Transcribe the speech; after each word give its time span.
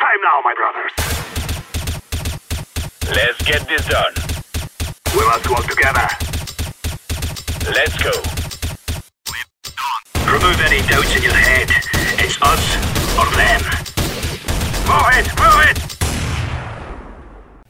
time 0.00 0.20
now, 0.24 0.40
my 0.42 0.54
brothers. 0.54 0.92
Let's 3.14 3.40
get 3.44 3.68
this 3.68 3.84
done. 3.86 4.14
We 5.14 5.22
must 5.26 5.46
work 5.50 5.66
together. 5.68 6.08
Let's 7.68 7.96
go. 8.00 8.14
Remove 10.24 10.58
any 10.64 10.80
doubts 10.88 11.14
in 11.16 11.22
your 11.22 11.34
head. 11.34 11.68
It's 12.16 12.40
us 12.40 12.64
or 13.20 13.28
them. 13.36 13.60
Move 14.88 15.10
it, 15.18 15.28
move 15.36 15.60
it! 15.68 15.78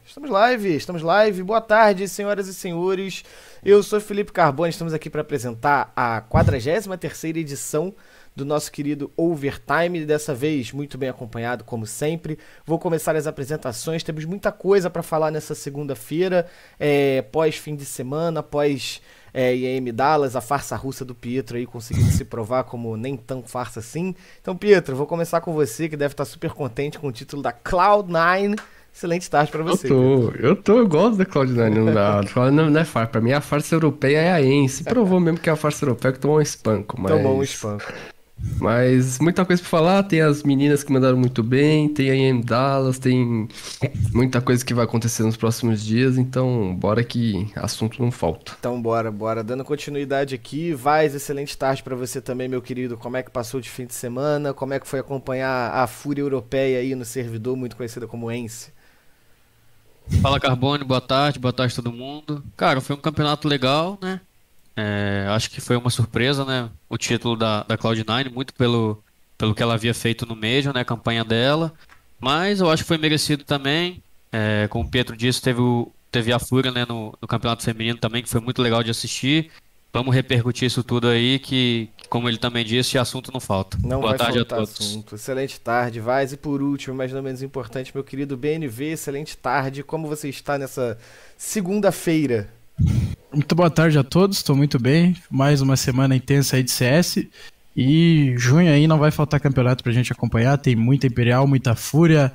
Estamos 0.06 0.30
live, 0.30 0.76
estamos 0.76 1.02
live. 1.02 1.42
Boa 1.42 1.60
tarde, 1.60 2.06
senhoras 2.06 2.46
e 2.46 2.54
senhores. 2.54 3.24
Eu 3.64 3.82
sou 3.82 4.00
Felipe 4.00 4.32
Carbone, 4.32 4.70
estamos 4.70 4.94
aqui 4.94 5.10
para 5.10 5.22
apresentar 5.22 5.92
a 5.96 6.22
43ª 6.22 7.36
edição 7.36 7.94
do 8.34 8.44
nosso 8.44 8.70
querido 8.70 9.10
Overtime, 9.16 10.04
dessa 10.04 10.34
vez 10.34 10.72
muito 10.72 10.96
bem 10.96 11.08
acompanhado, 11.08 11.64
como 11.64 11.86
sempre. 11.86 12.38
Vou 12.64 12.78
começar 12.78 13.16
as 13.16 13.26
apresentações, 13.26 14.02
temos 14.02 14.24
muita 14.24 14.52
coisa 14.52 14.88
para 14.88 15.02
falar 15.02 15.30
nessa 15.30 15.54
segunda-feira, 15.54 16.46
é, 16.78 17.22
pós 17.22 17.56
fim 17.56 17.74
de 17.74 17.84
semana, 17.84 18.42
pós 18.42 19.00
é, 19.32 19.54
IAM 19.54 19.92
Dallas, 19.92 20.36
a 20.36 20.40
farsa 20.40 20.76
russa 20.76 21.04
do 21.04 21.14
Pietro 21.14 21.56
aí 21.56 21.66
conseguindo 21.66 22.10
se 22.10 22.24
provar 22.24 22.64
como 22.64 22.96
nem 22.96 23.16
tão 23.16 23.42
farsa 23.42 23.80
assim. 23.80 24.14
Então, 24.40 24.56
Pietro, 24.56 24.96
vou 24.96 25.06
começar 25.06 25.40
com 25.40 25.52
você, 25.52 25.88
que 25.88 25.96
deve 25.96 26.12
estar 26.12 26.24
super 26.24 26.50
contente 26.50 26.98
com 26.98 27.08
o 27.08 27.12
título 27.12 27.42
da 27.42 27.52
Cloud9. 27.52 28.58
Excelente 28.92 29.30
tarde 29.30 29.52
pra 29.52 29.62
você. 29.62 29.86
Eu 29.86 29.90
tô, 29.90 30.30
eu 30.36 30.56
tô, 30.56 30.78
eu 30.78 30.88
gosto 30.88 31.16
da 31.16 31.24
Cloud9. 31.24 31.70
Não, 31.70 32.50
não, 32.50 32.70
não 32.70 32.80
é 32.80 32.84
farsa. 32.84 33.12
Pra 33.12 33.20
mim, 33.20 33.32
a 33.32 33.40
farsa 33.40 33.76
europeia 33.76 34.18
é 34.18 34.32
a 34.32 34.42
Ence. 34.42 34.82
Provou 34.82 35.20
mesmo 35.20 35.38
que 35.38 35.48
é 35.48 35.52
a 35.52 35.56
farsa 35.56 35.84
europeia 35.84 36.12
que 36.12 36.18
tomou 36.18 36.38
um 36.38 36.40
espanco. 36.40 37.00
Mas... 37.00 37.12
Tomou 37.12 37.38
um 37.38 37.42
espanco. 37.42 37.92
Mas 38.60 39.18
muita 39.18 39.44
coisa 39.44 39.60
pra 39.62 39.70
falar, 39.70 40.02
tem 40.02 40.20
as 40.20 40.42
meninas 40.42 40.84
que 40.84 40.92
mandaram 40.92 41.16
muito 41.16 41.42
bem, 41.42 41.88
tem 41.88 42.10
a 42.10 42.14
IM 42.14 42.40
Dallas, 42.42 42.98
tem 42.98 43.48
muita 44.12 44.40
coisa 44.40 44.64
que 44.64 44.74
vai 44.74 44.84
acontecer 44.84 45.22
nos 45.22 45.36
próximos 45.36 45.82
dias, 45.82 46.18
então 46.18 46.74
bora 46.76 47.02
que 47.02 47.50
assunto 47.56 48.00
não 48.02 48.10
falta. 48.10 48.52
Então 48.58 48.80
bora, 48.80 49.10
bora. 49.10 49.42
Dando 49.42 49.64
continuidade 49.64 50.34
aqui, 50.34 50.74
Vaz, 50.74 51.14
excelente 51.14 51.56
tarde 51.56 51.82
para 51.82 51.96
você 51.96 52.20
também, 52.20 52.48
meu 52.48 52.60
querido. 52.60 52.96
Como 52.96 53.16
é 53.16 53.22
que 53.22 53.30
passou 53.30 53.60
de 53.60 53.70
fim 53.70 53.86
de 53.86 53.94
semana? 53.94 54.52
Como 54.52 54.74
é 54.74 54.80
que 54.80 54.86
foi 54.86 55.00
acompanhar 55.00 55.72
a 55.72 55.86
Fúria 55.86 56.22
Europeia 56.22 56.80
aí 56.80 56.94
no 56.94 57.04
servidor, 57.04 57.56
muito 57.56 57.76
conhecida 57.76 58.06
como 58.06 58.30
Ence? 58.30 58.72
Fala 60.20 60.40
Carbone, 60.40 60.84
boa 60.84 61.00
tarde, 61.00 61.38
boa 61.38 61.52
tarde 61.52 61.74
todo 61.74 61.92
mundo. 61.92 62.44
Cara, 62.56 62.80
foi 62.80 62.96
um 62.96 63.00
campeonato 63.00 63.48
legal, 63.48 63.98
né? 64.02 64.20
É, 64.76 65.26
acho 65.30 65.50
que 65.50 65.60
foi 65.60 65.76
uma 65.76 65.90
surpresa, 65.90 66.44
né? 66.44 66.70
O 66.88 66.96
título 66.96 67.36
da, 67.36 67.62
da 67.62 67.76
Cloud9, 67.76 68.30
muito 68.32 68.54
pelo, 68.54 69.02
pelo 69.36 69.54
que 69.54 69.62
ela 69.62 69.74
havia 69.74 69.94
feito 69.94 70.26
no 70.26 70.36
Major, 70.36 70.72
né? 70.72 70.80
A 70.80 70.84
campanha 70.84 71.24
dela. 71.24 71.72
Mas 72.20 72.60
eu 72.60 72.70
acho 72.70 72.82
que 72.82 72.88
foi 72.88 72.98
merecido 72.98 73.44
também. 73.44 74.02
É, 74.32 74.68
como 74.68 74.84
o 74.84 74.90
Pietro 74.90 75.16
disse, 75.16 75.40
teve, 75.42 75.60
o, 75.60 75.90
teve 76.12 76.32
a 76.32 76.38
Fúria 76.38 76.70
né, 76.70 76.84
no, 76.88 77.16
no 77.20 77.26
Campeonato 77.26 77.62
Feminino 77.64 77.98
também, 77.98 78.22
que 78.22 78.28
foi 78.28 78.40
muito 78.40 78.62
legal 78.62 78.82
de 78.82 78.90
assistir. 78.90 79.50
Vamos 79.92 80.14
repercutir 80.14 80.66
isso 80.66 80.84
tudo 80.84 81.08
aí, 81.08 81.40
que, 81.40 81.88
como 82.08 82.28
ele 82.28 82.38
também 82.38 82.64
disse, 82.64 82.96
assunto 82.96 83.32
não 83.32 83.40
falta. 83.40 83.76
Não 83.82 84.00
Boa 84.00 84.10
vai 84.10 84.18
tarde 84.18 84.38
a 84.38 84.44
todos. 84.44 84.80
assunto. 84.80 85.16
Excelente 85.16 85.58
tarde, 85.58 85.98
Vaz. 85.98 86.32
E 86.32 86.36
por 86.36 86.62
último, 86.62 86.94
mas 86.94 87.12
não 87.12 87.20
menos 87.20 87.42
importante, 87.42 87.90
meu 87.92 88.04
querido 88.04 88.36
BNV, 88.36 88.92
excelente 88.92 89.36
tarde. 89.36 89.82
Como 89.82 90.06
você 90.06 90.28
está 90.28 90.56
nessa 90.56 90.96
segunda-feira? 91.36 92.48
Muito 93.32 93.54
boa 93.54 93.70
tarde 93.70 93.96
a 93.96 94.02
todos, 94.02 94.38
estou 94.38 94.56
muito 94.56 94.76
bem. 94.76 95.16
Mais 95.30 95.60
uma 95.60 95.76
semana 95.76 96.16
intensa 96.16 96.56
aí 96.56 96.64
de 96.64 96.70
CS. 96.72 97.26
E 97.76 98.34
junho 98.36 98.72
aí 98.72 98.88
não 98.88 98.98
vai 98.98 99.12
faltar 99.12 99.38
campeonato 99.38 99.84
pra 99.84 99.92
gente 99.92 100.12
acompanhar. 100.12 100.58
Tem 100.58 100.74
muita 100.74 101.06
Imperial, 101.06 101.46
muita 101.46 101.76
Fúria, 101.76 102.32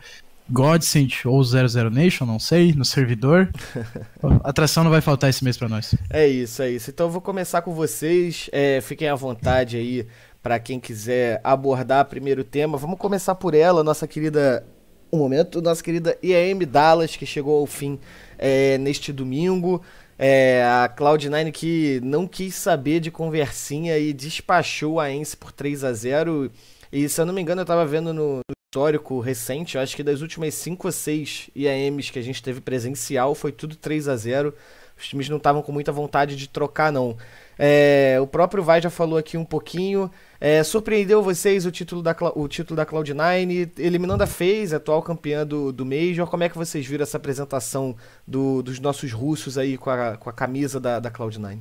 Godsend 0.50 1.28
ou 1.28 1.44
00 1.44 1.90
Nation, 1.90 2.26
não 2.26 2.40
sei, 2.40 2.72
no 2.72 2.86
servidor. 2.86 3.50
Atração 4.42 4.86
não 4.86 4.92
vai 4.92 5.02
faltar 5.02 5.30
esse 5.30 5.44
mês 5.44 5.58
pra 5.58 5.68
nós. 5.68 5.94
É 6.10 6.26
isso, 6.26 6.62
é 6.62 6.72
isso. 6.72 6.90
Então 6.90 7.08
eu 7.08 7.12
vou 7.12 7.22
começar 7.22 7.62
com 7.62 7.74
vocês. 7.74 8.50
É, 8.54 8.80
fiquem 8.80 9.10
à 9.10 9.16
vontade 9.16 9.76
aí 9.76 10.08
para 10.42 10.60
quem 10.60 10.80
quiser 10.80 11.42
abordar 11.44 12.06
primeiro 12.06 12.46
tema. 12.46 12.78
Vamos 12.78 12.98
começar 12.98 13.36
por 13.36 13.54
ela, 13.54 13.84
nossa 13.84 14.08
querida. 14.08 14.66
Um 15.12 15.18
momento, 15.20 15.62
nossa 15.62 15.84
querida 15.84 16.18
IAM 16.24 16.60
Dallas, 16.66 17.16
que 17.16 17.26
chegou 17.26 17.60
ao 17.60 17.66
fim 17.66 18.00
é, 18.38 18.78
neste 18.78 19.14
domingo. 19.14 19.82
É, 20.18 20.64
a 20.64 20.90
Cloud9 20.90 21.52
que 21.52 22.00
não 22.04 22.26
quis 22.26 22.56
saber 22.56 23.00
de 23.00 23.12
conversinha 23.12 23.98
e 23.98 24.14
despachou 24.14 25.00
a 25.00 25.12
Ence 25.12 25.36
por 25.36 25.52
3 25.52 25.84
a 25.84 25.92
0 25.94 26.50
E 26.92 27.10
se 27.10 27.20
eu 27.20 27.26
não 27.26 27.34
me 27.34 27.42
engano, 27.42 27.62
eu 27.62 27.66
tava 27.66 27.86
vendo 27.86 28.14
no, 28.14 28.38
no 28.38 28.56
histórico 28.72 29.20
recente, 29.20 29.76
eu 29.76 29.82
acho 29.82 29.96
que 29.96 30.04
das 30.04 30.22
últimas 30.22 30.54
5 30.54 30.88
ou 30.88 30.92
6 30.92 31.50
IAMs 31.56 32.10
que 32.10 32.20
a 32.20 32.22
gente 32.22 32.42
teve 32.42 32.62
presencial, 32.62 33.36
foi 33.36 33.52
tudo 33.52 33.76
3 33.76 34.08
a 34.08 34.16
0 34.16 34.54
Os 34.98 35.08
times 35.08 35.28
não 35.30 35.38
estavam 35.38 35.62
com 35.62 35.72
muita 35.72 35.92
vontade 35.92 36.36
de 36.36 36.48
trocar, 36.48 36.92
não. 36.92 37.18
É, 37.58 38.18
o 38.22 38.28
próprio 38.28 38.64
Vai 38.64 38.82
já 38.82 38.90
falou 38.90 39.18
aqui 39.18 39.38
um 39.38 39.46
pouquinho. 39.46 40.10
É, 40.40 40.64
surpreendeu 40.64 41.22
vocês 41.22 41.66
o 41.66 41.72
título 41.72 42.02
da, 42.02 42.16
o 42.36 42.48
título 42.48 42.76
da 42.76 42.86
Cloud9, 42.86 43.72
eliminando 43.78 44.24
a 44.24 44.28
FaZe, 44.28 44.76
atual 44.76 45.02
campeã 45.02 45.46
do, 45.46 45.72
do 45.72 45.86
Major. 45.86 46.28
Como 46.28 46.44
é 46.44 46.50
que 46.50 46.58
vocês 46.58 46.86
viram 46.86 47.04
essa 47.04 47.18
apresentação 47.18 47.96
do, 48.28 48.62
dos 48.62 48.80
nossos 48.80 49.12
russos 49.12 49.58
aí 49.58 49.78
com 49.78 49.90
a, 49.90 50.18
com 50.18 50.30
a 50.30 50.34
camisa 50.34 50.80
da, 50.80 51.00
da 51.00 51.12
Cloud9? 51.12 51.60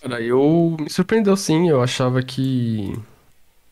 Cara, 0.00 0.20
eu 0.20 0.76
me 0.78 0.90
surpreendeu 0.90 1.36
sim, 1.36 1.68
eu 1.68 1.82
achava 1.82 2.22
que. 2.22 2.94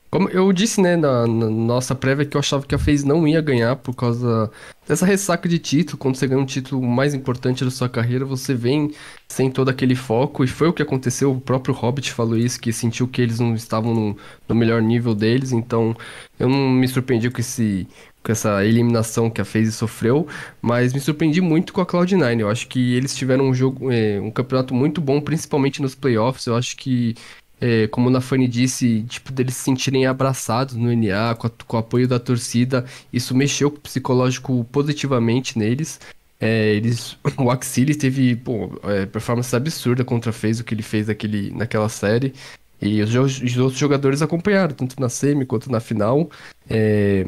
Como 0.09 0.29
eu 0.29 0.51
disse, 0.53 0.79
né, 0.79 0.95
na, 0.95 1.27
na 1.27 1.49
nossa 1.49 1.93
prévia, 1.93 2.25
que 2.25 2.37
eu 2.37 2.39
achava 2.39 2.65
que 2.65 2.73
a 2.73 2.77
FaZe 2.79 3.05
não 3.05 3.27
ia 3.27 3.41
ganhar 3.41 3.75
por 3.75 3.93
causa 3.93 4.49
dessa 4.87 5.05
ressaca 5.05 5.49
de 5.49 5.59
título. 5.59 5.97
Quando 5.97 6.15
você 6.15 6.25
ganha 6.27 6.39
um 6.39 6.45
título 6.45 6.81
mais 6.81 7.13
importante 7.13 7.65
da 7.65 7.71
sua 7.71 7.89
carreira, 7.89 8.23
você 8.23 8.53
vem 8.53 8.93
sem 9.27 9.51
todo 9.51 9.69
aquele 9.69 9.95
foco, 9.95 10.43
e 10.43 10.47
foi 10.47 10.69
o 10.69 10.73
que 10.73 10.81
aconteceu. 10.81 11.31
O 11.31 11.41
próprio 11.41 11.75
Hobbit 11.75 12.13
falou 12.13 12.37
isso, 12.37 12.61
que 12.61 12.71
sentiu 12.71 13.07
que 13.07 13.21
eles 13.21 13.39
não 13.39 13.55
estavam 13.55 13.93
no, 13.93 14.17
no 14.47 14.55
melhor 14.55 14.81
nível 14.81 15.13
deles, 15.13 15.51
então 15.51 15.95
eu 16.39 16.47
não 16.47 16.69
me 16.69 16.87
surpreendi 16.87 17.29
com 17.29 17.41
esse. 17.41 17.87
Com 18.23 18.31
essa 18.31 18.65
eliminação 18.65 19.29
que 19.29 19.39
a 19.39 19.45
FaZe 19.45 19.71
sofreu, 19.71 20.27
mas 20.59 20.93
me 20.93 20.99
surpreendi 20.99 21.41
muito 21.41 21.71
com 21.71 21.79
a 21.79 21.85
Cloud9. 21.85 22.39
Eu 22.39 22.49
acho 22.49 22.67
que 22.67 22.95
eles 22.95 23.15
tiveram 23.15 23.45
um 23.47 23.53
jogo, 23.53 23.91
é, 23.91 24.19
um 24.19 24.31
campeonato 24.31 24.73
muito 24.73 24.99
bom, 24.99 25.21
principalmente 25.21 25.79
nos 25.79 25.93
playoffs. 25.93 26.47
Eu 26.47 26.55
acho 26.55 26.75
que 26.75 27.13
é, 27.59 27.87
como 27.87 28.07
o 28.07 28.11
Nafani 28.11 28.47
disse, 28.47 29.03
tipo, 29.03 29.31
deles 29.31 29.55
se 29.55 29.63
sentirem 29.63 30.05
abraçados 30.05 30.75
no 30.75 30.93
NA, 30.93 31.35
com, 31.35 31.47
a, 31.47 31.49
com, 31.49 31.77
o 31.77 31.79
apoio 31.79 32.07
da 32.07 32.19
torcida, 32.19 32.85
isso 33.11 33.35
mexeu 33.35 33.71
com 33.71 33.77
o 33.77 33.81
psicológico 33.81 34.65
positivamente 34.71 35.57
neles. 35.57 35.99
É, 36.39 36.73
eles, 36.73 37.17
o 37.37 37.49
Axilis 37.49 37.97
teve 37.97 38.35
pô, 38.35 38.69
é, 38.83 39.05
performance 39.05 39.55
absurda 39.55 40.03
contra 40.03 40.31
fez 40.33 40.59
o 40.59 40.63
que 40.63 40.73
ele 40.73 40.83
fez 40.83 41.07
naquela 41.53 41.89
série. 41.89 42.33
E 42.81 43.01
os, 43.01 43.15
os, 43.15 43.57
outros 43.57 43.79
jogadores 43.79 44.21
acompanharam, 44.21 44.75
tanto 44.75 44.99
na 44.99 45.09
semi 45.09 45.45
quanto 45.45 45.71
na 45.71 45.79
final. 45.79 46.29
É, 46.69 47.25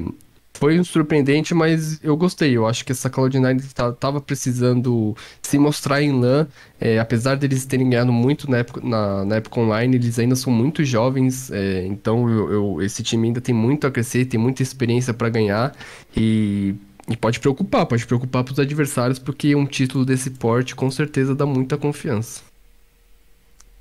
foi 0.57 0.79
um 0.79 0.83
surpreendente, 0.83 1.53
mas 1.53 2.03
eu 2.03 2.17
gostei. 2.17 2.57
Eu 2.57 2.65
acho 2.65 2.83
que 2.83 2.91
essa 2.91 3.09
Cloud9 3.09 3.63
estava 3.91 4.19
precisando 4.19 5.15
se 5.41 5.57
mostrar 5.57 6.01
em 6.01 6.11
LAN. 6.19 6.47
É, 6.79 6.99
apesar 6.99 7.35
deles 7.35 7.65
terem 7.65 7.89
ganhado 7.89 8.11
muito 8.11 8.49
na 8.49 8.57
época, 8.57 8.81
na, 8.83 9.23
na 9.25 9.35
época 9.35 9.59
online, 9.59 9.95
eles 9.95 10.17
ainda 10.17 10.35
são 10.35 10.51
muito 10.51 10.83
jovens. 10.83 11.51
É, 11.51 11.85
então 11.85 12.27
eu, 12.29 12.51
eu, 12.51 12.81
esse 12.81 13.03
time 13.03 13.27
ainda 13.27 13.39
tem 13.39 13.53
muito 13.53 13.85
a 13.85 13.91
crescer, 13.91 14.25
tem 14.25 14.39
muita 14.39 14.63
experiência 14.63 15.13
para 15.13 15.29
ganhar. 15.29 15.75
E, 16.15 16.75
e 17.07 17.15
pode 17.15 17.39
preocupar, 17.39 17.85
pode 17.85 18.05
preocupar 18.07 18.43
para 18.43 18.53
os 18.53 18.59
adversários, 18.59 19.19
porque 19.19 19.55
um 19.55 19.65
título 19.65 20.03
desse 20.05 20.31
porte 20.31 20.75
com 20.75 20.89
certeza 20.89 21.35
dá 21.35 21.45
muita 21.45 21.77
confiança. 21.77 22.46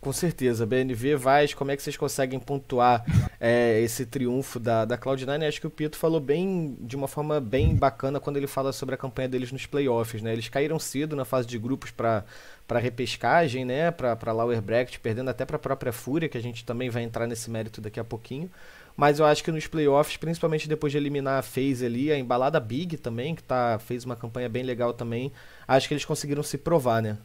Com 0.07 0.13
certeza, 0.13 0.65
BNV, 0.65 1.17
Vaz, 1.17 1.53
como 1.53 1.73
é 1.73 1.77
que 1.77 1.83
vocês 1.83 1.97
conseguem 1.97 2.39
pontuar 2.39 3.05
é, 3.41 3.81
esse 3.81 4.07
triunfo 4.07 4.61
da, 4.61 4.85
da 4.85 4.97
Cloud9? 4.97 5.49
Acho 5.49 5.61
que 5.61 5.67
o 5.67 5.71
Pito 5.71 5.97
falou 5.97 6.21
bem, 6.21 6.79
de 6.81 6.95
uma 6.95 7.09
forma 7.09 7.41
bem 7.41 7.75
bacana 7.75 8.21
quando 8.21 8.37
ele 8.37 8.47
fala 8.47 8.73
sobre 8.73 8.95
a 8.95 8.99
campanha 8.99 9.29
deles 9.29 9.51
nos 9.51 9.67
playoffs, 9.67 10.23
né? 10.23 10.33
Eles 10.33 10.49
caíram 10.49 10.79
cedo 10.79 11.17
na 11.17 11.25
fase 11.25 11.49
de 11.49 11.59
grupos 11.59 11.91
para 11.91 12.25
para 12.69 12.79
repescagem, 12.79 13.65
né, 13.65 13.91
para 13.91 14.33
Lower 14.33 14.61
Bracket, 14.63 14.99
perdendo 14.99 15.31
até 15.31 15.45
para 15.45 15.57
a 15.57 15.59
própria 15.59 15.93
Fúria, 15.93 16.29
que 16.29 16.39
a 16.39 16.43
gente 16.43 16.65
também 16.65 16.89
vai 16.89 17.03
entrar 17.03 17.27
nesse 17.27 17.51
mérito 17.51 17.81
daqui 17.81 17.99
a 17.99 18.05
pouquinho. 18.05 18.49
Mas 18.97 19.19
eu 19.19 19.27
acho 19.27 19.43
que 19.43 19.51
nos 19.51 19.67
playoffs, 19.67 20.17
principalmente 20.17 20.69
depois 20.69 20.93
de 20.93 20.99
eliminar 20.99 21.41
a 21.41 21.43
FaZe 21.43 21.85
ali, 21.85 22.13
a 22.13 22.19
embalada 22.19 22.61
Big 22.61 22.97
também, 22.97 23.35
que 23.35 23.43
tá, 23.43 23.79
fez 23.81 24.05
uma 24.05 24.15
campanha 24.15 24.49
bem 24.49 24.63
legal 24.63 24.93
também, 24.93 25.33
acho 25.67 25.89
que 25.89 25.95
eles 25.95 26.05
conseguiram 26.05 26.45
se 26.45 26.59
provar, 26.59 27.03
né? 27.03 27.19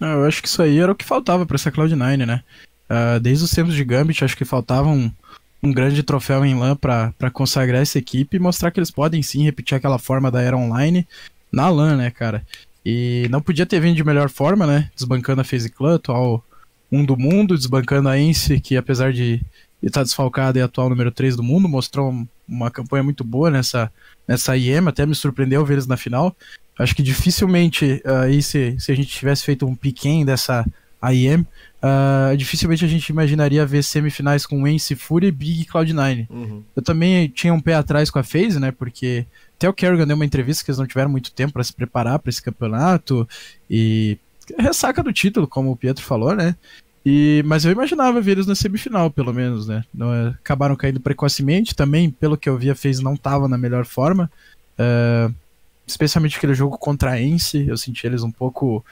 Eu 0.00 0.24
acho 0.24 0.40
que 0.40 0.48
isso 0.48 0.62
aí 0.62 0.78
era 0.78 0.92
o 0.92 0.94
que 0.94 1.04
faltava 1.04 1.44
para 1.44 1.56
essa 1.56 1.70
Cloud9, 1.70 2.24
né? 2.26 2.42
Uh, 2.90 3.20
desde 3.20 3.44
os 3.44 3.50
tempos 3.50 3.74
de 3.74 3.84
Gambit, 3.84 4.24
acho 4.24 4.36
que 4.36 4.44
faltava 4.44 4.88
um, 4.88 5.12
um 5.62 5.72
grande 5.72 6.02
troféu 6.02 6.44
em 6.44 6.58
LAN 6.58 6.74
para 6.76 7.30
consagrar 7.32 7.82
essa 7.82 7.98
equipe 7.98 8.36
e 8.36 8.40
mostrar 8.40 8.70
que 8.70 8.80
eles 8.80 8.90
podem 8.90 9.22
sim 9.22 9.44
repetir 9.44 9.76
aquela 9.76 9.98
forma 9.98 10.30
da 10.30 10.40
era 10.40 10.56
online 10.56 11.06
na 11.52 11.68
LAN, 11.68 11.96
né, 11.96 12.10
cara? 12.10 12.44
E 12.84 13.28
não 13.30 13.42
podia 13.42 13.66
ter 13.66 13.78
vindo 13.80 13.96
de 13.96 14.02
melhor 14.04 14.30
forma, 14.30 14.66
né? 14.66 14.90
Desbancando 14.96 15.42
a 15.42 15.44
FaZe 15.44 15.68
Clan, 15.70 15.96
atual 15.96 16.44
um 16.90 17.04
do 17.04 17.16
mundo, 17.16 17.56
desbancando 17.56 18.08
a 18.08 18.18
Ence, 18.18 18.58
que 18.58 18.76
apesar 18.76 19.12
de 19.12 19.40
e 19.82 19.88
tá 19.88 20.02
desfalcada 20.02 20.58
e 20.58 20.62
atual 20.62 20.90
número 20.90 21.10
3 21.10 21.36
do 21.36 21.42
mundo, 21.42 21.68
mostrou 21.68 22.10
um- 22.10 22.26
uma 22.46 22.70
campanha 22.70 23.02
muito 23.02 23.24
boa 23.24 23.50
nessa, 23.50 23.90
nessa 24.28 24.54
IEM, 24.56 24.86
até 24.88 25.06
me 25.06 25.14
surpreendeu 25.14 25.64
ver 25.64 25.74
eles 25.74 25.86
na 25.86 25.96
final. 25.96 26.36
Acho 26.78 26.94
que 26.94 27.02
dificilmente, 27.02 28.00
ah, 28.04 28.22
aí 28.22 28.42
se, 28.42 28.76
se 28.78 28.90
a 28.90 28.94
gente 28.94 29.08
tivesse 29.08 29.44
feito 29.44 29.66
um 29.66 29.74
piquen 29.74 30.24
dessa 30.24 30.64
IEM, 31.02 31.46
ah, 31.82 32.34
dificilmente 32.36 32.84
a 32.84 32.88
gente 32.88 33.08
imaginaria 33.08 33.64
ver 33.66 33.82
semifinais 33.82 34.44
com 34.46 34.66
Ence, 34.66 34.94
Fury, 34.94 35.30
Big 35.30 35.62
e 35.62 35.64
Cloud9. 35.64 36.26
Uhum. 36.30 36.62
Eu 36.74 36.82
também 36.82 37.28
tinha 37.28 37.52
um 37.52 37.60
pé 37.60 37.74
atrás 37.74 38.10
com 38.10 38.18
a 38.18 38.22
FaZe, 38.22 38.60
né? 38.60 38.70
Porque 38.70 39.26
até 39.56 39.68
o 39.68 39.72
Kerrigan 39.72 40.06
deu 40.06 40.16
uma 40.16 40.24
entrevista 40.24 40.64
que 40.64 40.70
eles 40.70 40.78
não 40.78 40.86
tiveram 40.86 41.10
muito 41.10 41.32
tempo 41.32 41.52
para 41.52 41.64
se 41.64 41.72
preparar 41.72 42.18
para 42.18 42.30
esse 42.30 42.42
campeonato 42.42 43.28
e 43.68 44.18
ressaca 44.58 45.02
do 45.02 45.12
título, 45.12 45.46
como 45.46 45.70
o 45.70 45.76
Pietro 45.76 46.04
falou, 46.04 46.34
né? 46.34 46.56
E, 47.04 47.42
mas 47.46 47.64
eu 47.64 47.72
imaginava 47.72 48.20
ver 48.20 48.32
eles 48.32 48.46
na 48.46 48.54
semifinal, 48.54 49.10
pelo 49.10 49.32
menos, 49.32 49.66
né? 49.66 49.84
Não, 49.92 50.12
é, 50.12 50.28
acabaram 50.28 50.76
caindo 50.76 51.00
precocemente. 51.00 51.74
Também, 51.74 52.10
pelo 52.10 52.36
que 52.36 52.48
eu 52.48 52.58
vi, 52.58 52.70
a 52.70 52.74
FaZe 52.74 53.02
não 53.02 53.14
estava 53.14 53.48
na 53.48 53.56
melhor 53.56 53.86
forma. 53.86 54.30
É, 54.78 55.30
especialmente 55.90 56.36
aquele 56.36 56.54
jogo 56.54 56.78
contra 56.78 57.12
a 57.12 57.20
Ence, 57.20 57.64
eu 57.66 57.76
senti 57.76 58.06
eles 58.06 58.22
um 58.22 58.30
pouco 58.30 58.84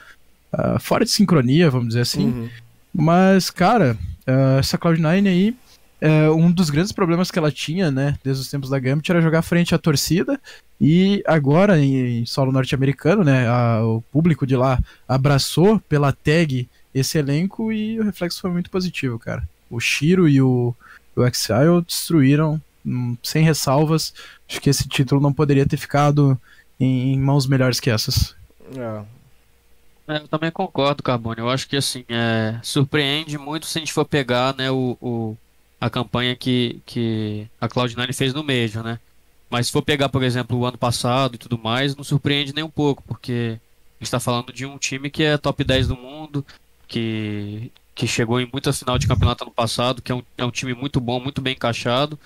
ah, 0.51 0.79
fora 0.79 1.05
de 1.05 1.11
sincronia, 1.11 1.69
vamos 1.69 1.89
dizer 1.89 2.01
assim. 2.01 2.25
Uhum. 2.27 2.49
Mas, 2.93 3.49
cara, 3.49 3.97
eh, 4.25 4.57
essa 4.59 4.77
Cloud9 4.77 5.27
aí, 5.27 5.55
eh, 6.01 6.29
um 6.31 6.51
dos 6.51 6.69
grandes 6.69 6.91
problemas 6.91 7.29
que 7.29 7.37
ela 7.37 7.51
tinha, 7.51 7.91
né, 7.91 8.17
desde 8.23 8.41
os 8.41 8.49
tempos 8.49 8.69
da 8.69 8.79
Gambit, 8.79 9.09
era 9.11 9.21
jogar 9.21 9.41
frente 9.43 9.75
à 9.75 9.77
torcida. 9.77 10.39
E 10.81 11.21
agora, 11.27 11.79
em, 11.79 12.21
em 12.21 12.25
solo 12.25 12.51
norte-americano, 12.51 13.23
né, 13.23 13.47
a- 13.47 13.83
o 13.83 14.01
público 14.11 14.47
de 14.47 14.55
lá 14.55 14.79
abraçou 15.07 15.79
pela 15.81 16.11
tag 16.11 16.67
esse 16.93 17.17
elenco 17.17 17.71
e 17.71 17.99
o 17.99 18.03
reflexo 18.03 18.41
foi 18.41 18.49
muito 18.49 18.69
positivo, 18.71 19.19
cara. 19.19 19.47
O 19.69 19.79
Shiro 19.79 20.27
e 20.27 20.41
o, 20.41 20.73
o 21.15 21.23
Exile 21.23 21.81
destruíram 21.85 22.59
hum, 22.83 23.15
sem 23.21 23.43
ressalvas. 23.43 24.13
Acho 24.49 24.59
que 24.59 24.69
esse 24.69 24.87
título 24.87 25.21
não 25.21 25.31
poderia 25.31 25.65
ter 25.65 25.77
ficado 25.77 26.39
em, 26.79 27.13
em 27.13 27.19
mãos 27.19 27.47
melhores 27.47 27.79
que 27.79 27.89
essas. 27.89 28.35
É. 28.75 29.03
É, 30.07 30.17
eu 30.17 30.27
também 30.27 30.51
concordo, 30.51 31.03
Carbone. 31.03 31.39
Eu 31.39 31.49
acho 31.49 31.67
que 31.67 31.77
assim, 31.77 32.03
é, 32.09 32.59
surpreende 32.63 33.37
muito 33.37 33.65
se 33.67 33.77
a 33.77 33.81
gente 33.81 33.93
for 33.93 34.05
pegar, 34.05 34.55
né, 34.55 34.71
o, 34.71 34.97
o- 34.99 35.37
a 35.79 35.89
campanha 35.89 36.35
que, 36.35 36.81
que 36.85 37.47
a 37.61 37.67
Cloud9 37.69 38.13
fez 38.13 38.33
no 38.33 38.43
Major, 38.43 38.83
né? 38.83 38.99
Mas 39.49 39.67
se 39.67 39.71
for 39.71 39.81
pegar, 39.81 40.09
por 40.09 40.23
exemplo, 40.23 40.57
o 40.57 40.65
ano 40.65 40.77
passado 40.77 41.35
e 41.35 41.37
tudo 41.37 41.57
mais, 41.57 41.95
não 41.95 42.03
surpreende 42.03 42.53
nem 42.53 42.63
um 42.63 42.69
pouco, 42.69 43.03
porque 43.03 43.57
a 43.59 43.93
gente 43.93 44.03
está 44.03 44.19
falando 44.19 44.51
de 44.51 44.65
um 44.65 44.77
time 44.77 45.09
que 45.09 45.23
é 45.23 45.37
top 45.37 45.63
10 45.63 45.87
do 45.87 45.95
mundo, 45.95 46.45
que, 46.87 47.71
que 47.95 48.07
chegou 48.07 48.39
em 48.41 48.49
muita 48.51 48.73
final 48.73 48.97
de 48.97 49.07
campeonato 49.07 49.43
ano 49.43 49.53
passado, 49.53 50.01
que 50.01 50.11
é 50.11 50.15
um, 50.15 50.23
é 50.37 50.45
um 50.45 50.51
time 50.51 50.73
muito 50.73 50.99
bom, 50.99 51.19
muito 51.19 51.41
bem 51.41 51.53
encaixado. 51.53 52.19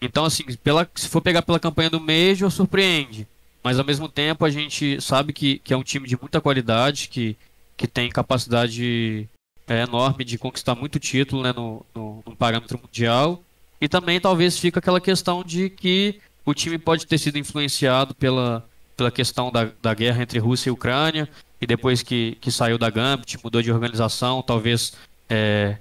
Então, 0.00 0.24
assim, 0.24 0.44
pela, 0.62 0.88
se 0.94 1.08
for 1.08 1.20
pegar 1.20 1.42
pela 1.42 1.58
campanha 1.60 1.90
do 1.90 2.00
Major, 2.00 2.50
surpreende. 2.50 3.26
Mas 3.68 3.78
ao 3.78 3.84
mesmo 3.84 4.08
tempo 4.08 4.46
a 4.46 4.50
gente 4.50 4.98
sabe 4.98 5.30
que, 5.30 5.58
que 5.58 5.74
é 5.74 5.76
um 5.76 5.82
time 5.82 6.08
de 6.08 6.18
muita 6.18 6.40
qualidade, 6.40 7.06
que, 7.06 7.36
que 7.76 7.86
tem 7.86 8.08
capacidade 8.08 9.28
é, 9.66 9.82
enorme 9.82 10.24
de 10.24 10.38
conquistar 10.38 10.74
muito 10.74 10.98
título 10.98 11.42
né, 11.42 11.52
no, 11.54 11.84
no, 11.94 12.22
no 12.24 12.34
parâmetro 12.34 12.80
mundial. 12.82 13.42
E 13.78 13.86
também 13.86 14.18
talvez 14.18 14.58
fica 14.58 14.78
aquela 14.78 15.02
questão 15.02 15.44
de 15.44 15.68
que 15.68 16.18
o 16.46 16.54
time 16.54 16.78
pode 16.78 17.06
ter 17.06 17.18
sido 17.18 17.36
influenciado 17.36 18.14
pela, 18.14 18.66
pela 18.96 19.10
questão 19.10 19.52
da, 19.52 19.70
da 19.82 19.92
guerra 19.92 20.22
entre 20.22 20.38
Rússia 20.38 20.70
e 20.70 20.72
Ucrânia, 20.72 21.28
e 21.60 21.66
depois 21.66 22.02
que, 22.02 22.38
que 22.40 22.50
saiu 22.50 22.78
da 22.78 22.88
Gambit, 22.88 23.38
mudou 23.44 23.60
de 23.60 23.70
organização, 23.70 24.40
talvez 24.40 24.94
é, 25.28 25.76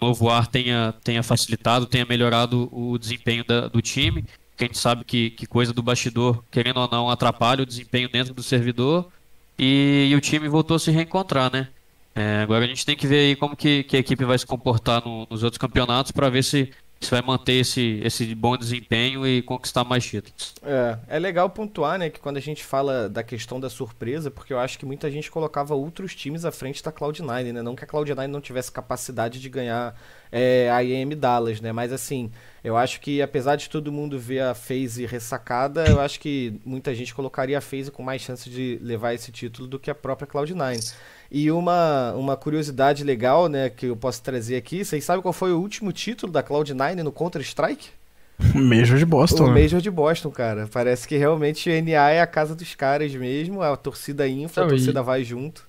o 0.00 0.06
novo 0.06 0.30
ar 0.30 0.46
tenha, 0.46 0.94
tenha 1.02 1.24
facilitado, 1.24 1.86
tenha 1.86 2.04
melhorado 2.04 2.68
o 2.70 2.96
desempenho 2.96 3.44
da- 3.44 3.66
do 3.66 3.82
time 3.82 4.24
que 4.62 4.64
a 4.64 4.68
gente 4.68 4.78
sabe 4.78 5.04
que, 5.04 5.30
que 5.30 5.46
coisa 5.46 5.72
do 5.72 5.82
bastidor, 5.82 6.42
querendo 6.50 6.78
ou 6.78 6.88
não, 6.90 7.10
atrapalha 7.10 7.62
o 7.62 7.66
desempenho 7.66 8.08
dentro 8.08 8.32
do 8.34 8.42
servidor. 8.42 9.10
E, 9.58 10.08
e 10.10 10.16
o 10.16 10.20
time 10.20 10.48
voltou 10.48 10.76
a 10.76 10.78
se 10.78 10.90
reencontrar, 10.90 11.52
né? 11.52 11.68
É, 12.14 12.40
agora 12.42 12.64
a 12.64 12.68
gente 12.68 12.84
tem 12.84 12.96
que 12.96 13.06
ver 13.06 13.28
aí 13.30 13.36
como 13.36 13.56
que, 13.56 13.84
que 13.84 13.96
a 13.96 14.00
equipe 14.00 14.24
vai 14.24 14.38
se 14.38 14.46
comportar 14.46 15.02
no- 15.04 15.26
nos 15.30 15.42
outros 15.42 15.58
campeonatos 15.58 16.12
para 16.12 16.28
ver 16.28 16.44
se, 16.44 16.70
se 17.00 17.10
vai 17.10 17.22
manter 17.22 17.54
esse, 17.54 18.00
esse 18.04 18.34
bom 18.34 18.56
desempenho 18.56 19.26
e 19.26 19.40
conquistar 19.42 19.82
mais 19.84 20.04
títulos. 20.04 20.54
É, 20.62 20.98
é 21.08 21.18
legal 21.18 21.48
pontuar, 21.48 21.98
né, 21.98 22.10
que 22.10 22.20
quando 22.20 22.36
a 22.36 22.40
gente 22.40 22.62
fala 22.62 23.08
da 23.08 23.22
questão 23.22 23.58
da 23.58 23.70
surpresa, 23.70 24.30
porque 24.30 24.52
eu 24.52 24.58
acho 24.58 24.78
que 24.78 24.84
muita 24.86 25.10
gente 25.10 25.30
colocava 25.30 25.74
outros 25.74 26.14
times 26.14 26.44
à 26.44 26.52
frente 26.52 26.82
da 26.82 26.92
Cloud9, 26.92 27.52
né? 27.52 27.62
Não 27.62 27.74
que 27.74 27.84
a 27.84 27.86
Cloud9 27.86 28.26
não 28.26 28.40
tivesse 28.40 28.70
capacidade 28.70 29.40
de 29.40 29.48
ganhar 29.48 29.98
é, 30.32 30.70
a 30.70 30.80
IEM 30.80 31.10
Dallas, 31.10 31.60
né? 31.60 31.70
Mas 31.70 31.92
assim, 31.92 32.30
eu 32.64 32.76
acho 32.76 33.00
que 33.00 33.20
apesar 33.20 33.56
de 33.56 33.68
todo 33.68 33.92
mundo 33.92 34.18
ver 34.18 34.40
a 34.40 34.54
FaZe 34.54 35.04
ressacada, 35.04 35.84
eu 35.86 36.00
acho 36.00 36.18
que 36.18 36.54
muita 36.64 36.94
gente 36.94 37.14
colocaria 37.14 37.58
a 37.58 37.60
FaZe 37.60 37.90
com 37.90 38.02
mais 38.02 38.22
chance 38.22 38.48
de 38.48 38.78
levar 38.82 39.12
esse 39.12 39.30
título 39.30 39.68
do 39.68 39.78
que 39.78 39.90
a 39.90 39.94
própria 39.94 40.26
Cloud9. 40.26 40.94
E 41.30 41.50
uma, 41.50 42.12
uma 42.12 42.36
curiosidade 42.36 43.04
legal, 43.04 43.48
né, 43.48 43.70
que 43.70 43.86
eu 43.86 43.96
posso 43.96 44.22
trazer 44.22 44.56
aqui, 44.56 44.84
vocês 44.84 45.04
sabem 45.04 45.22
qual 45.22 45.32
foi 45.32 45.52
o 45.52 45.60
último 45.60 45.92
título 45.92 46.32
da 46.32 46.42
Cloud9 46.42 47.02
no 47.02 47.12
Counter-Strike? 47.12 47.90
Major 48.54 48.98
de 48.98 49.06
Boston. 49.06 49.44
O 49.44 49.52
né? 49.52 49.62
Major 49.62 49.80
de 49.80 49.90
Boston, 49.90 50.30
cara. 50.30 50.68
Parece 50.72 51.06
que 51.06 51.16
realmente 51.16 51.70
o 51.70 51.72
NA 51.72 52.10
é 52.10 52.20
a 52.20 52.26
casa 52.26 52.54
dos 52.54 52.74
caras 52.74 53.14
mesmo. 53.14 53.62
A 53.62 53.76
torcida 53.76 54.26
infla, 54.28 54.64
a 54.64 54.66
e- 54.66 54.68
torcida 54.70 55.02
vai 55.02 55.22
junto. 55.22 55.66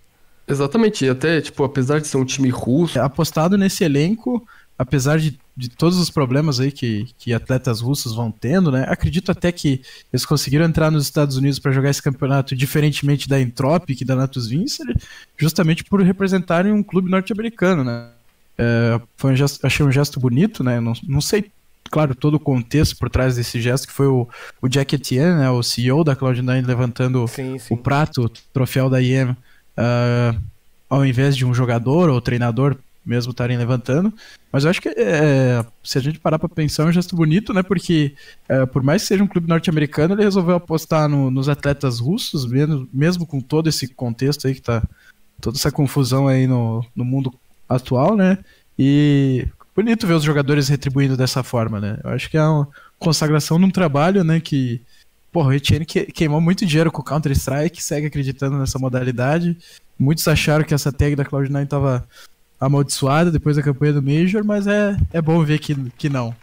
Exatamente, 0.47 1.05
e 1.05 1.09
até, 1.09 1.39
tipo, 1.41 1.63
apesar 1.63 2.01
de 2.01 2.07
ser 2.07 2.17
um 2.17 2.25
time 2.25 2.49
russo, 2.49 2.99
apostado 2.99 3.57
nesse 3.57 3.83
elenco, 3.83 4.45
apesar 4.77 5.17
de, 5.17 5.39
de 5.55 5.69
todos 5.69 5.97
os 5.97 6.09
problemas 6.09 6.59
aí 6.59 6.71
que, 6.71 7.07
que 7.17 7.33
atletas 7.33 7.79
russos 7.79 8.13
vão 8.13 8.31
tendo, 8.31 8.71
né? 8.71 8.85
Acredito 8.87 9.31
até 9.31 9.51
que 9.51 9.81
eles 10.11 10.25
conseguiram 10.25 10.65
entrar 10.65 10.91
nos 10.91 11.05
Estados 11.05 11.37
Unidos 11.37 11.59
para 11.59 11.71
jogar 11.71 11.89
esse 11.89 12.01
campeonato 12.01 12.55
diferentemente 12.55 13.29
da 13.29 13.39
Entropic 13.39 14.01
e 14.01 14.05
da 14.05 14.15
Natus 14.15 14.47
Vincere, 14.47 14.95
justamente 15.37 15.83
por 15.83 16.01
representarem 16.01 16.73
um 16.73 16.83
clube 16.83 17.09
norte-americano, 17.09 17.83
né? 17.83 18.09
É, 18.57 18.99
foi 19.17 19.31
um 19.31 19.35
gesto, 19.35 19.65
achei 19.65 19.85
um 19.85 19.91
gesto 19.91 20.19
bonito, 20.19 20.63
né? 20.63 20.79
Não, 20.79 20.93
não 21.07 21.21
sei, 21.21 21.51
claro, 21.89 22.13
todo 22.13 22.35
o 22.35 22.39
contexto 22.39 22.97
por 22.97 23.09
trás 23.09 23.35
desse 23.35 23.61
gesto, 23.61 23.87
que 23.87 23.93
foi 23.93 24.07
o, 24.07 24.27
o 24.61 24.67
Jack 24.67 24.95
Etienne, 24.95 25.39
né, 25.39 25.49
o 25.49 25.63
CEO 25.63 26.03
da 26.03 26.15
Cloud9, 26.15 26.65
levantando 26.65 27.27
Sim, 27.27 27.55
o 27.55 27.59
sim. 27.59 27.75
prato, 27.75 28.25
o 28.25 28.29
troféu 28.29 28.89
da 28.89 29.01
IEM, 29.01 29.35
ah, 29.77 30.35
ao 30.89 31.05
invés 31.05 31.35
de 31.35 31.45
um 31.45 31.53
jogador 31.53 32.09
ou 32.09 32.21
treinador 32.21 32.77
mesmo 33.05 33.31
estarem 33.31 33.57
levantando. 33.57 34.13
Mas 34.51 34.63
eu 34.63 34.69
acho 34.69 34.81
que 34.81 34.87
é, 34.89 35.65
se 35.83 35.97
a 35.97 36.01
gente 36.01 36.19
parar 36.19 36.39
para 36.39 36.47
pensar, 36.47 36.83
é 36.83 36.85
um 36.85 36.91
gesto 36.91 37.15
bonito, 37.15 37.53
né? 37.53 37.61
Porque 37.63 38.13
é, 38.47 38.65
por 38.65 38.81
mais 38.83 39.01
que 39.01 39.09
seja 39.09 39.23
um 39.23 39.27
clube 39.27 39.47
norte-americano, 39.49 40.13
ele 40.13 40.23
resolveu 40.23 40.55
apostar 40.55 41.09
no- 41.09 41.29
nos 41.29 41.49
atletas 41.49 41.99
russos, 41.99 42.45
mesmo, 42.45 42.87
mesmo 42.93 43.25
com 43.25 43.41
todo 43.41 43.67
esse 43.67 43.87
contexto 43.89 44.47
aí 44.47 44.55
que 44.55 44.61
tá. 44.61 44.83
toda 45.41 45.57
essa 45.57 45.71
confusão 45.71 46.27
aí 46.27 46.47
no, 46.47 46.85
no 46.95 47.03
mundo 47.03 47.33
atual, 47.67 48.15
né? 48.15 48.37
E 48.79 49.45
bonito 49.75 50.07
ver 50.07 50.13
os 50.13 50.23
jogadores 50.23 50.69
retribuindo 50.69 51.17
dessa 51.17 51.43
forma, 51.43 51.81
né? 51.81 51.97
Eu 52.03 52.11
acho 52.11 52.29
que 52.29 52.37
é 52.37 52.43
uma 52.43 52.67
consagração 52.97 53.59
num 53.59 53.69
trabalho, 53.71 54.23
né? 54.23 54.39
Que 54.39 54.79
Porra, 55.33 55.49
o 55.49 55.53
Etienne 55.53 55.85
que- 55.85 56.05
queimou 56.05 56.39
muito 56.39 56.65
dinheiro 56.65 56.91
com 56.91 57.01
o 57.01 57.05
Counter-Strike, 57.05 57.83
segue 57.83 58.07
acreditando 58.07 58.57
nessa 58.57 58.79
modalidade. 58.79 59.57
Muitos 59.99 60.27
acharam 60.27 60.63
que 60.63 60.73
essa 60.73 60.91
tag 60.91 61.15
da 61.15 61.25
Cloud9 61.25 61.67
tava 61.67 62.07
amaldiçoada 62.59 63.29
depois 63.31 63.55
da 63.57 63.63
campanha 63.63 63.93
do 63.93 64.01
Major, 64.01 64.43
mas 64.45 64.67
é, 64.67 64.95
é 65.11 65.21
bom 65.21 65.43
ver 65.43 65.59
que, 65.59 65.75
que 65.97 66.07
não. 66.07 66.33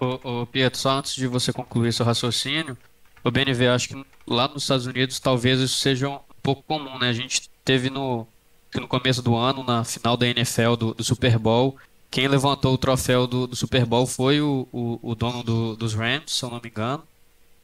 Ô, 0.00 0.40
ô, 0.42 0.46
Pietro, 0.46 0.78
só 0.78 0.98
antes 0.98 1.14
de 1.14 1.26
você 1.26 1.52
concluir 1.52 1.92
seu 1.92 2.04
raciocínio, 2.04 2.76
o 3.22 3.30
BNV, 3.30 3.68
acho 3.68 3.88
que 3.88 4.04
lá 4.26 4.48
nos 4.48 4.62
Estados 4.64 4.86
Unidos 4.86 5.18
talvez 5.20 5.60
isso 5.60 5.78
seja 5.78 6.08
um 6.08 6.18
pouco 6.42 6.62
comum, 6.62 6.98
né? 6.98 7.08
A 7.08 7.12
gente 7.12 7.48
teve 7.64 7.88
no, 7.88 8.26
no 8.74 8.86
começo 8.88 9.22
do 9.22 9.34
ano, 9.36 9.64
na 9.64 9.84
final 9.84 10.16
da 10.16 10.26
NFL 10.26 10.74
do, 10.78 10.94
do 10.94 11.04
Super 11.04 11.38
Bowl, 11.38 11.76
quem 12.10 12.28
levantou 12.28 12.74
o 12.74 12.78
troféu 12.78 13.26
do, 13.26 13.46
do 13.46 13.56
Super 13.56 13.84
Bowl 13.84 14.06
foi 14.06 14.40
o, 14.40 14.66
o, 14.72 14.98
o 15.02 15.14
dono 15.14 15.42
do- 15.42 15.76
dos 15.76 15.92
Rams, 15.94 16.24
se 16.32 16.44
eu 16.44 16.50
não 16.50 16.60
me 16.62 16.68
engano. 16.68 17.02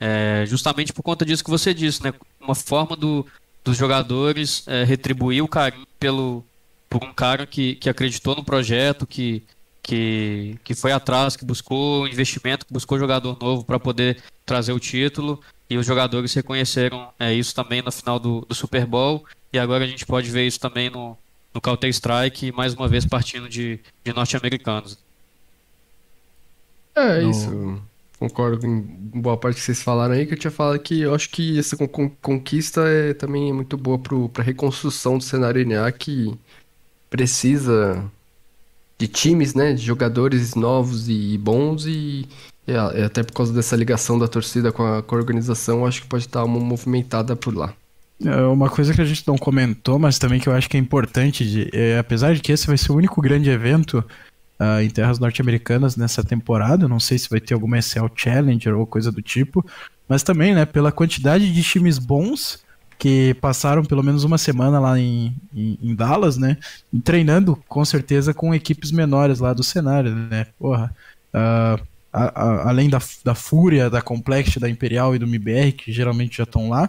É, 0.05 0.45
justamente 0.47 0.93
por 0.93 1.05
conta 1.05 1.25
disso 1.25 1.45
que 1.45 1.51
você 1.51 1.73
disse, 1.73 2.03
né? 2.03 2.13
Uma 2.41 2.57
forma 2.57 2.97
do, 2.97 3.25
dos 3.63 3.77
jogadores 3.77 4.65
é, 4.67 4.83
retribuir 4.83 5.45
o 5.45 5.47
carinho 5.47 5.87
pelo, 6.01 6.45
por 6.91 7.05
um 7.05 7.13
cara 7.15 7.47
que, 7.47 7.77
que 7.77 7.89
acreditou 7.89 8.35
no 8.35 8.43
projeto, 8.43 9.07
que, 9.07 9.45
que, 9.81 10.59
que 10.65 10.75
foi 10.75 10.91
atrás, 10.91 11.37
que 11.37 11.45
buscou 11.45 12.09
investimento, 12.09 12.67
que 12.67 12.73
buscou 12.73 12.99
jogador 12.99 13.39
novo 13.41 13.63
para 13.65 13.79
poder 13.79 14.21
trazer 14.45 14.73
o 14.73 14.81
título. 14.81 15.41
E 15.71 15.79
os 15.79 15.87
jogadores 15.87 16.35
reconheceram 16.35 17.11
é, 17.17 17.33
isso 17.33 17.55
também 17.55 17.81
na 17.81 17.93
final 17.93 18.19
do, 18.19 18.41
do 18.41 18.55
Super 18.57 18.85
Bowl. 18.85 19.25
E 19.53 19.59
agora 19.59 19.85
a 19.85 19.87
gente 19.87 20.05
pode 20.05 20.29
ver 20.33 20.45
isso 20.49 20.59
também 20.59 20.91
no, 20.91 21.17
no 21.55 21.61
Counter-Strike, 21.61 22.51
mais 22.51 22.75
uma 22.75 22.89
vez 22.89 23.07
partindo 23.07 23.49
de, 23.49 23.79
de 24.05 24.13
norte-americanos. 24.13 24.99
É, 26.97 27.21
No- 27.21 27.31
isso. 27.31 27.83
Concordo 28.23 28.65
em 28.65 28.81
boa 29.21 29.37
parte 29.37 29.57
que 29.57 29.63
vocês 29.63 29.83
falaram 29.83 30.15
aí, 30.15 30.25
que 30.25 30.35
eu 30.35 30.39
tinha 30.39 30.51
falado 30.53 30.79
que 30.79 31.01
eu 31.01 31.13
acho 31.13 31.29
que 31.29 31.59
essa 31.59 31.77
con- 31.77 31.89
con- 31.89 32.11
conquista 32.23 32.83
é 32.83 33.13
também 33.15 33.53
muito 33.53 33.77
boa 33.77 33.99
pro, 33.99 34.29
pra 34.29 34.45
reconstrução 34.45 35.19
do 35.19 35.25
cenário 35.25 35.61
NA 35.67 35.91
que 35.91 36.33
precisa 37.11 38.05
de 38.97 39.09
times, 39.09 39.55
né? 39.55 39.73
De 39.73 39.83
jogadores 39.83 40.55
novos 40.55 41.09
e 41.09 41.37
bons 41.37 41.85
e, 41.87 42.29
a- 42.69 42.93
e 42.97 43.03
até 43.03 43.25
por 43.25 43.33
causa 43.33 43.53
dessa 43.53 43.75
ligação 43.75 44.17
da 44.17 44.29
torcida 44.29 44.71
com 44.71 44.85
a, 44.85 45.03
com 45.03 45.17
a 45.17 45.19
organização, 45.19 45.85
acho 45.85 46.03
que 46.03 46.07
pode 46.07 46.27
estar 46.27 46.45
uma 46.45 46.61
movimentada 46.61 47.35
por 47.35 47.53
lá. 47.57 47.75
É 48.25 48.37
uma 48.43 48.71
coisa 48.71 48.95
que 48.95 49.01
a 49.01 49.05
gente 49.05 49.27
não 49.27 49.37
comentou, 49.37 49.99
mas 49.99 50.17
também 50.17 50.39
que 50.39 50.49
eu 50.49 50.53
acho 50.53 50.71
que 50.71 50.77
é 50.77 50.81
importante, 50.81 51.45
de- 51.45 51.71
é, 51.73 51.99
apesar 51.99 52.35
de 52.37 52.41
que 52.41 52.53
esse 52.53 52.69
vai 52.69 52.79
ser 52.79 52.93
o 52.93 52.95
único 52.95 53.21
grande 53.21 53.51
evento 53.51 54.05
ah, 54.63 54.83
em 54.83 54.89
terras 54.91 55.19
norte-americanas 55.19 55.97
nessa 55.97 56.23
temporada, 56.23 56.87
não 56.89 57.01
sei 57.01 57.19
se 57.19 57.29
vai 57.29 57.41
ter 57.41 57.55
alguma 57.55 57.79
SL 57.79 58.07
Challenger 58.15 58.75
ou 58.79 58.87
coisa 58.87 59.11
do 59.11 59.21
tipo, 59.23 59.65
mas 60.09 60.23
também, 60.23 60.55
né, 60.55 60.65
pela 60.67 60.93
quantidade 60.93 61.53
de 61.53 61.63
times 61.63 61.99
bons 61.99 62.63
que 62.99 63.35
passaram 63.41 63.85
pelo 63.85 64.03
menos 64.03 64.23
uma 64.23 64.39
semana 64.39 64.79
lá 64.79 64.99
em, 64.99 65.35
em, 65.55 65.79
em 65.83 65.95
Dallas, 65.95 66.37
né, 66.37 66.57
treinando 67.03 67.57
com 67.69 67.85
certeza 67.85 68.33
com 68.33 68.55
equipes 68.55 68.93
menores 68.93 69.41
lá 69.41 69.53
do 69.53 69.65
cenário, 69.65 70.15
né, 70.15 70.47
porra, 70.59 70.95
ah, 71.33 71.79
a- 72.13 72.43
a- 72.43 72.69
além 72.69 72.89
da, 72.91 72.99
da 73.25 73.35
Fúria, 73.35 73.89
da 73.91 74.03
Complex, 74.03 74.57
da 74.59 74.69
Imperial 74.69 75.15
e 75.15 75.19
do 75.19 75.27
MBR, 75.27 75.73
que 75.73 75.91
geralmente 75.93 76.37
já 76.37 76.45
estão 76.45 76.69
lá, 76.69 76.89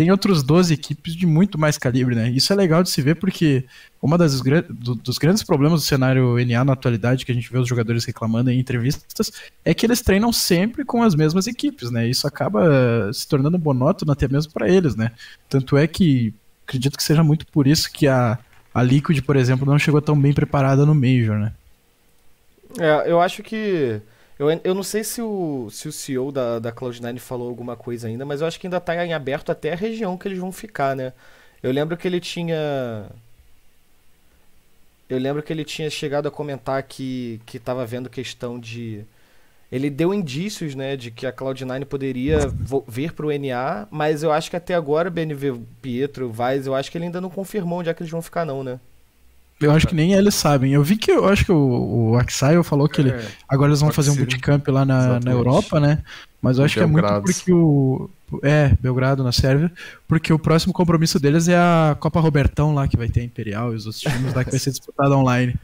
tem 0.00 0.10
outros 0.10 0.42
12 0.42 0.72
equipes 0.72 1.14
de 1.14 1.26
muito 1.26 1.58
mais 1.58 1.76
calibre, 1.76 2.14
né? 2.14 2.30
Isso 2.30 2.50
é 2.54 2.56
legal 2.56 2.82
de 2.82 2.88
se 2.88 3.02
ver 3.02 3.16
porque 3.16 3.66
uma 4.00 4.16
das 4.16 4.40
do- 4.40 4.94
dos 4.94 5.18
grandes 5.18 5.42
problemas 5.42 5.82
do 5.82 5.86
cenário 5.86 6.38
NA 6.38 6.64
na 6.64 6.72
atualidade 6.72 7.26
que 7.26 7.30
a 7.30 7.34
gente 7.34 7.52
vê 7.52 7.58
os 7.58 7.68
jogadores 7.68 8.06
reclamando 8.06 8.50
em 8.50 8.58
entrevistas 8.58 9.30
é 9.62 9.74
que 9.74 9.84
eles 9.84 10.00
treinam 10.00 10.32
sempre 10.32 10.86
com 10.86 11.02
as 11.02 11.14
mesmas 11.14 11.46
equipes, 11.46 11.90
né? 11.90 12.08
Isso 12.08 12.26
acaba 12.26 13.12
se 13.12 13.28
tornando 13.28 13.58
monótono 13.58 14.10
até 14.10 14.26
mesmo 14.26 14.50
para 14.54 14.70
eles, 14.70 14.96
né? 14.96 15.12
Tanto 15.50 15.76
é 15.76 15.86
que 15.86 16.32
acredito 16.66 16.96
que 16.96 17.02
seja 17.04 17.22
muito 17.22 17.46
por 17.48 17.66
isso 17.66 17.92
que 17.92 18.08
a 18.08 18.38
a 18.72 18.82
Liquid, 18.82 19.20
por 19.20 19.36
exemplo, 19.36 19.66
não 19.66 19.78
chegou 19.78 20.00
tão 20.00 20.18
bem 20.18 20.32
preparada 20.32 20.86
no 20.86 20.94
Major, 20.94 21.38
né? 21.38 21.52
É, 22.78 23.10
eu 23.10 23.20
acho 23.20 23.42
que. 23.42 24.00
Eu, 24.40 24.48
eu 24.64 24.74
não 24.74 24.82
sei 24.82 25.04
se 25.04 25.20
o, 25.20 25.68
se 25.70 25.86
o 25.86 25.92
CEO 25.92 26.32
da, 26.32 26.58
da 26.58 26.72
Cloud9 26.72 27.18
falou 27.18 27.46
alguma 27.46 27.76
coisa 27.76 28.08
ainda, 28.08 28.24
mas 28.24 28.40
eu 28.40 28.46
acho 28.46 28.58
que 28.58 28.66
ainda 28.66 28.80
tá 28.80 29.04
em 29.04 29.12
aberto 29.12 29.52
até 29.52 29.74
a 29.74 29.76
região 29.76 30.16
que 30.16 30.26
eles 30.26 30.38
vão 30.38 30.50
ficar, 30.50 30.96
né? 30.96 31.12
Eu 31.62 31.70
lembro 31.70 31.94
que 31.94 32.08
ele 32.08 32.18
tinha. 32.20 32.56
Eu 35.10 35.18
lembro 35.18 35.42
que 35.42 35.52
ele 35.52 35.62
tinha 35.62 35.90
chegado 35.90 36.26
a 36.26 36.30
comentar 36.30 36.82
que, 36.84 37.38
que 37.44 37.58
tava 37.58 37.84
vendo 37.84 38.08
questão 38.08 38.58
de. 38.58 39.04
Ele 39.70 39.90
deu 39.90 40.14
indícios, 40.14 40.74
né, 40.74 40.96
de 40.96 41.10
que 41.10 41.26
a 41.26 41.32
Cloud9 41.32 41.84
poderia 41.84 42.38
vir 42.88 43.12
pro 43.12 43.28
NA, 43.30 43.86
mas 43.90 44.22
eu 44.22 44.32
acho 44.32 44.48
que 44.50 44.56
até 44.56 44.74
agora, 44.74 45.10
BNV 45.10 45.60
Pietro, 45.82 46.32
Vaz, 46.32 46.66
eu 46.66 46.74
acho 46.74 46.90
que 46.90 46.96
ele 46.96 47.04
ainda 47.04 47.20
não 47.20 47.30
confirmou 47.30 47.80
onde 47.80 47.90
é 47.90 47.94
que 47.94 48.02
eles 48.02 48.10
vão 48.10 48.22
ficar, 48.22 48.46
não, 48.46 48.64
né? 48.64 48.80
Eu 49.60 49.72
acho 49.72 49.86
que 49.86 49.94
nem 49.94 50.14
eles 50.14 50.34
sabem. 50.34 50.72
Eu 50.72 50.82
vi 50.82 50.96
que 50.96 51.10
eu 51.10 51.28
acho 51.28 51.44
que 51.44 51.52
o, 51.52 52.10
o 52.12 52.16
Axaio 52.16 52.62
falou 52.62 52.88
que 52.88 53.00
ele 53.00 53.10
É, 53.10 53.26
Agora 53.48 53.70
eles 53.70 53.80
vão 53.80 53.92
fazer 53.92 54.10
um 54.10 54.16
bootcamp 54.16 54.66
lá 54.68 54.84
na, 54.84 55.20
na. 55.20 55.30
Europa, 55.30 55.78
né? 55.78 56.02
Mas 56.40 56.56
eu 56.56 56.62
Em 56.62 56.64
acho 56.64 56.74
que 56.74 56.82
é 56.82 56.86
muito 56.86 57.22
porque 57.22 57.52
o. 57.52 58.08
É, 58.42 58.68
Belgrado, 58.80 59.22
na 59.22 59.32
Sérvia. 59.32 59.70
Porque 60.08 60.32
o 60.32 60.38
próximo 60.38 60.72
compromisso 60.72 61.20
deles 61.20 61.48
é 61.48 61.56
a 61.56 61.96
Copa 62.00 62.20
Robertão 62.20 62.74
lá, 62.74 62.88
que 62.88 62.96
vai 62.96 63.08
ter 63.08 63.20
a 63.20 63.24
Imperial 63.24 63.72
e 63.72 63.76
os 63.76 63.86
outros 63.86 64.02
times 64.02 64.32
lá 64.32 64.44
que 64.44 64.50
vai 64.50 64.60
ser 64.60 64.70
disputada 64.70 65.16
online. 65.16 65.54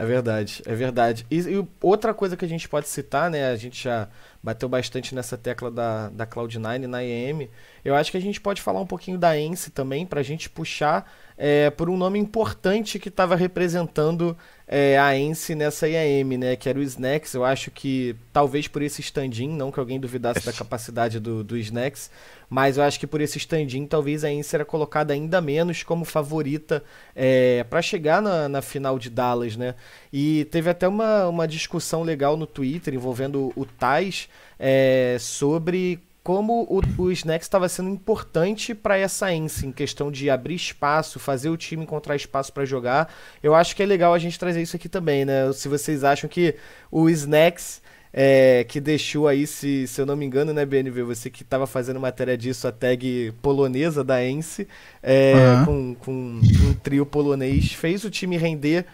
É 0.00 0.04
verdade, 0.04 0.62
é 0.64 0.74
verdade. 0.76 1.26
E, 1.28 1.38
e 1.40 1.68
outra 1.82 2.14
coisa 2.14 2.36
que 2.36 2.44
a 2.44 2.48
gente 2.48 2.68
pode 2.68 2.88
citar, 2.88 3.28
né? 3.28 3.50
A 3.50 3.56
gente 3.56 3.82
já 3.82 4.08
bateu 4.40 4.68
bastante 4.68 5.12
nessa 5.12 5.36
tecla 5.36 5.72
da, 5.72 6.08
da 6.10 6.24
Cloud9 6.24 6.86
na 6.86 7.02
IEM. 7.02 7.48
Eu 7.84 7.96
acho 7.96 8.10
que 8.12 8.16
a 8.16 8.20
gente 8.20 8.40
pode 8.40 8.62
falar 8.62 8.80
um 8.80 8.86
pouquinho 8.86 9.18
da 9.18 9.36
Ence 9.36 9.70
também, 9.70 10.06
pra 10.06 10.22
gente 10.22 10.48
puxar 10.48 11.10
é, 11.40 11.70
por 11.70 11.88
um 11.88 11.96
nome 11.96 12.18
importante 12.18 12.98
que 12.98 13.08
estava 13.08 13.36
representando 13.36 14.36
é, 14.66 14.98
a 14.98 15.16
Ence 15.16 15.54
nessa 15.54 15.88
IAM, 15.88 16.36
né? 16.36 16.56
Que 16.56 16.68
era 16.68 16.80
o 16.80 16.82
Snacks. 16.82 17.32
Eu 17.32 17.44
acho 17.44 17.70
que 17.70 18.16
talvez 18.32 18.66
por 18.66 18.82
esse 18.82 19.00
stand-in, 19.00 19.48
não 19.48 19.70
que 19.70 19.78
alguém 19.78 20.00
duvidasse 20.00 20.44
da 20.44 20.52
capacidade 20.52 21.20
do, 21.20 21.44
do 21.44 21.56
Snacks, 21.56 22.10
mas 22.50 22.76
eu 22.76 22.82
acho 22.82 22.98
que 22.98 23.06
por 23.06 23.20
esse 23.20 23.38
stand-in 23.38 23.86
talvez 23.86 24.24
a 24.24 24.32
Ence 24.32 24.54
era 24.54 24.64
colocada 24.64 25.14
ainda 25.14 25.40
menos 25.40 25.84
como 25.84 26.04
favorita 26.04 26.82
é, 27.14 27.64
para 27.70 27.80
chegar 27.80 28.20
na, 28.20 28.48
na 28.48 28.60
final 28.60 28.98
de 28.98 29.08
Dallas, 29.08 29.56
né? 29.56 29.76
E 30.12 30.44
teve 30.46 30.68
até 30.68 30.88
uma, 30.88 31.28
uma 31.28 31.46
discussão 31.46 32.02
legal 32.02 32.36
no 32.36 32.48
Twitter 32.48 32.92
envolvendo 32.92 33.52
o 33.54 33.64
Tais 33.64 34.28
é, 34.58 35.16
sobre 35.20 36.00
como 36.28 36.64
o, 36.68 37.04
o 37.04 37.10
Snacks 37.10 37.46
estava 37.46 37.66
sendo 37.70 37.88
importante 37.88 38.74
para 38.74 38.98
essa 38.98 39.32
Ence 39.32 39.64
em 39.64 39.72
questão 39.72 40.12
de 40.12 40.28
abrir 40.28 40.56
espaço, 40.56 41.18
fazer 41.18 41.48
o 41.48 41.56
time 41.56 41.84
encontrar 41.84 42.16
espaço 42.16 42.52
para 42.52 42.66
jogar. 42.66 43.10
Eu 43.42 43.54
acho 43.54 43.74
que 43.74 43.82
é 43.82 43.86
legal 43.86 44.12
a 44.12 44.18
gente 44.18 44.38
trazer 44.38 44.60
isso 44.60 44.76
aqui 44.76 44.90
também, 44.90 45.24
né? 45.24 45.50
Se 45.54 45.68
vocês 45.68 46.04
acham 46.04 46.28
que 46.28 46.54
o 46.90 47.08
Snacks 47.08 47.80
é, 48.12 48.62
que 48.68 48.78
deixou 48.78 49.26
aí, 49.26 49.46
se, 49.46 49.86
se 49.86 50.02
eu 50.02 50.04
não 50.04 50.16
me 50.16 50.26
engano, 50.26 50.52
né, 50.52 50.66
BNV, 50.66 51.02
você 51.02 51.30
que 51.30 51.42
estava 51.42 51.66
fazendo 51.66 51.98
matéria 51.98 52.36
disso, 52.36 52.68
a 52.68 52.72
tag 52.72 53.32
polonesa 53.40 54.04
da 54.04 54.22
Ence, 54.22 54.68
é, 55.02 55.32
Aham. 55.32 55.64
com, 55.64 55.94
com 55.94 56.12
um 56.12 56.74
trio 56.74 57.06
polonês, 57.06 57.72
fez 57.72 58.04
o 58.04 58.10
time 58.10 58.36
render 58.36 58.84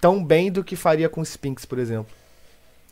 tão 0.00 0.24
bem 0.24 0.48
do 0.48 0.62
que 0.62 0.76
faria 0.76 1.08
com 1.08 1.22
o 1.22 1.26
Spinks, 1.26 1.64
por 1.64 1.80
exemplo. 1.80 2.14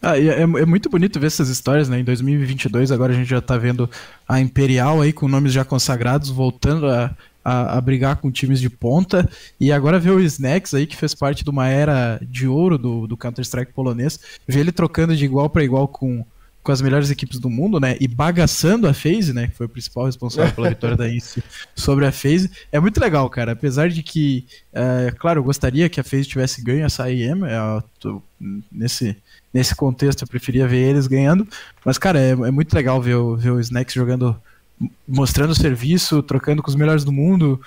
Ah, 0.02 0.18
e 0.18 0.28
é, 0.28 0.42
é 0.42 0.66
muito 0.66 0.88
bonito 0.88 1.18
ver 1.18 1.26
essas 1.26 1.48
histórias, 1.48 1.88
né? 1.88 1.98
Em 1.98 2.04
2022, 2.04 2.92
agora 2.92 3.12
a 3.12 3.16
gente 3.16 3.28
já 3.28 3.40
tá 3.40 3.56
vendo 3.56 3.88
a 4.28 4.40
Imperial 4.40 5.00
aí 5.00 5.12
com 5.12 5.26
nomes 5.26 5.52
já 5.52 5.64
consagrados 5.64 6.28
voltando 6.28 6.86
a, 6.88 7.16
a, 7.46 7.78
a 7.78 7.80
brigar 7.80 8.16
com 8.16 8.30
times 8.30 8.60
de 8.60 8.68
ponta. 8.68 9.28
E 9.58 9.70
agora 9.70 10.00
ver 10.00 10.10
o 10.10 10.20
Snacks 10.20 10.74
aí, 10.74 10.86
que 10.86 10.96
fez 10.96 11.14
parte 11.14 11.44
de 11.44 11.50
uma 11.50 11.68
era 11.68 12.20
de 12.22 12.48
ouro 12.48 12.76
do, 12.76 13.06
do 13.06 13.16
Counter-Strike 13.16 13.72
polonês, 13.72 14.18
ver 14.46 14.60
ele 14.60 14.72
trocando 14.72 15.16
de 15.16 15.24
igual 15.24 15.48
para 15.48 15.62
igual 15.62 15.86
com, 15.86 16.24
com 16.60 16.72
as 16.72 16.82
melhores 16.82 17.08
equipes 17.08 17.38
do 17.38 17.48
mundo, 17.48 17.78
né? 17.78 17.96
E 18.00 18.08
bagaçando 18.08 18.88
a 18.88 18.92
FaZe, 18.92 19.32
né? 19.32 19.46
Que 19.46 19.54
foi 19.54 19.66
o 19.66 19.68
principal 19.68 20.06
responsável 20.06 20.52
pela 20.52 20.68
vitória 20.68 20.96
da 20.96 21.08
INSE 21.08 21.40
sobre 21.74 22.04
a 22.04 22.10
FaZe. 22.10 22.50
É 22.72 22.80
muito 22.80 23.00
legal, 23.00 23.30
cara. 23.30 23.52
Apesar 23.52 23.88
de 23.88 24.02
que, 24.02 24.44
é, 24.72 25.12
claro, 25.16 25.38
eu 25.38 25.44
gostaria 25.44 25.88
que 25.88 26.00
a 26.00 26.04
FaZe 26.04 26.24
tivesse 26.24 26.62
ganho 26.62 26.84
essa 26.84 27.08
IEM. 27.08 27.44
é, 27.44 27.82
nesse, 28.72 29.16
nesse 29.56 29.74
contexto, 29.74 30.22
eu 30.22 30.28
preferia 30.28 30.68
ver 30.68 30.90
eles 30.90 31.06
ganhando. 31.06 31.48
Mas, 31.84 31.96
cara, 31.96 32.20
é, 32.20 32.30
é 32.30 32.50
muito 32.50 32.74
legal 32.74 33.00
ver 33.00 33.14
o, 33.14 33.36
ver 33.36 33.50
o 33.52 33.60
Snacks 33.60 33.94
jogando, 33.94 34.36
mostrando 35.08 35.54
serviço, 35.54 36.22
trocando 36.22 36.62
com 36.62 36.68
os 36.68 36.76
melhores 36.76 37.04
do 37.04 37.10
mundo. 37.12 37.58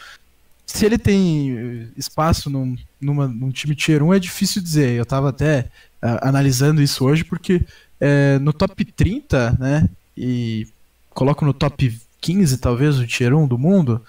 Se 0.68 0.86
ele 0.86 1.00
tem 1.00 1.58
eh, 1.58 1.88
espaço 1.98 2.48
num, 2.50 2.78
numa- 3.02 3.28
num 3.28 3.50
time 3.50 3.76
Tier 3.76 4.04
1, 4.04 4.14
é 4.14 4.20
difícil 4.20 4.62
dizer. 4.62 4.92
Eu 4.92 5.06
tava 5.06 5.30
até 5.30 5.66
ah, 6.00 6.30
analisando 6.30 6.80
isso 6.82 7.04
hoje, 7.04 7.24
porque 7.24 7.66
eh, 8.00 8.38
no 8.40 8.54
top 8.54 8.86
30, 8.86 9.58
né, 9.60 9.90
e 10.16 10.68
coloco 11.10 11.44
no 11.44 11.54
top 11.54 12.00
15, 12.22 12.58
talvez, 12.60 13.00
o 13.00 13.08
Tier 13.08 13.34
1 13.34 13.48
do 13.48 13.58
mundo, 13.58 14.02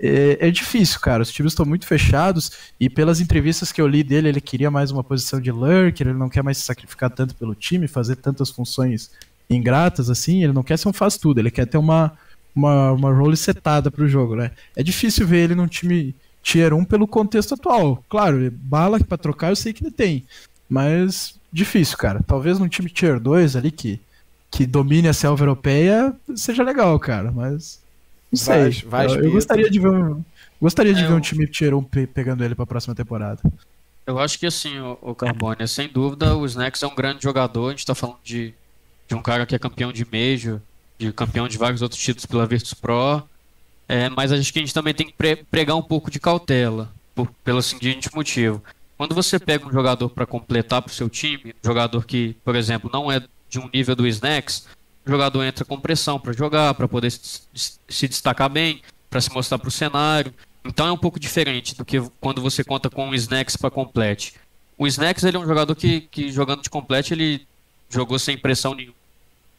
é, 0.00 0.48
é 0.48 0.50
difícil, 0.50 1.00
cara. 1.00 1.22
Os 1.22 1.32
times 1.32 1.52
estão 1.52 1.66
muito 1.66 1.86
fechados 1.86 2.52
e 2.78 2.88
pelas 2.88 3.20
entrevistas 3.20 3.72
que 3.72 3.80
eu 3.80 3.86
li 3.86 4.02
dele, 4.02 4.28
ele 4.28 4.40
queria 4.40 4.70
mais 4.70 4.90
uma 4.90 5.02
posição 5.02 5.40
de 5.40 5.50
lurker, 5.50 6.06
ele 6.06 6.18
não 6.18 6.28
quer 6.28 6.42
mais 6.42 6.58
se 6.58 6.64
sacrificar 6.64 7.10
tanto 7.10 7.34
pelo 7.34 7.54
time, 7.54 7.88
fazer 7.88 8.16
tantas 8.16 8.50
funções 8.50 9.10
ingratas 9.50 10.10
assim, 10.10 10.44
ele 10.44 10.52
não 10.52 10.62
quer 10.62 10.78
ser 10.78 10.88
um 10.88 10.92
faz 10.92 11.16
tudo, 11.16 11.38
ele 11.38 11.50
quer 11.50 11.66
ter 11.66 11.78
uma 11.78 12.12
uma, 12.54 12.92
uma 12.92 13.12
role 13.12 13.36
setada 13.36 13.90
pro 13.90 14.08
jogo, 14.08 14.34
né? 14.34 14.50
É 14.74 14.82
difícil 14.82 15.26
ver 15.26 15.44
ele 15.44 15.54
num 15.54 15.68
time 15.68 16.14
tier 16.42 16.74
1 16.74 16.84
pelo 16.84 17.06
contexto 17.06 17.54
atual. 17.54 18.02
Claro, 18.08 18.50
bala 18.50 18.98
pra 18.98 19.16
trocar 19.16 19.50
eu 19.50 19.56
sei 19.56 19.72
que 19.72 19.84
ele 19.84 19.92
tem, 19.92 20.24
mas 20.68 21.38
difícil, 21.52 21.96
cara. 21.96 22.20
Talvez 22.26 22.58
num 22.58 22.68
time 22.68 22.90
tier 22.90 23.20
2 23.20 23.56
ali 23.56 23.70
que 23.70 24.00
que 24.50 24.66
domine 24.66 25.08
a 25.08 25.12
selva 25.12 25.42
europeia 25.42 26.14
seja 26.34 26.62
legal, 26.62 26.98
cara, 26.98 27.30
mas 27.30 27.80
não 28.32 28.38
sei. 28.38 28.58
Vaz- 28.64 28.80
Vaz 28.82 29.12
eu, 29.14 29.24
eu 29.24 29.30
gostaria 29.32 29.70
de 29.70 29.78
ver 29.78 29.88
um, 29.90 30.22
gostaria 30.60 30.94
de 30.94 31.02
É, 31.04 31.06
ver 31.06 31.12
um 31.14 31.20
time 31.20 31.46
tier 31.46 31.74
1 31.74 31.82
pe- 31.84 32.06
pegando 32.06 32.44
ele 32.44 32.54
pra 32.54 32.66
próxima 32.66 32.94
temporada. 32.94 33.40
Eu 34.06 34.18
acho 34.18 34.38
que 34.38 34.46
assim, 34.46 34.78
o, 34.78 34.98
o 35.02 35.14
Carbone, 35.14 35.66
sem 35.68 35.88
dúvida, 35.88 36.34
o 36.36 36.46
Snacks 36.46 36.82
é 36.82 36.86
um 36.86 36.94
grande 36.94 37.22
jogador. 37.22 37.68
A 37.68 37.70
gente 37.70 37.84
tá 37.86 37.94
falando 37.94 38.16
de, 38.24 38.54
de 39.06 39.14
um 39.14 39.20
cara 39.22 39.44
que 39.44 39.54
é 39.54 39.58
campeão 39.58 39.92
de 39.92 40.04
Major, 40.10 40.60
de 40.98 41.12
campeão 41.12 41.46
de 41.46 41.58
vários 41.58 41.82
outros 41.82 42.00
títulos 42.00 42.24
pela 42.26 42.46
Virtus 42.46 42.72
Pro. 42.74 43.22
É, 43.88 44.08
mas 44.08 44.32
acho 44.32 44.52
que 44.52 44.58
a 44.58 44.62
gente 44.62 44.74
também 44.74 44.94
tem 44.94 45.06
que 45.06 45.12
pre- 45.12 45.36
pregar 45.36 45.76
um 45.76 45.82
pouco 45.82 46.10
de 46.10 46.18
cautela, 46.18 46.90
por- 47.14 47.30
pelo 47.44 47.60
seguinte 47.62 48.08
motivo. 48.14 48.62
Quando 48.96 49.14
você 49.14 49.38
pega 49.38 49.66
um 49.66 49.72
jogador 49.72 50.08
para 50.08 50.26
completar 50.26 50.82
pro 50.82 50.92
seu 50.92 51.08
time, 51.08 51.54
um 51.62 51.66
jogador 51.66 52.04
que, 52.04 52.34
por 52.44 52.56
exemplo, 52.56 52.90
não 52.92 53.12
é 53.12 53.22
de 53.48 53.58
um 53.58 53.68
nível 53.72 53.94
do 53.94 54.06
Snacks, 54.08 54.66
o 55.08 55.10
jogador 55.10 55.42
entra 55.42 55.64
com 55.64 55.80
pressão 55.80 56.20
para 56.20 56.32
jogar, 56.34 56.74
para 56.74 56.86
poder 56.86 57.10
se, 57.10 58.08
destacar 58.08 58.50
bem, 58.50 58.82
para 59.08 59.20
se 59.20 59.32
mostrar 59.32 59.58
pro 59.58 59.70
cenário. 59.70 60.34
Então 60.64 60.86
é 60.86 60.92
um 60.92 60.98
pouco 60.98 61.18
diferente 61.18 61.74
do 61.74 61.84
que 61.84 61.98
quando 62.20 62.42
você 62.42 62.62
conta 62.62 62.90
com 62.90 63.08
o 63.08 63.14
Snacks 63.14 63.56
para 63.56 63.70
complete. 63.70 64.34
O 64.76 64.86
Snacks 64.86 65.24
ele 65.24 65.38
é 65.38 65.40
um 65.40 65.46
jogador 65.46 65.74
que, 65.74 66.02
que 66.02 66.30
jogando 66.30 66.62
de 66.62 66.68
complete 66.68 67.14
ele 67.14 67.46
jogou 67.88 68.18
sem 68.18 68.36
pressão 68.36 68.74
nenhuma. 68.74 68.98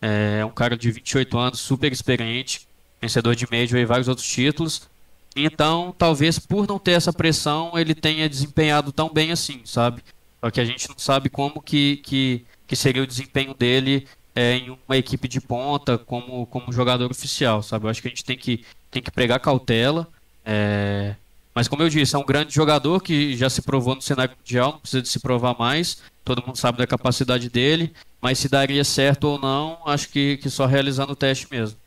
É 0.01 0.45
um 0.45 0.51
cara 0.51 0.77
de 0.77 0.91
28 0.91 1.37
anos, 1.37 1.59
super 1.59 1.91
experiente, 1.91 2.67
vencedor 3.01 3.35
de 3.35 3.47
Major 3.51 3.79
e 3.79 3.85
vários 3.85 4.07
outros 4.07 4.27
títulos. 4.27 4.87
Então, 5.35 5.93
talvez 5.97 6.37
por 6.37 6.67
não 6.67 6.77
ter 6.77 6.91
essa 6.91 7.11
pressão, 7.11 7.71
ele 7.75 7.95
tenha 7.95 8.29
desempenhado 8.29 8.91
tão 8.91 9.11
bem 9.11 9.31
assim, 9.31 9.61
sabe? 9.65 10.03
Só 10.39 10.51
que 10.51 10.61
a 10.61 10.65
gente 10.65 10.87
não 10.87 10.97
sabe 10.97 11.29
como 11.29 11.61
que, 11.61 11.97
que, 11.97 12.45
que 12.67 12.75
seria 12.75 13.03
o 13.03 13.07
desempenho 13.07 13.53
dele 13.53 14.07
é, 14.39 14.55
em 14.55 14.69
uma 14.69 14.95
equipe 14.95 15.27
de 15.27 15.41
ponta 15.41 15.97
como, 15.97 16.45
como 16.45 16.71
jogador 16.71 17.11
oficial, 17.11 17.61
sabe? 17.61 17.85
Eu 17.85 17.89
acho 17.89 18.01
que 18.01 18.07
a 18.07 18.11
gente 18.11 18.23
tem 18.23 18.37
que, 18.37 18.63
tem 18.89 19.01
que 19.01 19.11
pregar 19.11 19.37
cautela. 19.37 20.07
É... 20.45 21.13
Mas 21.53 21.67
como 21.67 21.83
eu 21.83 21.89
disse, 21.89 22.15
é 22.15 22.17
um 22.17 22.25
grande 22.25 22.55
jogador 22.55 23.01
que 23.01 23.35
já 23.35 23.49
se 23.49 23.61
provou 23.61 23.95
no 23.95 24.01
cenário 24.01 24.33
mundial, 24.37 24.71
não 24.71 24.79
precisa 24.79 25.01
de 25.01 25.09
se 25.09 25.19
provar 25.19 25.59
mais. 25.59 26.01
Todo 26.23 26.41
mundo 26.41 26.57
sabe 26.57 26.77
da 26.77 26.87
capacidade 26.87 27.49
dele, 27.49 27.91
mas 28.21 28.39
se 28.39 28.47
daria 28.47 28.85
certo 28.85 29.25
ou 29.25 29.37
não, 29.37 29.77
acho 29.85 30.07
que, 30.07 30.37
que 30.37 30.49
só 30.49 30.65
realizando 30.65 31.11
o 31.11 31.17
teste 31.17 31.45
mesmo. 31.51 31.77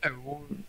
É, 0.00 0.12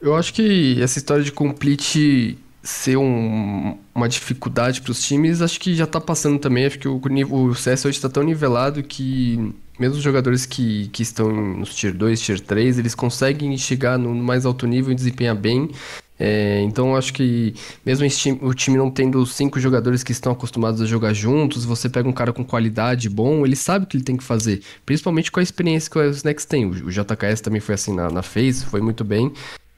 eu 0.02 0.16
acho 0.16 0.34
que 0.34 0.82
essa 0.82 0.98
história 0.98 1.24
de 1.24 1.32
complete 1.32 2.40
ser 2.68 2.98
um, 2.98 3.78
uma 3.96 4.10
dificuldade 4.10 4.82
para 4.82 4.92
os 4.92 5.02
times, 5.02 5.42
acho 5.42 5.58
que 5.58 5.74
já 5.74 5.86
está 5.86 6.02
passando 6.02 6.38
também. 6.38 6.66
Acho 6.66 6.78
que 6.78 6.88
o, 6.88 7.02
o 7.32 7.56
CS 7.56 7.86
hoje 7.86 7.98
está 7.98 8.10
tão 8.10 8.24
nivelado 8.24 8.84
que 8.84 9.54
mesmo 9.80 9.96
os 9.96 10.04
jogadores 10.04 10.46
que, 10.46 10.90
que 10.90 11.02
estão 11.02 11.32
nos 11.32 11.74
Tier 11.74 11.94
2, 11.94 12.20
Tier 12.20 12.42
3, 12.42 12.78
eles 12.78 12.94
conseguem 12.94 13.58
chegar 13.58 13.98
no 13.98 14.14
mais 14.14 14.46
alto 14.46 14.68
nível 14.68 14.92
e 14.92 14.96
desempenhar 14.96 15.34
bem. 15.34 15.72
É, 16.20 16.62
então 16.64 16.94
acho 16.94 17.14
que 17.14 17.54
mesmo 17.86 18.06
o 18.42 18.54
time 18.54 18.76
não 18.76 18.92
tendo 18.92 19.26
cinco 19.26 19.62
jogadores 19.62 20.04
que 20.04 20.12
estão 20.12 20.34
acostumados 20.34 20.82
a 20.82 20.86
jogar 20.86 21.14
juntos, 21.14 21.64
você 21.64 21.88
pega 21.88 22.10
um 22.10 22.14
cara 22.14 22.34
com 22.34 22.44
qualidade 22.44 23.08
bom, 23.08 23.46
ele 23.46 23.56
sabe 23.56 23.86
o 23.86 23.88
que 23.88 23.96
ele 23.96 24.04
tem 24.04 24.18
que 24.18 24.24
fazer, 24.24 24.62
principalmente 24.86 25.32
com 25.32 25.40
a 25.40 25.44
experiência 25.44 25.90
que 25.90 25.98
o 25.98 26.10
Snacks 26.10 26.44
tem. 26.44 26.66
O, 26.66 26.72
o 26.72 26.92
JKS 26.92 27.40
também 27.42 27.62
foi 27.62 27.76
assim 27.76 27.96
na, 27.96 28.10
na 28.10 28.24
FaZe, 28.24 28.66
foi 28.66 28.82
muito 28.82 29.06
bem. 29.06 29.32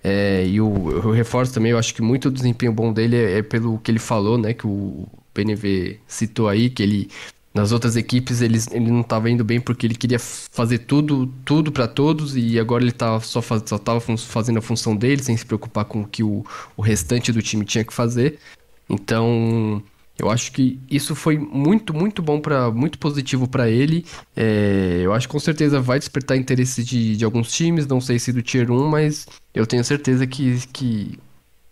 É, 0.03 0.45
e 0.45 0.61
o, 0.61 0.91
eu 0.91 1.11
reforço 1.11 1.53
também, 1.53 1.71
eu 1.71 1.77
acho 1.77 1.93
que 1.93 2.01
muito 2.01 2.29
do 2.29 2.35
desempenho 2.35 2.71
bom 2.71 2.93
dele 2.93 3.15
é, 3.17 3.39
é 3.39 3.43
pelo 3.43 3.77
que 3.79 3.91
ele 3.91 3.99
falou, 3.99 4.37
né? 4.37 4.53
Que 4.53 4.65
o 4.65 5.07
PNV 5.33 5.99
citou 6.07 6.47
aí, 6.47 6.69
que 6.69 6.83
ele 6.83 7.09
nas 7.53 7.71
outras 7.71 7.95
equipes 7.95 8.41
ele, 8.41 8.59
ele 8.71 8.91
não 8.91 9.01
estava 9.01 9.29
indo 9.29 9.43
bem 9.43 9.59
porque 9.59 9.87
ele 9.87 9.95
queria 9.95 10.19
fazer 10.19 10.79
tudo 10.79 11.27
tudo 11.43 11.71
para 11.71 11.87
todos 11.87 12.37
e 12.37 12.59
agora 12.59 12.83
ele 12.83 12.91
tá 12.91 13.19
só 13.19 13.41
faz, 13.41 13.63
só 13.65 13.77
tava 13.77 13.99
fazendo 13.99 14.59
a 14.59 14.61
função 14.61 14.95
dele 14.95 15.23
sem 15.23 15.35
se 15.35 15.45
preocupar 15.45 15.85
com 15.85 16.01
o 16.01 16.07
que 16.07 16.23
o, 16.23 16.45
o 16.77 16.81
restante 16.81 17.31
do 17.31 17.41
time 17.41 17.65
tinha 17.65 17.83
que 17.83 17.93
fazer. 17.93 18.39
Então, 18.89 19.83
eu 20.19 20.29
acho 20.29 20.51
que 20.51 20.79
isso 20.89 21.15
foi 21.15 21.37
muito, 21.37 21.93
muito 21.93 22.21
bom 22.21 22.41
para 22.41 22.69
muito 22.69 22.99
positivo 22.99 23.47
para 23.47 23.69
ele. 23.69 24.05
É, 24.35 24.99
eu 25.01 25.13
acho 25.13 25.27
que 25.27 25.31
com 25.31 25.39
certeza 25.39 25.79
vai 25.79 25.97
despertar 25.97 26.35
interesse 26.35 26.83
de, 26.83 27.15
de 27.15 27.23
alguns 27.23 27.51
times, 27.51 27.87
não 27.87 28.01
sei 28.01 28.19
se 28.19 28.33
do 28.33 28.41
Tier 28.41 28.69
1, 28.69 28.87
mas 28.89 29.25
eu 29.53 29.65
tenho 29.65 29.83
certeza 29.83 30.27
que, 30.27 30.59
que 30.73 31.17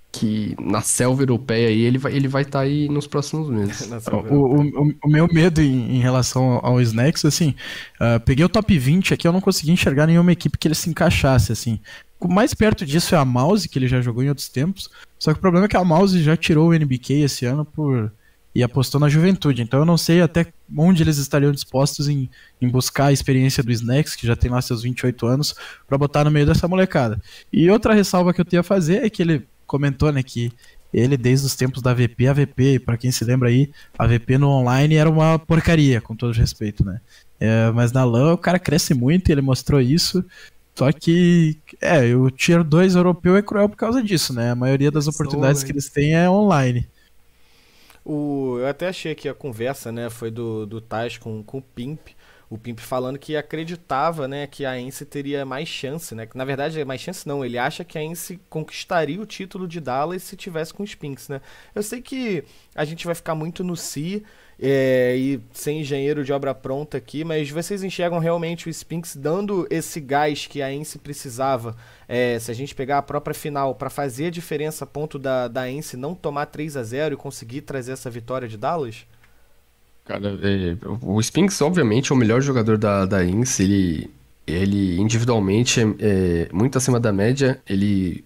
que 0.10 0.56
na 0.60 0.82
selva 0.82 1.22
europeia 1.22 1.68
aí 1.68 1.82
ele 1.82 1.98
vai 1.98 2.16
ele 2.16 2.28
vai 2.28 2.42
estar 2.42 2.60
tá 2.60 2.66
aí 2.66 2.88
nos 2.88 3.06
próximos 3.06 3.50
meses. 3.50 3.90
o, 4.32 4.36
o, 4.36 4.94
o, 5.04 5.10
meu 5.10 5.28
medo 5.28 5.62
em, 5.62 5.98
em, 5.98 6.00
relação 6.00 6.60
ao 6.64 6.82
Snacks, 6.82 7.26
assim, 7.26 7.54
uh, 8.00 8.20
peguei 8.22 8.44
o 8.44 8.50
top 8.50 8.80
20 8.80 9.14
aqui, 9.14 9.28
eu 9.28 9.34
não 9.34 9.42
consegui 9.42 9.72
enxergar 9.72 10.08
nenhuma 10.08 10.32
equipe 10.32 10.58
que 10.58 10.68
ele 10.68 10.74
se 10.74 10.90
encaixasse, 10.90 11.52
assim. 11.52 11.80
O 12.20 12.28
mais 12.28 12.54
perto 12.54 12.86
disso 12.86 13.14
é 13.14 13.18
a 13.18 13.26
Mouse, 13.26 13.70
que 13.70 13.78
ele 13.78 13.88
já 13.88 14.02
jogou 14.02 14.24
em 14.24 14.30
outros 14.30 14.50
tempos, 14.50 14.90
só 15.20 15.34
que 15.34 15.38
o 15.38 15.42
problema 15.42 15.66
é 15.66 15.70
que 15.70 15.78
a 15.78 15.84
Mouse 15.84 16.24
já 16.24 16.36
tirou 16.36 16.70
o 16.70 16.74
NBK 16.74 17.22
esse 17.22 17.46
ano 17.46 17.64
por 17.64 18.12
e 18.58 18.64
apostou 18.64 19.00
na 19.00 19.08
juventude, 19.08 19.62
então 19.62 19.82
eu 19.82 19.86
não 19.86 20.00
sei 20.00 20.20
até 20.20 20.48
onde 20.76 21.04
eles 21.04 21.20
estariam 21.20 21.52
dispostos 21.52 22.10
em, 22.10 22.28
em 22.60 22.68
buscar 22.68 23.06
a 23.06 23.12
experiência 23.12 23.62
do 23.62 23.72
Snacks, 23.72 24.16
que 24.16 24.26
já 24.26 24.36
tem 24.36 24.50
lá 24.50 24.60
seus 24.64 24.82
28 24.82 25.28
anos, 25.28 25.54
para 25.88 25.96
botar 25.96 26.24
no 26.24 26.32
meio 26.32 26.44
dessa 26.44 26.68
molecada. 26.68 27.22
E 27.54 27.70
outra 27.70 27.94
ressalva 27.94 28.34
que 28.34 28.42
eu 28.42 28.46
tenho 28.46 28.62
a 28.62 28.64
fazer 28.64 29.06
é 29.06 29.12
que 29.12 29.22
ele 29.22 29.46
comentou, 29.68 30.12
né, 30.12 30.24
que 30.24 30.52
ele 30.92 31.16
desde 31.16 31.46
os 31.46 31.54
tempos 31.54 31.84
da 31.84 31.94
VP, 31.94 32.28
a 32.28 32.34
VP, 32.34 32.80
para 32.80 32.98
quem 32.98 33.12
se 33.12 33.24
lembra 33.24 33.50
aí, 33.50 33.70
a 33.96 34.08
VP 34.08 34.40
no 34.40 34.50
online 34.50 34.96
era 34.96 35.08
uma 35.08 35.38
porcaria, 35.38 36.02
com 36.02 36.16
todo 36.16 36.34
respeito, 36.34 36.84
né? 36.84 37.00
É, 37.40 37.70
mas 37.70 37.92
na 37.92 38.04
LAN 38.04 38.34
o 38.34 38.40
cara 38.40 38.58
cresce 38.58 38.96
muito 38.96 39.30
e 39.30 39.32
ele 39.34 39.42
mostrou 39.42 39.80
isso. 39.80 40.26
Só 40.74 40.92
que, 40.92 41.60
é, 41.80 42.16
o 42.16 42.32
Tier 42.32 42.64
2 42.64 42.96
europeu 42.96 43.36
é 43.36 43.44
cruel 43.44 43.70
por 43.70 43.76
causa 43.76 44.02
disso, 44.02 44.34
né? 44.34 44.50
A 44.50 44.56
maioria 44.56 44.90
das 44.90 45.08
oportunidades 45.08 45.62
que 45.62 45.72
eles 45.72 45.92
têm 45.92 46.16
é 46.16 46.28
online. 46.28 46.88
O, 48.10 48.58
eu 48.60 48.68
até 48.68 48.88
achei 48.88 49.14
que 49.14 49.28
a 49.28 49.34
conversa, 49.34 49.92
né, 49.92 50.10
foi 50.10 50.32
do, 50.32 50.66
do 50.66 50.80
Tais 50.80 51.18
com, 51.18 51.44
com 51.44 51.58
o 51.58 51.62
Pimp 51.62 52.08
o 52.50 52.58
Pimp 52.58 52.80
falando 52.80 53.20
que 53.20 53.36
acreditava, 53.36 54.28
né, 54.28 54.48
que 54.48 54.66
a 54.66 54.80
Ence 54.80 55.06
teria 55.06 55.46
mais 55.46 55.68
chance, 55.68 56.16
né? 56.16 56.26
Que 56.26 56.38
na 56.38 56.46
verdade 56.46 56.84
mais 56.86 57.02
chance 57.02 57.28
não, 57.28 57.44
ele 57.44 57.58
acha 57.58 57.84
que 57.84 57.98
a 57.98 58.04
Ence 58.04 58.40
conquistaria 58.50 59.22
o 59.22 59.26
título 59.26 59.68
de 59.68 59.82
Dallas 59.82 60.24
se 60.24 60.38
tivesse 60.38 60.74
com 60.74 60.84
o 60.84 60.88
Spinks, 60.88 61.28
né? 61.28 61.42
Eu 61.76 61.84
sei 61.84 62.02
que 62.02 62.44
a 62.74 62.86
gente 62.86 63.06
vai 63.06 63.16
ficar 63.16 63.36
muito 63.36 63.64
no 63.64 63.76
si 63.76 64.24
é, 64.60 65.16
e 65.18 65.42
sem 65.52 65.82
engenheiro 65.82 66.24
de 66.24 66.34
obra 66.34 66.56
pronta 66.56 66.98
aqui, 66.98 67.24
mas 67.24 67.50
vocês 67.50 67.84
enxergam 67.84 68.18
realmente 68.18 68.68
o 68.68 68.74
Spinks 68.74 69.16
dando 69.16 69.68
esse 69.70 70.00
gás 70.00 70.48
que 70.48 70.62
a 70.62 70.74
Ence 70.74 70.98
precisava? 70.98 71.76
É, 72.08 72.40
se 72.40 72.50
a 72.50 72.54
gente 72.54 72.74
pegar 72.74 73.00
a 73.00 73.04
própria 73.04 73.34
final 73.34 73.76
para 73.76 73.90
fazer 73.90 74.28
a 74.28 74.32
diferença 74.32 74.86
a 74.86 74.88
ponto 74.88 75.20
da, 75.20 75.48
da 75.48 75.70
Ence 75.70 75.98
não 75.98 76.16
tomar 76.16 76.48
3 76.48 76.78
a 76.78 76.84
0 76.84 77.14
e 77.14 77.18
conseguir 77.18 77.62
trazer 77.62 77.92
essa 77.92 78.10
vitória 78.10 78.48
de 78.48 78.58
Dallas? 78.58 79.06
Cara, 80.08 80.40
é, 80.42 80.78
o 81.02 81.20
Spinks, 81.20 81.62
obviamente, 81.62 82.14
é 82.14 82.16
o 82.16 82.18
melhor 82.18 82.42
jogador 82.42 82.78
da, 82.78 83.06
da 83.06 83.26
INSS. 83.26 83.60
Ele, 83.60 84.10
ele 84.48 84.98
individualmente 84.98 85.82
é, 85.82 85.84
é 86.00 86.50
muito 86.54 86.78
acima 86.78 86.98
da 86.98 87.12
média. 87.12 87.62
Ele. 87.68 88.24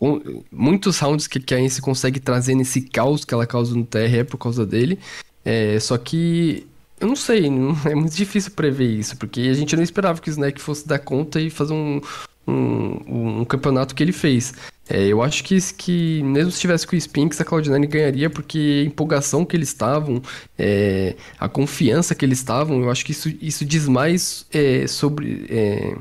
Um, 0.00 0.42
muitos 0.50 0.98
rounds 0.98 1.26
que, 1.28 1.38
que 1.38 1.54
a 1.54 1.60
INSS 1.60 1.80
consegue 1.80 2.18
trazer 2.18 2.54
nesse 2.56 2.80
caos 2.82 3.24
que 3.24 3.32
ela 3.32 3.46
causa 3.46 3.74
no 3.76 3.84
TR 3.84 4.16
é 4.18 4.24
por 4.24 4.38
causa 4.38 4.66
dele. 4.66 4.98
É, 5.44 5.78
só 5.78 5.96
que. 5.96 6.66
Eu 7.00 7.06
não 7.06 7.14
sei, 7.14 7.48
não, 7.48 7.76
é 7.88 7.94
muito 7.94 8.16
difícil 8.16 8.50
prever 8.50 8.90
isso, 8.90 9.16
porque 9.16 9.42
a 9.42 9.54
gente 9.54 9.76
não 9.76 9.84
esperava 9.84 10.20
que 10.20 10.28
o 10.28 10.32
Snack 10.32 10.60
fosse 10.60 10.86
dar 10.86 10.98
conta 10.98 11.40
e 11.40 11.48
fazer 11.48 11.72
um, 11.72 12.00
um, 12.48 13.40
um 13.40 13.44
campeonato 13.44 13.94
que 13.94 14.02
ele 14.02 14.12
fez. 14.12 14.54
É, 14.88 15.06
eu 15.06 15.22
acho 15.22 15.44
que, 15.44 15.58
que 15.74 16.22
mesmo 16.22 16.50
se 16.50 16.60
tivesse 16.60 16.86
com 16.86 16.96
o 16.96 16.98
Spinks, 16.98 17.40
a 17.40 17.44
Cloud9 17.44 17.86
ganharia, 17.86 18.30
porque 18.30 18.82
a 18.84 18.86
empolgação 18.86 19.44
que 19.44 19.54
eles 19.54 19.68
estavam, 19.68 20.22
é, 20.58 21.14
a 21.38 21.48
confiança 21.48 22.14
que 22.14 22.24
eles 22.24 22.38
estavam, 22.38 22.80
eu 22.80 22.90
acho 22.90 23.04
que 23.04 23.12
isso, 23.12 23.28
isso 23.40 23.64
diz 23.64 23.86
mais 23.86 24.46
é, 24.52 24.86
sobre. 24.86 25.46
É, 25.50 25.94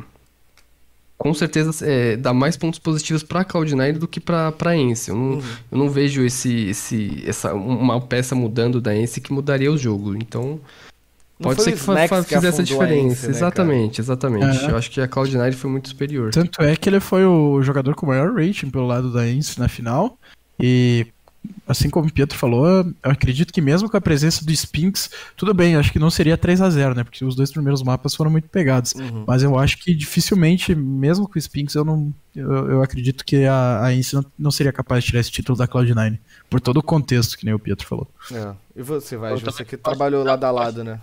com 1.18 1.34
certeza 1.34 1.84
é, 1.84 2.16
dá 2.16 2.32
mais 2.32 2.56
pontos 2.56 2.80
positivos 2.80 3.24
para 3.24 3.42
a 3.42 3.46
Cloud9 3.46 3.94
do 3.94 4.08
que 4.08 4.20
para 4.20 4.54
a 4.66 4.78
Ence. 4.78 5.10
Eu 5.10 5.18
não, 5.18 5.32
uhum. 5.32 5.42
eu 5.72 5.78
não 5.78 5.90
vejo 5.90 6.24
esse, 6.24 6.70
esse, 6.70 7.24
essa, 7.26 7.54
uma 7.56 8.00
peça 8.00 8.36
mudando 8.36 8.80
da 8.80 8.96
Ence 8.96 9.20
que 9.20 9.34
mudaria 9.34 9.72
o 9.72 9.78
jogo. 9.78 10.16
Então. 10.16 10.60
Pode 11.40 11.62
ser 11.62 11.74
que, 11.74 11.78
que 11.78 12.36
fizesse 12.36 12.62
a 12.62 12.64
diferença. 12.64 13.28
né, 13.28 13.34
exatamente, 13.34 14.02
exatamente. 14.02 14.66
É. 14.66 14.72
Eu 14.72 14.78
acho 14.78 14.90
que 14.90 15.00
a 15.00 15.08
Cloud9 15.08 15.54
foi 15.54 15.70
muito 15.70 15.90
superior. 15.90 16.32
Tanto 16.32 16.62
é 16.64 16.76
que 16.76 16.90
ele 16.90 17.00
foi 17.00 17.26
o 17.26 17.62
jogador 17.62 17.94
com 17.96 18.08
maior 18.08 18.34
rating 18.34 18.70
pelo 18.70 18.88
lado 18.88 19.14
da 19.14 19.28
Ence 19.28 19.60
na 19.60 19.68
final. 19.68 20.18
E 20.60 21.06
assim 21.68 21.90
como 21.90 22.08
o 22.08 22.12
Pietro 22.12 22.38
falou, 22.38 22.66
eu 22.68 22.94
acredito 23.04 23.54
que 23.54 23.62
mesmo 23.62 23.90
com 23.90 23.98
a 23.98 24.02
presença 24.02 24.44
do 24.44 24.52
Spinks, 24.52 25.10
tudo 25.36 25.54
bem, 25.54 25.76
acho 25.76 25.92
que 25.92 26.00
não 26.00 26.10
seria 26.10 26.38
3 26.38 26.62
a 26.62 26.70
0 26.70 26.96
né? 26.96 27.04
Porque 27.04 27.24
os 27.24 27.36
dois 27.36 27.52
primeiros 27.52 27.84
mapas 27.84 28.16
foram 28.16 28.32
muito 28.32 28.50
pegados. 28.50 28.94
Uhum. 28.94 29.24
Mas 29.28 29.44
eu 29.44 29.58
acho 29.58 29.78
que 29.78 29.94
dificilmente, 29.94 30.74
mesmo 30.74 31.28
com 31.28 31.38
o 31.38 31.42
Spinks, 31.42 31.76
eu 31.76 31.86
não. 31.86 32.14
Eu, 32.36 32.70
eu 32.70 32.84
acredito 32.84 33.26
que 33.26 33.46
a, 33.46 33.84
a 33.84 33.94
Ince 33.94 34.16
não, 34.16 34.26
não, 34.38 34.52
seria 34.52 34.72
capaz 34.72 35.04
de 35.04 35.10
tirar 35.10 35.20
esse 35.20 35.32
título 35.32 35.58
da 35.58 35.68
Cloud9. 35.68 36.20
Por 36.50 36.62
todo 36.62 36.78
o 36.78 36.84
contexto, 36.84 37.38
que 37.38 37.46
nem 37.46 37.54
o 37.54 37.60
Pietro 37.60 37.88
falou. 37.88 38.08
É. 38.32 38.54
E 38.76 38.82
você, 38.82 39.18
vai, 39.18 39.36
você 39.38 39.66
que 39.66 39.78
trabalhou 39.78 40.24
lado 40.24 40.44
a 40.44 40.52
lado, 40.52 40.84
né? 40.84 41.00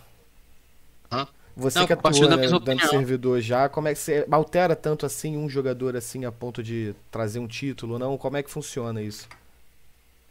Você 1.56 1.78
não, 1.78 1.86
que 1.86 1.92
atua 1.92 2.36
né, 2.36 2.48
dando 2.64 2.86
servidor 2.88 3.40
já, 3.40 3.68
como 3.68 3.86
é 3.86 3.92
que 3.92 4.00
você 4.00 4.26
altera 4.30 4.74
tanto 4.74 5.06
assim 5.06 5.36
um 5.36 5.48
jogador 5.48 5.96
assim 5.96 6.24
a 6.24 6.32
ponto 6.32 6.62
de 6.62 6.94
trazer 7.10 7.38
um 7.38 7.46
título, 7.46 7.98
não? 7.98 8.18
Como 8.18 8.36
é 8.36 8.42
que 8.42 8.50
funciona 8.50 9.00
isso? 9.00 9.28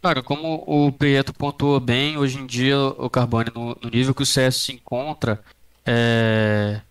Cara, 0.02 0.22
como 0.22 0.62
o 0.66 0.92
Prieto 0.92 1.32
pontuou 1.32 1.80
bem, 1.80 2.18
hoje 2.18 2.38
em 2.38 2.44
dia 2.44 2.78
o 2.78 3.08
Carbone, 3.08 3.50
no, 3.54 3.74
no 3.82 3.88
nível 3.88 4.14
que 4.14 4.22
o 4.22 4.26
CS 4.26 4.56
se 4.56 4.72
encontra, 4.72 5.42
é, 5.86 6.82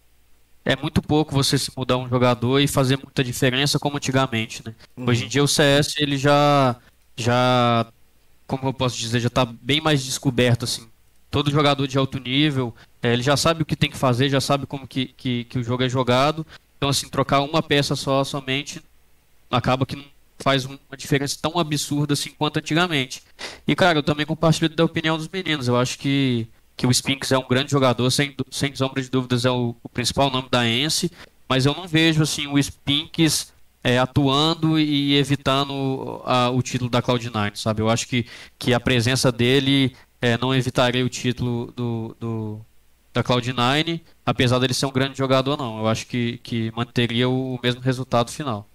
é 0.65 0.75
muito 0.75 0.99
pouco 0.99 1.31
você 1.31 1.55
se 1.55 1.71
mudar 1.77 1.97
um 1.97 2.09
jogador 2.09 2.59
e 2.59 2.67
fazer 2.67 2.97
muita 2.97 3.23
diferença 3.23 3.77
como 3.77 3.97
antigamente, 3.97 4.63
né? 4.65 4.73
Uhum. 4.97 5.09
Hoje 5.09 5.25
em 5.25 5.27
dia 5.27 5.43
o 5.43 5.47
CS 5.47 5.95
ele 5.97 6.17
já 6.17 6.75
já 7.15 7.85
como 8.47 8.67
eu 8.67 8.73
posso 8.73 8.97
dizer, 8.97 9.19
já 9.19 9.27
está 9.27 9.45
bem 9.45 9.79
mais 9.79 10.03
descoberto 10.03 10.65
assim 10.65 10.87
todo 11.33 11.49
jogador 11.49 11.87
de 11.87 11.97
alto 11.97 12.19
nível, 12.19 12.75
é, 13.01 13.11
ele 13.11 13.23
já 13.23 13.35
sabe 13.35 13.63
o 13.63 13.65
que 13.65 13.75
tem 13.75 13.89
que 13.89 13.97
fazer, 13.97 14.29
já 14.29 14.39
sabe 14.39 14.67
como 14.67 14.87
que, 14.87 15.07
que, 15.17 15.45
que, 15.45 15.57
o 15.57 15.63
jogo 15.63 15.81
é 15.81 15.89
jogado. 15.89 16.45
Então, 16.77 16.89
assim, 16.89 17.09
trocar 17.09 17.41
uma 17.41 17.63
peça 17.63 17.95
só 17.95 18.23
somente 18.23 18.79
acaba 19.49 19.83
que 19.83 19.95
não 19.95 20.05
faz 20.37 20.63
uma 20.63 20.77
diferença 20.95 21.35
tão 21.41 21.57
absurda 21.57 22.13
assim 22.13 22.29
quanto 22.37 22.57
antigamente. 22.57 23.23
E, 23.67 23.75
cara, 23.75 23.97
eu 23.97 24.03
também 24.03 24.27
compartilho 24.27 24.69
da 24.69 24.85
opinião 24.85 25.17
dos 25.17 25.27
meninos. 25.27 25.67
Eu 25.67 25.75
acho 25.75 25.97
que, 25.97 26.47
que 26.77 26.85
o 26.85 26.91
Spinks 26.91 27.31
é 27.31 27.37
um 27.37 27.47
grande 27.47 27.71
jogador, 27.71 28.11
sem, 28.11 28.35
sem 28.51 28.75
sombra 28.75 29.01
de 29.01 29.09
dúvidas, 29.09 29.43
é 29.43 29.49
o, 29.49 29.75
o 29.81 29.89
principal 29.89 30.29
nome 30.29 30.49
da 30.51 30.69
Ence. 30.69 31.09
Mas 31.49 31.65
eu 31.65 31.73
não 31.73 31.87
vejo, 31.87 32.21
assim, 32.21 32.45
o 32.45 32.59
Spinks 32.59 33.51
é, 33.83 33.97
atuando 33.97 34.79
e 34.79 35.15
evitando 35.15 36.21
a, 36.25 36.51
o 36.51 36.61
título 36.61 36.91
da 36.91 37.01
Cloud9, 37.01 37.55
sabe? 37.55 37.81
Eu 37.81 37.89
acho 37.89 38.07
que, 38.07 38.27
que 38.59 38.71
a 38.71 38.79
presença 38.79 39.31
dele 39.31 39.95
é, 40.23 40.37
não 40.37 40.55
evitaria 40.55 41.05
o 41.05 41.09
título 41.09 41.73
do, 41.75 42.15
do, 42.17 42.61
da 43.13 43.21
Cloud9, 43.21 43.99
apesar 44.25 44.57
dele 44.57 44.73
ser 44.73 44.85
um 44.85 44.91
grande 44.91 45.17
jogador, 45.17 45.57
não. 45.57 45.79
Eu 45.79 45.87
acho 45.87 46.07
que, 46.07 46.37
que 46.37 46.71
manteria 46.73 47.27
o 47.27 47.59
mesmo 47.61 47.81
resultado 47.81 48.31
final. 48.31 48.65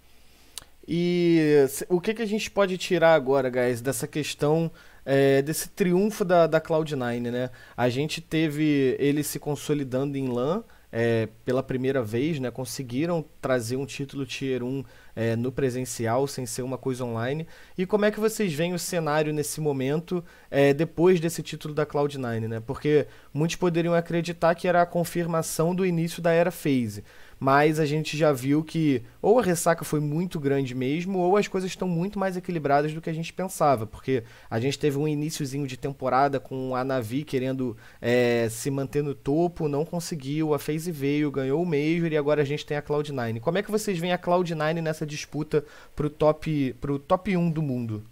E 0.87 1.65
o 1.89 1.99
que, 1.99 2.13
que 2.13 2.21
a 2.21 2.25
gente 2.27 2.51
pode 2.51 2.77
tirar 2.77 3.15
agora, 3.15 3.49
guys, 3.49 3.81
dessa 3.81 4.07
questão 4.07 4.69
é, 5.03 5.41
desse 5.41 5.69
triunfo 5.69 6.23
da, 6.23 6.45
da 6.45 6.61
Cloud9, 6.61 7.31
né? 7.31 7.49
A 7.75 7.89
gente 7.89 8.21
teve 8.21 8.95
ele 8.99 9.23
se 9.23 9.39
consolidando 9.39 10.19
em 10.19 10.27
LAN 10.29 10.63
é, 10.91 11.27
pela 11.45 11.61
primeira 11.61 12.01
vez, 12.01 12.39
né? 12.39 12.49
Conseguiram 12.49 13.23
trazer 13.41 13.75
um 13.75 13.85
título 13.85 14.25
Tier 14.25 14.63
1 14.63 14.83
é, 15.15 15.35
no 15.35 15.51
presencial, 15.51 16.27
sem 16.27 16.45
ser 16.45 16.61
uma 16.61 16.77
coisa 16.77 17.03
online. 17.03 17.47
E 17.77 17.85
como 17.85 18.05
é 18.05 18.11
que 18.11 18.19
vocês 18.19 18.53
veem 18.53 18.73
o 18.73 18.79
cenário 18.79 19.33
nesse 19.33 19.61
momento, 19.61 20.23
é, 20.49 20.73
depois 20.73 21.19
desse 21.19 21.43
título 21.43 21.73
da 21.73 21.85
Cloud9, 21.85 22.47
né? 22.47 22.59
Porque 22.59 23.07
muitos 23.33 23.55
poderiam 23.55 23.93
acreditar 23.93 24.55
que 24.55 24.67
era 24.67 24.81
a 24.81 24.85
confirmação 24.85 25.75
do 25.75 25.85
início 25.85 26.21
da 26.21 26.31
era 26.31 26.51
Phase 26.51 27.03
mas 27.39 27.79
a 27.79 27.85
gente 27.85 28.17
já 28.17 28.33
viu 28.33 28.63
que 28.63 29.01
ou 29.21 29.39
a 29.39 29.43
ressaca 29.43 29.85
foi 29.85 29.99
muito 29.99 30.39
grande 30.39 30.75
mesmo, 30.75 31.19
ou 31.19 31.37
as 31.37 31.47
coisas 31.47 31.69
estão 31.69 31.87
muito 31.87 32.19
mais 32.19 32.35
equilibradas 32.35 32.93
do 32.93 33.01
que 33.01 33.09
a 33.09 33.13
gente 33.13 33.31
pensava, 33.31 33.87
porque 33.87 34.23
a 34.49 34.59
gente 34.59 34.77
teve 34.77 34.97
um 34.97 35.07
iníciozinho 35.07 35.65
de 35.65 35.77
temporada 35.77 36.39
com 36.39 36.75
a 36.75 36.83
Navi 36.83 37.23
querendo 37.23 37.77
é, 38.01 38.47
se 38.49 38.69
manter 38.69 39.03
no 39.03 39.15
topo, 39.15 39.69
não 39.69 39.85
conseguiu, 39.85 40.53
a 40.53 40.59
FaZe 40.59 40.91
veio, 40.91 41.31
ganhou 41.31 41.61
o 41.61 41.65
Major 41.65 42.11
e 42.11 42.17
agora 42.17 42.41
a 42.41 42.45
gente 42.45 42.65
tem 42.65 42.75
a 42.75 42.81
Cloud9. 42.81 43.39
Como 43.39 43.57
é 43.57 43.63
que 43.63 43.71
vocês 43.71 43.97
veem 43.97 44.11
a 44.11 44.17
Cloud9 44.17 44.81
nessa 44.81 45.05
disputa 45.05 45.63
pro 45.95 46.09
top, 46.09 46.75
pro 46.81 46.99
top 46.99 47.37
1 47.37 47.51
do 47.51 47.61
mundo? 47.61 48.03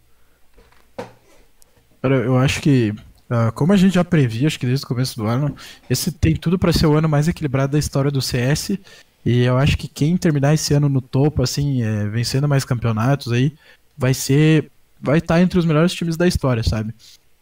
Eu 2.02 2.38
acho 2.38 2.62
que 2.62 2.94
Uh, 3.30 3.52
como 3.52 3.74
a 3.74 3.78
gente 3.78 3.96
já 3.96 4.06
previa, 4.06 4.48
acho 4.48 4.58
que 4.58 4.66
desde 4.66 4.86
o 4.86 4.88
começo 4.88 5.18
do 5.18 5.28
ano, 5.28 5.54
esse 5.90 6.14
tem 6.14 6.34
tudo 6.34 6.58
para 6.58 6.72
ser 6.72 6.88
o 6.88 6.94
ano 6.94 7.10
mais 7.10 7.28
equilibrado 7.28 7.74
da 7.74 7.80
história 7.80 8.10
do 8.10 8.22
CS. 8.22 8.80
E 9.28 9.44
eu 9.44 9.58
acho 9.58 9.78
que 9.78 9.90
quem 9.90 10.16
terminar 10.16 10.54
esse 10.54 10.74
ano 10.74 10.88
no 10.88 11.02
topo, 11.02 11.44
assim, 11.44 11.84
é, 11.84 12.08
vencendo 12.08 12.48
mais 12.48 12.64
campeonatos 12.64 13.34
aí, 13.34 13.52
vai 13.98 14.14
ser. 14.14 14.72
Vai 15.02 15.18
estar 15.18 15.36
tá 15.36 15.42
entre 15.42 15.60
os 15.60 15.66
melhores 15.66 15.92
times 15.92 16.16
da 16.16 16.26
história, 16.26 16.64
sabe? 16.64 16.94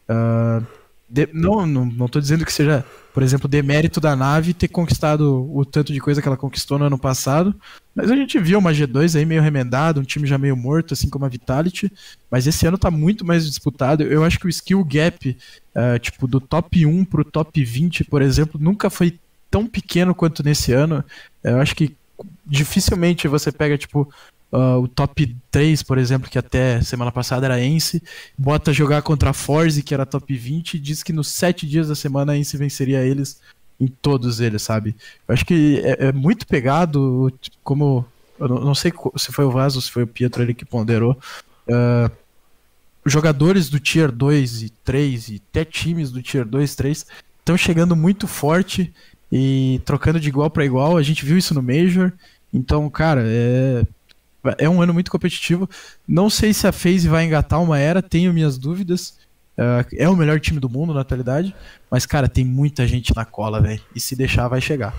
Uh, 0.10 0.66
de, 1.08 1.30
não, 1.32 1.64
não, 1.68 1.86
não 1.86 2.08
tô 2.08 2.20
dizendo 2.20 2.44
que 2.44 2.52
seja, 2.52 2.84
por 3.14 3.22
exemplo, 3.22 3.48
demérito 3.48 4.02
da 4.02 4.16
nave 4.16 4.52
ter 4.52 4.68
conquistado 4.68 5.48
o 5.56 5.64
tanto 5.64 5.94
de 5.94 6.00
coisa 6.00 6.24
que 6.24 6.28
ela 6.28 6.36
conquistou 6.36 6.80
no 6.80 6.86
ano 6.86 6.98
passado, 6.98 7.54
mas 7.94 8.10
a 8.10 8.16
gente 8.16 8.40
viu 8.40 8.58
uma 8.58 8.74
G2 8.74 9.16
aí 9.16 9.24
meio 9.24 9.44
remendada, 9.44 10.00
um 10.00 10.04
time 10.04 10.28
já 10.28 10.40
meio 10.40 10.58
morto, 10.58 10.96
assim 10.96 11.08
como 11.08 11.26
a 11.26 11.30
Vitality, 11.30 11.94
mas 12.32 12.48
esse 12.48 12.66
ano 12.66 12.80
tá 12.80 12.90
muito 12.90 13.24
mais 13.24 13.46
disputado. 13.46 14.02
Eu 14.02 14.24
acho 14.24 14.40
que 14.40 14.48
o 14.48 14.50
skill 14.50 14.84
gap, 14.84 15.38
uh, 15.76 16.00
tipo, 16.00 16.26
do 16.26 16.42
top 16.42 16.84
1 16.84 17.06
pro 17.06 17.24
top 17.24 17.64
20, 17.64 18.06
por 18.06 18.24
exemplo, 18.24 18.60
nunca 18.60 18.90
foi 18.90 19.20
tão 19.56 19.66
pequeno 19.66 20.14
quanto 20.14 20.44
nesse 20.44 20.74
ano. 20.74 21.02
Eu 21.42 21.62
acho 21.62 21.74
que 21.74 21.96
dificilmente 22.46 23.26
você 23.26 23.54
pega, 23.54 23.78
tipo, 23.78 24.02
uh, 24.52 24.82
o 24.82 24.86
top 24.86 25.34
3, 25.50 25.82
por 25.82 25.98
exemplo, 25.98 26.30
que 26.30 26.38
até 26.38 26.82
semana 26.82 27.10
passada 27.10 27.46
era 27.46 27.64
Ence, 27.64 28.04
bota 28.38 28.74
jogar 28.74 29.02
contra 29.02 29.30
a 29.30 29.34
Force, 29.34 29.82
que 29.82 29.94
era 29.94 30.06
top 30.06 30.36
20, 30.36 30.74
e 30.74 30.80
diz 30.80 31.02
que 31.02 31.14
nos 31.14 31.30
7 31.30 31.66
dias 31.66 31.88
da 31.88 31.96
semana 31.96 32.34
a 32.34 32.38
Ence 32.38 32.58
venceria 32.58 33.06
eles 33.06 33.40
em 33.80 33.88
todos 33.88 34.42
eles, 34.42 34.62
sabe? 34.62 34.94
Eu 35.26 35.34
acho 35.34 35.46
que 35.46 35.82
é, 35.86 36.08
é 36.08 36.12
muito 36.12 36.46
pegado, 36.46 37.32
como. 37.64 38.06
Eu 38.38 38.50
não 38.50 38.76
sei 38.76 38.92
se 39.16 39.32
foi 39.32 39.46
o 39.46 39.52
Vaso, 39.52 39.82
se 39.82 39.90
foi 39.90 40.04
o 40.04 40.08
Pietro 40.08 40.44
ele 40.44 40.54
que 40.54 40.66
ponderou. 40.66 41.18
Uh, 41.66 42.12
jogadores 43.06 43.70
do 43.70 43.80
Tier 43.80 44.12
2 44.12 44.64
e 44.64 44.70
3 44.84 45.30
e 45.30 45.42
até 45.50 45.64
times 45.64 46.12
do 46.12 46.22
Tier 46.22 46.44
2 46.44 46.74
e 46.74 46.76
3 46.76 47.06
estão 47.40 47.56
chegando 47.56 47.96
muito 47.96 48.28
forte 48.28 48.92
e 49.38 49.82
trocando 49.84 50.18
de 50.18 50.30
igual 50.30 50.50
para 50.50 50.64
igual. 50.64 50.96
A 50.96 51.04
gente 51.04 51.26
viu 51.26 51.38
isso 51.38 51.54
no 51.54 51.62
Major. 51.62 52.14
Então, 52.54 52.90
cara, 52.90 53.22
é, 53.26 53.86
é 54.60 54.70
um 54.70 54.82
ano 54.82 54.94
muito 54.94 55.12
competitivo. 55.12 55.70
Não 56.08 56.30
sei 56.30 56.54
se 56.54 56.66
a 56.66 56.72
FaZe 56.72 57.10
vai 57.10 57.26
engatar 57.26 57.62
uma 57.62 57.78
era, 57.78 58.02
tenho 58.02 58.34
minhas 58.34 58.58
dúvidas. 58.58 59.18
Uh, 59.58 59.84
é 59.98 60.08
o 60.08 60.16
melhor 60.16 60.40
time 60.40 60.58
do 60.58 60.70
mundo 60.70 60.94
na 60.94 61.02
atualidade. 61.02 61.54
Mas, 61.92 62.06
cara, 62.06 62.30
tem 62.30 62.46
muita 62.46 62.88
gente 62.88 63.14
na 63.14 63.26
cola, 63.26 63.60
velho. 63.60 63.82
E 63.94 64.00
se 64.00 64.16
deixar, 64.16 64.48
vai 64.48 64.62
chegar. 64.62 64.96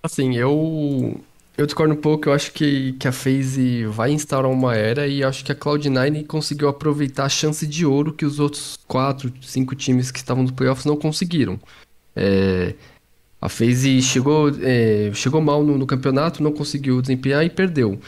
Assim, 0.00 0.36
eu. 0.36 1.20
Eu 1.58 1.66
discordo 1.66 1.92
um 1.92 2.00
pouco, 2.00 2.28
eu 2.28 2.32
acho 2.32 2.50
que, 2.52 2.94
que 2.94 3.06
a 3.06 3.12
FaZe 3.12 3.84
vai 3.84 4.10
instaurar 4.10 4.50
uma 4.50 4.74
era 4.74 5.06
e 5.06 5.22
acho 5.22 5.44
que 5.44 5.52
a 5.52 5.54
Cloud9 5.54 6.26
conseguiu 6.26 6.66
aproveitar 6.66 7.26
a 7.26 7.28
chance 7.28 7.66
de 7.66 7.84
ouro 7.84 8.14
que 8.14 8.24
os 8.24 8.40
outros 8.40 8.78
4, 8.88 9.30
5 9.42 9.74
times 9.74 10.10
que 10.10 10.18
estavam 10.18 10.44
nos 10.44 10.52
playoffs 10.52 10.86
não 10.86 10.96
conseguiram. 10.96 11.60
É, 12.14 12.74
a 13.40 13.48
FaZe 13.48 14.00
chegou, 14.02 14.50
é, 14.60 15.10
chegou 15.14 15.40
mal 15.40 15.64
no, 15.64 15.76
no, 15.76 15.86
campeonato, 15.86 16.42
não 16.42 16.52
conseguiu 16.52 17.02
desempenhar 17.02 17.44
e 17.44 17.50
perdeu. 17.50 17.98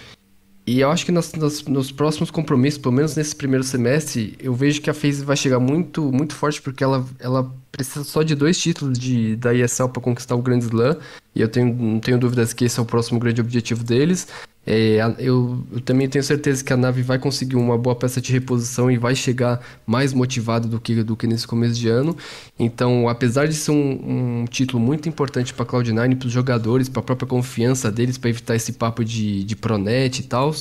E 0.67 0.81
eu 0.81 0.90
acho 0.90 1.05
que 1.05 1.12
nas, 1.12 1.33
nas, 1.35 1.62
nos 1.64 1.93
próximos 1.93 2.31
compromissos, 2.31 2.79
pelo 2.79 2.95
menos 2.95 3.17
nesse 3.17 3.37
primeiro 3.37 3.64
semestre, 3.64 4.35
eu 4.38 4.55
vejo 4.55 4.81
que 4.81 4.88
a 4.88 4.95
FaZe 4.95 5.25
vai 5.25 5.37
chegar 5.37 5.61
muito, 5.61 6.11
muito 6.11 6.35
forte, 6.35 6.62
porque 6.62 6.83
ela, 6.83 7.05
ela 7.19 7.53
precisa 7.71 8.05
só 8.05 8.23
de 8.23 8.35
dois 8.35 8.59
títulos 8.59 8.99
de, 8.99 9.37
da 9.37 9.53
ESL 9.53 9.88
para 9.88 10.01
conquistar 10.01 10.37
o 10.37 10.43
Grand 10.43 10.61
Slam. 10.61 10.97
E 11.35 11.40
eu 11.40 11.49
tenho, 11.49 11.75
não 11.75 12.01
tenho 12.01 12.19
dúvidas 12.19 12.53
que 12.53 12.64
esse 12.64 12.79
é 12.79 12.83
o 12.83 12.87
próximo 12.87 13.19
grande 13.19 13.40
objetivo 13.40 13.85
deles. 13.85 14.29
É, 14.66 14.96
eu, 15.18 15.62
eu, 15.70 15.81
também 15.81 16.09
tenho 16.09 16.24
certeza 16.24 16.64
que 16.64 16.72
a 16.72 16.77
nave 16.77 17.03
vai 17.03 17.18
conseguir 17.18 17.57
uma 17.57 17.77
boa 17.77 17.94
peça 17.94 18.20
de 18.20 18.33
reposição 18.33 18.90
e 18.90 18.96
vai 18.96 19.14
chegar 19.14 19.61
mais 19.87 20.14
motivada 20.14 20.66
do 20.66 20.81
que, 20.81 21.03
do 21.03 21.14
que 21.16 21.27
nesse 21.27 21.46
começo 21.46 21.74
de 21.74 21.88
ano. 21.88 22.16
Então, 22.59 23.09
apesar 23.09 23.46
de 23.46 23.55
ser 23.55 23.72
um, 23.72 24.40
um 24.42 24.44
título 24.46 24.83
muito 24.83 25.09
importante 25.09 25.53
para 25.53 25.64
a 25.64 25.66
Cloud9, 25.66 26.16
para 26.16 26.27
os 26.27 26.33
jogadores, 26.33 26.88
para 26.88 27.00
a 27.00 27.05
própria 27.05 27.29
confiança 27.29 27.90
deles, 27.92 28.16
para 28.16 28.31
evitar 28.31 28.57
esse 28.57 28.72
papo 28.72 29.05
de, 29.05 29.44
de 29.44 29.55
Pronet 29.55 30.20
e 30.20 30.22
tal, 30.22 30.55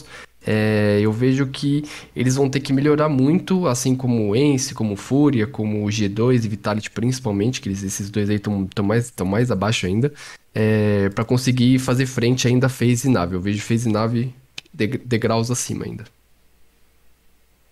é, 0.46 1.00
eu 1.02 1.12
vejo 1.14 1.48
que 1.48 1.84
eles 2.14 2.36
vão 2.36 2.50
ter 2.50 2.60
que 2.60 2.74
melhorar 2.74 3.08
muito, 3.08 3.66
assim 3.68 3.96
como 3.96 4.32
o 4.32 4.36
Ence, 4.36 4.74
como 4.74 4.94
o 4.94 4.98
Fúria, 4.98 5.48
como 5.48 5.86
o 5.86 5.88
G2 5.88 6.44
e 6.44 6.48
Vitality 6.50 6.92
principalmente, 6.92 7.62
que 7.62 7.70
eles, 7.70 7.82
esses 7.84 8.10
dois 8.10 8.30
aí 8.30 8.36
estão 8.36 8.68
mais, 8.84 9.14
mais 9.26 9.50
abaixo 9.50 9.86
ainda 9.86 10.12
é, 10.54 11.10
para 11.10 11.26
conseguir 11.26 11.80
fazer 11.80 12.06
frente 12.06 12.48
ainda 12.48 12.68
a 12.68 12.70
FaZe 12.70 13.10
Nave. 13.10 13.36
Eu 13.36 13.42
vejo 13.42 13.62
FaZe 13.62 13.90
Nave 13.90 14.34
degraus 14.74 15.52
acima 15.52 15.86
ainda. 15.86 16.06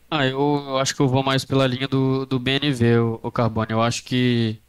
Ah, 0.09 0.25
eu, 0.25 0.63
eu, 0.67 0.77
acho 0.77 0.93
que 0.93 1.01
eu 1.01 1.07
vou 1.07 1.23
mais 1.23 1.45
pela 1.45 1.65
linha 1.65 1.87
do, 1.87 2.25
do 2.25 2.37
BNV, 2.37 2.97
o, 2.97 3.19
o 3.23 3.31
Carbone. 3.31 3.71
Eu 3.71 3.81
acho 3.81 4.03
que, 4.03 4.59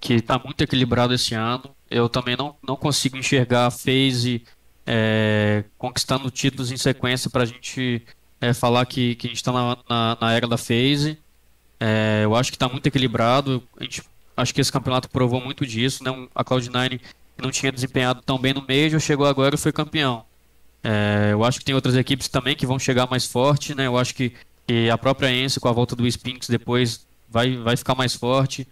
que 0.00 0.20
tá 0.20 0.38
muito 0.38 0.60
equilibrado 0.62 1.14
esse 1.14 1.34
ano. 1.34 1.70
Eu 1.88 2.08
também 2.08 2.36
não, 2.36 2.56
não 2.66 2.76
consigo 2.76 3.16
enxergar 3.16 3.66
a 3.66 3.70
FaZe 3.70 4.42
é, 4.86 5.64
conquistando 5.78 6.30
títulos 6.30 6.72
em 6.72 6.76
sequência 6.76 7.30
para 7.30 7.44
a 7.44 7.46
gente 7.46 8.02
é, 8.40 8.52
falar 8.52 8.84
que, 8.86 9.14
que 9.14 9.28
a 9.28 9.30
gente 9.30 9.36
está 9.36 9.52
na, 9.52 9.78
na, 9.88 10.18
na, 10.20 10.32
era 10.32 10.48
da 10.48 10.58
FaZe. 10.58 11.18
É, 11.78 12.22
eu 12.24 12.34
acho 12.34 12.50
que 12.50 12.56
está 12.56 12.68
muito 12.68 12.86
equilibrado. 12.86 13.62
Gente, 13.80 14.02
acho 14.36 14.52
que 14.52 14.60
esse 14.60 14.72
campeonato 14.72 15.08
provou 15.08 15.40
muito 15.40 15.64
disso. 15.64 16.02
Né? 16.02 16.10
A 16.34 16.44
Cloud9 16.44 17.00
não 17.36 17.50
tinha 17.50 17.72
desempenhado 17.72 18.22
tão 18.22 18.38
bem 18.38 18.54
no 18.54 18.64
Major, 18.66 19.00
chegou 19.00 19.26
agora 19.26 19.54
e 19.54 19.58
foi 19.58 19.72
campeão. 19.72 20.24
É, 20.82 21.30
eu 21.32 21.42
acho 21.44 21.58
que 21.58 21.64
tem 21.64 21.74
outras 21.74 21.96
equipes 21.96 22.28
também 22.28 22.54
que 22.54 22.66
vão 22.66 22.78
chegar 22.78 23.08
mais 23.08 23.24
forte, 23.26 23.74
né? 23.74 23.86
Eu 23.86 23.96
acho 23.96 24.14
que, 24.14 24.32
que 24.66 24.90
a 24.90 24.98
própria 24.98 25.32
Ence 25.32 25.58
com 25.58 25.68
a 25.68 25.72
volta 25.72 25.96
do 25.96 26.06
Spinks 26.06 26.48
depois 26.48 27.06
vai, 27.28 27.56
vai 27.56 27.76
ficar 27.76 27.94
mais 27.94 28.14
forte. 28.14 28.68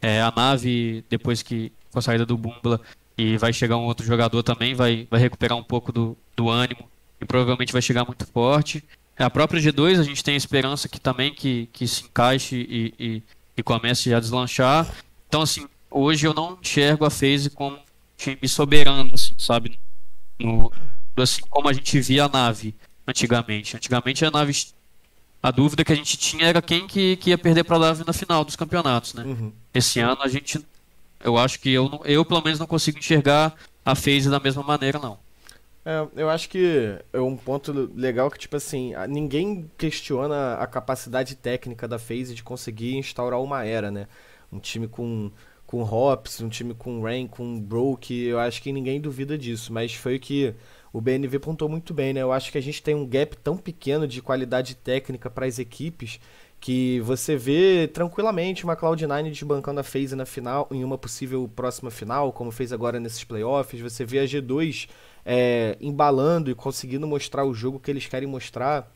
É, 0.00 0.20
a 0.20 0.32
nave, 0.34 1.04
depois 1.10 1.42
que 1.42 1.72
com 1.90 1.98
a 1.98 2.02
saída 2.02 2.26
do 2.26 2.36
Bumbla, 2.36 2.80
e 3.18 3.36
vai 3.38 3.52
chegar 3.52 3.76
um 3.78 3.84
outro 3.84 4.06
jogador 4.06 4.42
também, 4.42 4.74
vai, 4.74 5.08
vai 5.10 5.18
recuperar 5.18 5.56
um 5.56 5.62
pouco 5.62 5.90
do, 5.90 6.16
do 6.36 6.50
ânimo 6.50 6.88
e 7.20 7.24
provavelmente 7.24 7.72
vai 7.72 7.80
chegar 7.80 8.04
muito 8.04 8.26
forte. 8.26 8.84
É, 9.18 9.24
a 9.24 9.30
própria 9.30 9.60
G2 9.60 9.98
a 9.98 10.02
gente 10.02 10.22
tem 10.22 10.36
esperança 10.36 10.88
que 10.88 11.00
também 11.00 11.32
que, 11.32 11.68
que 11.72 11.88
se 11.88 12.04
encaixe 12.04 12.56
e, 12.56 12.94
e, 12.98 13.22
e 13.56 13.62
comece 13.62 14.12
a 14.12 14.20
deslanchar. 14.20 14.86
Então 15.26 15.40
assim, 15.40 15.66
hoje 15.90 16.26
eu 16.26 16.34
não 16.34 16.58
enxergo 16.60 17.06
a 17.06 17.10
FaZe 17.10 17.48
como 17.50 17.78
time 18.16 18.48
soberano, 18.48 19.14
assim, 19.14 19.34
sabe? 19.38 19.78
No, 20.38 20.72
assim 21.16 21.42
como 21.48 21.68
a 21.68 21.72
gente 21.72 22.00
via 22.00 22.24
a 22.24 22.28
nave 22.28 22.74
antigamente. 23.06 23.76
Antigamente 23.76 24.24
a 24.24 24.30
nave. 24.30 24.52
A 25.42 25.50
dúvida 25.50 25.84
que 25.84 25.92
a 25.92 25.96
gente 25.96 26.16
tinha 26.16 26.46
era 26.46 26.60
quem 26.60 26.86
que, 26.86 27.16
que 27.16 27.30
ia 27.30 27.38
perder 27.38 27.64
para 27.64 27.76
a 27.76 27.80
nave 27.80 28.04
na 28.04 28.12
final 28.12 28.44
dos 28.44 28.56
campeonatos, 28.56 29.14
né? 29.14 29.22
Uhum. 29.24 29.52
Esse 29.72 30.00
ano 30.00 30.20
a 30.22 30.28
gente. 30.28 30.64
Eu 31.22 31.38
acho 31.38 31.60
que 31.60 31.70
eu, 31.70 32.00
eu, 32.04 32.24
pelo 32.24 32.42
menos, 32.42 32.58
não 32.58 32.66
consigo 32.66 32.98
enxergar 32.98 33.54
a 33.84 33.94
FaZe 33.94 34.28
da 34.28 34.40
mesma 34.40 34.62
maneira, 34.62 34.98
não. 34.98 35.18
É, 35.84 36.06
eu 36.16 36.28
acho 36.28 36.48
que 36.48 36.98
é 37.12 37.20
um 37.20 37.36
ponto 37.36 37.92
legal 37.94 38.28
que, 38.28 38.38
tipo 38.38 38.56
assim, 38.56 38.92
ninguém 39.08 39.70
questiona 39.78 40.54
a 40.54 40.66
capacidade 40.66 41.36
técnica 41.36 41.86
da 41.86 41.98
FaZe 41.98 42.34
de 42.34 42.42
conseguir 42.42 42.96
instaurar 42.96 43.40
uma 43.40 43.64
era, 43.64 43.90
né? 43.90 44.08
Um 44.52 44.58
time 44.58 44.88
com 44.88 45.30
com 45.66 45.82
Hops, 45.82 46.40
um 46.40 46.48
time 46.48 46.74
com 46.74 47.02
Rain, 47.02 47.26
com 47.26 47.60
Broke, 47.60 48.14
eu 48.24 48.38
acho 48.38 48.62
que 48.62 48.72
ninguém 48.72 49.00
duvida 49.00 49.36
disso, 49.36 49.72
mas 49.72 49.94
foi 49.94 50.16
o 50.16 50.20
que 50.20 50.54
o 50.92 51.00
BNV 51.00 51.38
pontou 51.40 51.68
muito 51.68 51.92
bem, 51.92 52.12
né? 52.12 52.22
Eu 52.22 52.32
acho 52.32 52.50
que 52.50 52.58
a 52.58 52.62
gente 52.62 52.82
tem 52.82 52.94
um 52.94 53.06
gap 53.06 53.36
tão 53.36 53.56
pequeno 53.56 54.06
de 54.06 54.22
qualidade 54.22 54.74
técnica 54.76 55.28
para 55.28 55.46
as 55.46 55.58
equipes 55.58 56.20
que 56.60 57.00
você 57.00 57.36
vê 57.36 57.88
tranquilamente 57.88 58.64
uma 58.64 58.76
Cloud9 58.76 59.30
desbancando 59.30 59.80
a 59.80 59.82
FaZe 59.82 60.16
na 60.16 60.24
final, 60.24 60.66
em 60.70 60.82
uma 60.82 60.96
possível 60.96 61.48
próxima 61.54 61.90
final, 61.90 62.32
como 62.32 62.50
fez 62.50 62.72
agora 62.72 62.98
nesses 62.98 63.24
playoffs. 63.24 63.80
Você 63.80 64.04
vê 64.04 64.20
a 64.20 64.24
G2 64.24 64.88
é, 65.24 65.76
embalando 65.80 66.50
e 66.50 66.54
conseguindo 66.54 67.06
mostrar 67.06 67.44
o 67.44 67.52
jogo 67.52 67.78
que 67.78 67.90
eles 67.90 68.06
querem 68.06 68.28
mostrar. 68.28 68.90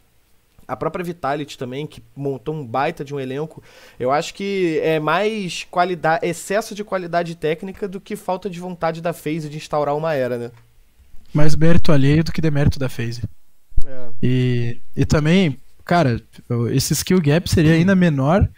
A 0.70 0.76
própria 0.76 1.04
Vitality 1.04 1.58
também, 1.58 1.86
que 1.86 2.02
montou 2.14 2.54
um 2.54 2.66
baita 2.66 3.04
de 3.04 3.14
um 3.14 3.20
elenco. 3.20 3.62
Eu 3.98 4.10
acho 4.10 4.34
que 4.34 4.80
é 4.82 5.00
mais 5.00 5.66
qualidade, 5.70 6.26
excesso 6.26 6.74
de 6.74 6.84
qualidade 6.84 7.34
técnica 7.34 7.88
do 7.88 8.00
que 8.00 8.16
falta 8.16 8.48
de 8.48 8.60
vontade 8.60 9.00
da 9.00 9.12
FaZe 9.12 9.48
de 9.48 9.56
instaurar 9.56 9.96
uma 9.96 10.14
era, 10.14 10.38
né? 10.38 10.50
Mais 11.32 11.56
mérito 11.56 11.92
alheio 11.92 12.24
do 12.24 12.32
que 12.32 12.40
demérito 12.40 12.78
da 12.78 12.88
FaZe. 12.88 13.22
É. 13.86 14.08
E, 14.22 14.78
e 14.96 15.04
também, 15.04 15.58
cara, 15.84 16.20
esse 16.72 16.92
skill 16.92 17.20
gap 17.20 17.48
seria 17.48 17.74
ainda 17.74 17.94
menor 17.94 18.48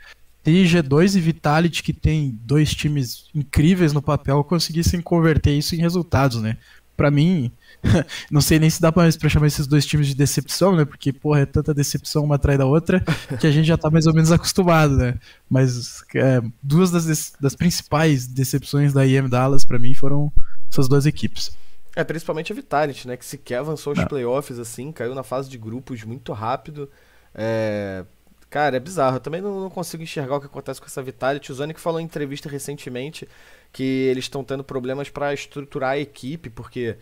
se 0.44 0.64
G2 0.64 1.16
e 1.16 1.20
Vitality, 1.20 1.82
que 1.82 1.92
tem 1.92 2.36
dois 2.42 2.74
times 2.74 3.26
incríveis 3.34 3.92
no 3.92 4.02
papel, 4.02 4.42
conseguissem 4.42 5.00
converter 5.00 5.52
isso 5.52 5.74
em 5.74 5.78
resultados, 5.78 6.42
né? 6.42 6.58
Pra 7.02 7.10
mim, 7.10 7.50
não 8.30 8.40
sei 8.40 8.60
nem 8.60 8.70
se 8.70 8.80
dá 8.80 8.92
pra, 8.92 9.02
pra 9.18 9.28
chamar 9.28 9.48
esses 9.48 9.66
dois 9.66 9.84
times 9.84 10.06
de 10.06 10.14
decepção, 10.14 10.76
né? 10.76 10.84
Porque, 10.84 11.12
porra, 11.12 11.40
é 11.40 11.46
tanta 11.46 11.74
decepção 11.74 12.22
uma 12.22 12.36
atrás 12.36 12.56
da 12.56 12.64
outra 12.64 13.00
que 13.40 13.44
a 13.44 13.50
gente 13.50 13.66
já 13.66 13.76
tá 13.76 13.90
mais 13.90 14.06
ou 14.06 14.14
menos 14.14 14.30
acostumado, 14.30 14.96
né? 14.96 15.18
Mas 15.50 16.04
é, 16.14 16.40
duas 16.62 16.92
das, 16.92 17.32
das 17.40 17.56
principais 17.56 18.28
decepções 18.28 18.92
da 18.92 19.04
IM 19.04 19.28
Dallas, 19.28 19.64
pra 19.64 19.80
mim, 19.80 19.94
foram 19.94 20.32
essas 20.70 20.86
duas 20.86 21.06
equipes. 21.06 21.50
É, 21.96 22.04
principalmente 22.04 22.52
a 22.52 22.54
Vitality, 22.54 23.08
né? 23.08 23.16
Que 23.16 23.24
sequer 23.24 23.56
avançou 23.56 23.94
os 23.94 23.98
Não. 23.98 24.06
playoffs, 24.06 24.60
assim, 24.60 24.92
caiu 24.92 25.12
na 25.12 25.24
fase 25.24 25.50
de 25.50 25.58
grupos 25.58 26.04
muito 26.04 26.32
rápido. 26.32 26.88
É... 27.34 28.04
Cara, 28.48 28.76
é 28.76 28.80
bizarro. 28.80 29.16
Eu 29.16 29.20
também 29.20 29.40
não, 29.40 29.60
não 29.60 29.70
consigo 29.70 30.04
enxergar 30.04 30.36
o 30.36 30.40
que 30.40 30.46
acontece 30.46 30.80
com 30.80 30.86
essa 30.86 31.02
Vitality. 31.02 31.50
O 31.50 31.54
Zonic 31.56 31.80
falou 31.80 31.98
em 31.98 32.04
entrevista 32.04 32.48
recentemente 32.48 33.26
que 33.72 33.82
eles 33.82 34.24
estão 34.24 34.44
tendo 34.44 34.62
problemas 34.62 35.08
para 35.08 35.32
estruturar 35.32 35.92
a 35.92 35.98
equipe, 35.98 36.50
porque 36.50 36.96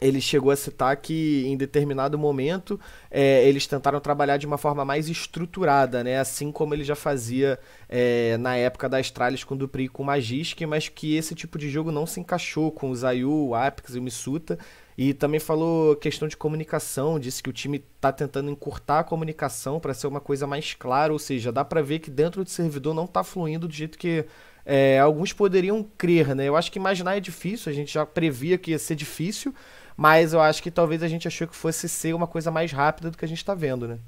ele 0.00 0.20
chegou 0.20 0.50
a 0.50 0.56
citar 0.56 0.94
que 0.96 1.44
em 1.46 1.56
determinado 1.56 2.18
momento 2.18 2.78
é, 3.10 3.48
eles 3.48 3.66
tentaram 3.66 3.98
trabalhar 3.98 4.36
de 4.36 4.46
uma 4.46 4.58
forma 4.58 4.84
mais 4.84 5.08
estruturada, 5.08 6.04
né? 6.04 6.18
Assim 6.18 6.52
como 6.52 6.74
ele 6.74 6.84
já 6.84 6.94
fazia 6.94 7.58
é, 7.88 8.36
na 8.36 8.56
época 8.56 8.88
da 8.88 8.98
Astralis 8.98 9.42
com 9.42 9.54
o 9.54 9.58
Dupri 9.58 9.84
e 9.84 9.88
com 9.88 10.04
Magisk, 10.04 10.60
mas 10.66 10.88
que 10.88 11.16
esse 11.16 11.34
tipo 11.34 11.58
de 11.58 11.70
jogo 11.70 11.90
não 11.90 12.06
se 12.06 12.20
encaixou 12.20 12.70
com 12.70 12.90
o 12.90 12.96
Zayu, 12.96 13.48
o 13.48 13.54
Apex 13.54 13.94
e 13.94 13.98
o 13.98 14.02
Misuta. 14.02 14.58
E 14.98 15.12
também 15.12 15.38
falou 15.38 15.94
questão 15.96 16.26
de 16.26 16.36
comunicação, 16.36 17.18
disse 17.18 17.42
que 17.42 17.50
o 17.50 17.52
time 17.52 17.84
está 17.96 18.10
tentando 18.10 18.50
encurtar 18.50 19.00
a 19.00 19.04
comunicação 19.04 19.78
para 19.78 19.92
ser 19.92 20.06
uma 20.06 20.20
coisa 20.20 20.46
mais 20.46 20.72
clara, 20.72 21.12
ou 21.12 21.18
seja, 21.18 21.52
dá 21.52 21.62
para 21.64 21.82
ver 21.82 21.98
que 21.98 22.10
dentro 22.10 22.42
do 22.42 22.48
servidor 22.48 22.94
não 22.94 23.04
está 23.04 23.22
fluindo 23.22 23.68
do 23.68 23.74
jeito 23.74 23.98
que 23.98 24.24
é, 24.66 24.98
alguns 25.00 25.32
poderiam 25.32 25.86
crer, 25.96 26.34
né? 26.34 26.46
Eu 26.48 26.56
acho 26.56 26.70
que 26.72 26.78
imaginar 26.78 27.16
é 27.16 27.20
difícil, 27.20 27.70
a 27.72 27.74
gente 27.74 27.94
já 27.94 28.04
previa 28.04 28.58
que 28.58 28.72
ia 28.72 28.78
ser 28.78 28.96
difícil, 28.96 29.54
mas 29.96 30.32
eu 30.34 30.40
acho 30.42 30.62
que 30.62 30.70
talvez 30.70 31.02
a 31.02 31.08
gente 31.08 31.26
achou 31.28 31.46
que 31.46 31.56
fosse 31.56 31.88
ser 31.88 32.14
uma 32.14 32.26
coisa 32.26 32.50
mais 32.50 32.72
rápida 32.72 33.10
do 33.10 33.16
que 33.16 33.24
a 33.24 33.28
gente 33.28 33.44
tá 33.44 33.54
vendo, 33.54 33.88
né? 33.88 33.98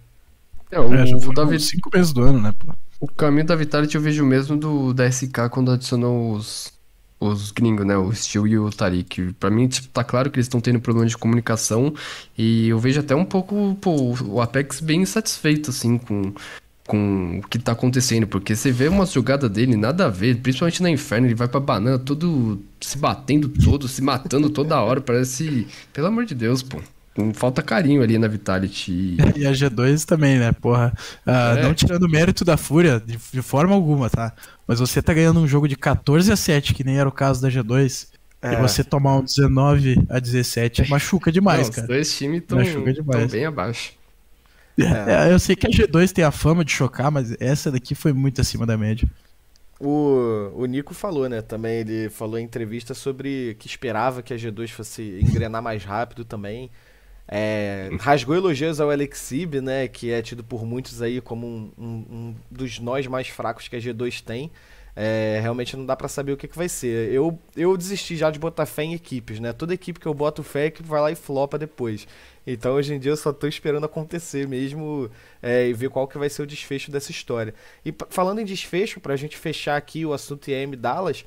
É, 0.70 0.78
o, 0.80 0.92
É, 0.92 1.06
já 1.06 1.16
o 1.16 1.32
Davi- 1.32 1.60
cinco 1.60 1.90
meses 1.94 2.12
do 2.12 2.22
ano, 2.22 2.40
né, 2.42 2.52
pô? 2.58 2.74
o 3.00 3.06
caminho 3.06 3.46
da 3.46 3.54
Vitality 3.56 3.94
eu 3.94 4.00
vejo 4.02 4.24
mesmo 4.26 4.56
do 4.56 4.92
da 4.92 5.06
SK 5.06 5.48
quando 5.50 5.70
adicionou 5.70 6.32
os, 6.32 6.72
os 7.20 7.50
gringos, 7.52 7.86
né? 7.86 7.96
O 7.96 8.12
Steel 8.12 8.46
e 8.46 8.58
o 8.58 8.68
Tariq. 8.70 9.32
Pra 9.34 9.50
mim, 9.50 9.68
tipo, 9.68 9.88
tá 9.88 10.02
claro 10.04 10.30
que 10.30 10.36
eles 10.36 10.46
estão 10.46 10.60
tendo 10.60 10.80
problema 10.80 11.06
de 11.08 11.16
comunicação 11.16 11.94
e 12.36 12.68
eu 12.68 12.78
vejo 12.78 13.00
até 13.00 13.14
um 13.14 13.24
pouco, 13.24 13.76
pô, 13.80 14.14
o 14.24 14.40
Apex 14.42 14.80
bem 14.80 15.02
insatisfeito, 15.02 15.70
assim, 15.70 15.96
com, 15.96 16.32
com 16.88 17.38
o 17.38 17.48
que 17.48 17.58
tá 17.58 17.72
acontecendo. 17.72 18.26
Porque 18.26 18.56
você 18.56 18.72
vê 18.72 18.88
uma 18.88 19.06
jogada 19.06 19.48
dele, 19.48 19.76
nada 19.76 20.06
a 20.06 20.08
ver, 20.08 20.36
principalmente 20.38 20.82
na 20.82 20.90
Inferno, 20.90 21.26
ele 21.28 21.34
vai 21.34 21.46
pra 21.46 21.60
banana 21.60 21.98
todo 21.98 22.60
se 22.80 22.98
batendo 22.98 23.48
todo, 23.48 23.86
se 23.86 24.02
matando 24.02 24.50
toda 24.50 24.80
hora, 24.80 25.00
parece... 25.00 25.68
Pelo 25.92 26.08
amor 26.08 26.24
de 26.24 26.34
Deus, 26.34 26.62
pô. 26.62 26.80
Não 27.16 27.34
Falta 27.34 27.62
carinho 27.62 28.00
ali 28.02 28.16
na 28.16 28.26
Vitality. 28.28 29.16
E 29.36 29.46
a 29.46 29.52
G2 29.52 30.04
também, 30.04 30.38
né, 30.38 30.52
porra? 30.52 30.92
Ah, 31.26 31.56
É. 31.58 31.62
Não 31.62 31.74
tirando 31.74 32.08
mérito 32.08 32.44
da 32.44 32.56
Fúria, 32.56 33.02
de, 33.04 33.18
de 33.32 33.42
forma 33.42 33.74
alguma, 33.74 34.08
tá? 34.08 34.32
Mas 34.66 34.80
você 34.80 35.02
tá 35.02 35.12
ganhando 35.12 35.40
um 35.40 35.46
jogo 35.46 35.68
de 35.68 35.76
14 35.76 36.32
a 36.32 36.36
7, 36.36 36.74
que 36.74 36.84
nem 36.84 36.98
era 36.98 37.08
o 37.08 37.12
caso 37.12 37.42
da 37.42 37.48
G2, 37.48 38.08
e 38.42 38.46
É. 38.46 38.60
você 38.60 38.82
tomar 38.82 39.16
um 39.16 39.24
19 39.24 40.06
a 40.08 40.18
17 40.18 40.88
machuca 40.88 41.30
demais, 41.32 41.66
Não, 41.66 41.74
cara. 41.74 41.82
Os 41.82 41.88
dois 41.88 42.16
times 42.16 42.42
estão 42.42 42.58
bem 43.28 43.44
abaixo. 43.44 43.92
É, 44.80 45.32
eu 45.32 45.38
sei 45.38 45.56
que 45.56 45.66
a 45.66 45.70
G2 45.70 46.12
tem 46.12 46.24
a 46.24 46.30
fama 46.30 46.64
de 46.64 46.72
chocar, 46.72 47.10
mas 47.10 47.34
essa 47.40 47.70
daqui 47.70 47.94
foi 47.94 48.12
muito 48.12 48.40
acima 48.40 48.64
da 48.66 48.76
média. 48.78 49.08
O, 49.80 50.50
o 50.54 50.66
Nico 50.66 50.92
falou, 50.92 51.28
né? 51.28 51.40
Também 51.40 51.78
ele 51.80 52.10
falou 52.10 52.38
em 52.38 52.44
entrevista 52.44 52.94
sobre 52.94 53.54
que 53.60 53.66
esperava 53.68 54.22
que 54.22 54.34
a 54.34 54.36
G2 54.36 54.70
fosse 54.72 55.20
engrenar 55.22 55.62
mais 55.62 55.84
rápido 55.84 56.24
também. 56.24 56.70
É, 57.28 57.92
rasgou 58.00 58.36
elogios 58.36 58.80
ao 58.80 58.90
Alexib, 58.90 59.56
né? 59.62 59.88
Que 59.88 60.10
é 60.12 60.22
tido 60.22 60.44
por 60.44 60.64
muitos 60.66 61.02
aí 61.02 61.20
como 61.20 61.46
um, 61.46 61.72
um- 61.78 62.06
um 62.10 62.36
dos 62.50 62.80
nós 62.80 63.06
mais 63.06 63.28
fracos 63.28 63.68
que 63.68 63.76
a 63.76 63.80
G2 63.80 64.20
tem. 64.22 64.50
É, 65.00 65.38
realmente 65.40 65.76
não 65.76 65.86
dá 65.86 65.94
pra 65.94 66.08
saber 66.08 66.32
o 66.32 66.36
que, 66.36 66.48
que 66.48 66.56
vai 66.56 66.68
ser. 66.68 67.12
Eu, 67.12 67.38
eu 67.56 67.76
desisti 67.76 68.16
já 68.16 68.32
de 68.32 68.38
botar 68.40 68.66
fé 68.66 68.82
em 68.82 68.94
equipes, 68.94 69.38
né? 69.38 69.52
Toda 69.52 69.72
equipe 69.72 70.00
que 70.00 70.06
eu 70.06 70.12
boto 70.12 70.42
fé, 70.42 70.64
a 70.64 70.66
equipe 70.66 70.88
vai 70.88 71.00
lá 71.00 71.12
e 71.12 71.14
flopa 71.14 71.56
depois. 71.56 72.04
Então 72.44 72.74
hoje 72.74 72.94
em 72.94 72.98
dia 72.98 73.12
eu 73.12 73.16
só 73.16 73.32
tô 73.32 73.46
esperando 73.46 73.86
acontecer 73.86 74.48
mesmo 74.48 75.08
é, 75.40 75.68
e 75.68 75.72
ver 75.72 75.88
qual 75.88 76.08
que 76.08 76.18
vai 76.18 76.28
ser 76.28 76.42
o 76.42 76.46
desfecho 76.46 76.90
dessa 76.90 77.12
história. 77.12 77.54
E 77.84 77.94
falando 78.10 78.40
em 78.40 78.44
desfecho, 78.44 78.98
pra 78.98 79.14
gente 79.14 79.36
fechar 79.36 79.76
aqui 79.76 80.04
o 80.04 80.12
assunto 80.12 80.50
IM 80.50 80.72
Dallas, 80.72 81.24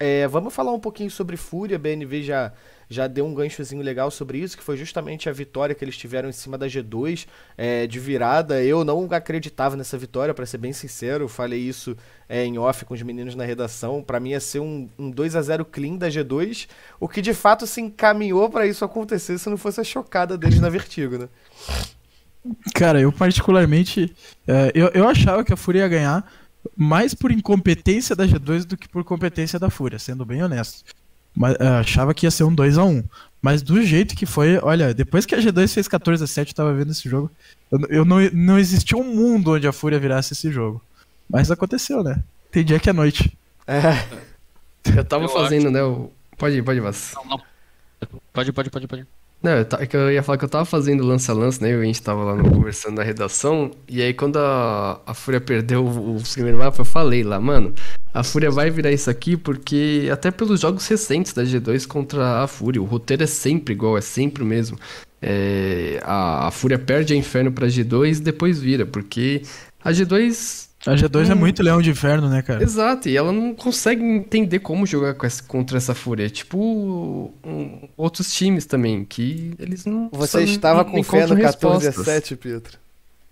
é, 0.00 0.26
vamos 0.26 0.54
falar 0.54 0.72
um 0.72 0.80
pouquinho 0.80 1.10
sobre 1.10 1.36
Fúria. 1.36 1.76
A 1.76 1.78
BNV 1.78 2.22
já, 2.22 2.50
já 2.88 3.06
deu 3.06 3.26
um 3.26 3.34
ganchozinho 3.34 3.82
legal 3.82 4.10
sobre 4.10 4.38
isso, 4.38 4.56
que 4.56 4.64
foi 4.64 4.78
justamente 4.78 5.28
a 5.28 5.32
vitória 5.32 5.74
que 5.74 5.84
eles 5.84 5.96
tiveram 5.96 6.30
em 6.30 6.32
cima 6.32 6.56
da 6.56 6.66
G2 6.66 7.26
é, 7.56 7.86
de 7.86 8.00
virada. 8.00 8.64
Eu 8.64 8.82
não 8.82 9.06
acreditava 9.10 9.76
nessa 9.76 9.98
vitória, 9.98 10.32
pra 10.32 10.46
ser 10.46 10.56
bem 10.56 10.72
sincero. 10.72 11.24
Eu 11.24 11.28
falei 11.28 11.60
isso 11.60 11.94
é, 12.26 12.42
em 12.42 12.58
off 12.58 12.86
com 12.86 12.94
os 12.94 13.02
meninos 13.02 13.34
na 13.34 13.44
redação. 13.44 14.02
Pra 14.02 14.18
mim 14.18 14.30
ia 14.30 14.40
ser 14.40 14.60
um, 14.60 14.88
um 14.98 15.10
2 15.10 15.36
a 15.36 15.42
0 15.42 15.66
clean 15.66 15.96
da 15.96 16.08
G2, 16.08 16.66
o 16.98 17.06
que 17.06 17.20
de 17.20 17.34
fato 17.34 17.66
se 17.66 17.82
encaminhou 17.82 18.48
pra 18.48 18.66
isso 18.66 18.86
acontecer 18.86 19.38
se 19.38 19.50
não 19.50 19.58
fosse 19.58 19.82
a 19.82 19.84
chocada 19.84 20.38
deles 20.38 20.60
na 20.60 20.70
Vertigo, 20.70 21.18
né? 21.18 21.28
Cara, 22.74 22.98
eu 22.98 23.12
particularmente. 23.12 24.14
é, 24.48 24.72
eu, 24.74 24.88
eu 24.94 25.06
achava 25.06 25.44
que 25.44 25.52
a 25.52 25.56
Fúria 25.56 25.80
ia 25.80 25.88
ganhar 25.88 26.24
mais 26.76 27.14
por 27.14 27.32
incompetência 27.32 28.14
da 28.14 28.26
G2 28.26 28.64
do 28.64 28.76
que 28.76 28.88
por 28.88 29.04
competência 29.04 29.58
da 29.58 29.70
Fúria, 29.70 29.98
sendo 29.98 30.24
bem 30.24 30.42
honesto. 30.42 30.84
Mas, 31.34 31.56
é, 31.60 31.66
achava 31.68 32.12
que 32.12 32.26
ia 32.26 32.30
ser 32.30 32.44
um 32.44 32.52
2 32.52 32.76
a 32.76 32.84
1 32.84 33.04
Mas 33.40 33.62
do 33.62 33.80
jeito 33.84 34.16
que 34.16 34.26
foi, 34.26 34.58
olha, 34.62 34.92
depois 34.92 35.24
que 35.24 35.34
a 35.34 35.38
G2 35.38 35.72
fez 35.72 35.86
14 35.86 36.24
a 36.24 36.26
7 36.26 36.48
eu 36.48 36.54
tava 36.54 36.74
vendo 36.74 36.90
esse 36.90 37.08
jogo. 37.08 37.30
Eu, 37.70 37.80
eu 37.88 38.04
não, 38.04 38.18
não 38.32 38.58
existia 38.58 38.98
um 38.98 39.14
mundo 39.14 39.52
onde 39.52 39.66
a 39.66 39.72
Fúria 39.72 39.98
virasse 39.98 40.32
esse 40.32 40.50
jogo. 40.50 40.82
Mas 41.28 41.50
aconteceu, 41.50 42.02
né? 42.02 42.22
Tem 42.50 42.64
dia 42.64 42.80
que 42.80 42.90
é 42.90 42.92
noite. 42.92 43.36
É, 43.66 44.04
Eu 44.96 45.04
tava 45.04 45.24
Eu 45.24 45.28
fazendo, 45.28 45.70
né? 45.70 45.82
O... 45.82 46.10
Pode 46.36 46.56
ir, 46.56 46.62
pode 46.62 46.78
ir, 46.78 46.82
Vas. 46.82 47.12
Não, 47.14 47.24
não. 47.24 47.40
Pode, 48.32 48.52
pode, 48.52 48.70
pode, 48.70 48.86
pode. 48.86 49.06
Não, 49.42 49.52
eu 49.52 49.66
é 49.78 49.86
que 49.86 49.96
eu 49.96 50.12
ia 50.12 50.22
falar 50.22 50.36
que 50.36 50.44
eu 50.44 50.48
tava 50.50 50.66
fazendo 50.66 51.02
lance 51.02 51.30
a 51.30 51.34
lance, 51.34 51.62
né? 51.62 51.74
A 51.74 51.82
gente 51.82 52.02
tava 52.02 52.22
lá 52.24 52.34
no- 52.36 52.50
conversando 52.50 52.96
na 52.96 53.02
redação. 53.02 53.70
E 53.88 54.02
aí, 54.02 54.12
quando 54.12 54.36
a, 54.38 55.00
a 55.06 55.14
Fúria 55.14 55.40
perdeu 55.40 55.82
o, 55.82 56.16
o 56.18 56.22
primeiro 56.22 56.58
mapa, 56.58 56.82
eu 56.82 56.84
falei 56.84 57.22
lá, 57.22 57.40
mano, 57.40 57.72
a 58.12 58.22
Fúria 58.22 58.50
vai 58.50 58.70
virar 58.70 58.92
isso 58.92 59.08
aqui 59.08 59.38
porque, 59.38 60.08
até 60.12 60.30
pelos 60.30 60.60
jogos 60.60 60.86
recentes 60.86 61.32
da 61.32 61.42
G2 61.42 61.86
contra 61.86 62.42
a 62.42 62.46
Fúria, 62.46 62.82
o 62.82 62.84
roteiro 62.84 63.22
é 63.22 63.26
sempre 63.26 63.72
igual, 63.72 63.96
é 63.96 64.02
sempre 64.02 64.42
o 64.42 64.46
mesmo. 64.46 64.78
É, 65.22 66.00
a, 66.02 66.48
a 66.48 66.50
Fúria 66.50 66.78
perde 66.78 67.14
a 67.14 67.16
Inferno 67.16 67.50
pra 67.52 67.66
G2 67.66 68.18
e 68.18 68.20
depois 68.22 68.60
vira, 68.60 68.84
porque 68.84 69.40
a 69.82 69.90
G2 69.90 70.69
A 70.86 70.94
G2 70.94 71.30
é 71.30 71.34
muito 71.34 71.62
leão 71.62 71.82
de 71.82 71.90
inferno, 71.90 72.28
né, 72.30 72.40
cara? 72.40 72.62
Exato, 72.62 73.08
e 73.08 73.16
ela 73.16 73.32
não 73.32 73.54
consegue 73.54 74.02
entender 74.02 74.60
como 74.60 74.86
jogar 74.86 75.12
com 75.14 75.26
essa- 75.26 75.42
contra 75.42 75.76
essa 75.76 75.94
fúria. 75.94 76.24
É 76.24 76.28
Tipo 76.30 76.58
um- 77.44 77.88
outros 77.96 78.32
times 78.32 78.64
também, 78.64 79.04
que 79.04 79.52
eles 79.58 79.84
não. 79.84 80.08
você 80.10 80.32
só 80.32 80.40
estava 80.40 80.82
não 80.84 80.90
com 80.90 81.02
fé 81.02 81.18
no 81.18 81.24
encontram 81.34 81.42
14 81.42 81.86
a 81.86 81.90
respostas. 81.90 82.14
7, 82.14 82.36
Pietro. 82.36 82.78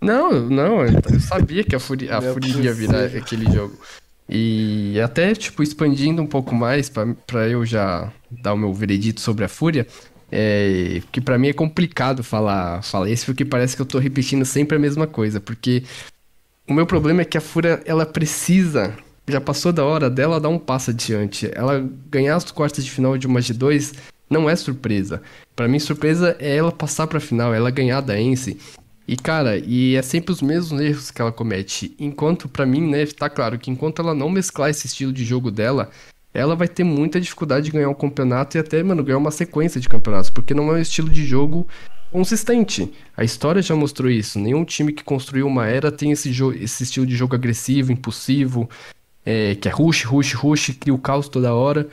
Não, 0.01 0.31
não, 0.49 0.83
eu 0.85 1.01
eu 1.13 1.21
sabia 1.21 1.65
que 1.65 1.75
a 1.75 1.81
Fúria, 1.81 2.15
a 2.19 2.23
é 2.23 2.33
Fúria 2.33 2.49
ia 2.61 2.73
virar 2.75 3.05
aquele 3.07 3.51
jogo. 3.51 3.75
E 4.29 5.01
até, 5.01 5.35
tipo, 5.35 5.63
expandindo 5.63 6.21
um 6.21 6.27
pouco 6.27 6.55
mais 6.55 6.89
pra 6.91 7.07
pra 7.27 7.49
eu 7.49 7.65
já 7.65 8.13
dar 8.31 8.53
o 8.53 8.57
meu 8.59 8.73
veredito 8.75 9.21
sobre 9.23 9.45
a 9.45 9.49
Fúria, 9.49 9.87
é, 10.31 11.01
que 11.11 11.21
pra 11.21 11.39
mim 11.39 11.49
é 11.49 11.53
complicado 11.55 12.23
falar, 12.23 12.83
falar 12.83 13.09
isso, 13.09 13.25
porque 13.25 13.45
parece 13.45 13.75
que 13.75 13.81
eu 13.81 13.87
tô 13.87 13.99
repetindo 13.99 14.45
sempre 14.45 14.77
a 14.77 14.79
mesma 14.79 15.07
coisa, 15.07 15.41
porque 15.41 15.83
o 16.69 16.75
meu 16.75 16.87
problema 16.87 17.23
é 17.23 17.25
que 17.25 17.39
a 17.39 17.41
Fúria, 17.41 17.83
ela 17.87 18.05
precisa, 18.05 18.95
já 19.27 19.41
passou 19.41 19.73
da 19.73 19.85
hora 19.85 20.11
dela 20.11 20.39
dar 20.39 20.51
um 20.51 20.59
passo 20.59 20.91
adiante. 20.91 21.51
Ela 21.55 21.85
ganhar 22.11 22.37
as 22.37 22.51
quartas 22.51 22.85
de 22.85 22.91
final 22.91 23.17
de 23.17 23.27
uma 23.27 23.41
G2 23.41 23.95
não 24.29 24.49
é 24.49 24.55
surpresa. 24.55 25.23
Pra 25.57 25.67
mim, 25.67 25.79
surpresa 25.79 26.37
é 26.39 26.57
ela 26.57 26.71
passar 26.71 27.07
pra 27.07 27.19
final, 27.19 27.55
ela 27.55 27.71
ganhar 27.71 28.03
da 28.03 28.21
Ence. 28.21 28.59
E, 29.07 29.17
cara, 29.17 29.57
e 29.57 29.97
é 29.97 30.03
sempre 30.03 30.33
os 30.33 30.43
mesmos 30.43 30.79
erros 30.79 31.11
que 31.11 31.23
ela 31.23 31.33
comete. 31.33 31.97
Enquanto, 31.99 32.47
pra 32.47 32.67
mim, 32.67 32.87
né, 32.87 33.07
tá 33.07 33.31
claro 33.31 33.59
que 33.59 33.71
enquanto 33.71 34.03
ela 34.03 34.15
não 34.15 34.29
mesclar 34.29 34.69
esse 34.69 34.87
estilo 34.87 35.11
de 35.11 35.25
jogo 35.25 35.51
dela, 35.51 35.91
ela 36.35 36.55
vai 36.55 36.69
ter 36.69 36.85
muita 36.85 37.19
dificuldade 37.19 37.67
de 37.67 37.73
ganhar 37.73 37.89
um 37.89 37.95
campeonato 37.95 38.59
e 38.59 38.61
até, 38.61 38.83
mano, 38.83 39.03
ganhar 39.03 39.17
uma 39.17 39.31
sequência 39.31 39.81
de 39.81 39.89
campeonatos, 39.89 40.29
porque 40.29 40.53
não 40.53 40.69
é 40.71 40.75
um 40.75 40.79
estilo 40.79 41.09
de 41.09 41.25
jogo 41.25 41.67
consistente. 42.11 42.93
A 43.17 43.25
história 43.25 43.63
já 43.63 43.75
mostrou 43.75 44.11
isso. 44.11 44.39
Nenhum 44.39 44.65
time 44.65 44.93
que 44.93 45.05
construiu 45.05 45.47
uma 45.47 45.67
era 45.67 45.91
tem 45.91 46.13
esse, 46.13 46.31
esse 46.61 46.83
estilo 46.83 47.07
de 47.07 47.17
jogo 47.17 47.35
agressivo, 47.35 47.93
impulsivo, 47.93 48.69
é, 49.25 49.55
que 49.55 49.69
é 49.69 49.71
rush, 49.71 50.05
rush, 50.05 50.35
rush, 50.35 50.77
cria 50.79 50.95
o 50.95 50.99
caos 50.99 51.29
toda 51.29 51.55
hora. 51.55 51.89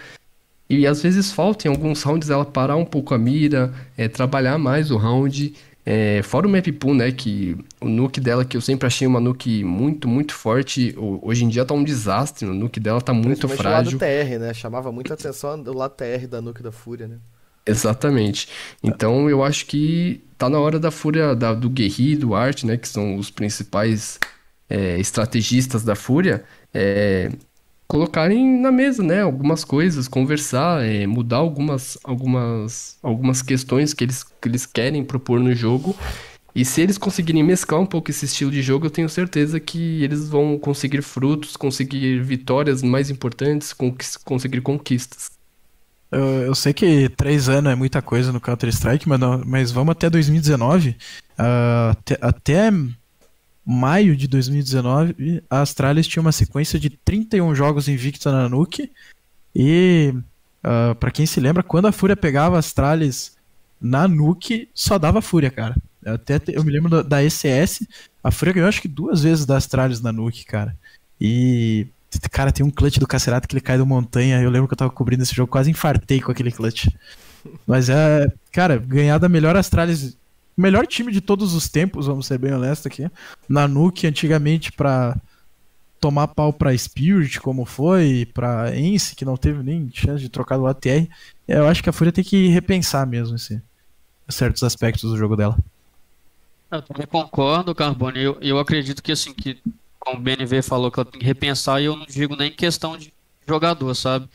E 0.69 0.88
às 0.88 1.01
vezes 1.04 1.32
falta 1.32 1.67
em 1.67 1.71
alguns 1.71 2.01
rounds 2.01 2.30
ela 2.30 2.43
parar 2.43 2.75
um 2.75 2.86
pouco 2.86 3.13
a 3.13 3.17
mira, 3.17 3.73
é, 3.95 4.08
trabalhar 4.08 4.58
mais 4.58 4.89
o 4.89 4.97
round. 4.97 5.54
É, 5.86 6.23
fora 6.23 6.47
o 6.47 6.49
map 6.49 6.65
pool, 6.80 6.95
né, 6.95 7.12
que 7.12 7.56
o 7.80 7.88
nuke 7.88 8.19
dela, 8.19 8.43
que 8.43 8.58
eu 8.58 8.62
sempre 8.62 8.88
achei 8.88 9.06
uma 9.06 9.19
nuke 9.19 9.63
muito, 9.63 10.08
muito 10.08 10.34
forte, 10.34 10.95
hoje 10.97 11.45
em 11.45 11.47
dia 11.47 11.63
tá 11.63 11.75
um 11.75 11.84
desastre, 11.84 12.47
o 12.47 12.56
nuke 12.56 12.80
dela 12.80 12.99
tá 12.99 13.13
muito 13.13 13.47
frágil. 13.47 13.99
o 13.99 14.01
lado 14.01 14.28
TR, 14.28 14.39
né, 14.39 14.51
chamava 14.51 14.91
muita 14.91 15.13
atenção 15.13 15.62
do 15.62 15.78
lado 15.78 15.91
TR 15.91 16.25
da 16.28 16.41
nuke 16.41 16.63
da 16.63 16.71
Fúria, 16.71 17.08
né. 17.08 17.17
Exatamente. 17.65 18.47
Então 18.84 19.30
eu 19.30 19.43
acho 19.43 19.65
que 19.65 20.21
tá 20.38 20.49
na 20.49 20.60
hora 20.60 20.80
da 20.80 20.91
Fúria, 20.91 21.36
da, 21.36 21.54
do 21.54 21.69
Guerri, 21.69 22.15
do 22.15 22.36
Art, 22.36 22.63
né, 22.63 22.78
que 22.78 22.88
são 22.88 23.15
os 23.15 23.32
principais 23.32 24.19
é, 24.69 24.99
estrategistas 24.99 25.84
da 25.84 25.95
Fúria, 25.95 26.43
é, 26.73 27.32
colocarem 27.88 28.60
na 28.60 28.71
mesa, 28.71 29.01
né, 29.04 29.21
algumas 29.21 29.63
coisas, 29.63 30.08
conversar, 30.08 30.84
é, 30.84 31.08
mudar 31.08 31.38
algumas, 31.38 31.97
algumas, 32.04 32.97
algumas 33.01 33.41
questões 33.41 33.93
que 33.93 34.04
eles, 34.04 34.23
que 34.23 34.47
eles 34.47 34.65
querem 34.65 35.04
propor 35.04 35.39
no 35.39 35.54
jogo. 35.54 35.95
E 36.54 36.63
se 36.63 36.82
eles 36.82 36.97
conseguirem 36.97 37.43
mesclar 37.43 37.82
um 37.82 37.86
pouco 37.86 38.10
esse 38.10 38.25
estilo 38.25 38.49
de 38.49 38.62
jogo, 38.62 38.86
eu 38.86 38.89
tenho 38.89 39.10
certeza 39.10 39.60
que 39.60 40.01
eles 40.04 40.30
vão 40.30 40.58
conseguir 40.58 41.01
frutos, 41.01 41.58
conseguir 41.58 42.21
vitórias 42.23 42.82
mais 42.82 43.10
importantes, 43.10 43.73
conseguir 44.23 44.62
conquistas. 44.62 45.35
Eu, 46.12 46.24
eu 46.44 46.56
sei 46.56 46.74
que 46.74 47.10
três 47.10 47.50
anos 47.50 47.72
é 47.72 47.76
muita 47.76 48.02
coisa 48.02 48.32
no 48.32 48.39
Counter-Strike, 48.39 49.08
mas, 49.08 49.20
mas 49.46 49.72
vamos 49.72 49.91
até 49.91 50.10
2019. 50.10 50.89
Uh, 50.89 50.96
ah, 51.38 51.98
até, 52.22 52.72
maio 53.65 54.15
de 54.15 54.28
2019, 54.28 55.44
a 55.50 55.62
Astralis 55.62 56.08
tinha 56.08 56.22
uma 56.22 56.32
sequência 56.32 56.80
de 56.80 56.89
31 56.89 57.56
jogos 57.56 57.88
invicta 57.88 58.32
na 58.32 58.48
Nuke. 58.48 58.91
E, 59.56 60.13
uh, 60.63 60.96
para 60.96 61.12
quem 61.12 61.26
se 61.26 61.39
lembra, 61.39 61.63
quando 61.63 61.88
a 61.88 61.91
Fúria 61.91 62.15
pegava 62.15 62.56
a 62.56 62.60
Astralis 62.60 63.36
na 63.82 64.08
Nuke, 64.08 64.70
só 64.74 64.98
dava 64.98 65.22
Fúria, 65.22 65.50
cara. 65.50 65.76
Até 66.06 66.39
eu 66.50 66.63
me 66.63 66.72
lembro 66.72 67.04
da 67.04 67.24
ECS, 67.24 67.88
a 68.24 68.30
Fúria 68.30 68.54
ganhou 68.54 68.70
acho 68.70 68.82
que 68.82 68.88
duas 68.88 69.24
vezes 69.24 69.46
da 69.46 69.58
Astralis 69.58 70.02
na 70.02 70.12
Nuke, 70.12 70.46
cara. 70.46 70.78
E, 71.20 71.88
cara, 72.32 72.52
tem 72.52 72.65
um 72.65 72.72
clutch 72.72 72.98
do 72.98 73.08
Cacerato 73.08 73.48
que 73.48 73.54
ele 73.54 73.62
cai 73.62 73.78
da 73.78 73.86
montanha. 73.86 74.41
Eu 74.41 74.50
lembro 74.50 74.68
que 74.68 74.74
eu 74.74 74.78
tava 74.78 74.91
cobrindo 74.91 75.24
esse 75.24 75.36
jogo, 75.36 75.52
quase 75.52 75.70
infartei 75.70 76.22
com 76.22 76.32
aquele 76.32 76.52
clutch. 76.52 76.88
Mas 77.65 77.89
é, 77.89 78.28
cara, 78.52 78.78
ganhar 78.78 79.18
da 79.18 79.30
melhor 79.30 79.56
Astralis 79.56 80.18
melhor 80.58 80.88
time 80.88 81.12
de 81.12 81.22
todos 81.22 81.54
os 81.54 81.68
tempos, 81.68 82.08
vamos 82.08 82.28
ser 82.28 82.38
bem 82.38 82.54
honestos 82.54 82.86
aqui. 82.86 83.10
Na 83.48 83.68
Nuke, 83.68 84.08
antigamente, 84.08 84.72
pra 84.72 85.18
tomar 86.00 86.28
pau 86.30 86.54
pra 86.54 86.76
Spirit, 86.78 87.39
como 87.41 87.65
foi, 87.65 88.28
pra 88.34 88.76
Ence, 88.78 89.15
que 89.15 89.26
não 89.26 89.36
teve 89.36 89.63
nem 89.63 89.89
chance 89.94 90.22
de 90.22 90.30
trocar 90.30 90.58
do 90.58 90.68
ATR. 90.68 91.08
Eu 91.48 91.68
acho 91.68 91.84
que 91.84 91.89
a 91.89 91.94
Fúria 91.94 92.13
tem 92.13 92.24
que 92.24 92.48
repensar 92.48 93.06
mesmo 93.06 93.36
esse, 93.36 93.62
certos 94.30 94.63
aspectos 94.63 95.10
do 95.10 95.18
jogo 95.18 95.36
dela. 95.36 95.58
Eu 96.72 96.82
também 96.82 97.08
concordo, 97.08 97.76
Carbone. 97.76 98.22
Eu, 98.22 98.38
eu 98.41 98.60
acredito 98.60 99.02
que, 99.02 99.12
assim, 99.12 99.34
que 99.34 99.60
como 100.06 100.20
o 100.20 100.22
BNV 100.22 100.62
falou, 100.62 100.91
que 100.91 101.00
ela 101.00 101.10
tem 101.10 101.20
que 101.20 101.26
repensar, 101.26 101.82
e 101.82 101.86
eu 101.86 101.96
não 101.96 102.06
digo 102.06 102.36
nem 102.36 102.52
questão 102.52 102.96
de 102.96 103.12
jogador, 103.48 103.94
sabe? 103.96 104.30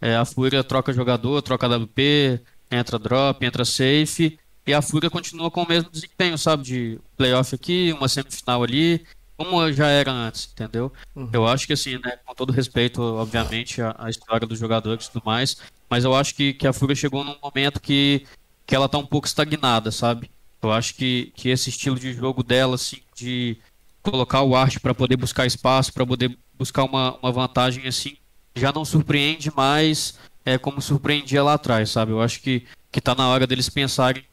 É, 0.00 0.14
a 0.16 0.24
Fúria 0.24 0.62
troca 0.62 0.92
jogador, 0.92 1.42
troca 1.42 1.66
WP, 1.66 2.40
entra 2.70 2.98
drop, 2.98 3.44
entra 3.44 3.64
safe. 3.64 4.38
E 4.66 4.74
a 4.74 4.82
Fúria 4.82 5.10
continua 5.10 5.50
com 5.50 5.62
o 5.62 5.68
mesmo 5.68 5.90
desempenho, 5.90 6.36
sabe? 6.38 6.62
De 6.62 7.00
playoff 7.16 7.54
aqui, 7.54 7.92
uma 7.96 8.08
semifinal 8.08 8.62
ali, 8.62 9.04
como 9.36 9.72
já 9.72 9.88
era 9.88 10.10
antes, 10.10 10.48
entendeu? 10.52 10.92
Uhum. 11.14 11.28
Eu 11.32 11.46
acho 11.46 11.66
que 11.66 11.72
assim, 11.72 11.98
né, 11.98 12.18
com 12.24 12.34
todo 12.34 12.52
respeito, 12.52 13.00
obviamente, 13.00 13.80
à, 13.80 14.08
história 14.08 14.46
dos 14.46 14.58
jogadores 14.58 15.06
e 15.06 15.12
tudo 15.12 15.22
mais, 15.24 15.56
mas 15.88 16.04
eu 16.04 16.14
acho 16.14 16.34
que, 16.34 16.52
que 16.54 16.66
a 16.66 16.72
Fúria 16.72 16.96
chegou 16.96 17.22
num 17.22 17.36
momento 17.42 17.80
que, 17.80 18.26
que 18.66 18.74
ela 18.74 18.88
tá 18.88 18.98
um 18.98 19.06
pouco 19.06 19.26
estagnada, 19.26 19.92
sabe? 19.92 20.30
Eu 20.62 20.72
acho 20.72 20.94
que, 20.94 21.32
que 21.36 21.48
esse 21.48 21.70
estilo 21.70 21.98
de 21.98 22.12
jogo 22.12 22.42
dela, 22.42 22.74
assim, 22.74 22.98
de 23.14 23.58
colocar 24.10 24.42
o 24.42 24.54
arte 24.54 24.80
para 24.80 24.94
poder 24.94 25.16
buscar 25.16 25.46
espaço, 25.46 25.92
para 25.92 26.06
poder 26.06 26.36
buscar 26.54 26.84
uma, 26.84 27.16
uma 27.18 27.32
vantagem 27.32 27.86
assim, 27.86 28.16
já 28.54 28.72
não 28.72 28.84
surpreende 28.84 29.50
mais 29.54 30.18
é, 30.44 30.56
como 30.56 30.80
surpreendia 30.80 31.42
lá 31.42 31.54
atrás, 31.54 31.90
sabe? 31.90 32.12
Eu 32.12 32.22
acho 32.22 32.40
que, 32.40 32.64
que 32.90 33.00
tá 33.00 33.14
na 33.14 33.28
hora 33.28 33.46
deles 33.46 33.68
pensarem 33.68 34.24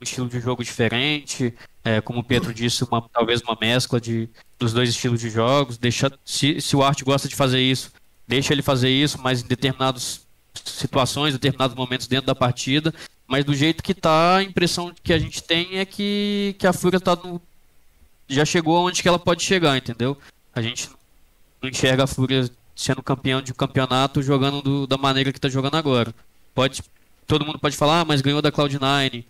estilo 0.00 0.28
de 0.28 0.38
jogo 0.40 0.62
diferente, 0.62 1.54
é, 1.82 2.00
como 2.00 2.20
o 2.20 2.24
Pedro 2.24 2.52
disse, 2.52 2.84
uma, 2.84 3.02
talvez 3.12 3.40
uma 3.42 3.56
mescla 3.60 4.00
de, 4.00 4.28
dos 4.58 4.72
dois 4.72 4.90
estilos 4.90 5.20
de 5.20 5.30
jogos. 5.30 5.78
Deixa, 5.78 6.12
se, 6.24 6.60
se 6.60 6.76
o 6.76 6.82
Art 6.82 7.02
gosta 7.02 7.28
de 7.28 7.34
fazer 7.34 7.60
isso, 7.60 7.90
deixa 8.26 8.52
ele 8.52 8.62
fazer 8.62 8.90
isso, 8.90 9.18
mas 9.20 9.42
em 9.42 9.46
determinadas 9.46 10.26
situações, 10.64 11.32
determinados 11.32 11.74
momentos 11.76 12.06
dentro 12.06 12.26
da 12.26 12.34
partida. 12.34 12.94
Mas 13.26 13.44
do 13.44 13.54
jeito 13.54 13.82
que 13.82 13.94
tá, 13.94 14.36
a 14.36 14.42
impressão 14.42 14.92
que 15.02 15.12
a 15.12 15.18
gente 15.18 15.42
tem 15.42 15.78
é 15.78 15.84
que, 15.84 16.54
que 16.58 16.66
a 16.66 16.72
Fúria 16.72 17.00
tá 17.00 17.16
no, 17.16 17.40
já 18.28 18.44
chegou 18.44 18.86
onde 18.86 19.02
que 19.02 19.08
ela 19.08 19.18
pode 19.18 19.42
chegar, 19.42 19.76
entendeu? 19.76 20.16
A 20.54 20.62
gente 20.62 20.88
não 21.62 21.68
enxerga 21.68 22.04
a 22.04 22.06
Fúria 22.06 22.48
sendo 22.74 23.02
campeão 23.02 23.40
de 23.40 23.52
um 23.52 23.54
campeonato 23.54 24.22
jogando 24.22 24.60
do, 24.62 24.86
da 24.86 24.96
maneira 24.96 25.32
que 25.32 25.40
tá 25.40 25.48
jogando 25.48 25.76
agora. 25.76 26.14
Pode, 26.54 26.82
todo 27.26 27.44
mundo 27.44 27.58
pode 27.58 27.76
falar, 27.76 28.00
ah, 28.00 28.04
mas 28.04 28.20
ganhou 28.20 28.42
da 28.42 28.50
Cloud9, 28.50 29.24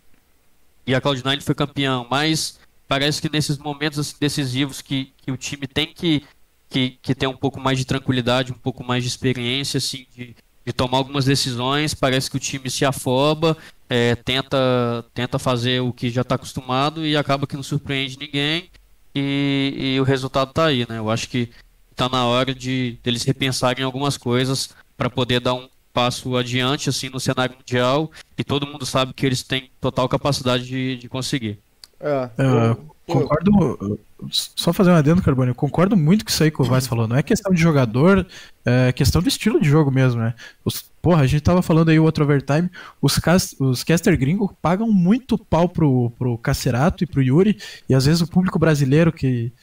e 0.87 0.95
a 0.95 1.01
Cloud9 1.01 1.41
foi 1.41 1.55
campeão, 1.55 2.07
mas 2.09 2.59
parece 2.87 3.21
que 3.21 3.29
nesses 3.29 3.57
momentos 3.57 3.97
assim, 3.99 4.15
decisivos 4.19 4.81
que, 4.81 5.11
que 5.17 5.31
o 5.31 5.37
time 5.37 5.67
tem 5.67 5.87
que, 5.87 6.23
que, 6.69 6.97
que 7.01 7.15
ter 7.15 7.27
um 7.27 7.35
pouco 7.35 7.59
mais 7.59 7.77
de 7.77 7.85
tranquilidade, 7.85 8.51
um 8.51 8.57
pouco 8.57 8.83
mais 8.83 9.03
de 9.03 9.09
experiência, 9.09 9.79
assim, 9.79 10.05
de, 10.15 10.35
de 10.65 10.73
tomar 10.73 10.97
algumas 10.97 11.25
decisões, 11.25 11.93
parece 11.93 12.29
que 12.29 12.37
o 12.37 12.39
time 12.39 12.69
se 12.69 12.85
afoba, 12.85 13.57
é, 13.89 14.15
tenta, 14.15 15.03
tenta 15.13 15.39
fazer 15.39 15.81
o 15.81 15.91
que 15.91 16.09
já 16.09 16.21
está 16.21 16.35
acostumado 16.35 17.05
e 17.05 17.17
acaba 17.17 17.47
que 17.47 17.55
não 17.55 17.63
surpreende 17.63 18.17
ninguém 18.19 18.69
e, 19.15 19.93
e 19.95 19.99
o 19.99 20.03
resultado 20.03 20.49
está 20.49 20.65
aí, 20.65 20.85
né? 20.89 20.97
Eu 20.97 21.09
acho 21.09 21.29
que 21.29 21.49
está 21.91 22.09
na 22.09 22.25
hora 22.25 22.53
de 22.53 22.99
deles 23.01 23.23
repensarem 23.23 23.83
algumas 23.83 24.17
coisas 24.17 24.69
para 24.97 25.09
poder 25.09 25.39
dar 25.39 25.53
um, 25.53 25.69
passo 25.95 26.35
adiante 26.35 26.89
assim 26.89 27.07
no 27.07 27.21
cenário 27.21 27.55
mundial 27.55 28.11
e 28.37 28.43
todo 28.43 28.67
mundo 28.67 28.85
sabe 28.85 29.13
que 29.13 29.25
eles 29.25 29.41
têm 29.41 29.71
total 29.79 30.09
capacidade 30.09 30.65
de, 30.65 30.97
de 30.97 31.07
conseguir. 31.07 31.57
É, 31.97 32.25
uh, 32.43 32.75
concordo. 33.07 33.97
Só 34.29 34.73
fazer 34.73 34.91
um 34.91 34.95
adendo, 34.95 35.21
Carbone. 35.21 35.49
Eu 35.49 35.55
concordo 35.55 35.95
muito 35.95 36.25
com 36.25 36.29
isso 36.29 36.43
aí 36.43 36.51
que 36.51 36.61
o 36.61 36.65
Vaz 36.65 36.85
falou. 36.85 37.07
Não 37.07 37.15
é 37.15 37.23
questão 37.23 37.53
de 37.53 37.61
jogador, 37.61 38.27
é 38.65 38.91
questão 38.91 39.21
do 39.21 39.29
estilo 39.29 39.61
de 39.61 39.69
jogo 39.69 39.89
mesmo, 39.89 40.19
né? 40.19 40.33
Os, 40.65 40.91
porra, 41.05 41.21
a 41.21 41.27
gente 41.27 41.43
tava 41.43 41.61
falando 41.61 41.89
aí 41.89 41.99
o 41.99 42.03
outro 42.03 42.23
overtime. 42.23 42.67
Os, 42.99 43.19
cast, 43.19 43.55
os 43.59 43.83
caster 43.83 44.17
gringos 44.17 44.49
pagam 44.59 44.91
muito 44.91 45.37
pau 45.37 45.69
pro, 45.69 46.09
pro 46.17 46.35
Cacerato 46.39 47.03
e 47.03 47.07
pro 47.07 47.21
Yuri. 47.21 47.59
E 47.87 47.93
às 47.93 48.07
vezes 48.07 48.21
o 48.21 48.27
público 48.27 48.57
brasileiro 48.57 49.13
que, 49.13 49.53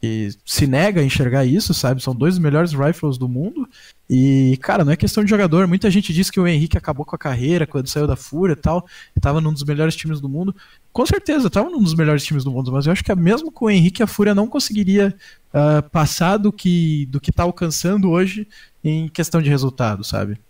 que 0.00 0.30
se 0.44 0.66
nega 0.66 1.00
a 1.00 1.04
enxergar 1.04 1.44
isso, 1.44 1.72
sabe? 1.72 2.02
São 2.02 2.12
dois 2.12 2.34
dos 2.34 2.42
melhores 2.42 2.72
rifles 2.72 3.16
do 3.16 3.28
mundo 3.28 3.68
e, 4.10 4.58
cara, 4.60 4.84
não 4.84 4.90
é 4.90 4.96
questão 4.96 5.22
de 5.22 5.30
jogador. 5.30 5.68
Muita 5.68 5.88
gente 5.88 6.12
diz 6.12 6.30
que 6.30 6.40
o 6.40 6.48
Henrique 6.48 6.76
acabou 6.76 7.06
com 7.06 7.14
a 7.14 7.18
carreira 7.18 7.64
quando 7.64 7.86
saiu 7.86 8.08
da 8.08 8.16
Fúria 8.16 8.54
e 8.54 8.56
tal. 8.56 8.84
Estava 9.16 9.40
num 9.40 9.52
dos 9.52 9.62
melhores 9.62 9.94
times 9.94 10.20
do 10.20 10.28
mundo. 10.28 10.52
Com 10.92 11.06
certeza, 11.06 11.46
estava 11.46 11.70
num 11.70 11.80
dos 11.80 11.94
melhores 11.94 12.24
times 12.24 12.42
do 12.42 12.50
mundo. 12.50 12.72
Mas 12.72 12.86
eu 12.86 12.92
acho 12.92 13.04
que 13.04 13.14
mesmo 13.14 13.52
com 13.52 13.66
o 13.66 13.70
Henrique, 13.70 14.02
a 14.02 14.06
Fúria 14.08 14.34
não 14.34 14.48
conseguiria 14.48 15.14
uh, 15.54 15.88
passar 15.90 16.38
do 16.38 16.52
que 16.52 17.06
do 17.06 17.20
que 17.20 17.30
está 17.30 17.44
alcançando 17.44 18.10
hoje 18.10 18.48
em 18.82 19.08
questão 19.08 19.40
de 19.40 19.48
resultado, 19.48 20.02
sabe? 20.02 20.40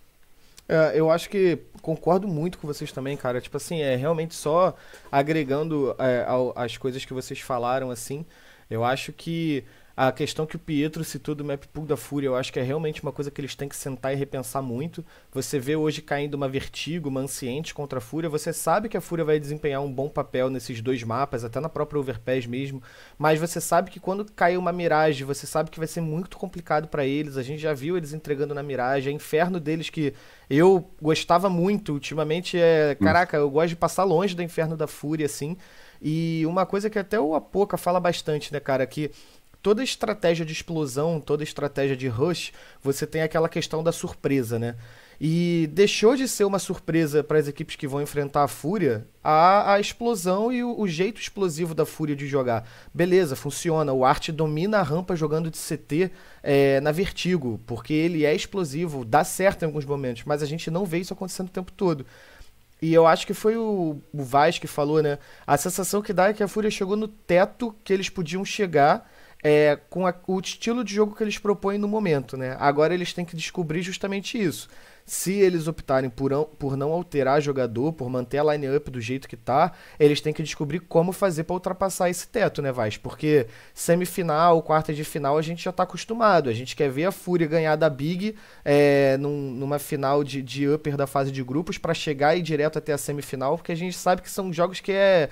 É, 0.68 0.92
eu 0.94 1.10
acho 1.10 1.30
que 1.30 1.58
concordo 1.80 2.28
muito 2.28 2.58
com 2.58 2.66
vocês 2.66 2.92
também, 2.92 3.16
cara. 3.16 3.40
Tipo 3.40 3.56
assim, 3.56 3.80
é 3.80 3.96
realmente 3.96 4.34
só 4.34 4.74
agregando 5.10 5.94
é, 5.98 6.24
ao, 6.26 6.52
as 6.56 6.76
coisas 6.76 7.04
que 7.04 7.14
vocês 7.14 7.40
falaram, 7.40 7.90
assim. 7.90 8.26
Eu 8.68 8.84
acho 8.84 9.12
que 9.12 9.64
A 10.00 10.12
questão 10.12 10.46
que 10.46 10.54
o 10.54 10.60
Pietro 10.60 11.02
citou 11.02 11.34
do 11.34 11.44
map 11.44 11.64
pool 11.72 11.84
da 11.84 11.96
Fúria, 11.96 12.28
eu 12.28 12.36
acho 12.36 12.52
que 12.52 12.60
é 12.60 12.62
realmente 12.62 13.02
uma 13.02 13.10
coisa 13.10 13.32
que 13.32 13.40
eles 13.40 13.56
têm 13.56 13.68
que 13.68 13.74
sentar 13.74 14.12
e 14.12 14.16
repensar 14.16 14.62
muito. 14.62 15.04
Você 15.32 15.58
vê 15.58 15.74
hoje 15.74 16.00
caindo 16.00 16.36
uma 16.36 16.48
Vertigo, 16.48 17.08
uma 17.08 17.18
Anciente 17.18 17.74
contra 17.74 17.98
a 17.98 18.00
Fúria, 18.00 18.30
você 18.30 18.52
sabe 18.52 18.88
que 18.88 18.96
a 18.96 19.00
Fúria 19.00 19.24
vai 19.24 19.40
desempenhar 19.40 19.82
um 19.82 19.92
bom 19.92 20.08
papel 20.08 20.50
nesses 20.50 20.80
dois 20.80 21.02
mapas, 21.02 21.42
até 21.42 21.58
na 21.58 21.68
própria 21.68 21.98
Overpass 21.98 22.46
mesmo, 22.46 22.80
mas 23.18 23.40
você 23.40 23.60
sabe 23.60 23.90
que 23.90 23.98
quando 23.98 24.24
cai 24.24 24.56
uma 24.56 24.70
Mirage, 24.70 25.24
você 25.24 25.48
sabe 25.48 25.68
que 25.68 25.80
vai 25.80 25.88
ser 25.88 26.00
muito 26.00 26.38
complicado 26.38 26.86
para 26.86 27.04
eles. 27.04 27.36
A 27.36 27.42
gente 27.42 27.58
já 27.58 27.74
viu 27.74 27.96
eles 27.96 28.12
entregando 28.12 28.54
na 28.54 28.62
Mirage, 28.62 29.08
é 29.08 29.12
inferno 29.12 29.58
deles 29.58 29.90
que 29.90 30.14
eu 30.48 30.88
gostava 31.02 31.50
muito 31.50 31.92
ultimamente 31.92 32.56
é, 32.56 32.94
caraca, 33.02 33.36
eu 33.36 33.50
gosto 33.50 33.70
de 33.70 33.76
passar 33.76 34.04
longe 34.04 34.36
do 34.36 34.44
inferno 34.44 34.76
da 34.76 34.86
Fúria 34.86 35.26
assim. 35.26 35.56
E 36.00 36.44
uma 36.46 36.64
coisa 36.64 36.88
que 36.88 36.98
até 36.98 37.18
o 37.18 37.34
Apoca 37.34 37.76
fala 37.76 37.98
bastante, 37.98 38.52
né, 38.52 38.60
cara, 38.60 38.86
que 38.86 39.10
toda 39.62 39.82
estratégia 39.82 40.44
de 40.44 40.52
explosão, 40.52 41.20
toda 41.20 41.42
estratégia 41.42 41.96
de 41.96 42.08
rush, 42.08 42.52
você 42.82 43.06
tem 43.06 43.22
aquela 43.22 43.48
questão 43.48 43.82
da 43.82 43.92
surpresa, 43.92 44.58
né? 44.58 44.76
E 45.20 45.68
deixou 45.72 46.14
de 46.14 46.28
ser 46.28 46.44
uma 46.44 46.60
surpresa 46.60 47.24
para 47.24 47.38
as 47.38 47.48
equipes 47.48 47.74
que 47.74 47.88
vão 47.88 48.00
enfrentar 48.00 48.44
a 48.44 48.48
Fúria 48.48 49.04
a, 49.22 49.74
a 49.74 49.80
explosão 49.80 50.52
e 50.52 50.62
o, 50.62 50.78
o, 50.78 50.86
jeito 50.86 51.20
explosivo 51.20 51.74
da 51.74 51.84
Fúria 51.84 52.14
de 52.14 52.28
jogar. 52.28 52.68
Beleza, 52.94 53.34
funciona. 53.34 53.92
O 53.92 54.04
Art 54.04 54.28
domina 54.30 54.78
a 54.78 54.82
rampa 54.82 55.16
jogando 55.16 55.50
de 55.50 55.58
CT 55.58 56.12
é, 56.40 56.80
na 56.80 56.92
Vertigo, 56.92 57.60
porque 57.66 57.92
ele 57.92 58.24
é 58.24 58.32
explosivo, 58.32 59.04
dá 59.04 59.24
certo 59.24 59.62
em 59.62 59.66
alguns 59.66 59.84
momentos, 59.84 60.22
mas 60.24 60.40
a 60.40 60.46
gente 60.46 60.70
não 60.70 60.84
vê 60.86 60.98
isso 60.98 61.12
acontecendo 61.12 61.48
o 61.48 61.52
tempo 61.52 61.72
todo. 61.72 62.06
E 62.80 62.94
eu 62.94 63.04
acho 63.04 63.26
que 63.26 63.34
foi 63.34 63.56
o, 63.56 64.00
o 64.12 64.22
Vaz 64.22 64.56
que 64.56 64.68
falou, 64.68 65.02
né? 65.02 65.18
A 65.44 65.56
sensação 65.56 66.00
que 66.00 66.12
dá 66.12 66.28
é 66.28 66.32
que 66.32 66.44
a 66.44 66.48
Fúria 66.48 66.70
chegou 66.70 66.96
no 66.96 67.08
teto 67.08 67.74
que 67.82 67.92
eles 67.92 68.08
podiam 68.08 68.44
chegar 68.44 69.10
é, 69.42 69.78
com 69.88 70.06
a, 70.06 70.14
o 70.26 70.40
estilo 70.40 70.82
de 70.82 70.94
jogo 70.94 71.14
que 71.14 71.22
eles 71.22 71.38
propõem 71.38 71.78
no 71.78 71.86
momento, 71.86 72.36
né? 72.36 72.56
Agora 72.58 72.92
eles 72.92 73.12
têm 73.12 73.24
que 73.24 73.36
descobrir 73.36 73.82
justamente 73.82 74.40
isso. 74.40 74.68
Se 75.06 75.32
eles 75.32 75.66
optarem 75.66 76.10
por, 76.10 76.30
por 76.58 76.76
não 76.76 76.92
alterar 76.92 77.40
jogador, 77.40 77.94
por 77.94 78.10
manter 78.10 78.38
a 78.38 78.52
line-up 78.52 78.90
do 78.90 79.00
jeito 79.00 79.26
que 79.26 79.38
tá, 79.38 79.72
eles 79.98 80.20
têm 80.20 80.34
que 80.34 80.42
descobrir 80.42 80.80
como 80.80 81.12
fazer 81.12 81.44
para 81.44 81.54
ultrapassar 81.54 82.10
esse 82.10 82.28
teto, 82.28 82.60
né, 82.60 82.70
Vaz? 82.70 82.98
Porque 82.98 83.46
semifinal, 83.72 84.60
quarta 84.62 84.92
de 84.92 85.04
final, 85.04 85.38
a 85.38 85.42
gente 85.42 85.64
já 85.64 85.72
tá 85.72 85.84
acostumado. 85.84 86.50
A 86.50 86.52
gente 86.52 86.76
quer 86.76 86.90
ver 86.90 87.06
a 87.06 87.12
Fúria 87.12 87.46
ganhar 87.46 87.76
da 87.76 87.88
Big 87.88 88.36
é, 88.62 89.16
num, 89.18 89.52
numa 89.52 89.78
final 89.78 90.22
de, 90.22 90.42
de 90.42 90.68
upper 90.68 90.94
da 90.94 91.06
fase 91.06 91.30
de 91.32 91.42
grupos 91.42 91.78
para 91.78 91.94
chegar 91.94 92.36
e 92.36 92.40
ir 92.40 92.42
direto 92.42 92.76
até 92.76 92.92
a 92.92 92.98
semifinal, 92.98 93.56
porque 93.56 93.72
a 93.72 93.76
gente 93.76 93.96
sabe 93.96 94.20
que 94.20 94.30
são 94.30 94.52
jogos 94.52 94.80
que 94.80 94.92
é 94.92 95.30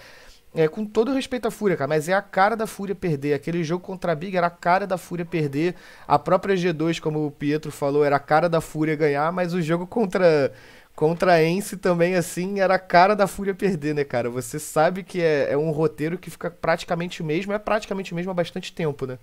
é, 0.57 0.67
com 0.69 0.87
todo 0.87 1.13
respeito 1.13 1.47
à 1.47 1.51
Fúria, 1.51 1.77
cara, 1.77 1.87
mas 1.87 2.09
é 2.09 2.15
a 2.15 2.23
cara 2.23 2.57
da 2.57 2.67
Fúria 2.67 2.95
perder. 2.95 3.35
Aquele 3.35 3.63
jogo 3.63 3.85
contra 3.85 4.13
a 4.13 4.15
Big 4.15 4.35
era 4.35 4.47
a 4.47 4.51
cara 4.51 4.87
da 4.87 4.97
Fúria 4.97 5.25
perder. 5.25 5.75
A 6.09 6.19
própria 6.19 6.57
G2, 6.57 6.99
como 6.99 7.27
o 7.27 7.31
Pietro 7.31 7.71
falou, 7.71 8.03
era 8.03 8.17
a 8.17 8.21
cara 8.21 8.49
da 8.49 8.61
Fúria 8.61 8.97
ganhar, 8.97 9.31
mas 9.33 9.53
o 9.53 9.61
jogo 9.61 9.87
contra 9.87 10.51
contra 10.95 11.35
a 11.35 11.45
Ence 11.45 11.77
também, 11.77 12.15
assim, 12.15 12.59
era 12.59 12.77
a 12.77 12.79
cara 12.79 13.15
da 13.15 13.27
Fúria 13.27 13.55
perder, 13.55 13.95
né, 13.95 14.03
cara? 14.03 14.31
Você 14.31 14.59
sabe 14.59 15.03
que 15.03 15.21
é, 15.21 15.53
é 15.53 15.57
um 15.57 15.71
roteiro 15.71 16.17
que 16.17 16.31
fica 16.31 16.51
praticamente 16.51 17.21
o 17.21 17.25
mesmo, 17.25 17.53
é 17.53 17.59
praticamente 17.59 18.13
o 18.13 18.17
mesmo 18.17 18.31
há 18.31 18.35
bastante 18.35 18.73
tempo, 18.73 19.07
né? 19.07 19.19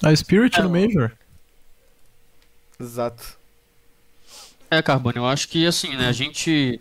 A 0.00 0.14
Spirit 0.14 0.56
é, 0.56 0.62
no 0.62 0.70
Major. 0.70 1.10
Exato. 2.78 3.36
É, 4.70 4.80
Carbone, 4.80 5.16
eu 5.16 5.26
acho 5.26 5.48
que, 5.48 5.66
assim, 5.66 5.96
né, 5.96 6.06
a 6.06 6.12
gente 6.12 6.80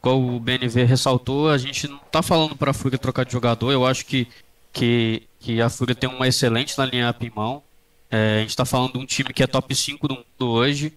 como 0.00 0.36
o 0.36 0.40
BNV 0.40 0.84
ressaltou, 0.84 1.48
a 1.48 1.58
gente 1.58 1.88
não 1.88 1.96
está 1.96 2.22
falando 2.22 2.56
para 2.56 2.70
a 2.70 2.74
Fúria 2.74 2.98
trocar 2.98 3.24
de 3.24 3.32
jogador. 3.32 3.72
Eu 3.72 3.86
acho 3.86 4.06
que, 4.06 4.28
que, 4.72 5.22
que 5.38 5.60
a 5.60 5.68
Fúria 5.68 5.94
tem 5.94 6.08
uma 6.08 6.28
excelente 6.28 6.76
na 6.78 6.86
linha 6.86 7.10
up 7.10 7.24
em 7.24 7.32
mão. 7.34 7.62
É, 8.10 8.36
a 8.36 8.40
gente 8.40 8.50
está 8.50 8.64
falando 8.64 8.92
de 8.92 8.98
um 8.98 9.06
time 9.06 9.32
que 9.32 9.42
é 9.42 9.46
top 9.46 9.74
5 9.74 10.08
do 10.08 10.14
mundo 10.14 10.52
hoje. 10.52 10.92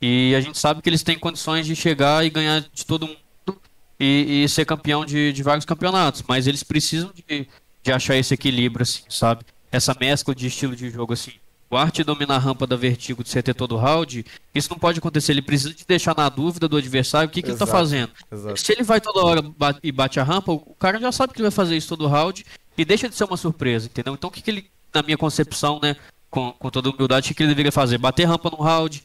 E 0.00 0.34
a 0.34 0.40
gente 0.40 0.58
sabe 0.58 0.82
que 0.82 0.88
eles 0.88 1.02
têm 1.02 1.18
condições 1.18 1.66
de 1.66 1.74
chegar 1.74 2.24
e 2.24 2.30
ganhar 2.30 2.60
de 2.60 2.84
todo 2.84 3.06
mundo 3.06 3.60
e, 3.98 4.44
e 4.44 4.48
ser 4.48 4.64
campeão 4.64 5.04
de, 5.04 5.32
de 5.32 5.42
vários 5.42 5.64
campeonatos. 5.64 6.22
Mas 6.26 6.46
eles 6.46 6.62
precisam 6.62 7.12
de, 7.14 7.48
de 7.82 7.92
achar 7.92 8.16
esse 8.16 8.34
equilíbrio, 8.34 8.82
assim, 8.82 9.02
sabe? 9.08 9.44
Essa 9.70 9.96
mescla 9.98 10.34
de 10.34 10.46
estilo 10.46 10.74
de 10.74 10.90
jogo, 10.90 11.12
assim 11.12 11.32
o 11.68 11.76
Art 11.76 11.98
dominar 12.00 12.36
a 12.36 12.38
rampa 12.38 12.66
da 12.66 12.76
Vertigo 12.76 13.24
de 13.24 13.30
CT 13.30 13.54
todo 13.54 13.76
round, 13.76 14.24
isso 14.54 14.70
não 14.70 14.78
pode 14.78 14.98
acontecer. 14.98 15.32
Ele 15.32 15.42
precisa 15.42 15.74
de 15.74 15.84
deixar 15.84 16.16
na 16.16 16.28
dúvida 16.28 16.68
do 16.68 16.76
adversário 16.76 17.28
o 17.28 17.30
que, 17.30 17.42
que 17.42 17.48
ele 17.48 17.54
está 17.54 17.66
fazendo. 17.66 18.12
Exato. 18.30 18.60
Se 18.60 18.72
ele 18.72 18.82
vai 18.84 19.00
toda 19.00 19.24
hora 19.24 19.42
e 19.82 19.90
bate 19.90 20.20
a 20.20 20.22
rampa, 20.22 20.52
o 20.52 20.76
cara 20.78 21.00
já 21.00 21.10
sabe 21.10 21.32
que 21.32 21.38
ele 21.40 21.48
vai 21.48 21.54
fazer 21.54 21.76
isso 21.76 21.88
todo 21.88 22.06
round 22.06 22.46
e 22.78 22.84
deixa 22.84 23.08
de 23.08 23.14
ser 23.14 23.24
uma 23.24 23.36
surpresa, 23.36 23.86
entendeu? 23.86 24.14
Então 24.14 24.28
o 24.28 24.32
que, 24.32 24.42
que 24.42 24.50
ele, 24.50 24.70
na 24.94 25.02
minha 25.02 25.18
concepção, 25.18 25.80
né, 25.82 25.96
com, 26.30 26.52
com 26.52 26.70
toda 26.70 26.90
humildade, 26.90 27.26
o 27.26 27.28
que, 27.28 27.34
que 27.34 27.42
ele 27.42 27.50
deveria 27.50 27.72
fazer? 27.72 27.98
Bater 27.98 28.24
rampa 28.24 28.50
no 28.50 28.62
round, 28.62 29.02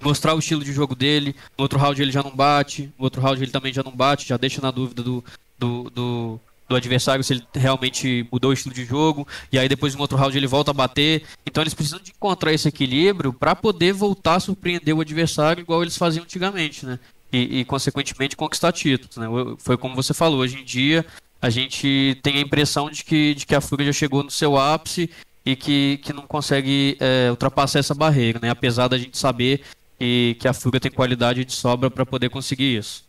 mostrar 0.00 0.34
o 0.34 0.38
estilo 0.38 0.64
de 0.64 0.72
jogo 0.72 0.94
dele, 0.94 1.34
no 1.56 1.62
outro 1.62 1.78
round 1.78 2.00
ele 2.00 2.12
já 2.12 2.22
não 2.22 2.34
bate, 2.34 2.92
no 2.98 3.04
outro 3.04 3.22
round 3.22 3.42
ele 3.42 3.52
também 3.52 3.72
já 3.72 3.82
não 3.82 3.92
bate, 3.92 4.28
já 4.28 4.36
deixa 4.36 4.60
na 4.60 4.70
dúvida 4.70 5.02
do, 5.02 5.24
do, 5.58 5.90
do 5.90 6.40
do 6.70 6.76
adversário, 6.76 7.22
se 7.24 7.34
ele 7.34 7.42
realmente 7.52 8.26
mudou 8.30 8.50
o 8.50 8.54
estilo 8.54 8.72
de 8.72 8.84
jogo, 8.84 9.26
e 9.50 9.58
aí 9.58 9.68
depois 9.68 9.94
no 9.94 10.00
outro 10.00 10.16
round 10.16 10.36
ele 10.36 10.46
volta 10.46 10.70
a 10.70 10.74
bater. 10.74 11.24
Então 11.44 11.62
eles 11.62 11.74
precisam 11.74 11.98
de 12.00 12.12
encontrar 12.12 12.52
esse 12.52 12.68
equilíbrio 12.68 13.32
para 13.32 13.56
poder 13.56 13.92
voltar 13.92 14.36
a 14.36 14.40
surpreender 14.40 14.94
o 14.94 15.00
adversário 15.00 15.60
igual 15.60 15.82
eles 15.82 15.96
faziam 15.96 16.22
antigamente, 16.22 16.86
né? 16.86 16.98
E, 17.32 17.60
e, 17.60 17.64
consequentemente 17.64 18.36
conquistar 18.36 18.72
títulos, 18.72 19.16
né? 19.16 19.26
Foi 19.58 19.76
como 19.76 19.94
você 19.94 20.14
falou, 20.14 20.40
hoje 20.40 20.58
em 20.58 20.64
dia 20.64 21.04
a 21.42 21.50
gente 21.50 22.18
tem 22.22 22.36
a 22.36 22.40
impressão 22.40 22.90
de 22.90 23.04
que, 23.04 23.34
de 23.34 23.46
que 23.46 23.54
a 23.54 23.60
Fúria 23.60 23.86
já 23.86 23.92
chegou 23.92 24.22
no 24.22 24.30
seu 24.30 24.56
ápice 24.56 25.10
e 25.44 25.56
que, 25.56 25.98
que 26.02 26.12
não 26.12 26.26
consegue 26.26 26.96
é, 27.00 27.30
ultrapassar 27.30 27.80
essa 27.80 27.94
barreira, 27.94 28.38
né? 28.40 28.50
Apesar 28.50 28.88
da 28.88 28.98
gente 28.98 29.18
saber 29.18 29.62
que, 29.98 30.36
que 30.38 30.46
a 30.46 30.52
Fúria 30.52 30.78
tem 30.78 30.90
qualidade 30.90 31.44
de 31.44 31.52
sobra 31.52 31.90
para 31.90 32.06
poder 32.06 32.30
conseguir 32.30 32.76
isso. 32.76 33.04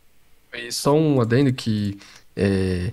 E 0.52 0.70
só 0.72 0.94
um 0.94 1.20
adendo 1.20 1.52
que 1.52 1.98
é, 2.36 2.92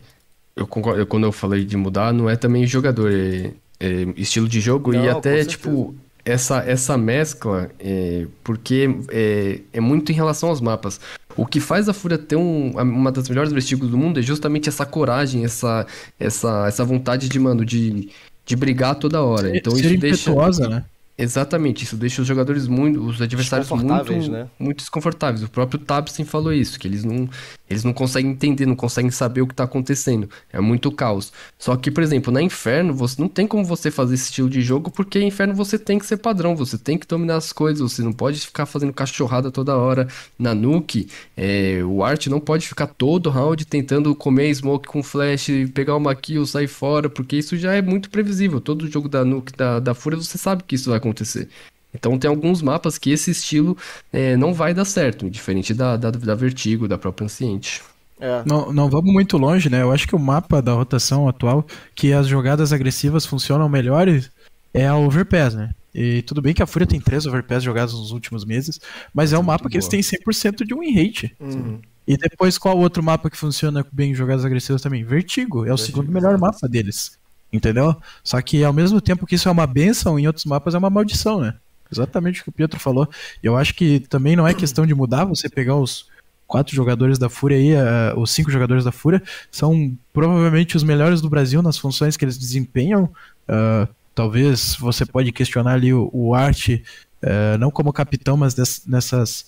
eu 0.60 0.68
concordo, 0.68 1.06
quando 1.06 1.24
eu 1.24 1.32
falei 1.32 1.64
de 1.64 1.78
mudar, 1.78 2.14
não 2.14 2.30
é 2.30 2.36
também 2.36 2.68
jogador, 2.68 3.12
é, 3.12 3.52
é 3.80 4.08
estilo 4.18 4.48
de 4.48 4.60
jogo 4.60 4.92
não, 4.92 5.04
e 5.04 5.10
até, 5.10 5.44
tipo, 5.46 5.96
essa, 6.26 6.60
essa 6.60 6.98
mescla, 6.98 7.72
é, 7.80 8.28
porque 8.44 8.90
é, 9.10 9.62
é 9.72 9.80
muito 9.80 10.12
em 10.12 10.16
relação 10.16 10.50
aos 10.50 10.60
mapas. 10.60 11.00
O 11.38 11.46
que 11.46 11.62
faz 11.62 11.88
a 11.88 11.94
Fúria 11.94 12.18
ter 12.18 12.36
um, 12.36 12.72
uma 12.72 13.12
das 13.12 13.30
melhores 13.30 13.54
vestígios 13.54 13.90
do 13.90 13.98
mundo 13.98 14.20
é 14.20 14.22
justamente 14.22 14.68
essa 14.68 14.86
coragem, 14.86 15.46
essa, 15.46 15.88
essa, 16.20 16.68
essa 16.68 16.84
vontade 16.84 17.30
de, 17.30 17.40
mano, 17.40 17.64
de, 17.64 18.10
de 18.46 18.56
brigar 18.56 18.96
toda 18.96 19.24
hora. 19.24 19.56
Então 19.56 19.74
Ser 19.74 19.86
isso 19.86 19.98
deixa. 19.98 20.70
né? 20.70 20.84
Exatamente, 21.18 21.84
isso 21.84 21.98
deixa 21.98 22.22
os 22.22 22.28
jogadores 22.28 22.66
muito, 22.66 23.02
os 23.02 23.22
adversários 23.22 23.70
muito, 23.70 24.32
né? 24.32 24.48
muito 24.58 24.78
desconfortáveis. 24.78 25.44
O 25.44 25.50
próprio 25.50 25.78
Tabsin 25.78 26.24
falou 26.24 26.54
isso, 26.54 26.80
que 26.80 26.88
eles 26.88 27.04
não, 27.04 27.28
eles 27.70 27.84
não 27.84 27.94
conseguem 27.94 28.32
entender, 28.32 28.66
não 28.66 28.76
conseguem 28.76 29.12
saber 29.12 29.42
o 29.42 29.48
que 29.48 29.54
está 29.54 29.64
acontecendo. 29.64 30.30
É 30.52 30.60
muito 30.60 30.92
caos. 30.92 31.32
Só 31.58 31.76
que, 31.76 31.92
por 31.92 32.04
exemplo, 32.04 32.34
na 32.34 32.42
Inferno, 32.42 32.94
você 32.94 33.22
não 33.22 33.30
tem 33.30 33.46
como 33.46 33.64
você 33.64 33.92
fazer 33.92 34.16
esse 34.16 34.26
estilo 34.26 34.50
de 34.50 34.62
jogo, 34.62 34.90
porque 34.90 35.22
Inferno 35.22 35.54
você 35.54 35.78
tem 35.78 36.00
que 36.00 36.06
ser 36.06 36.18
padrão, 36.18 36.56
você 36.56 36.78
tem 36.78 36.98
que 36.98 37.08
dominar 37.08 37.36
as 37.36 37.54
coisas, 37.54 37.80
você 37.92 38.02
não 38.02 38.14
pode 38.14 38.40
ficar 38.40 38.66
fazendo 38.66 38.94
cachorrada 38.94 39.52
toda 39.52 39.78
hora. 39.78 40.08
Na 40.38 40.56
Nuke, 40.56 41.08
é, 41.38 41.82
o 41.84 42.04
Art 42.04 42.28
não 42.28 42.40
pode 42.40 42.68
ficar 42.68 42.88
todo 42.88 43.30
round 43.30 43.66
tentando 43.66 44.16
comer 44.16 44.54
smoke 44.56 44.88
com 44.88 45.04
flash, 45.04 45.50
pegar 45.74 45.96
uma 45.96 46.16
kill, 46.16 46.46
sair 46.46 46.68
fora, 46.68 47.10
porque 47.10 47.36
isso 47.36 47.58
já 47.58 47.74
é 47.74 47.82
muito 47.82 48.10
previsível. 48.10 48.60
Todo 48.60 48.88
jogo 48.90 49.08
da 49.08 49.24
Nuke, 49.24 49.54
da, 49.56 49.80
da 49.80 49.94
Fúria, 49.94 50.18
você 50.18 50.38
sabe 50.38 50.64
que 50.64 50.76
isso 50.76 50.90
vai 50.90 50.98
acontecer. 50.98 51.50
Então 51.94 52.18
tem 52.18 52.30
alguns 52.30 52.62
mapas 52.62 52.98
que 52.98 53.12
esse 53.12 53.32
estilo 53.32 53.78
é, 54.14 54.36
não 54.38 54.54
vai 54.54 54.74
dar 54.74 54.86
certo, 54.86 55.30
diferente 55.30 55.74
da, 55.74 55.98
da, 55.98 56.12
da 56.12 56.36
Vertigo, 56.36 56.88
da 56.88 56.98
própria 56.98 57.26
Anciente. 57.26 57.82
É. 58.20 58.44
Não, 58.46 58.72
não 58.72 58.90
vamos 58.90 59.14
muito 59.14 59.38
longe, 59.38 59.70
né? 59.70 59.82
Eu 59.82 59.92
acho 59.92 60.08
que 60.08 60.16
o 60.16 60.20
mapa 60.20 60.62
da 60.62 60.74
rotação 60.74 61.28
atual, 61.28 61.66
que 61.96 62.12
as 62.12 62.28
jogadas 62.28 62.74
agressivas 62.74 63.26
funcionam 63.26 63.70
melhores, 63.70 64.30
é 64.74 64.86
a 64.86 64.96
Overpass, 64.96 65.56
né? 65.56 65.74
E 65.96 66.22
tudo 66.22 66.42
bem 66.42 66.54
que 66.54 66.62
a 66.62 66.68
Fúria 66.68 66.86
tem 66.86 67.00
três 67.00 67.26
Overpass 67.26 67.64
jogadas 67.64 67.94
nos 67.94 68.12
últimos 68.12 68.46
meses, 68.46 68.80
mas 69.14 69.34
é 69.34 69.40
um 69.40 69.44
mapa 69.44 69.70
que 69.70 69.78
eles 69.78 69.88
têm 69.88 70.02
100% 70.02 70.66
de 70.66 70.76
win 70.76 70.94
rate. 70.94 71.36
Uhum. 71.40 71.80
E 72.06 72.18
depois 72.18 72.58
qual 72.58 72.78
outro 72.78 73.02
mapa 73.02 73.30
que 73.30 73.38
funciona 73.38 73.86
bem 73.92 74.12
em 74.12 74.16
jogadas 74.16 74.46
agressivas 74.46 74.82
também? 74.82 75.04
Vertigo, 75.04 75.60
é 75.60 75.74
o 75.74 75.78
Vertigo. 75.78 75.86
segundo 75.86 76.12
melhor 76.12 76.38
mapa 76.38 76.68
deles. 76.68 77.18
Entendeu? 77.52 77.96
Só 78.24 78.40
que 78.42 78.64
ao 78.64 78.74
mesmo 78.74 79.02
tempo 79.02 79.26
que 79.26 79.36
isso 79.36 79.50
é 79.50 79.52
uma 79.52 79.66
benção, 79.66 80.20
em 80.20 80.28
outros 80.28 80.46
mapas 80.46 80.76
é 80.76 80.78
uma 80.78 80.90
maldição, 80.90 81.42
né? 81.42 81.56
Exatamente 81.92 82.42
o 82.42 82.44
que 82.44 82.50
o 82.50 82.54
Pietro 82.54 82.80
falou. 82.80 83.08
Eu 83.42 83.58
acho 83.58 83.74
que 83.74 84.00
também 84.02 84.36
não 84.36 84.48
é 84.48 84.54
questão 84.54 84.86
de 84.86 84.94
mudar, 84.94 85.26
você 85.26 85.50
pegar 85.50 85.76
os 85.76 86.08
quatro 86.50 86.76
jogadores 86.76 87.20
da 87.20 87.30
Fúria 87.30 87.58
aí, 87.58 87.74
uh, 87.74 88.20
os 88.20 88.32
cinco 88.32 88.50
jogadores 88.50 88.84
da 88.84 88.92
Fúria, 88.92 89.22
são 89.52 89.96
provavelmente 90.12 90.76
os 90.76 90.84
melhores 90.84 91.22
do 91.22 91.30
Brasil 91.30 91.62
nas 91.62 91.78
funções 91.78 92.18
que 92.18 92.26
eles 92.26 92.40
desempenham. 92.40 93.04
Uh, 93.48 93.88
talvez 94.16 94.76
você 94.80 95.06
pode 95.06 95.32
questionar 95.32 95.74
ali 95.74 95.94
o, 95.94 96.10
o 96.12 96.34
Art, 96.34 96.70
uh, 96.70 97.58
não 97.60 97.70
como 97.70 97.94
capitão, 97.94 98.36
mas 98.36 98.56
des, 98.56 98.82
nessas, 98.88 99.46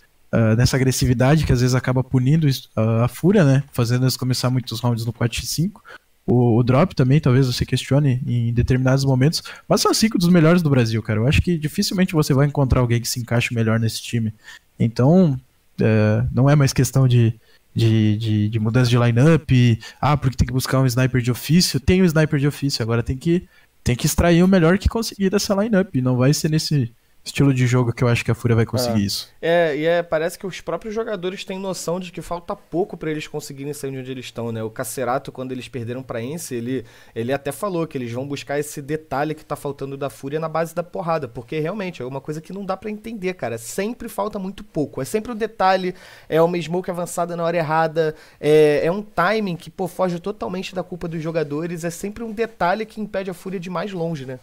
nessa 0.55 0.77
agressividade 0.77 1.43
que 1.43 1.51
às 1.51 1.59
vezes 1.59 1.75
acaba 1.75 2.01
punindo 2.01 2.47
a 3.03 3.07
Fúria, 3.09 3.43
né? 3.43 3.63
Fazendo 3.73 4.05
eles 4.05 4.15
começar 4.15 4.49
muitos 4.49 4.79
rounds 4.79 5.05
no 5.05 5.11
4x5. 5.11 5.71
O, 6.25 6.57
o 6.57 6.63
drop 6.63 6.95
também, 6.95 7.19
talvez 7.19 7.47
você 7.47 7.65
questione 7.65 8.21
em 8.25 8.53
determinados 8.53 9.03
momentos, 9.03 9.41
mas 9.67 9.81
são 9.81 9.93
cinco 9.93 10.17
dos 10.17 10.29
melhores 10.29 10.61
do 10.61 10.69
Brasil, 10.69 11.01
cara. 11.01 11.19
Eu 11.19 11.27
acho 11.27 11.41
que 11.41 11.57
dificilmente 11.57 12.13
você 12.13 12.33
vai 12.33 12.47
encontrar 12.47 12.81
alguém 12.81 13.01
que 13.01 13.07
se 13.07 13.19
encaixe 13.19 13.53
melhor 13.53 13.79
nesse 13.79 14.01
time. 14.01 14.33
Então, 14.79 15.39
é, 15.79 16.25
não 16.31 16.49
é 16.49 16.55
mais 16.55 16.73
questão 16.73 17.07
de, 17.07 17.33
de, 17.75 18.17
de, 18.17 18.49
de 18.49 18.59
mudança 18.59 18.89
de 18.89 18.97
lineup, 18.97 19.49
ah, 19.99 20.15
porque 20.15 20.37
tem 20.37 20.47
que 20.47 20.53
buscar 20.53 20.79
um 20.79 20.85
sniper 20.85 21.21
de 21.21 21.31
ofício. 21.31 21.79
Tem 21.79 22.01
um 22.01 22.05
sniper 22.05 22.39
de 22.39 22.47
ofício, 22.47 22.83
agora 22.83 23.01
tem 23.01 23.17
que, 23.17 23.47
tem 23.83 23.95
que 23.95 24.05
extrair 24.05 24.43
o 24.43 24.47
melhor 24.47 24.77
que 24.77 24.87
conseguir 24.89 25.29
dessa 25.29 25.55
lineup. 25.55 25.93
Não 25.95 26.17
vai 26.17 26.33
ser 26.33 26.49
nesse, 26.49 26.93
estilo 27.23 27.53
de 27.53 27.67
jogo 27.67 27.93
que 27.93 28.03
eu 28.03 28.07
acho 28.07 28.25
que 28.25 28.31
a 28.31 28.35
Fúria 28.35 28.55
vai 28.55 28.65
conseguir 28.65 29.01
É. 29.01 29.05
isso. 29.05 29.29
É, 29.41 29.75
e 29.75 29.85
é, 29.85 30.01
parece 30.01 30.39
que 30.39 30.45
os 30.45 30.59
próprios 30.59 30.93
jogadores 30.93 31.43
têm 31.45 31.59
noção 31.59 31.99
de 31.99 32.11
que 32.11 32.21
falta 32.21 32.55
pouco 32.55 32.97
pra 32.97 33.11
eles 33.11 33.27
conseguirem 33.27 33.73
sair 33.73 33.91
de 33.91 33.97
onde 33.99 34.11
eles 34.11 34.25
estão, 34.25 34.51
né? 34.51 34.63
O 34.63 34.69
Cacerato, 34.69 35.31
quando 35.31 35.51
eles 35.51 35.67
perderam 35.67 36.01
pra 36.01 36.21
Ence, 36.21 36.55
ele, 36.55 36.83
ele 37.13 37.31
até 37.31 37.51
falou 37.51 37.85
que 37.85 37.97
eles 37.97 38.11
vão 38.11 38.27
buscar 38.27 38.59
esse 38.59 38.81
detalhe 38.81 39.35
que 39.35 39.45
tá 39.45 39.55
faltando 39.55 39.95
da 39.95 40.09
Fúria 40.09 40.39
na 40.39 40.49
base 40.49 40.73
da 40.73 40.83
porrada, 40.83 41.27
porque 41.27 41.59
realmente 41.59 42.01
é 42.01 42.05
uma 42.05 42.21
coisa 42.21 42.41
que 42.41 42.51
não 42.51 42.65
dá 42.65 42.75
pra 42.75 42.89
entender, 42.89 43.33
cara. 43.35 43.57
Sempre 43.57 44.09
falta 44.09 44.39
muito 44.39 44.63
pouco. 44.63 45.01
É 45.01 45.05
sempre 45.05 45.31
um 45.31 45.35
detalhe, 45.35 45.93
é 46.27 46.41
uma 46.41 46.59
smoke 46.59 46.89
avançada 46.89 47.35
na 47.35 47.43
hora 47.43 47.57
errada, 47.57 48.15
é, 48.39 48.81
é 48.83 48.91
um 48.91 49.01
timing 49.01 49.55
que, 49.55 49.69
pô, 49.69 49.87
foge 49.87 50.19
totalmente 50.19 50.73
da 50.73 50.83
culpa 50.83 51.07
dos 51.07 51.21
jogadores, 51.21 51.83
é 51.83 51.89
sempre 51.89 52.23
um 52.23 52.31
detalhe 52.31 52.85
que 52.85 52.99
impede 52.99 53.29
a 53.29 53.33
Fúria 53.33 53.59
de 53.59 53.69
ir 53.69 53.71
mais 53.71 53.91
longe, 53.91 54.25
né? 54.25 54.39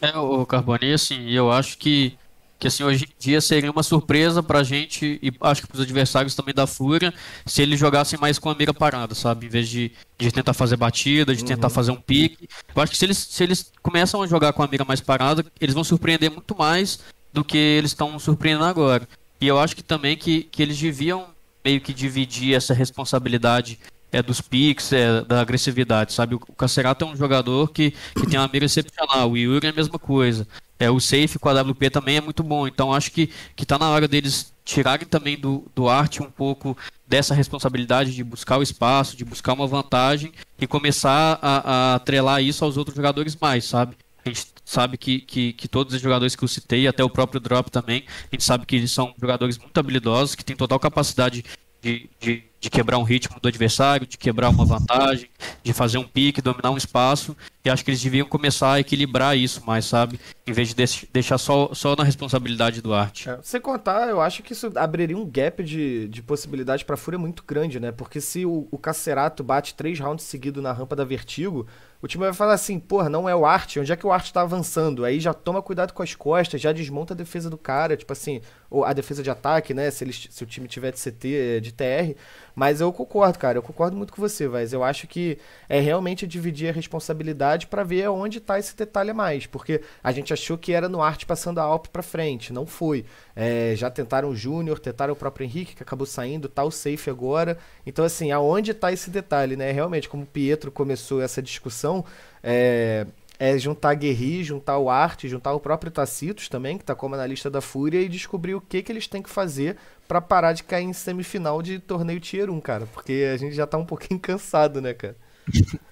É, 0.00 0.16
o 0.16 0.44
Carboni, 0.46 0.92
assim, 0.92 1.30
eu 1.30 1.52
acho 1.52 1.76
que, 1.78 2.16
que 2.58 2.66
assim, 2.66 2.82
hoje 2.82 3.04
em 3.04 3.14
dia 3.18 3.40
seria 3.40 3.70
uma 3.70 3.82
surpresa 3.82 4.42
pra 4.42 4.62
gente 4.62 5.18
e 5.22 5.32
acho 5.40 5.62
que 5.62 5.68
pros 5.68 5.82
adversários 5.82 6.34
também 6.34 6.54
da 6.54 6.66
Fúria 6.66 7.12
se 7.44 7.62
eles 7.62 7.78
jogassem 7.78 8.18
mais 8.18 8.38
com 8.38 8.48
a 8.48 8.54
mira 8.54 8.72
parada, 8.72 9.14
sabe? 9.14 9.46
Em 9.46 9.48
vez 9.48 9.68
de, 9.68 9.92
de 10.18 10.32
tentar 10.32 10.54
fazer 10.54 10.76
batida, 10.76 11.34
de 11.34 11.44
tentar 11.44 11.68
fazer 11.68 11.90
um 11.90 12.00
pique. 12.00 12.48
Eu 12.74 12.82
acho 12.82 12.92
que 12.92 12.98
se 12.98 13.04
eles, 13.04 13.18
se 13.18 13.42
eles 13.42 13.72
começam 13.82 14.22
a 14.22 14.26
jogar 14.26 14.52
com 14.52 14.62
a 14.62 14.68
mira 14.68 14.84
mais 14.84 15.00
parada, 15.00 15.44
eles 15.60 15.74
vão 15.74 15.84
surpreender 15.84 16.30
muito 16.30 16.56
mais 16.56 17.00
do 17.32 17.44
que 17.44 17.58
eles 17.58 17.90
estão 17.90 18.18
surpreendendo 18.18 18.64
agora. 18.64 19.08
E 19.40 19.46
eu 19.46 19.58
acho 19.58 19.74
que 19.74 19.82
também 19.82 20.16
que, 20.16 20.44
que 20.44 20.62
eles 20.62 20.78
deviam 20.78 21.26
meio 21.64 21.80
que 21.80 21.92
dividir 21.92 22.54
essa 22.54 22.74
responsabilidade 22.74 23.78
é 24.12 24.22
dos 24.22 24.40
picks, 24.40 24.92
é, 24.92 25.22
da 25.22 25.40
agressividade, 25.40 26.12
sabe? 26.12 26.34
O 26.34 26.38
Cacerato 26.38 27.04
é 27.04 27.08
um 27.08 27.16
jogador 27.16 27.72
que, 27.72 27.92
que 28.14 28.26
tem 28.26 28.38
uma 28.38 28.48
mira 28.52 28.66
excepcional, 28.66 29.30
o 29.30 29.36
Yuri 29.36 29.66
é 29.66 29.70
a 29.70 29.72
mesma 29.72 29.98
coisa. 29.98 30.46
É, 30.78 30.90
o 30.90 31.00
safe 31.00 31.38
com 31.38 31.48
a 31.48 31.62
WP 31.62 31.90
também 31.90 32.16
é 32.16 32.20
muito 32.20 32.42
bom, 32.42 32.66
então 32.66 32.92
acho 32.92 33.10
que, 33.10 33.30
que 33.56 33.64
tá 33.64 33.78
na 33.78 33.88
hora 33.88 34.06
deles 34.06 34.52
tirarem 34.64 35.06
também 35.06 35.38
do, 35.38 35.64
do 35.74 35.88
arte 35.88 36.22
um 36.22 36.30
pouco 36.30 36.76
dessa 37.06 37.34
responsabilidade 37.34 38.14
de 38.14 38.22
buscar 38.22 38.58
o 38.58 38.62
espaço, 38.62 39.16
de 39.16 39.24
buscar 39.24 39.54
uma 39.54 39.66
vantagem 39.66 40.32
e 40.58 40.66
começar 40.66 41.38
a, 41.40 41.92
a 41.92 41.94
atrelar 41.94 42.42
isso 42.42 42.64
aos 42.64 42.76
outros 42.76 42.96
jogadores 42.96 43.36
mais, 43.40 43.64
sabe? 43.64 43.96
A 44.24 44.28
gente 44.28 44.46
sabe 44.64 44.96
que, 44.96 45.20
que, 45.20 45.52
que 45.52 45.68
todos 45.68 45.94
os 45.94 46.00
jogadores 46.00 46.36
que 46.36 46.44
eu 46.44 46.48
citei, 46.48 46.86
até 46.86 47.02
o 47.02 47.10
próprio 47.10 47.40
Drop 47.40 47.70
também, 47.70 48.04
a 48.08 48.34
gente 48.34 48.44
sabe 48.44 48.66
que 48.66 48.76
eles 48.76 48.92
são 48.92 49.14
jogadores 49.20 49.58
muito 49.58 49.76
habilidosos, 49.78 50.34
que 50.34 50.44
têm 50.44 50.56
total 50.56 50.78
capacidade 50.78 51.44
de, 51.80 52.08
de, 52.20 52.44
de 52.62 52.70
quebrar 52.70 52.98
um 52.98 53.02
ritmo 53.02 53.40
do 53.40 53.48
adversário, 53.48 54.06
de 54.06 54.16
quebrar 54.16 54.48
uma 54.48 54.64
vantagem, 54.64 55.28
de 55.62 55.72
fazer 55.72 55.98
um 55.98 56.04
pique, 56.04 56.40
dominar 56.40 56.70
um 56.70 56.76
espaço. 56.78 57.36
E 57.64 57.68
acho 57.70 57.84
que 57.84 57.90
eles 57.90 58.02
deviam 58.02 58.26
começar 58.26 58.74
a 58.74 58.80
equilibrar 58.80 59.36
isso 59.36 59.62
mais, 59.66 59.84
sabe? 59.84 60.18
Em 60.46 60.52
vez 60.52 60.68
de 60.68 60.74
deix- 60.76 61.04
deixar 61.12 61.38
só, 61.38 61.74
só 61.74 61.96
na 61.96 62.04
responsabilidade 62.04 62.80
do 62.80 62.94
arte. 62.94 63.28
É, 63.28 63.38
Sem 63.42 63.60
contar, 63.60 64.08
eu 64.08 64.20
acho 64.20 64.42
que 64.42 64.52
isso 64.52 64.70
abriria 64.76 65.16
um 65.16 65.24
gap 65.28 65.62
de, 65.62 66.08
de 66.08 66.22
possibilidade 66.22 66.84
pra 66.84 66.96
Fúria 66.96 67.18
muito 67.18 67.44
grande, 67.46 67.78
né? 67.78 67.92
Porque 67.92 68.20
se 68.20 68.44
o, 68.46 68.66
o 68.70 68.78
Cacerato 68.78 69.44
bate 69.44 69.74
três 69.74 69.98
rounds 70.00 70.24
seguidos 70.24 70.62
na 70.62 70.72
rampa 70.72 70.96
da 70.96 71.04
Vertigo, 71.04 71.66
o 72.00 72.08
time 72.08 72.24
vai 72.24 72.32
falar 72.32 72.54
assim, 72.54 72.80
porra, 72.80 73.08
não 73.08 73.28
é 73.28 73.34
o 73.34 73.46
Arte, 73.46 73.78
onde 73.78 73.92
é 73.92 73.96
que 73.96 74.06
o 74.06 74.10
Arte 74.12 74.32
tá 74.32 74.40
avançando? 74.42 75.04
Aí 75.04 75.20
já 75.20 75.32
toma 75.32 75.62
cuidado 75.62 75.92
com 75.92 76.02
as 76.02 76.14
costas, 76.16 76.60
já 76.60 76.72
desmonta 76.72 77.14
a 77.14 77.16
defesa 77.16 77.48
do 77.48 77.56
cara, 77.58 77.96
tipo 77.96 78.12
assim, 78.12 78.40
a 78.84 78.92
defesa 78.92 79.22
de 79.22 79.30
ataque, 79.30 79.74
né? 79.74 79.90
Se, 79.90 80.04
eles, 80.04 80.28
se 80.30 80.42
o 80.42 80.46
time 80.46 80.66
tiver 80.66 80.92
de 80.92 80.98
CT, 80.98 81.28
eh, 81.34 81.60
de 81.60 81.72
TR. 81.72 82.16
Mas 82.54 82.80
eu 82.80 82.92
concordo, 82.92 83.38
cara, 83.38 83.58
eu 83.58 83.62
concordo 83.62 83.96
muito 83.96 84.12
com 84.12 84.20
você, 84.20 84.46
mas 84.46 84.72
eu 84.72 84.84
acho 84.84 85.06
que 85.06 85.38
é 85.68 85.80
realmente 85.80 86.26
dividir 86.26 86.68
a 86.68 86.72
responsabilidade 86.72 87.66
pra 87.66 87.82
ver 87.82 88.08
onde 88.08 88.40
tá 88.40 88.58
esse 88.58 88.76
detalhe 88.76 89.10
a 89.10 89.14
mais. 89.14 89.46
Porque 89.46 89.80
a 90.02 90.12
gente 90.12 90.32
achou 90.32 90.58
que 90.58 90.72
era 90.72 90.88
no 90.88 91.02
Arte 91.02 91.24
passando 91.26 91.58
a 91.58 91.62
Alp 91.62 91.86
pra 91.86 92.02
frente, 92.02 92.52
não 92.52 92.66
foi. 92.66 93.04
É, 93.34 93.74
já 93.76 93.90
tentaram 93.90 94.28
o 94.28 94.36
Júnior, 94.36 94.78
tentaram 94.78 95.14
o 95.14 95.16
próprio 95.16 95.44
Henrique, 95.44 95.74
que 95.74 95.82
acabou 95.82 96.06
saindo, 96.06 96.48
tá 96.48 96.62
o 96.62 96.70
Safe 96.70 97.08
agora. 97.08 97.58
Então, 97.86 98.04
assim, 98.04 98.30
aonde 98.30 98.74
tá 98.74 98.92
esse 98.92 99.10
detalhe, 99.10 99.56
né? 99.56 99.72
Realmente, 99.72 100.08
como 100.08 100.24
o 100.24 100.26
Pietro 100.26 100.70
começou 100.70 101.22
essa 101.22 101.40
discussão, 101.40 102.04
é, 102.42 103.06
é 103.42 103.58
juntar 103.58 103.94
Guerri, 103.94 104.44
juntar 104.44 104.78
o 104.78 104.88
Arte, 104.88 105.28
juntar 105.28 105.52
o 105.52 105.58
próprio 105.58 105.90
Tacitos 105.90 106.48
também, 106.48 106.78
que 106.78 106.84
tá 106.84 106.94
como 106.94 107.16
analista 107.16 107.50
da 107.50 107.60
Fúria, 107.60 108.00
e 108.00 108.08
descobrir 108.08 108.54
o 108.54 108.60
que, 108.60 108.80
que 108.80 108.92
eles 108.92 109.08
têm 109.08 109.20
que 109.20 109.28
fazer 109.28 109.76
pra 110.06 110.20
parar 110.20 110.52
de 110.52 110.62
cair 110.62 110.84
em 110.84 110.92
semifinal 110.92 111.60
de 111.60 111.80
torneio 111.80 112.20
Tier 112.20 112.48
1, 112.48 112.60
cara. 112.60 112.86
Porque 112.94 113.28
a 113.34 113.36
gente 113.36 113.56
já 113.56 113.66
tá 113.66 113.76
um 113.76 113.84
pouquinho 113.84 114.18
cansado, 114.22 114.80
né, 114.80 114.94
cara? 114.94 115.16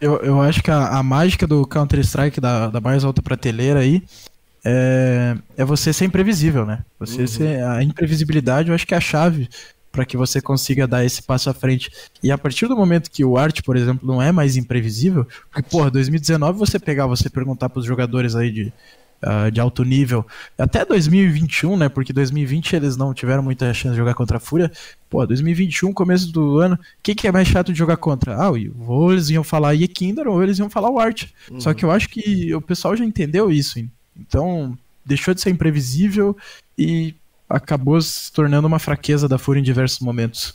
Eu, 0.01 0.19
eu 0.19 0.41
acho 0.41 0.63
que 0.63 0.71
a, 0.71 0.91
a 0.91 1.03
mágica 1.03 1.45
do 1.45 1.67
Counter-Strike 1.67 2.41
da, 2.41 2.69
da 2.69 2.81
mais 2.81 3.03
alta 3.03 3.21
prateleira 3.21 3.81
aí 3.81 4.05
é, 4.65 5.37
é 5.57 5.65
você 5.65 5.93
ser 5.93 6.05
imprevisível, 6.05 6.65
né? 6.65 6.85
Você 7.01 7.27
ser, 7.27 7.65
a 7.65 7.83
imprevisibilidade 7.83 8.69
eu 8.69 8.77
acho 8.77 8.87
que 8.87 8.95
é 8.95 8.97
a 8.97 9.01
chave 9.01 9.49
para 9.93 10.05
que 10.05 10.17
você 10.17 10.41
consiga 10.41 10.87
dar 10.87 11.05
esse 11.05 11.23
passo 11.23 11.51
à 11.51 11.55
frente. 11.55 11.91
E 12.23 12.31
a 12.31 12.39
partir 12.39 12.67
do 12.69 12.77
momento 12.77 13.11
que 13.11 13.25
o 13.25 13.37
arte, 13.37 13.63
por 13.63 13.77
exemplo, 13.77 14.07
não 14.07 14.23
é 14.23 14.31
mais 14.31 14.57
imprevisível, 14.57 15.27
porque, 15.51 15.69
porra, 15.69 15.91
2019 15.91 16.59
você 16.59 16.79
pegar, 16.79 17.07
você 17.07 17.29
perguntar 17.29 17.69
pros 17.69 17.85
jogadores 17.85 18.37
aí 18.37 18.51
de, 18.51 18.73
ah, 19.23 19.51
de 19.51 19.61
alto 19.61 19.85
nível, 19.85 20.27
até 20.57 20.85
2021, 20.85 21.77
né? 21.77 21.89
Porque 21.89 22.13
2020 22.13 22.77
eles 22.77 22.97
não 22.97 23.13
tiveram 23.13 23.43
muita 23.43 23.73
chance 23.75 23.93
de 23.93 23.99
jogar 23.99 24.15
contra 24.15 24.39
a 24.39 24.41
Fúria. 24.41 24.71
Pô, 25.11 25.27
2021, 25.27 25.93
começo 25.93 26.33
do 26.33 26.59
ano, 26.59 26.77
o 26.77 26.79
que, 27.03 27.15
que 27.15 27.27
é 27.27 27.33
mais 27.33 27.49
chato 27.49 27.73
de 27.73 27.79
jogar 27.79 27.97
contra? 27.97 28.37
Ah, 28.37 28.51
ou 28.51 29.13
eles 29.13 29.29
iam 29.29 29.45
falar 29.45 29.73
Yekinder 29.73 30.27
ou 30.29 30.43
eles 30.43 30.59
iam 30.59 30.71
falar 30.71 30.91
o 30.91 30.99
Art. 30.99 31.27
Só 31.59 31.75
que 31.75 31.85
eu 31.85 31.91
acho 31.91 32.09
que 32.09 32.55
o 32.55 32.61
pessoal 32.61 32.97
já 32.97 33.05
entendeu 33.05 33.51
isso. 33.51 33.79
Então, 34.17 34.79
deixou 35.05 35.35
de 35.35 35.41
ser 35.41 35.51
imprevisível 35.51 36.37
e 36.79 37.15
acabou 37.51 38.01
se 38.01 38.33
tornando 38.33 38.69
uma 38.69 38.79
fraqueza 38.79 39.29
da 39.29 39.37
Fúria 39.37 39.61
em 39.61 39.65
diversos 39.65 39.99
momentos. 39.99 40.55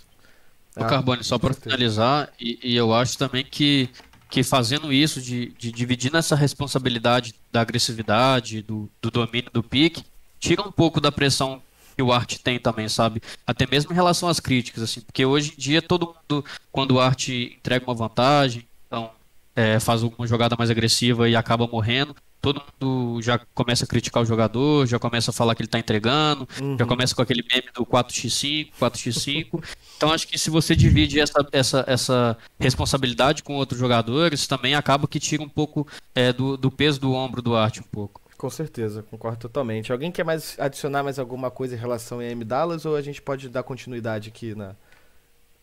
O 0.76 0.86
Carbone, 0.86 1.24
só 1.24 1.38
para 1.38 1.54
finalizar, 1.54 2.30
e, 2.40 2.60
e 2.64 2.76
eu 2.76 2.94
acho 2.94 3.18
também 3.18 3.46
que, 3.46 3.90
que 4.30 4.44
fazendo 4.44 4.92
isso, 4.92 5.22
de, 5.22 5.54
de 5.58 5.72
dividir 5.72 6.14
essa 6.16 6.36
responsabilidade 6.36 7.36
da 7.52 7.62
agressividade, 7.62 8.62
do, 8.62 8.90
do 9.02 9.12
domínio 9.12 9.50
do 9.54 9.64
pique, 9.64 10.04
tira 10.40 10.62
um 10.62 10.72
pouco 10.72 11.00
da 11.00 11.12
pressão 11.12 11.62
que 11.96 12.04
o 12.04 12.12
Art 12.12 12.38
tem 12.44 12.60
também, 12.60 12.90
sabe? 12.90 13.22
Até 13.48 13.66
mesmo 13.66 13.92
em 13.92 13.96
relação 13.96 14.28
às 14.28 14.40
críticas, 14.40 14.84
assim, 14.84 15.02
porque 15.02 15.26
hoje 15.26 15.54
em 15.54 15.60
dia 15.60 15.82
todo 15.82 16.14
mundo, 16.14 16.44
quando 16.72 16.92
o 16.92 17.00
Art 17.00 17.30
entrega 17.30 17.86
uma 17.86 17.96
vantagem, 17.96 18.68
então 18.86 19.12
é, 19.56 19.80
faz 19.80 20.04
alguma 20.04 20.28
jogada 20.28 20.56
mais 20.58 20.70
agressiva 20.70 21.30
e 21.30 21.36
acaba 21.38 21.66
morrendo, 21.66 22.14
todo 22.46 22.62
mundo 22.80 23.22
já 23.24 23.40
começa 23.56 23.86
a 23.86 23.88
criticar 23.88 24.22
o 24.22 24.26
jogador, 24.26 24.86
já 24.86 25.00
começa 25.00 25.32
a 25.32 25.34
falar 25.34 25.56
que 25.56 25.64
ele 25.64 25.68
tá 25.68 25.80
entregando, 25.80 26.48
já 26.78 26.86
começa 26.86 27.16
com 27.16 27.22
aquele 27.24 27.44
meme 27.52 27.70
do 27.74 27.84
4x5, 27.84 28.72
4x5. 28.80 29.64
Então 29.98 30.12
acho 30.12 30.28
que 30.28 30.38
se 30.38 30.50
você 30.50 30.76
divide 30.76 31.22
essa, 31.22 31.48
essa, 31.54 31.86
essa 31.88 32.38
responsabilidade 32.60 33.42
com 33.42 33.56
outros 33.56 33.80
jogadores, 33.80 34.46
também 34.46 34.76
acaba 34.76 35.08
que 35.08 35.22
tira 35.22 35.42
um 35.42 35.48
pouco 35.48 35.88
é, 36.14 36.34
do, 36.34 36.58
do 36.58 36.70
peso 36.70 37.00
do 37.00 37.14
ombro 37.14 37.42
do 37.42 37.56
Arte 37.56 37.80
um 37.80 37.84
pouco. 37.84 38.22
Com 38.38 38.50
certeza, 38.50 39.04
concordo 39.04 39.38
totalmente. 39.38 39.94
Alguém 39.94 40.12
quer 40.12 40.26
mais 40.26 40.58
adicionar 40.60 41.02
mais 41.02 41.18
alguma 41.18 41.50
coisa 41.50 41.76
em 41.76 41.78
relação 41.78 42.20
a 42.20 42.26
M 42.26 42.44
Dallas 42.44 42.86
ou 42.86 42.94
a 42.94 43.02
gente 43.02 43.22
pode 43.22 43.48
dar 43.48 43.64
continuidade 43.64 44.28
aqui 44.28 44.54
na, 44.54 44.76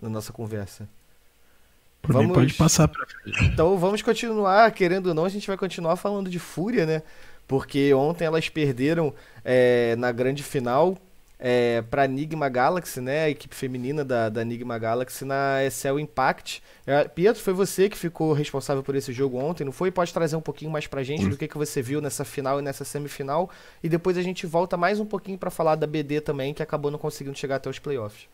na 0.01 0.09
nossa 0.09 0.33
conversa? 0.33 0.89
Por 2.03 2.15
mim, 2.17 2.23
Vamos- 2.23 2.35
pode 2.35 2.55
passar 2.55 2.89
pra 2.89 3.07
frente. 3.07 3.45
Então 3.45 3.79
vamos 3.79 4.03
continuar, 4.03 4.71
querendo 4.73 5.07
ou 5.07 5.15
não, 5.15 5.25
a 5.25 5.29
gente 5.29 5.47
vai 5.47 5.57
continuar 5.57 5.95
falando 5.97 6.29
de 6.29 6.39
Fúria, 6.41 6.85
né? 6.85 7.03
Porque 7.47 7.95
ontem 7.95 8.25
elas 8.25 8.49
perderam 8.49 9.15
é, 9.45 9.95
na 9.97 10.11
grande 10.11 10.43
final 10.43 10.99
é, 11.39 11.83
para 11.83 12.05
Enigma 12.05 12.49
Galaxy, 12.49 13.01
né? 13.01 13.25
A 13.25 13.31
equipe 13.31 13.55
feminina 13.55 14.05
da, 14.05 14.29
da 14.29 14.43
Enigma 14.43 14.79
Galaxy 14.79 15.25
na 15.25 15.63
Excel 15.65 15.99
Impact. 16.01 16.63
É, 16.87 17.05
Pietro, 17.05 17.43
foi 17.43 17.53
você 17.53 17.89
que 17.89 17.97
ficou 17.99 18.33
responsável 18.33 18.83
por 18.83 18.95
esse 18.97 19.13
jogo 19.13 19.39
ontem, 19.39 19.65
não 19.65 19.73
foi? 19.73 19.91
Pode 19.91 20.13
trazer 20.13 20.35
um 20.37 20.41
pouquinho 20.41 20.71
mais 20.71 20.87
pra 20.87 21.03
gente 21.03 21.29
do 21.29 21.37
que, 21.37 21.47
que 21.49 21.59
você 21.59 21.83
viu 21.83 22.01
nessa 22.01 22.25
final 22.25 22.59
e 22.59 22.63
nessa 22.63 22.85
semifinal. 22.85 23.51
E 23.83 23.89
depois 23.89 24.17
a 24.19 24.23
gente 24.23 24.47
volta 24.47 24.77
mais 24.77 24.99
um 25.01 25.07
pouquinho 25.07 25.37
pra 25.39 25.51
falar 25.51 25.75
da 25.77 25.87
BD 25.87 26.21
também, 26.21 26.53
que 26.55 26.63
acabou 26.63 26.91
não 26.91 26.99
conseguindo 26.99 27.37
chegar 27.39 27.57
até 27.57 27.69
os 27.71 27.79
playoffs. 27.79 28.27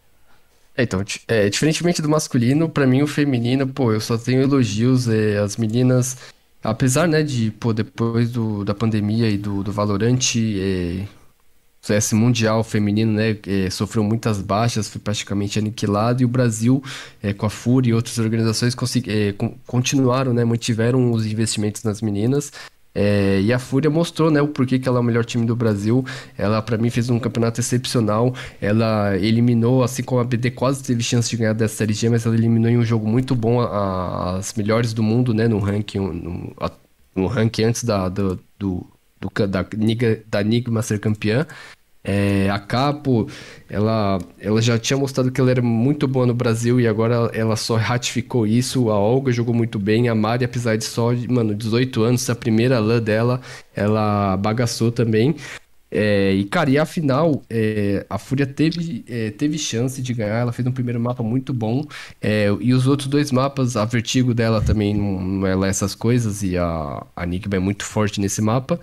É, 0.78 0.84
então, 0.84 1.04
é, 1.26 1.50
diferentemente 1.50 2.00
do 2.00 2.08
masculino, 2.08 2.68
pra 2.68 2.86
mim 2.86 3.02
o 3.02 3.06
feminino, 3.08 3.66
pô, 3.66 3.92
eu 3.92 4.00
só 4.00 4.16
tenho 4.16 4.42
elogios, 4.42 5.08
é, 5.08 5.36
as 5.38 5.56
meninas, 5.56 6.16
apesar, 6.62 7.08
né, 7.08 7.20
de, 7.20 7.50
pô, 7.50 7.72
depois 7.72 8.30
do, 8.30 8.64
da 8.64 8.72
pandemia 8.72 9.28
e 9.28 9.36
do, 9.36 9.64
do 9.64 9.72
Valorant, 9.72 10.20
é, 10.36 11.04
CS 11.82 12.12
Mundial 12.12 12.62
feminino, 12.62 13.12
né, 13.12 13.36
é, 13.44 13.68
sofreu 13.70 14.04
muitas 14.04 14.40
baixas, 14.40 14.88
foi 14.88 15.00
praticamente 15.00 15.58
aniquilado, 15.58 16.22
e 16.22 16.24
o 16.24 16.28
Brasil, 16.28 16.80
é, 17.20 17.32
com 17.32 17.44
a 17.44 17.50
FURIA 17.50 17.90
e 17.90 17.94
outras 17.94 18.16
organizações, 18.20 18.72
consegui, 18.72 19.10
é, 19.10 19.34
continuaram, 19.66 20.32
né, 20.32 20.44
mantiveram 20.44 21.10
os 21.10 21.26
investimentos 21.26 21.82
nas 21.82 22.00
meninas, 22.00 22.52
é, 23.01 23.40
e 23.40 23.53
a 23.53 23.61
Fúria 23.61 23.88
mostrou, 23.88 24.28
né, 24.28 24.42
o 24.42 24.49
porquê 24.49 24.76
que 24.76 24.88
ela 24.88 24.99
é 24.99 25.01
o 25.01 25.05
melhor 25.05 25.24
time 25.24 25.46
do 25.46 25.55
Brasil. 25.55 26.05
Ela, 26.36 26.61
para 26.61 26.76
mim, 26.76 26.90
fez 26.90 27.09
um 27.09 27.18
campeonato 27.20 27.61
excepcional. 27.61 28.34
Ela 28.61 29.16
eliminou, 29.16 29.84
assim 29.84 30.03
como 30.03 30.20
a 30.20 30.24
BD 30.24 30.51
quase 30.51 30.82
teve 30.82 31.01
chance 31.01 31.30
de 31.30 31.36
ganhar 31.36 31.53
dessa 31.53 31.76
Série 31.76 31.94
G, 31.94 32.09
mas 32.09 32.26
ela 32.26 32.34
eliminou 32.34 32.68
em 32.68 32.76
um 32.76 32.84
jogo 32.84 33.07
muito 33.07 33.36
bom 33.36 33.61
a, 33.61 34.38
as 34.38 34.53
melhores 34.55 34.92
do 34.92 35.01
mundo, 35.01 35.32
né, 35.32 35.46
no 35.46 35.61
ranking, 35.61 36.01
no, 36.01 36.53
a, 36.61 36.72
no 37.14 37.28
ranking 37.28 37.62
antes 37.62 37.84
da, 37.84 38.09
do, 38.09 38.40
do, 38.59 38.84
do 39.20 39.46
da, 39.46 39.64
da 40.26 40.42
Nigma 40.42 40.82
ser 40.82 40.99
campeã. 40.99 41.46
É, 42.11 42.48
a 42.48 42.59
Capo, 42.59 43.28
ela, 43.68 44.18
ela 44.40 44.62
já 44.62 44.78
tinha 44.78 44.96
mostrado 44.96 45.30
que 45.30 45.38
ela 45.38 45.50
era 45.50 45.61
muito 45.61 46.09
boa 46.09 46.24
no 46.24 46.32
Brasil 46.32 46.80
e 46.80 46.88
agora 46.88 47.30
ela 47.34 47.54
só 47.54 47.76
ratificou 47.76 48.46
isso. 48.46 48.88
A 48.90 48.98
Olga 48.98 49.30
jogou 49.30 49.54
muito 49.54 49.78
bem, 49.78 50.09
a 50.09 50.14
Mari, 50.14 50.42
apesar 50.42 50.76
de 50.76 50.84
só, 50.84 51.11
mano, 51.28 51.54
18 51.54 52.02
anos, 52.02 52.30
a 52.30 52.34
primeira 52.34 52.78
LAN 52.78 53.02
dela, 53.02 53.42
ela 53.76 54.38
bagaçou 54.38 54.90
também. 54.90 55.36
É, 55.90 56.32
e, 56.32 56.44
cara, 56.44 56.70
e 56.70 56.78
afinal, 56.78 57.42
é, 57.48 58.06
a 58.09 58.18
Fúria 58.18 58.46
teve, 58.46 59.04
é, 59.06 59.30
teve 59.30 59.59
chance 59.59 60.00
de 60.00 60.14
ganhar. 60.14 60.38
Ela 60.38 60.52
fez 60.52 60.66
um 60.66 60.72
primeiro 60.72 60.98
mapa 60.98 61.22
muito 61.22 61.52
bom. 61.52 61.84
É, 62.22 62.46
e 62.59 62.72
os 62.72 62.86
outros 62.86 63.09
dois 63.09 63.30
mapas, 63.30 63.76
a 63.76 63.84
Vertigo 63.84 64.32
dela 64.32 64.62
também 64.62 64.94
não, 64.94 65.20
não 65.20 65.46
é 65.46 65.54
lá 65.54 65.66
essas 65.66 65.94
coisas. 65.94 66.42
E 66.42 66.56
a, 66.56 67.06
a 67.14 67.24
Enigma 67.24 67.56
é 67.56 67.59
muito 67.59 67.84
forte 67.84 68.18
nesse 68.18 68.40
mapa. 68.40 68.80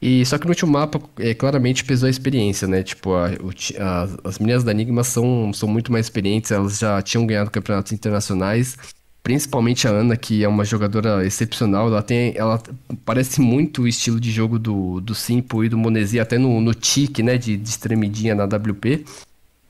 E 0.00 0.24
só 0.24 0.38
que 0.38 0.44
no 0.44 0.50
último 0.50 0.70
mapa, 0.72 1.00
é, 1.18 1.34
claramente 1.34 1.84
pesou 1.84 2.06
a 2.06 2.10
experiência, 2.10 2.68
né? 2.68 2.82
Tipo, 2.82 3.14
a, 3.14 3.30
o, 3.40 3.50
a, 3.82 4.28
as 4.28 4.38
meninas 4.38 4.62
da 4.62 4.70
Enigma 4.70 5.02
são, 5.02 5.52
são 5.52 5.68
muito 5.68 5.90
mais 5.90 6.06
experientes, 6.06 6.52
elas 6.52 6.78
já 6.78 7.02
tinham 7.02 7.26
ganhado 7.26 7.50
campeonatos 7.50 7.92
internacionais. 7.92 8.76
Principalmente 9.22 9.86
a 9.88 9.90
Ana, 9.90 10.16
que 10.16 10.44
é 10.44 10.48
uma 10.48 10.64
jogadora 10.64 11.26
excepcional, 11.26 11.88
ela 11.88 12.02
tem. 12.02 12.32
Ela 12.36 12.62
parece 13.04 13.40
muito 13.40 13.82
o 13.82 13.88
estilo 13.88 14.20
de 14.20 14.30
jogo 14.30 14.58
do, 14.58 15.00
do 15.00 15.14
Simpo 15.14 15.64
e 15.64 15.68
do 15.68 15.76
Monesi, 15.76 16.20
até 16.20 16.38
no, 16.38 16.60
no 16.60 16.72
tique, 16.72 17.22
né? 17.22 17.36
De, 17.36 17.56
de 17.56 18.34
na 18.34 18.44
WP. 18.44 19.04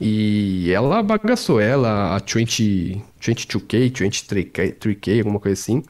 E 0.01 0.71
ela 0.71 1.03
bagaçou 1.03 1.61
ela, 1.61 2.15
a 2.15 2.19
20, 2.19 3.03
22K, 3.21 3.91
23K, 3.91 4.75
3K, 4.79 5.19
alguma 5.19 5.41
coisa 5.41 5.61
assim. 5.61 5.83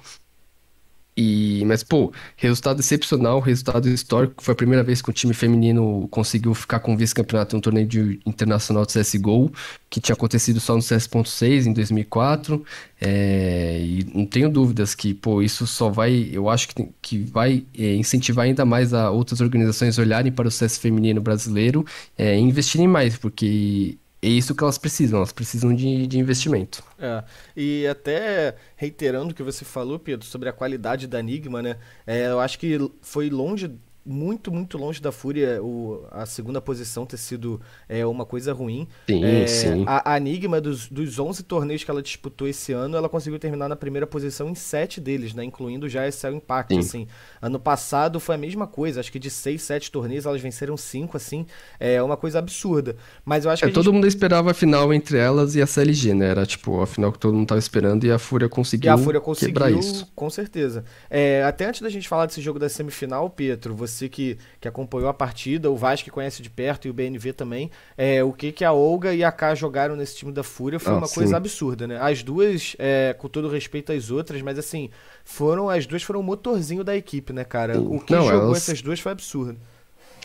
E, 1.20 1.64
mas, 1.64 1.82
pô, 1.82 2.12
resultado 2.36 2.78
excepcional, 2.78 3.40
resultado 3.40 3.88
histórico. 3.88 4.40
Foi 4.40 4.52
a 4.52 4.54
primeira 4.54 4.84
vez 4.84 5.02
que 5.02 5.10
o 5.10 5.12
time 5.12 5.34
feminino 5.34 6.06
conseguiu 6.12 6.54
ficar 6.54 6.78
com 6.78 6.96
vice-campeonato 6.96 7.56
em 7.56 7.58
um 7.58 7.60
torneio 7.60 7.88
de, 7.88 8.20
internacional 8.24 8.86
de 8.86 8.92
CSGO, 8.92 9.52
que 9.90 10.00
tinha 10.00 10.14
acontecido 10.14 10.60
só 10.60 10.76
no 10.76 10.80
CS.6 10.80 11.66
em 11.66 11.72
2004. 11.72 12.64
É, 13.00 13.80
e 13.82 14.06
não 14.14 14.24
tenho 14.24 14.48
dúvidas 14.48 14.94
que, 14.94 15.12
pô, 15.12 15.42
isso 15.42 15.66
só 15.66 15.90
vai, 15.90 16.30
eu 16.30 16.48
acho 16.48 16.68
que, 16.68 16.88
que 17.02 17.18
vai 17.18 17.64
é, 17.76 17.96
incentivar 17.96 18.44
ainda 18.44 18.64
mais 18.64 18.94
a 18.94 19.10
outras 19.10 19.40
organizações 19.40 19.98
olharem 19.98 20.30
para 20.30 20.46
o 20.46 20.50
CS 20.52 20.78
feminino 20.78 21.20
brasileiro 21.20 21.84
é, 22.16 22.38
e 22.38 22.40
investirem 22.40 22.86
mais, 22.86 23.18
porque 23.18 23.98
é 24.20 24.28
isso 24.28 24.54
que 24.54 24.62
elas 24.62 24.78
precisam, 24.78 25.18
elas 25.18 25.32
precisam 25.32 25.74
de, 25.74 26.06
de 26.06 26.18
investimento. 26.18 26.82
É, 26.98 27.22
e 27.56 27.86
até 27.86 28.56
reiterando 28.76 29.30
o 29.30 29.34
que 29.34 29.42
você 29.42 29.64
falou, 29.64 29.98
Pedro, 29.98 30.26
sobre 30.26 30.48
a 30.48 30.52
qualidade 30.52 31.06
da 31.06 31.20
Enigma, 31.20 31.62
né? 31.62 31.76
É, 32.06 32.26
eu 32.26 32.40
acho 32.40 32.58
que 32.58 32.78
foi 33.00 33.30
longe 33.30 33.70
muito, 34.04 34.50
muito 34.50 34.78
longe 34.78 35.02
da 35.02 35.12
Fúria 35.12 35.62
o, 35.62 36.06
a 36.10 36.24
segunda 36.24 36.60
posição 36.60 37.04
ter 37.04 37.18
sido 37.18 37.60
é, 37.88 38.06
uma 38.06 38.24
coisa 38.24 38.52
ruim. 38.52 38.88
Sim, 39.06 39.24
é, 39.24 39.46
sim. 39.46 39.84
A, 39.86 40.14
a 40.14 40.16
Enigma, 40.16 40.60
dos, 40.60 40.88
dos 40.88 41.18
11 41.18 41.42
torneios 41.42 41.84
que 41.84 41.90
ela 41.90 42.02
disputou 42.02 42.48
esse 42.48 42.72
ano, 42.72 42.96
ela 42.96 43.08
conseguiu 43.08 43.38
terminar 43.38 43.68
na 43.68 43.76
primeira 43.76 44.06
posição 44.06 44.48
em 44.48 44.54
7 44.54 45.00
deles, 45.00 45.34
né? 45.34 45.44
Incluindo 45.44 45.88
já 45.88 46.06
esse 46.06 46.28
Impact, 46.28 46.74
sim. 46.74 46.80
assim. 46.80 47.06
Ano 47.40 47.60
passado 47.60 48.18
foi 48.18 48.34
a 48.34 48.38
mesma 48.38 48.66
coisa, 48.66 49.00
acho 49.00 49.12
que 49.12 49.18
de 49.18 49.30
6, 49.30 49.60
7 49.60 49.90
torneios 49.90 50.24
elas 50.24 50.40
venceram 50.40 50.76
5, 50.76 51.16
assim. 51.16 51.46
É 51.78 52.02
uma 52.02 52.16
coisa 52.16 52.38
absurda. 52.38 52.96
Mas 53.24 53.44
eu 53.44 53.50
acho 53.50 53.64
é, 53.64 53.68
que. 53.68 53.74
todo 53.74 53.84
gente... 53.84 53.94
mundo 53.94 54.06
esperava 54.06 54.50
a 54.50 54.54
final 54.54 54.92
entre 54.92 55.18
elas 55.18 55.54
e 55.54 55.60
a 55.60 55.66
CLG, 55.66 56.14
né? 56.14 56.28
Era 56.28 56.46
tipo 56.46 56.80
a 56.80 56.86
final 56.86 57.12
que 57.12 57.18
todo 57.18 57.34
mundo 57.34 57.46
tava 57.46 57.58
esperando 57.58 58.04
e 58.04 58.10
a 58.10 58.18
Fúria 58.18 58.48
conseguiu, 58.48 58.90
e 58.90 58.92
a 58.92 58.96
Fúria 58.96 59.20
conseguiu 59.20 59.48
quebrar 59.54 59.70
isso. 59.70 60.10
Com 60.14 60.30
certeza. 60.30 60.84
É, 61.10 61.42
até 61.44 61.66
antes 61.66 61.82
da 61.82 61.90
gente 61.90 62.08
falar 62.08 62.26
desse 62.26 62.40
jogo 62.40 62.58
da 62.58 62.68
semifinal, 62.68 63.28
Pietro, 63.28 63.74
você 63.74 63.87
que, 64.08 64.38
que 64.60 64.68
acompanhou 64.68 65.08
a 65.08 65.14
partida, 65.14 65.70
o 65.70 65.76
Vasco 65.76 66.10
conhece 66.10 66.42
de 66.42 66.50
perto 66.50 66.86
e 66.86 66.90
o 66.90 66.94
BNV 66.94 67.32
também, 67.32 67.70
é, 67.96 68.22
o 68.22 68.32
que, 68.32 68.52
que 68.52 68.64
a 68.64 68.72
Olga 68.72 69.14
e 69.14 69.24
a 69.24 69.32
K 69.32 69.54
jogaram 69.54 69.96
nesse 69.96 70.16
time 70.16 70.32
da 70.32 70.42
Fúria 70.42 70.78
foi 70.78 70.92
ah, 70.92 70.96
uma 70.96 71.06
sim. 71.06 71.14
coisa 71.16 71.36
absurda, 71.36 71.86
né? 71.86 71.98
As 72.00 72.22
duas, 72.22 72.74
é, 72.78 73.14
com 73.18 73.28
todo 73.28 73.48
respeito 73.48 73.92
às 73.92 74.10
outras, 74.10 74.42
mas 74.42 74.58
assim, 74.58 74.90
foram 75.24 75.68
as 75.68 75.86
duas 75.86 76.02
foram 76.02 76.20
o 76.20 76.22
motorzinho 76.22 76.82
da 76.84 76.96
equipe, 76.96 77.32
né, 77.32 77.44
cara? 77.44 77.80
O 77.80 78.00
que 78.00 78.12
Não, 78.12 78.24
jogou 78.24 78.48
elas... 78.48 78.58
essas 78.58 78.82
duas 78.82 79.00
foi 79.00 79.12
absurdo. 79.12 79.58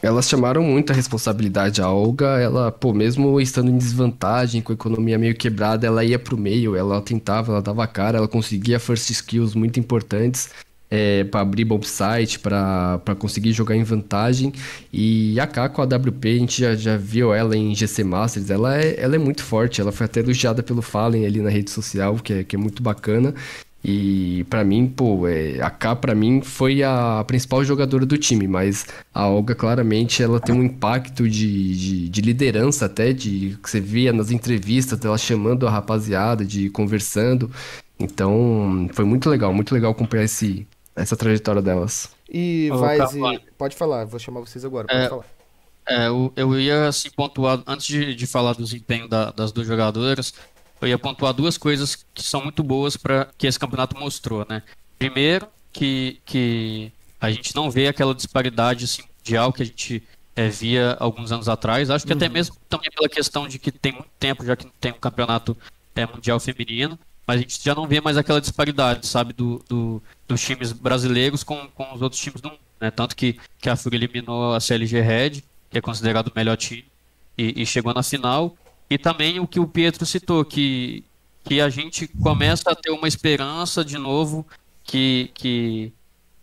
Elas 0.02 0.28
chamaram 0.28 0.62
muita 0.62 0.92
responsabilidade. 0.92 1.82
A 1.82 1.90
Olga, 1.90 2.38
ela, 2.38 2.70
pô, 2.74 2.94
mesmo 2.94 3.40
estando 3.40 3.72
em 3.72 3.78
desvantagem, 3.78 4.62
com 4.62 4.74
a 4.74 4.76
economia 4.76 5.18
meio 5.18 5.34
quebrada, 5.34 5.88
ela 5.88 6.04
ia 6.04 6.20
pro 6.20 6.38
meio, 6.38 6.76
ela 6.76 7.02
tentava, 7.02 7.54
ela 7.54 7.62
dava 7.62 7.88
cara, 7.88 8.18
ela 8.18 8.28
conseguia 8.28 8.82
first 8.82 9.10
skills 9.10 9.56
muito 9.56 9.80
importantes 9.80 10.50
é, 10.94 11.24
para 11.24 11.42
abrir 11.42 11.66
bomb 11.66 11.84
site, 11.84 12.38
para 12.38 13.16
conseguir 13.18 13.52
jogar 13.52 13.76
em 13.76 13.84
vantagem. 13.84 14.54
E 14.92 15.40
a 15.40 15.48
K 15.48 15.68
com 15.70 15.82
a 15.82 15.86
WP, 15.86 16.28
a 16.30 16.38
gente 16.38 16.62
já, 16.62 16.76
já 16.76 16.98
viu 16.98 17.34
ela 17.34 17.58
em 17.58 17.74
GC 17.74 18.04
Masters, 18.04 18.52
ela 18.52 18.80
é, 18.80 19.02
ela 19.02 19.16
é 19.16 19.18
muito 19.18 19.44
forte, 19.44 19.82
ela 19.82 19.92
foi 19.92 20.06
até 20.06 20.20
elogiada 20.20 20.62
pelo 20.62 20.84
Fallen 20.84 21.26
ali 21.26 21.42
na 21.42 21.50
rede 21.50 21.72
social, 21.72 22.16
que 22.18 22.34
é, 22.34 22.44
que 22.44 22.56
é 22.56 22.60
muito 22.60 22.84
bacana. 22.84 23.34
E 23.84 24.46
para 24.50 24.64
mim, 24.64 24.88
pô, 24.88 25.28
é, 25.28 25.60
a 25.62 25.70
K 25.72 25.96
para 25.96 26.14
mim 26.14 26.42
foi 26.42 26.84
a 26.84 27.24
principal 27.26 27.66
jogadora 27.66 28.06
do 28.06 28.18
time, 28.18 28.48
mas 28.48 28.86
a 29.14 29.28
Olga 29.28 29.56
claramente 29.56 30.22
ela 30.22 30.40
tem 30.40 30.54
um 30.56 30.64
impacto 30.64 31.28
de, 31.28 31.76
de, 31.76 32.10
de 32.10 32.22
liderança 32.22 32.86
até, 32.86 33.12
de 33.12 33.58
que 33.62 33.70
você 33.70 33.82
via 33.82 34.14
nas 34.14 34.30
entrevistas, 34.30 35.04
ela 35.04 35.18
chamando 35.18 35.68
a 35.68 35.72
rapaziada, 35.72 36.46
de 36.46 36.70
conversando. 36.70 37.50
Então, 38.00 38.88
foi 38.94 39.06
muito 39.06 39.30
legal, 39.30 39.54
muito 39.54 39.74
legal 39.74 39.92
acompanhar 39.92 40.26
esse, 40.26 40.68
essa 40.96 41.16
trajetória 41.16 41.62
delas. 41.62 42.10
E 42.30 42.70
vai. 42.72 42.98
Pode 43.58 43.76
falar, 43.76 44.06
vou 44.06 44.20
chamar 44.20 44.42
vocês 44.42 44.64
agora, 44.64 44.88
pode 44.88 45.00
é, 45.00 45.10
falar. 45.10 45.26
É, 45.86 46.08
eu, 46.08 46.34
eu 46.36 46.60
ia 46.60 46.88
assim, 46.88 47.10
pontuar, 47.10 47.62
antes 47.68 47.86
de, 47.86 48.16
de 48.16 48.26
falar 48.26 48.54
do 48.54 48.64
desempenho 48.64 49.08
da, 49.08 49.32
das 49.32 49.52
duas 49.52 49.68
jogadoras, 49.68 50.34
eu 50.82 50.88
ia 50.88 50.98
pontuar 50.98 51.34
duas 51.34 51.58
coisas 51.58 51.96
que 51.96 52.24
são 52.24 52.42
muito 52.42 52.64
boas 52.64 52.96
para 52.98 53.30
que 53.38 53.48
esse 53.48 53.60
campeonato 53.60 53.98
mostrou, 53.98 54.46
né? 54.50 54.64
Primeiro, 54.98 55.48
que, 55.72 56.22
que 56.26 56.92
a 57.20 57.32
gente 57.32 57.56
não 57.56 57.70
vê 57.70 57.88
aquela 57.88 58.14
disparidade 58.14 58.86
assim, 58.86 59.04
mundial 59.18 59.52
que 59.52 59.64
a 59.64 59.66
gente 59.66 60.04
é, 60.36 60.48
via 60.50 60.96
alguns 61.00 61.32
anos 61.32 61.50
atrás. 61.50 61.90
Acho 61.90 62.06
que 62.06 62.14
uhum. 62.14 62.18
até 62.18 62.30
mesmo 62.30 62.56
também 62.70 62.90
pela 62.92 63.10
questão 63.10 63.48
de 63.48 63.60
que 63.60 63.72
tem 63.72 63.92
muito 63.92 64.10
tempo 64.20 64.46
já 64.46 64.56
que 64.56 64.66
não 64.66 64.74
tem 64.80 64.92
um 64.92 65.00
campeonato 65.00 65.58
é, 65.96 66.06
mundial 66.06 66.40
feminino. 66.40 66.98
Mas 67.26 67.38
a 67.38 67.42
gente 67.42 67.64
já 67.64 67.74
não 67.74 67.88
vê 67.88 68.02
mais 68.02 68.18
aquela 68.18 68.42
disparidade, 68.42 69.08
sabe, 69.08 69.34
do, 69.34 69.64
do 69.68 70.04
dos 70.28 70.42
times 70.42 70.72
brasileiros 70.72 71.44
com, 71.44 71.68
com 71.70 71.94
os 71.94 72.02
outros 72.02 72.22
times 72.22 72.42
do 72.42 72.50
mundo. 72.50 72.60
Né? 72.80 72.92
Tanto 72.92 73.16
que, 73.16 73.40
que 73.60 73.70
a 73.70 73.76
FURIA 73.76 73.98
eliminou 73.98 74.54
a 74.54 74.60
CLG 74.60 75.00
Red, 75.00 75.44
que 75.70 75.78
é 75.78 75.82
considerado 75.82 76.28
o 76.28 76.34
melhor 76.36 76.58
time, 76.58 76.86
e, 77.38 77.62
e, 77.62 77.66
chegou 77.66 77.94
na 77.94 78.04
final. 78.04 78.56
E 78.90 78.98
também 78.98 79.40
o 79.40 79.48
que 79.48 79.60
o 79.60 79.68
Pietro 79.68 80.06
citou, 80.06 80.44
que, 80.44 81.04
que 81.46 81.62
a 81.62 81.70
gente 81.70 82.08
começa 82.08 82.70
a 82.70 82.76
ter 82.76 82.92
uma 82.92 83.08
esperança 83.08 83.86
de 83.86 83.98
novo 83.98 84.46
que, 84.84 85.32
que, 85.34 85.94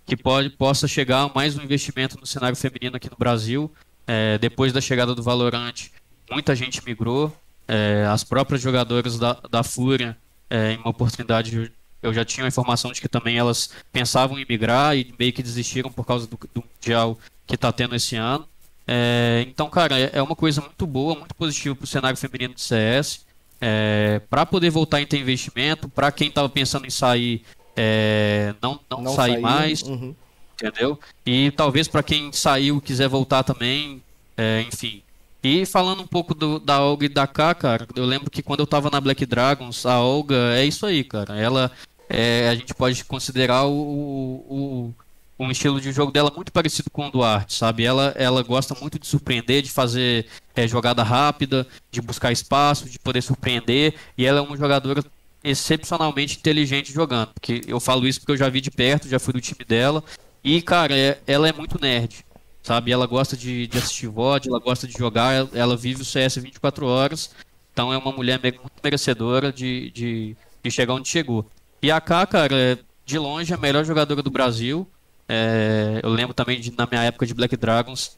que 0.06 0.16
pode, 0.16 0.50
possa 0.50 0.88
chegar 0.88 1.30
mais 1.34 1.58
um 1.58 1.62
investimento 1.62 2.18
no 2.18 2.26
cenário 2.26 2.56
feminino 2.56 2.96
aqui 2.96 3.10
no 3.10 3.16
Brasil. 3.18 3.70
É, 4.06 4.38
depois 4.38 4.72
da 4.72 4.80
chegada 4.80 5.14
do 5.14 5.22
Valorant, 5.22 5.90
muita 6.30 6.56
gente 6.56 6.82
migrou. 6.84 7.36
É, 7.68 8.04
as 8.10 8.24
próprias 8.24 8.60
jogadoras 8.62 9.18
da, 9.18 9.34
da 9.48 9.62
Fúria 9.62 10.16
é, 10.50 10.72
em 10.72 10.76
uma 10.78 10.90
oportunidade 10.90 11.72
eu 12.02 12.14
já 12.14 12.24
tinha 12.24 12.44
a 12.44 12.48
informação 12.48 12.92
de 12.92 13.00
que 13.00 13.08
também 13.08 13.36
elas 13.36 13.70
pensavam 13.92 14.38
em 14.38 14.46
migrar 14.48 14.96
e 14.96 15.14
meio 15.18 15.32
que 15.32 15.42
desistiram 15.42 15.90
por 15.92 16.04
causa 16.04 16.26
do, 16.26 16.38
do 16.54 16.64
Mundial 16.74 17.18
que 17.46 17.54
está 17.54 17.70
tendo 17.70 17.94
esse 17.94 18.16
ano. 18.16 18.48
É, 18.86 19.44
então, 19.46 19.68
cara, 19.68 19.98
é, 19.98 20.10
é 20.14 20.22
uma 20.22 20.34
coisa 20.34 20.60
muito 20.60 20.86
boa, 20.86 21.14
muito 21.14 21.34
positiva 21.34 21.74
para 21.76 21.84
o 21.84 21.86
cenário 21.86 22.16
feminino 22.16 22.54
do 22.54 22.60
CS. 22.60 23.26
É, 23.60 24.20
para 24.30 24.46
poder 24.46 24.70
voltar 24.70 25.00
a 25.00 25.06
ter 25.06 25.18
investimento, 25.18 25.88
para 25.88 26.10
quem 26.10 26.28
estava 26.28 26.48
pensando 26.48 26.86
em 26.86 26.90
sair, 26.90 27.44
é, 27.76 28.54
não, 28.62 28.80
não, 28.90 29.02
não 29.02 29.14
sair, 29.14 29.32
sair 29.32 29.42
mais, 29.42 29.82
uhum. 29.82 30.14
entendeu? 30.54 30.98
E 31.26 31.50
talvez 31.50 31.86
para 31.86 32.02
quem 32.02 32.32
saiu 32.32 32.80
quiser 32.80 33.08
voltar 33.08 33.42
também, 33.42 34.02
é, 34.36 34.62
enfim, 34.62 35.02
e 35.42 35.64
falando 35.64 36.02
um 36.02 36.06
pouco 36.06 36.34
do, 36.34 36.58
da 36.58 36.80
Olga 36.80 37.06
e 37.06 37.08
da 37.08 37.26
K, 37.26 37.54
cara, 37.54 37.86
eu 37.96 38.04
lembro 38.04 38.30
que 38.30 38.42
quando 38.42 38.60
eu 38.60 38.66
tava 38.66 38.90
na 38.90 39.00
Black 39.00 39.24
Dragons, 39.24 39.86
a 39.86 39.98
Olga 40.00 40.36
é 40.54 40.64
isso 40.64 40.84
aí, 40.84 41.02
cara. 41.02 41.38
Ela 41.38 41.70
é, 42.08 42.48
a 42.48 42.54
gente 42.54 42.74
pode 42.74 43.04
considerar 43.04 43.64
o, 43.66 43.72
o, 43.72 44.94
um 45.38 45.50
estilo 45.50 45.80
de 45.80 45.92
jogo 45.92 46.12
dela 46.12 46.30
muito 46.34 46.52
parecido 46.52 46.90
com 46.90 47.06
o 47.06 47.10
Duarte, 47.10 47.54
sabe? 47.54 47.84
Ela, 47.84 48.12
ela 48.16 48.42
gosta 48.42 48.76
muito 48.78 48.98
de 48.98 49.06
surpreender, 49.06 49.62
de 49.62 49.70
fazer 49.70 50.26
é, 50.54 50.68
jogada 50.68 51.02
rápida, 51.02 51.66
de 51.90 52.02
buscar 52.02 52.30
espaço, 52.30 52.90
de 52.90 52.98
poder 52.98 53.22
surpreender. 53.22 53.94
E 54.18 54.26
ela 54.26 54.40
é 54.40 54.42
uma 54.42 54.56
jogadora 54.56 55.02
excepcionalmente 55.42 56.36
inteligente 56.36 56.92
jogando. 56.92 57.32
Porque 57.32 57.62
eu 57.66 57.80
falo 57.80 58.06
isso 58.06 58.20
porque 58.20 58.32
eu 58.32 58.36
já 58.36 58.50
vi 58.50 58.60
de 58.60 58.70
perto, 58.70 59.08
já 59.08 59.18
fui 59.18 59.32
do 59.32 59.40
time 59.40 59.64
dela. 59.66 60.04
E, 60.44 60.60
cara, 60.60 60.94
é, 60.94 61.18
ela 61.26 61.48
é 61.48 61.52
muito 61.52 61.80
nerd, 61.80 62.24
sabe? 62.62 62.92
Ela 62.92 63.06
gosta 63.06 63.36
de, 63.36 63.66
de 63.66 63.78
assistir 63.78 64.08
VOD, 64.08 64.48
ela 64.48 64.58
gosta 64.58 64.86
de 64.86 64.92
jogar, 64.92 65.32
ela, 65.32 65.50
ela 65.52 65.76
vive 65.76 66.02
o 66.02 66.04
CS 66.04 66.36
24 66.36 66.86
horas. 66.86 67.30
Então 67.72 67.92
é 67.92 67.98
uma 67.98 68.12
mulher 68.12 68.40
muito 68.42 68.70
merecedora 68.82 69.52
de, 69.52 69.90
de, 69.90 70.36
de 70.62 70.70
chegar 70.70 70.94
onde 70.94 71.08
chegou. 71.08 71.46
E 71.82 71.90
a 71.90 72.00
K, 72.00 72.26
cara, 72.26 72.54
é 72.54 72.78
de 73.04 73.18
longe 73.18 73.52
a 73.52 73.56
melhor 73.56 73.84
jogadora 73.84 74.22
do 74.22 74.30
Brasil. 74.30 74.86
É, 75.28 76.00
eu 76.02 76.10
lembro 76.10 76.34
também 76.34 76.60
de, 76.60 76.72
na 76.76 76.86
minha 76.86 77.02
época 77.02 77.24
de 77.24 77.32
Black 77.32 77.56
Dragons, 77.56 78.16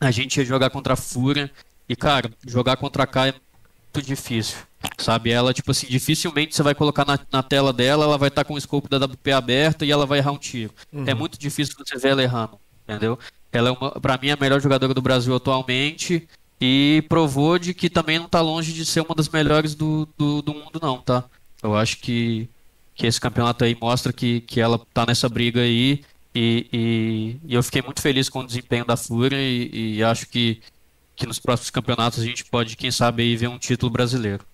a 0.00 0.10
gente 0.10 0.36
ia 0.36 0.44
jogar 0.44 0.70
contra 0.70 0.94
a 0.94 0.96
Fúria. 0.96 1.50
E, 1.88 1.94
cara, 1.96 2.30
jogar 2.46 2.76
contra 2.76 3.02
a 3.02 3.06
K 3.06 3.28
é 3.28 3.32
muito 3.32 4.06
difícil. 4.06 4.58
Sabe? 4.98 5.30
Ela, 5.30 5.52
tipo 5.52 5.70
assim, 5.70 5.86
dificilmente 5.86 6.54
você 6.54 6.62
vai 6.62 6.74
colocar 6.74 7.06
na, 7.06 7.18
na 7.32 7.42
tela 7.42 7.72
dela, 7.72 8.04
ela 8.04 8.18
vai 8.18 8.28
estar 8.28 8.44
tá 8.44 8.48
com 8.48 8.54
o 8.54 8.58
escopo 8.58 8.88
da 8.88 9.04
WP 9.04 9.32
aberta 9.32 9.84
e 9.84 9.90
ela 9.90 10.06
vai 10.06 10.18
errar 10.18 10.32
um 10.32 10.38
tiro. 10.38 10.72
Uhum. 10.92 11.04
É 11.06 11.14
muito 11.14 11.38
difícil 11.38 11.74
você 11.76 11.96
ver 11.96 12.10
ela 12.10 12.22
errando, 12.22 12.58
entendeu? 12.86 13.18
Ela 13.54 13.68
é, 13.68 13.72
uma, 13.72 13.90
pra 14.00 14.18
mim, 14.20 14.30
a 14.30 14.36
melhor 14.36 14.60
jogadora 14.60 14.92
do 14.92 15.00
Brasil 15.00 15.34
atualmente 15.34 16.28
e 16.60 17.04
provou 17.08 17.58
de 17.58 17.72
que 17.72 17.88
também 17.88 18.18
não 18.18 18.28
tá 18.28 18.40
longe 18.40 18.72
de 18.72 18.84
ser 18.84 19.00
uma 19.00 19.14
das 19.14 19.28
melhores 19.28 19.74
do, 19.74 20.08
do, 20.18 20.42
do 20.42 20.54
mundo, 20.54 20.80
não, 20.82 21.00
tá? 21.00 21.24
Eu 21.62 21.76
acho 21.76 21.98
que, 21.98 22.48
que 22.94 23.06
esse 23.06 23.20
campeonato 23.20 23.64
aí 23.64 23.76
mostra 23.80 24.12
que, 24.12 24.40
que 24.40 24.60
ela 24.60 24.78
tá 24.92 25.06
nessa 25.06 25.28
briga 25.28 25.60
aí 25.60 26.04
e, 26.34 26.66
e, 26.72 27.36
e 27.44 27.54
eu 27.54 27.62
fiquei 27.62 27.80
muito 27.80 28.02
feliz 28.02 28.28
com 28.28 28.40
o 28.40 28.46
desempenho 28.46 28.84
da 28.84 28.96
Fúria 28.96 29.38
e, 29.38 29.96
e 29.96 30.02
acho 30.02 30.28
que, 30.28 30.60
que 31.14 31.26
nos 31.26 31.38
próximos 31.38 31.70
campeonatos 31.70 32.18
a 32.20 32.24
gente 32.24 32.44
pode, 32.44 32.76
quem 32.76 32.90
sabe, 32.90 33.22
aí 33.22 33.36
ver 33.36 33.48
um 33.48 33.58
título 33.58 33.90
brasileiro. 33.90 34.44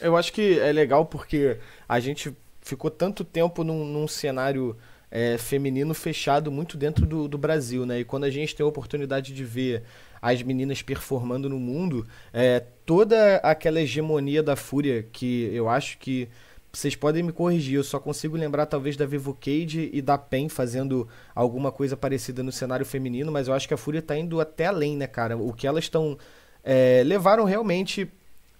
Eu 0.00 0.16
acho 0.16 0.32
que 0.32 0.58
é 0.58 0.72
legal 0.72 1.04
porque 1.04 1.58
a 1.86 2.00
gente 2.00 2.34
ficou 2.62 2.90
tanto 2.90 3.24
tempo 3.24 3.62
num, 3.62 3.84
num 3.84 4.08
cenário 4.08 4.76
é, 5.10 5.36
feminino 5.36 5.92
fechado 5.92 6.52
muito 6.52 6.76
dentro 6.76 7.04
do, 7.04 7.26
do, 7.26 7.36
Brasil, 7.36 7.84
né? 7.84 8.00
E 8.00 8.04
quando 8.04 8.24
a 8.24 8.30
gente 8.30 8.54
tem 8.54 8.64
a 8.64 8.68
oportunidade 8.68 9.34
de 9.34 9.44
ver 9.44 9.82
as 10.22 10.42
meninas 10.42 10.82
performando 10.82 11.48
no 11.48 11.58
mundo, 11.58 12.06
é, 12.32 12.60
toda 12.86 13.36
aquela 13.36 13.80
hegemonia 13.80 14.42
da 14.42 14.54
Fúria, 14.54 15.06
que 15.10 15.50
eu 15.52 15.68
acho 15.68 15.98
que 15.98 16.28
vocês 16.72 16.94
podem 16.94 17.22
me 17.22 17.32
corrigir, 17.32 17.74
eu 17.74 17.84
só 17.84 17.98
consigo 17.98 18.36
lembrar 18.36 18.66
talvez 18.66 18.96
da 18.96 19.04
Vivo 19.04 19.34
Cage 19.34 19.90
e 19.92 20.00
da 20.00 20.16
PEN 20.16 20.48
fazendo 20.48 21.08
alguma 21.34 21.72
coisa 21.72 21.96
parecida 21.96 22.42
no 22.42 22.52
cenário 22.52 22.86
feminino, 22.86 23.32
mas 23.32 23.48
eu 23.48 23.54
acho 23.54 23.66
que 23.66 23.74
a 23.74 23.76
Fúria 23.76 24.00
tá 24.00 24.16
indo 24.16 24.40
até 24.40 24.66
além, 24.66 24.96
né, 24.96 25.06
cara? 25.06 25.36
O 25.36 25.52
que 25.52 25.66
elas 25.66 25.84
estão. 25.84 26.16
É, 26.62 27.02
levaram 27.04 27.44
realmente 27.44 28.06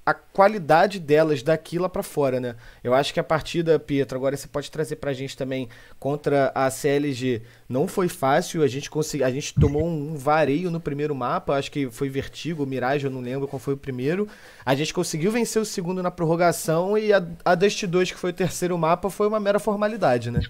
a 0.05 0.14
qualidade 0.14 0.98
delas 0.98 1.42
daqui 1.42 1.78
lá 1.78 1.88
para 1.88 2.03
fora, 2.03 2.40
né? 2.40 2.57
Eu 2.82 2.94
acho 2.94 3.12
que 3.12 3.20
a 3.20 3.24
partida, 3.24 3.78
Pietro, 3.78 4.16
agora 4.16 4.36
você 4.36 4.48
pode 4.48 4.70
trazer 4.70 4.96
pra 4.96 5.12
gente 5.12 5.36
também 5.36 5.68
contra 5.98 6.51
a 6.55 6.70
CLG. 6.70 7.42
Não 7.68 7.86
foi 7.86 8.09
fácil, 8.09 8.62
a 8.62 8.66
gente 8.66 8.90
consegui, 8.90 9.22
a 9.22 9.30
gente 9.30 9.55
tomou 9.55 9.86
um 9.86 10.16
vareio 10.16 10.70
no 10.70 10.80
primeiro 10.80 11.14
mapa, 11.14 11.55
acho 11.55 11.70
que 11.70 11.90
foi 11.90 12.09
Vertigo, 12.09 12.66
Mirage, 12.66 13.05
eu 13.05 13.11
não 13.11 13.20
lembro 13.20 13.46
qual 13.46 13.61
foi 13.61 13.74
o 13.74 13.76
primeiro. 13.76 14.26
A 14.64 14.74
gente 14.74 14.92
conseguiu 14.92 15.30
vencer 15.30 15.61
o 15.61 15.66
segundo 15.66 16.03
na 16.03 16.11
prorrogação 16.11 16.96
e 16.96 17.12
a, 17.12 17.22
a 17.44 17.55
Dust 17.55 17.84
2, 17.84 18.12
que 18.12 18.18
foi 18.18 18.30
o 18.30 18.34
terceiro 18.34 18.76
mapa, 18.78 19.11
foi 19.11 19.28
uma 19.28 19.38
mera 19.38 19.59
formalidade, 19.59 20.30
né? 20.30 20.40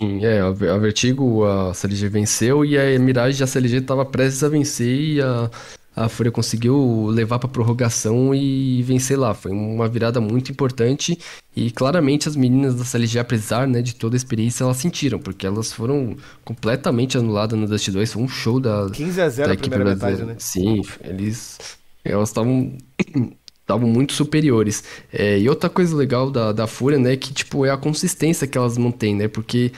Sim, 0.00 0.24
é, 0.24 0.40
a 0.40 0.78
Vertigo 0.78 1.44
a 1.44 1.74
CLG 1.74 2.08
venceu 2.08 2.64
e 2.64 2.78
a 2.78 2.98
Mirage 2.98 3.42
a 3.42 3.46
CLG 3.46 3.78
estava 3.78 4.04
prestes 4.04 4.44
a 4.44 4.48
vencer 4.48 4.86
e 4.86 5.20
a 5.20 5.50
a 5.94 6.08
Fúria 6.08 6.30
conseguiu 6.30 7.06
levar 7.06 7.38
para 7.38 7.48
prorrogação 7.48 8.34
e 8.34 8.82
vencer 8.82 9.18
lá. 9.18 9.34
Foi 9.34 9.50
uma 9.50 9.88
virada 9.88 10.20
muito 10.20 10.52
importante 10.52 11.18
e 11.56 11.70
claramente 11.70 12.28
as 12.28 12.36
meninas 12.36 12.76
da 12.76 12.84
CLG, 12.84 13.18
apesar 13.18 13.66
né, 13.66 13.82
de 13.82 13.94
toda 13.94 14.14
a 14.14 14.18
experiência, 14.18 14.62
elas 14.62 14.76
sentiram, 14.76 15.18
porque 15.18 15.46
elas 15.46 15.72
foram 15.72 16.16
completamente 16.44 17.18
anuladas 17.18 17.58
no 17.58 17.66
Dust 17.66 17.90
2. 17.90 18.12
Foi 18.12 18.22
um 18.22 18.28
show 18.28 18.60
da, 18.60 18.88
15 18.92 19.20
a 19.20 19.28
0 19.28 19.48
da 19.48 19.54
equipe 19.54 19.76
brasileira. 19.76 20.26
Metade, 20.26 20.32
né? 20.32 20.36
Sim, 20.38 20.82
eles 21.02 21.58
elas 22.04 22.28
estavam 22.28 22.78
estavam 23.60 23.88
muito 23.88 24.12
superiores. 24.12 24.84
É, 25.12 25.38
e 25.38 25.48
outra 25.48 25.68
coisa 25.68 25.94
legal 25.94 26.30
da, 26.30 26.52
da 26.52 26.66
Fúria, 26.66 26.98
né, 26.98 27.16
que 27.16 27.32
tipo 27.32 27.66
é 27.66 27.70
a 27.70 27.76
consistência 27.76 28.46
que 28.46 28.56
elas 28.56 28.78
mantêm, 28.78 29.14
né? 29.14 29.28
Porque 29.28 29.72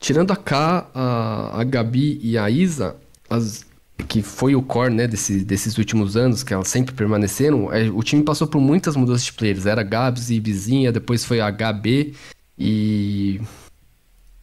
tirando 0.00 0.32
a 0.32 0.36
K, 0.36 0.90
a, 0.94 1.60
a 1.60 1.64
Gabi 1.64 2.18
e 2.22 2.36
a 2.36 2.50
Isa, 2.50 2.96
as, 3.28 3.64
que 4.02 4.22
foi 4.22 4.54
o 4.54 4.62
core 4.62 4.92
né, 4.92 5.06
desse, 5.06 5.44
desses 5.44 5.78
últimos 5.78 6.16
anos, 6.16 6.42
que 6.42 6.52
elas 6.52 6.68
sempre 6.68 6.94
permaneceram, 6.94 7.72
é, 7.72 7.88
o 7.90 8.02
time 8.02 8.22
passou 8.22 8.46
por 8.46 8.60
muitas 8.60 8.96
mudanças 8.96 9.24
de 9.24 9.32
players. 9.32 9.66
Era 9.66 9.82
Gabs 9.82 10.30
e 10.30 10.40
Vizinha, 10.40 10.92
depois 10.92 11.24
foi 11.24 11.40
a 11.40 11.50
HB 11.50 12.14
e. 12.58 13.40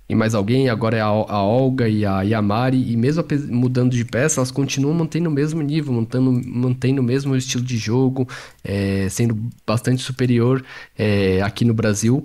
E 0.10 0.16
mais 0.16 0.34
alguém, 0.34 0.70
agora 0.70 0.96
é 0.96 1.02
a, 1.02 1.08
a 1.08 1.44
Olga 1.44 1.90
e 1.90 2.06
a 2.06 2.22
Yamari, 2.22 2.94
e 2.94 2.96
mesmo 2.96 3.26
mudando 3.50 3.92
de 3.92 4.06
peça, 4.06 4.40
elas 4.40 4.52
continuam 4.52 4.96
mantendo 4.96 5.28
o 5.28 5.32
mesmo 5.34 5.62
nível, 5.62 5.92
mantendo, 5.92 6.32
mantendo 6.32 7.02
o 7.02 7.04
mesmo 7.04 7.36
estilo 7.36 7.62
de 7.62 7.76
jogo, 7.76 8.26
é, 8.64 9.10
sendo 9.10 9.38
bastante 9.66 10.02
superior 10.02 10.64
é, 10.98 11.42
aqui 11.42 11.66
no 11.66 11.74
Brasil. 11.74 12.24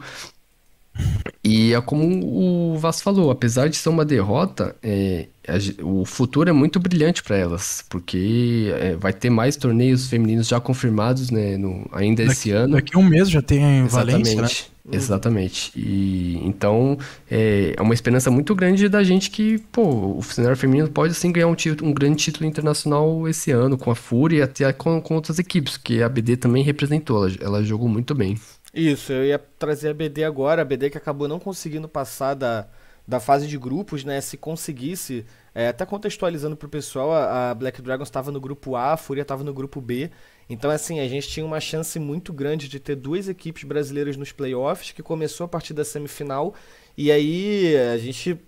E 1.45 1.75
é 1.75 1.81
como 1.81 2.25
o 2.25 2.79
Vas 2.79 3.01
falou, 3.01 3.31
apesar 3.31 3.69
de 3.69 3.77
ser 3.77 3.89
uma 3.89 4.05
derrota, 4.05 4.77
é, 4.83 5.27
a, 5.49 5.85
o 5.85 6.05
futuro 6.05 6.49
é 6.49 6.53
muito 6.53 6.79
brilhante 6.79 7.23
para 7.23 7.37
elas, 7.37 7.85
porque 7.89 8.73
é, 8.79 8.95
vai 8.95 9.13
ter 9.13 9.29
mais 9.29 9.57
torneios 9.57 10.09
femininos 10.09 10.47
já 10.47 10.61
confirmados 10.61 11.31
né, 11.31 11.57
no, 11.57 11.89
ainda 11.93 12.23
daqui, 12.23 12.33
esse 12.33 12.51
ano. 12.53 12.75
Daqui 12.75 12.97
um 12.97 13.03
mês 13.03 13.29
já 13.29 13.43
tem 13.43 13.81
a 13.81 13.87
Valência, 13.87 14.41
né? 14.41 14.49
Exatamente. 14.91 15.73
E 15.77 16.41
então 16.45 16.99
é, 17.31 17.75
é, 17.77 17.83
uma 17.83 17.95
esperança 17.95 18.31
muito 18.31 18.55
grande 18.55 18.89
da 18.89 19.03
gente 19.03 19.31
que, 19.31 19.59
pô, 19.71 20.17
o 20.19 20.23
cenário 20.23 20.57
feminino 20.57 20.89
pode 20.89 21.15
sim 21.15 21.31
ganhar 21.31 21.47
um, 21.47 21.55
título, 21.55 21.91
um 21.91 21.95
grande 21.95 22.17
título 22.17 22.47
internacional 22.47 23.29
esse 23.29 23.51
ano, 23.51 23.79
com 23.79 23.91
a 23.91 23.95
Fúria 23.95 24.39
e 24.39 24.43
até 24.43 24.73
com, 24.73 25.01
com 25.01 25.15
outras 25.15 25.39
equipes, 25.39 25.77
que 25.77 26.03
a 26.03 26.09
BD 26.09 26.37
também 26.37 26.65
representou, 26.65 27.27
ela, 27.27 27.37
ela 27.41 27.65
jogou 27.65 27.89
muito 27.89 28.15
bem. 28.15 28.37
Isso, 28.75 29.13
eu 29.13 29.25
ia 29.25 29.39
trazer 29.39 29.91
a 29.91 29.95
BD 29.95 30.25
agora, 30.25 30.63
a 30.63 30.65
BD 30.65 30.89
que 30.89 30.97
acabou 30.97 31.29
não 31.29 31.39
conseguindo 31.39 31.87
passar 31.87 32.33
da, 32.35 32.67
da 33.07 33.21
fase 33.21 33.47
de 33.47 33.59
grupos, 33.59 34.03
né? 34.03 34.19
Se 34.21 34.37
conseguisse, 34.39 35.27
é, 35.55 35.69
até 35.69 35.85
contextualizando 35.85 36.57
pro 36.57 36.69
pessoal, 36.69 37.13
a, 37.13 37.51
a 37.51 37.55
Black 37.55 37.83
Dragons 37.83 38.09
estava 38.09 38.33
no 38.33 38.41
grupo 38.41 38.75
A, 38.75 38.95
a 38.95 38.97
Fúria 38.97 39.23
estava 39.23 39.45
no 39.45 39.53
grupo 39.53 39.79
B. 39.81 40.11
Então, 40.49 40.71
assim, 40.71 41.01
a 41.01 41.09
gente 41.09 41.29
tinha 41.29 41.45
uma 41.45 41.61
chance 41.61 41.99
muito 41.99 42.33
grande 42.33 42.67
de 42.67 42.81
ter 42.81 42.97
duas 42.97 43.29
equipes 43.29 43.65
brasileiras 43.65 44.17
nos 44.17 44.33
playoffs, 44.33 44.93
que 44.93 45.03
começou 45.03 45.45
a 45.45 45.49
partir 45.49 45.75
da 45.75 45.85
semifinal, 45.85 46.55
e 46.97 47.13
aí 47.13 47.77
a 47.77 47.99
gente 47.99 48.39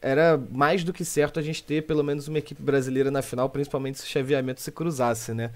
era 0.00 0.40
mais 0.50 0.84
do 0.84 0.92
que 0.92 1.04
certo 1.04 1.40
a 1.40 1.42
gente 1.42 1.62
ter 1.62 1.82
pelo 1.82 2.04
menos 2.04 2.28
uma 2.28 2.38
equipe 2.38 2.62
brasileira 2.62 3.10
na 3.10 3.20
final, 3.20 3.48
principalmente 3.50 3.98
se 3.98 4.04
o 4.04 4.08
chaveamento 4.08 4.60
se 4.60 4.70
cruzasse, 4.70 5.34
né? 5.34 5.50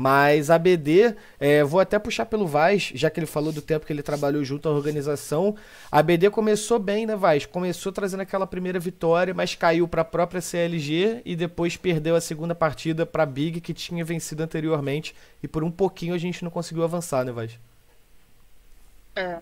Mas 0.00 0.48
a 0.48 0.56
BD, 0.56 1.12
é, 1.40 1.64
vou 1.64 1.80
até 1.80 1.98
puxar 1.98 2.24
pelo 2.24 2.46
Vaz, 2.46 2.92
já 2.94 3.10
que 3.10 3.18
ele 3.18 3.26
falou 3.26 3.50
do 3.50 3.60
tempo 3.60 3.84
que 3.84 3.92
ele 3.92 4.00
trabalhou 4.00 4.44
junto 4.44 4.68
à 4.68 4.70
organização. 4.70 5.56
A 5.90 6.00
BD 6.00 6.30
começou 6.30 6.78
bem, 6.78 7.04
né, 7.04 7.16
Vaz? 7.16 7.46
Começou 7.46 7.90
trazendo 7.90 8.20
aquela 8.20 8.46
primeira 8.46 8.78
vitória, 8.78 9.34
mas 9.34 9.56
caiu 9.56 9.88
para 9.88 10.02
a 10.02 10.04
própria 10.04 10.40
CLG 10.40 11.20
e 11.24 11.34
depois 11.34 11.76
perdeu 11.76 12.14
a 12.14 12.20
segunda 12.20 12.54
partida 12.54 13.04
para 13.04 13.26
Big, 13.26 13.60
que 13.60 13.74
tinha 13.74 14.04
vencido 14.04 14.40
anteriormente. 14.40 15.16
E 15.42 15.48
por 15.48 15.64
um 15.64 15.70
pouquinho 15.70 16.14
a 16.14 16.18
gente 16.18 16.44
não 16.44 16.50
conseguiu 16.52 16.84
avançar, 16.84 17.24
né, 17.24 17.32
Vaz? 17.32 17.58
É. 19.16 19.38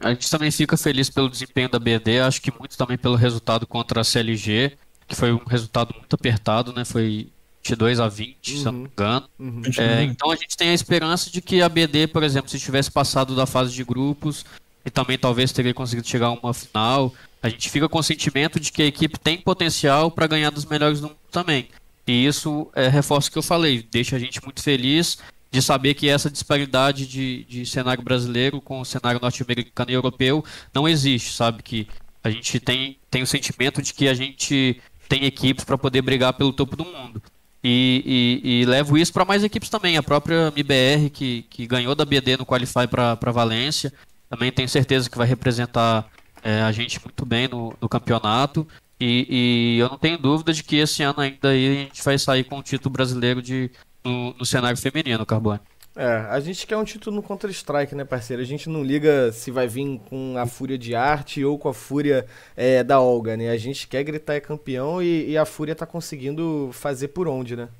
A 0.00 0.14
gente 0.14 0.30
também 0.30 0.50
fica 0.50 0.78
feliz 0.78 1.10
pelo 1.10 1.28
desempenho 1.28 1.68
da 1.68 1.78
BD, 1.78 2.20
acho 2.20 2.40
que 2.40 2.50
muito 2.58 2.74
também 2.78 2.96
pelo 2.96 3.16
resultado 3.16 3.66
contra 3.66 4.00
a 4.00 4.04
CLG, 4.04 4.78
que 5.06 5.14
foi 5.14 5.30
um 5.30 5.44
resultado 5.44 5.94
muito 5.94 6.14
apertado, 6.14 6.72
né? 6.72 6.86
Foi 6.86 7.28
22 7.66 8.00
a 8.00 8.08
20, 8.08 8.52
uhum. 8.52 8.58
se 8.58 8.64
não 8.64 8.72
me 8.72 8.78
uhum. 8.78 8.86
engano. 8.86 9.28
Uhum. 9.38 9.62
É, 9.78 10.02
então 10.04 10.30
a 10.30 10.36
gente 10.36 10.56
tem 10.56 10.70
a 10.70 10.74
esperança 10.74 11.30
de 11.30 11.40
que 11.40 11.60
a 11.60 11.68
BD, 11.68 12.06
por 12.06 12.22
exemplo, 12.22 12.50
se 12.50 12.58
tivesse 12.60 12.90
passado 12.90 13.34
da 13.34 13.46
fase 13.46 13.72
de 13.72 13.82
grupos 13.82 14.44
e 14.84 14.90
também 14.90 15.18
talvez 15.18 15.52
teria 15.52 15.74
conseguido 15.74 16.06
chegar 16.06 16.26
a 16.26 16.32
uma 16.32 16.54
final, 16.54 17.12
a 17.42 17.48
gente 17.48 17.68
fica 17.70 17.88
com 17.88 17.98
o 17.98 18.02
sentimento 18.02 18.60
de 18.60 18.70
que 18.70 18.82
a 18.82 18.86
equipe 18.86 19.18
tem 19.18 19.38
potencial 19.38 20.10
para 20.10 20.26
ganhar 20.26 20.50
dos 20.50 20.64
melhores 20.64 21.00
do 21.00 21.08
mundo 21.08 21.18
também. 21.30 21.68
E 22.06 22.24
isso 22.24 22.68
é, 22.74 22.88
reforça 22.88 23.28
o 23.28 23.32
que 23.32 23.38
eu 23.38 23.42
falei, 23.42 23.86
deixa 23.90 24.14
a 24.14 24.18
gente 24.18 24.42
muito 24.44 24.62
feliz 24.62 25.18
de 25.50 25.62
saber 25.62 25.94
que 25.94 26.08
essa 26.08 26.30
disparidade 26.30 27.06
de, 27.06 27.44
de 27.44 27.66
cenário 27.66 28.02
brasileiro 28.02 28.60
com 28.60 28.80
o 28.80 28.84
cenário 28.84 29.20
norte-americano 29.20 29.90
e 29.90 29.94
europeu 29.94 30.44
não 30.72 30.88
existe, 30.88 31.32
sabe? 31.32 31.62
Que 31.62 31.88
a 32.22 32.30
gente 32.30 32.60
tem, 32.60 32.98
tem 33.10 33.22
o 33.22 33.26
sentimento 33.26 33.80
de 33.80 33.94
que 33.94 34.08
a 34.08 34.14
gente 34.14 34.80
tem 35.08 35.24
equipes 35.24 35.64
para 35.64 35.78
poder 35.78 36.02
brigar 36.02 36.32
pelo 36.34 36.52
topo 36.52 36.76
do 36.76 36.84
mundo. 36.84 37.22
E, 37.68 38.40
e, 38.44 38.60
e 38.60 38.64
levo 38.64 38.96
isso 38.96 39.12
para 39.12 39.24
mais 39.24 39.42
equipes 39.42 39.68
também. 39.68 39.96
A 39.96 40.02
própria 40.02 40.52
MBR, 40.54 41.10
que, 41.10 41.42
que 41.50 41.66
ganhou 41.66 41.96
da 41.96 42.04
BD 42.04 42.36
no 42.36 42.46
Qualify 42.46 42.86
para 42.88 43.32
Valência, 43.32 43.92
também 44.30 44.52
tenho 44.52 44.68
certeza 44.68 45.10
que 45.10 45.18
vai 45.18 45.26
representar 45.26 46.08
é, 46.44 46.62
a 46.62 46.70
gente 46.70 47.00
muito 47.04 47.26
bem 47.26 47.48
no, 47.48 47.74
no 47.80 47.88
campeonato. 47.88 48.64
E, 49.00 49.26
e 49.28 49.78
eu 49.80 49.88
não 49.88 49.98
tenho 49.98 50.16
dúvida 50.16 50.52
de 50.52 50.62
que 50.62 50.76
esse 50.76 51.02
ano 51.02 51.18
ainda 51.18 51.48
a 51.48 51.54
gente 51.54 52.04
vai 52.04 52.16
sair 52.16 52.44
com 52.44 52.56
o 52.56 52.62
título 52.62 52.92
brasileiro 52.92 53.42
de, 53.42 53.68
no, 54.04 54.32
no 54.34 54.46
cenário 54.46 54.78
feminino, 54.78 55.26
Carbone. 55.26 55.58
É, 55.96 56.26
a 56.28 56.38
gente 56.40 56.66
quer 56.66 56.76
um 56.76 56.84
título 56.84 57.16
no 57.16 57.22
Counter-Strike, 57.22 57.94
né, 57.94 58.04
parceiro? 58.04 58.42
A 58.42 58.44
gente 58.44 58.68
não 58.68 58.84
liga 58.84 59.32
se 59.32 59.50
vai 59.50 59.66
vir 59.66 59.98
com 60.10 60.36
a 60.36 60.46
Fúria 60.46 60.76
de 60.76 60.94
Arte 60.94 61.42
ou 61.42 61.58
com 61.58 61.70
a 61.70 61.74
Fúria 61.74 62.26
é, 62.54 62.84
da 62.84 63.00
Olga, 63.00 63.34
né? 63.34 63.48
A 63.48 63.56
gente 63.56 63.88
quer 63.88 64.04
gritar 64.04 64.34
é 64.34 64.40
campeão 64.40 65.02
e, 65.02 65.30
e 65.30 65.38
a 65.38 65.46
Fúria 65.46 65.74
tá 65.74 65.86
conseguindo 65.86 66.68
fazer 66.74 67.08
por 67.08 67.26
onde, 67.26 67.56
né? 67.56 67.70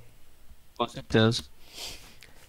Com 0.78 0.88
certeza. 0.88 1.42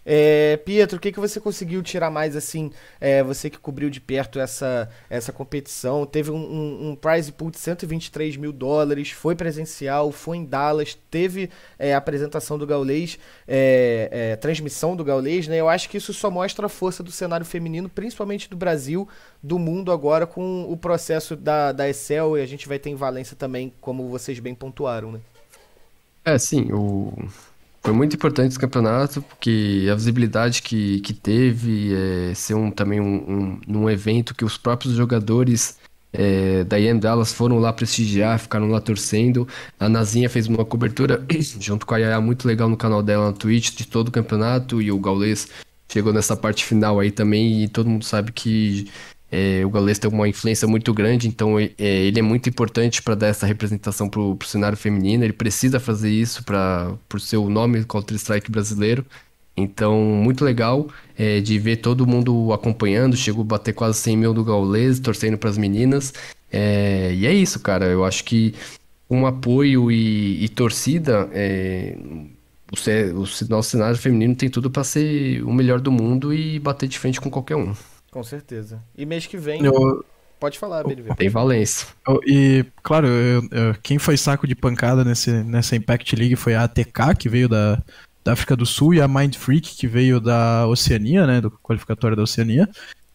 É, 0.09 0.55
Pietro, 0.55 0.97
o 0.97 1.01
que, 1.01 1.11
que 1.11 1.19
você 1.19 1.37
conseguiu 1.37 1.83
tirar 1.83 2.09
mais 2.09 2.33
assim? 2.33 2.71
É, 2.97 3.21
você 3.21 3.49
que 3.49 3.57
cobriu 3.57 3.89
de 3.89 3.99
perto 3.99 4.39
essa, 4.39 4.89
essa 5.09 5.33
competição, 5.33 6.05
teve 6.05 6.31
um, 6.31 6.37
um, 6.37 6.89
um 6.91 6.95
prize 6.95 7.29
pool 7.29 7.51
de 7.51 7.57
123 7.59 8.37
mil 8.37 8.53
dólares, 8.53 9.11
foi 9.11 9.35
presencial, 9.35 10.09
foi 10.13 10.37
em 10.37 10.45
Dallas, 10.45 10.97
teve 11.11 11.49
é, 11.77 11.93
apresentação 11.93 12.57
do 12.57 12.65
Gaulês, 12.65 13.19
é, 13.45 14.07
é, 14.09 14.35
transmissão 14.37 14.95
do 14.95 15.03
Gaulês, 15.03 15.45
né? 15.45 15.57
Eu 15.57 15.67
acho 15.67 15.89
que 15.89 15.97
isso 15.97 16.13
só 16.13 16.31
mostra 16.31 16.67
a 16.67 16.69
força 16.69 17.03
do 17.03 17.11
cenário 17.11 17.45
feminino, 17.45 17.89
principalmente 17.89 18.49
do 18.49 18.55
Brasil, 18.55 19.09
do 19.43 19.59
mundo 19.59 19.91
agora 19.91 20.25
com 20.25 20.71
o 20.71 20.77
processo 20.77 21.35
da, 21.35 21.73
da 21.73 21.89
Excel 21.89 22.37
e 22.37 22.41
a 22.41 22.45
gente 22.45 22.65
vai 22.65 22.79
ter 22.79 22.89
em 22.89 22.95
Valência 22.95 23.35
também, 23.35 23.73
como 23.81 24.07
vocês 24.07 24.39
bem 24.39 24.55
pontuaram, 24.55 25.11
né? 25.11 25.19
É, 26.23 26.37
sim, 26.37 26.71
o 26.71 27.13
foi 27.87 27.95
muito 27.95 28.17
importante 28.17 28.49
esse 28.49 28.59
campeonato, 28.59 29.21
porque 29.21 29.87
a 29.89 29.95
visibilidade 29.95 30.61
que, 30.61 30.99
que 30.99 31.13
teve, 31.13 31.93
é, 31.95 32.33
ser 32.33 32.53
um, 32.53 32.69
também 32.69 32.99
um, 32.99 33.61
um, 33.65 33.81
um 33.81 33.89
evento 33.89 34.35
que 34.35 34.43
os 34.43 34.57
próprios 34.57 34.93
jogadores 34.93 35.77
é, 36.11 36.65
da 36.65 36.77
IEM 36.77 36.99
Dallas 36.99 37.31
foram 37.31 37.59
lá 37.59 37.71
prestigiar, 37.71 38.39
ficaram 38.39 38.67
lá 38.67 38.81
torcendo. 38.81 39.47
A 39.79 39.87
Nazinha 39.87 40.29
fez 40.29 40.47
uma 40.47 40.65
cobertura 40.65 41.25
junto 41.61 41.85
com 41.85 41.95
a 41.95 41.97
Yaya 41.97 42.19
muito 42.19 42.45
legal 42.45 42.67
no 42.67 42.75
canal 42.75 43.01
dela 43.01 43.27
no 43.27 43.33
Twitch 43.33 43.73
de 43.77 43.87
todo 43.87 44.09
o 44.09 44.11
campeonato 44.11 44.81
e 44.81 44.91
o 44.91 44.99
Gaules 44.99 45.47
chegou 45.89 46.11
nessa 46.11 46.35
parte 46.35 46.65
final 46.65 46.99
aí 46.99 47.09
também 47.09 47.63
e 47.63 47.69
todo 47.69 47.89
mundo 47.89 48.03
sabe 48.03 48.33
que 48.33 48.91
é, 49.31 49.65
o 49.65 49.69
Gaules 49.69 49.99
tem 49.99 50.09
uma 50.09 50.27
influência 50.27 50.67
muito 50.67 50.93
grande, 50.93 51.27
então 51.27 51.59
é, 51.59 51.71
ele 51.77 52.19
é 52.19 52.21
muito 52.21 52.47
importante 52.47 53.01
para 53.01 53.13
dar 53.15 53.27
essa 53.27 53.45
representação 53.45 54.07
para 54.09 54.21
o 54.21 54.37
cenário 54.45 54.77
feminino. 54.77 55.23
Ele 55.23 55.33
precisa 55.33 55.79
fazer 55.79 56.09
isso 56.09 56.43
para 56.43 56.93
por 57.09 57.19
seu 57.19 57.49
nome 57.49 57.83
Counter-Strike 57.83 58.49
brasileiro. 58.49 59.05
Então, 59.55 59.99
muito 60.01 60.45
legal 60.45 60.87
é, 61.17 61.41
de 61.41 61.57
ver 61.59 61.77
todo 61.77 62.07
mundo 62.07 62.53
acompanhando. 62.53 63.17
Chegou 63.17 63.41
a 63.41 63.45
bater 63.45 63.73
quase 63.73 63.97
100 63.99 64.17
mil 64.17 64.33
do 64.33 64.43
Gaules, 64.43 64.99
torcendo 64.99 65.37
para 65.37 65.49
as 65.49 65.57
meninas. 65.57 66.13
É, 66.51 67.13
e 67.13 67.25
é 67.25 67.33
isso, 67.33 67.59
cara. 67.59 67.85
Eu 67.85 68.05
acho 68.05 68.23
que 68.23 68.53
um 69.09 69.25
apoio 69.25 69.91
e, 69.91 70.43
e 70.43 70.49
torcida, 70.49 71.29
é, 71.33 71.97
o, 72.71 73.23
o 73.23 73.49
nosso 73.49 73.69
cenário 73.69 73.97
feminino 73.97 74.35
tem 74.35 74.49
tudo 74.49 74.69
para 74.69 74.83
ser 74.83 75.43
o 75.43 75.51
melhor 75.51 75.81
do 75.81 75.91
mundo 75.91 76.33
e 76.33 76.59
bater 76.59 76.87
de 76.87 76.99
frente 76.99 77.19
com 77.19 77.29
qualquer 77.29 77.55
um. 77.55 77.73
Com 78.17 78.23
certeza. 78.23 78.81
E 78.97 79.05
mês 79.05 79.27
que 79.27 79.37
vem. 79.37 79.63
Eu... 79.63 80.03
Pode 80.39 80.57
falar, 80.57 80.83
BNV. 80.83 81.13
Tem 81.15 81.29
Valência. 81.29 81.87
E, 82.25 82.65
claro, 82.81 83.05
eu, 83.05 83.43
eu, 83.51 83.75
quem 83.83 83.99
foi 83.99 84.17
saco 84.17 84.47
de 84.47 84.55
pancada 84.55 85.03
nesse, 85.03 85.31
nessa 85.43 85.75
Impact 85.75 86.15
League 86.15 86.35
foi 86.35 86.55
a 86.55 86.63
ATK, 86.63 87.15
que 87.15 87.29
veio 87.29 87.47
da, 87.47 87.79
da 88.23 88.33
África 88.33 88.55
do 88.55 88.65
Sul, 88.65 88.95
e 88.95 89.01
a 89.01 89.07
Mind 89.07 89.35
Freak, 89.35 89.75
que 89.75 89.85
veio 89.85 90.19
da 90.19 90.65
Oceania, 90.65 91.27
né? 91.27 91.41
Do 91.41 91.51
qualificatório 91.51 92.17
da 92.17 92.23
Oceania. 92.23 92.67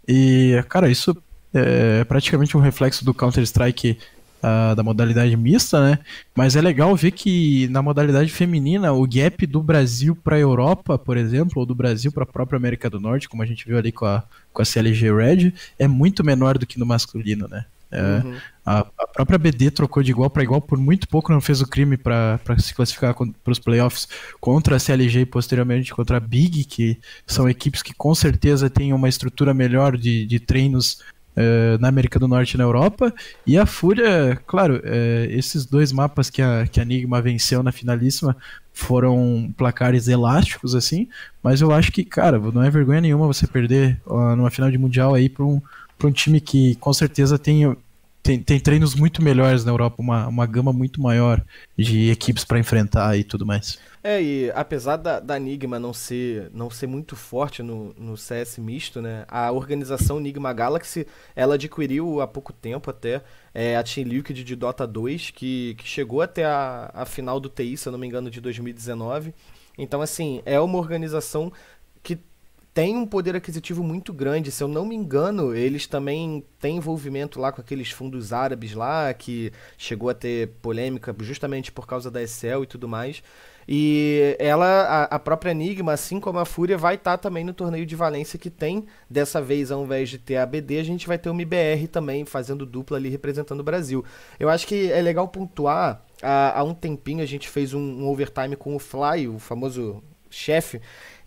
E, 0.06 0.64
cara, 0.68 0.88
isso 0.88 1.20
é 1.52 2.04
praticamente 2.04 2.56
um 2.56 2.60
reflexo 2.60 3.04
do 3.04 3.12
Counter-Strike 3.12 3.98
uh, 4.42 4.74
da 4.74 4.82
modalidade 4.82 5.36
mista, 5.36 5.80
né? 5.80 5.98
Mas 6.34 6.56
é 6.56 6.60
legal 6.60 6.94
ver 6.96 7.12
que 7.12 7.68
na 7.68 7.80
modalidade 7.80 8.30
feminina 8.30 8.92
o 8.92 9.06
gap 9.06 9.46
do 9.46 9.62
Brasil 9.62 10.16
para 10.16 10.36
a 10.36 10.40
Europa, 10.40 10.98
por 10.98 11.16
exemplo, 11.16 11.60
ou 11.60 11.66
do 11.66 11.74
Brasil 11.74 12.10
para 12.10 12.24
a 12.24 12.26
própria 12.26 12.56
América 12.56 12.90
do 12.90 13.00
Norte, 13.00 13.28
como 13.28 13.42
a 13.42 13.46
gente 13.46 13.66
viu 13.66 13.78
ali 13.78 13.92
com 13.92 14.04
a, 14.04 14.24
com 14.52 14.62
a 14.62 14.64
CLG 14.64 15.12
Red, 15.12 15.54
é 15.78 15.86
muito 15.86 16.24
menor 16.24 16.58
do 16.58 16.66
que 16.66 16.78
no 16.78 16.86
masculino, 16.86 17.46
né? 17.48 17.64
É, 17.94 18.22
uhum. 18.24 18.36
a, 18.64 18.78
a, 18.78 19.06
própria 19.06 19.38
BD 19.38 19.70
trocou 19.70 20.02
de 20.02 20.10
igual 20.10 20.30
para 20.30 20.42
igual, 20.42 20.62
por 20.62 20.78
muito 20.78 21.06
pouco 21.06 21.30
não 21.30 21.42
fez 21.42 21.60
o 21.60 21.66
crime 21.66 21.98
para 21.98 22.40
se 22.58 22.74
classificar 22.74 23.14
para 23.14 23.52
os 23.52 23.58
playoffs 23.58 24.08
contra 24.40 24.76
a 24.76 24.78
CLG 24.78 25.20
e 25.20 25.26
posteriormente 25.26 25.92
contra 25.92 26.16
a 26.16 26.20
Big, 26.20 26.64
que 26.64 26.98
são 27.26 27.46
equipes 27.46 27.82
que 27.82 27.92
com 27.92 28.14
certeza 28.14 28.70
têm 28.70 28.94
uma 28.94 29.10
estrutura 29.10 29.52
melhor 29.52 29.98
de, 29.98 30.24
de 30.24 30.40
treinos 30.40 31.02
uh, 31.36 31.78
na 31.80 31.88
América 31.88 32.18
do 32.18 32.28
Norte 32.28 32.54
e 32.54 32.58
na 32.58 32.64
Europa. 32.64 33.12
E 33.46 33.58
a 33.58 33.66
Fúria, 33.66 34.40
claro, 34.46 34.76
uh, 34.76 35.30
esses 35.30 35.66
dois 35.66 35.92
mapas 35.92 36.30
que 36.30 36.42
a, 36.42 36.66
que 36.66 36.80
a 36.80 36.82
Enigma 36.82 37.20
venceu 37.20 37.62
na 37.62 37.72
finalíssima 37.72 38.36
foram 38.72 39.52
placares 39.56 40.08
elásticos, 40.08 40.74
assim, 40.74 41.08
mas 41.42 41.60
eu 41.60 41.72
acho 41.72 41.92
que, 41.92 42.04
cara, 42.04 42.38
não 42.38 42.62
é 42.62 42.70
vergonha 42.70 43.00
nenhuma 43.00 43.26
você 43.26 43.46
perder 43.46 44.00
uh, 44.06 44.34
numa 44.34 44.50
final 44.50 44.70
de 44.70 44.78
Mundial 44.78 45.14
aí 45.14 45.28
para 45.28 45.44
um, 45.44 45.60
um 46.02 46.10
time 46.10 46.40
que 46.40 46.74
com 46.76 46.92
certeza 46.92 47.38
tem 47.38 47.76
tem, 48.22 48.40
tem 48.40 48.60
treinos 48.60 48.94
muito 48.94 49.20
melhores 49.22 49.64
na 49.64 49.72
Europa, 49.72 49.96
uma, 49.98 50.28
uma 50.28 50.46
gama 50.46 50.72
muito 50.72 51.00
maior 51.00 51.44
de 51.76 52.10
equipes 52.10 52.44
para 52.44 52.58
enfrentar 52.58 53.16
e 53.18 53.24
tudo 53.24 53.44
mais. 53.44 53.78
É, 54.04 54.22
e 54.22 54.50
apesar 54.52 54.96
da, 54.96 55.18
da 55.18 55.36
Enigma 55.36 55.78
não 55.78 55.92
ser, 55.92 56.50
não 56.52 56.70
ser 56.70 56.86
muito 56.86 57.16
forte 57.16 57.62
no, 57.62 57.92
no 57.94 58.16
CS 58.16 58.58
misto, 58.58 59.00
né? 59.00 59.24
A 59.28 59.50
organização 59.50 60.18
Enigma 60.18 60.52
Galaxy, 60.52 61.06
ela 61.34 61.54
adquiriu 61.56 62.20
há 62.20 62.26
pouco 62.26 62.52
tempo 62.52 62.90
até 62.90 63.22
é, 63.52 63.76
a 63.76 63.82
Team 63.82 64.06
Liquid 64.06 64.38
de 64.44 64.56
Dota 64.56 64.86
2, 64.86 65.30
que, 65.30 65.74
que 65.76 65.86
chegou 65.86 66.20
até 66.20 66.44
a, 66.44 66.90
a 66.94 67.04
final 67.04 67.40
do 67.40 67.48
TI, 67.48 67.76
se 67.76 67.88
eu 67.88 67.92
não 67.92 67.98
me 67.98 68.06
engano, 68.06 68.30
de 68.30 68.40
2019. 68.40 69.34
Então, 69.76 70.00
assim, 70.00 70.42
é 70.44 70.60
uma 70.60 70.78
organização 70.78 71.52
que 72.02 72.18
tem 72.74 72.96
um 72.96 73.06
poder 73.06 73.36
aquisitivo 73.36 73.82
muito 73.82 74.12
grande. 74.12 74.50
Se 74.50 74.62
eu 74.62 74.68
não 74.68 74.84
me 74.86 74.94
engano, 74.94 75.54
eles 75.54 75.86
também 75.86 76.44
têm 76.58 76.78
envolvimento 76.78 77.38
lá 77.38 77.52
com 77.52 77.60
aqueles 77.60 77.90
fundos 77.90 78.32
árabes 78.32 78.72
lá, 78.72 79.12
que 79.12 79.52
chegou 79.76 80.08
a 80.08 80.14
ter 80.14 80.48
polêmica 80.62 81.14
justamente 81.20 81.70
por 81.70 81.86
causa 81.86 82.10
da 82.10 82.22
Excel 82.22 82.62
e 82.64 82.66
tudo 82.66 82.88
mais. 82.88 83.22
E 83.68 84.36
ela, 84.38 84.66
a, 84.66 85.04
a, 85.04 85.18
própria 85.18 85.50
Enigma, 85.50 85.92
assim 85.92 86.18
como 86.18 86.38
a 86.38 86.44
Fúria, 86.44 86.76
vai 86.76 86.94
estar 86.96 87.12
tá 87.12 87.18
também 87.18 87.44
no 87.44 87.52
torneio 87.52 87.86
de 87.86 87.94
Valência 87.94 88.38
que 88.38 88.50
tem. 88.50 88.86
Dessa 89.08 89.40
vez, 89.40 89.70
ao 89.70 89.84
invés 89.84 90.08
de 90.08 90.18
ter 90.18 90.36
a 90.36 90.46
BD, 90.46 90.78
a 90.78 90.82
gente 90.82 91.06
vai 91.06 91.18
ter 91.18 91.30
uma 91.30 91.42
IBR 91.42 91.86
também, 91.88 92.24
fazendo 92.24 92.66
dupla 92.66 92.96
ali, 92.96 93.08
representando 93.08 93.60
o 93.60 93.64
Brasil. 93.64 94.04
Eu 94.40 94.48
acho 94.48 94.66
que 94.66 94.90
é 94.90 95.00
legal 95.00 95.28
pontuar. 95.28 96.04
Há, 96.22 96.58
há 96.58 96.64
um 96.64 96.74
tempinho 96.74 97.22
a 97.22 97.26
gente 97.26 97.48
fez 97.48 97.74
um, 97.74 97.80
um 97.80 98.08
overtime 98.08 98.56
com 98.56 98.74
o 98.74 98.78
Fly, 98.78 99.28
o 99.28 99.38
famoso 99.38 100.02
chefe, 100.32 100.80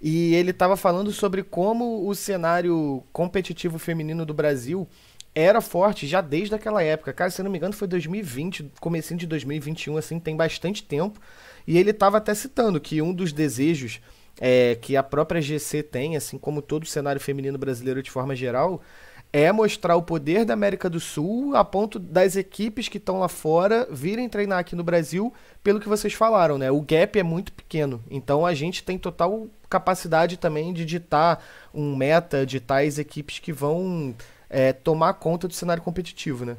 e 0.08 0.36
ele 0.36 0.52
estava 0.52 0.78
falando 0.78 1.12
sobre 1.12 1.42
como 1.42 2.08
o 2.08 2.14
cenário 2.14 3.04
competitivo 3.12 3.80
feminino 3.80 4.24
do 4.24 4.36
Brasil 4.36 4.88
era 5.34 5.60
forte 5.60 6.06
já 6.06 6.22
desde 6.22 6.54
aquela 6.54 6.84
época. 6.84 7.12
Cara, 7.12 7.32
se 7.32 7.42
não 7.42 7.50
me 7.50 7.58
engano, 7.58 7.74
foi 7.74 7.88
2020, 7.88 8.72
comecinho 8.80 9.20
de 9.20 9.26
2021, 9.26 9.98
assim, 9.98 10.20
tem 10.20 10.36
bastante 10.36 10.84
tempo. 10.84 11.20
E 11.66 11.80
ele 11.80 11.90
estava 11.90 12.18
até 12.18 12.36
citando 12.36 12.80
que 12.80 13.02
um 13.02 13.12
dos 13.12 13.34
desejos 13.34 14.00
é, 14.40 14.76
que 14.76 14.96
a 14.96 15.02
própria 15.02 15.42
GC 15.42 15.82
tem, 15.82 16.16
assim 16.16 16.38
como 16.38 16.62
todo 16.62 16.84
o 16.84 16.88
cenário 16.88 17.20
feminino 17.20 17.58
brasileiro 17.58 18.04
de 18.04 18.12
forma 18.12 18.36
geral, 18.36 18.84
é 19.34 19.52
mostrar 19.52 19.96
o 19.96 20.04
poder 20.04 20.46
da 20.46 20.54
América 20.54 20.90
do 20.90 21.00
Sul 21.00 21.56
a 21.56 21.66
ponto 21.66 22.00
das 22.00 22.36
equipes 22.36 22.88
que 22.88 22.98
estão 22.98 23.20
lá 23.20 23.28
fora 23.28 23.88
virem 23.92 24.30
treinar 24.30 24.60
aqui 24.60 24.76
no 24.76 24.84
Brasil, 24.84 25.34
pelo 25.64 25.80
que 25.80 25.90
vocês 25.90 26.14
falaram, 26.14 26.58
né? 26.58 26.72
O 26.72 26.80
gap 26.80 27.18
é 27.20 27.24
muito 27.24 27.52
pequeno. 27.52 28.02
Então 28.10 28.46
a 28.46 28.54
gente 28.54 28.84
tem 28.84 28.98
total 28.98 29.50
capacidade 29.70 30.38
também 30.38 30.74
de 30.74 30.86
ditar 30.86 31.44
um 31.74 31.96
meta 31.96 32.46
de 32.46 32.60
tais 32.60 32.98
equipes 33.00 33.40
que 33.40 33.52
vão 33.52 34.16
é, 34.50 34.74
tomar 34.74 35.14
conta 35.14 35.48
do 35.48 35.54
cenário 35.54 35.84
competitivo, 35.84 36.46
né? 36.46 36.58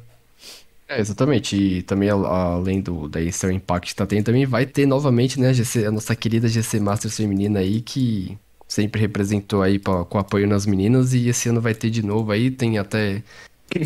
É, 0.87 0.99
exatamente. 0.99 1.55
E 1.55 1.81
também, 1.83 2.09
além 2.09 2.81
do 2.81 3.09
da 3.09 3.21
Easter 3.21 3.51
Impact 3.51 3.89
que 3.89 3.95
tá 3.95 4.05
tendo, 4.05 4.25
também 4.25 4.45
vai 4.45 4.65
ter 4.65 4.85
novamente, 4.85 5.39
né, 5.39 5.49
a, 5.49 5.53
GC, 5.53 5.85
a 5.85 5.91
nossa 5.91 6.15
querida 6.15 6.47
GC 6.47 6.79
Masters 6.79 7.17
feminina 7.17 7.59
aí, 7.59 7.81
que 7.81 8.37
sempre 8.67 9.01
representou 9.01 9.61
aí 9.61 9.79
pra, 9.79 10.05
com 10.05 10.17
apoio 10.17 10.47
nas 10.47 10.65
meninas, 10.65 11.13
e 11.13 11.27
esse 11.27 11.49
ano 11.49 11.59
vai 11.59 11.73
ter 11.73 11.89
de 11.89 12.03
novo 12.05 12.31
aí, 12.31 12.49
tem 12.49 12.77
até 12.77 13.21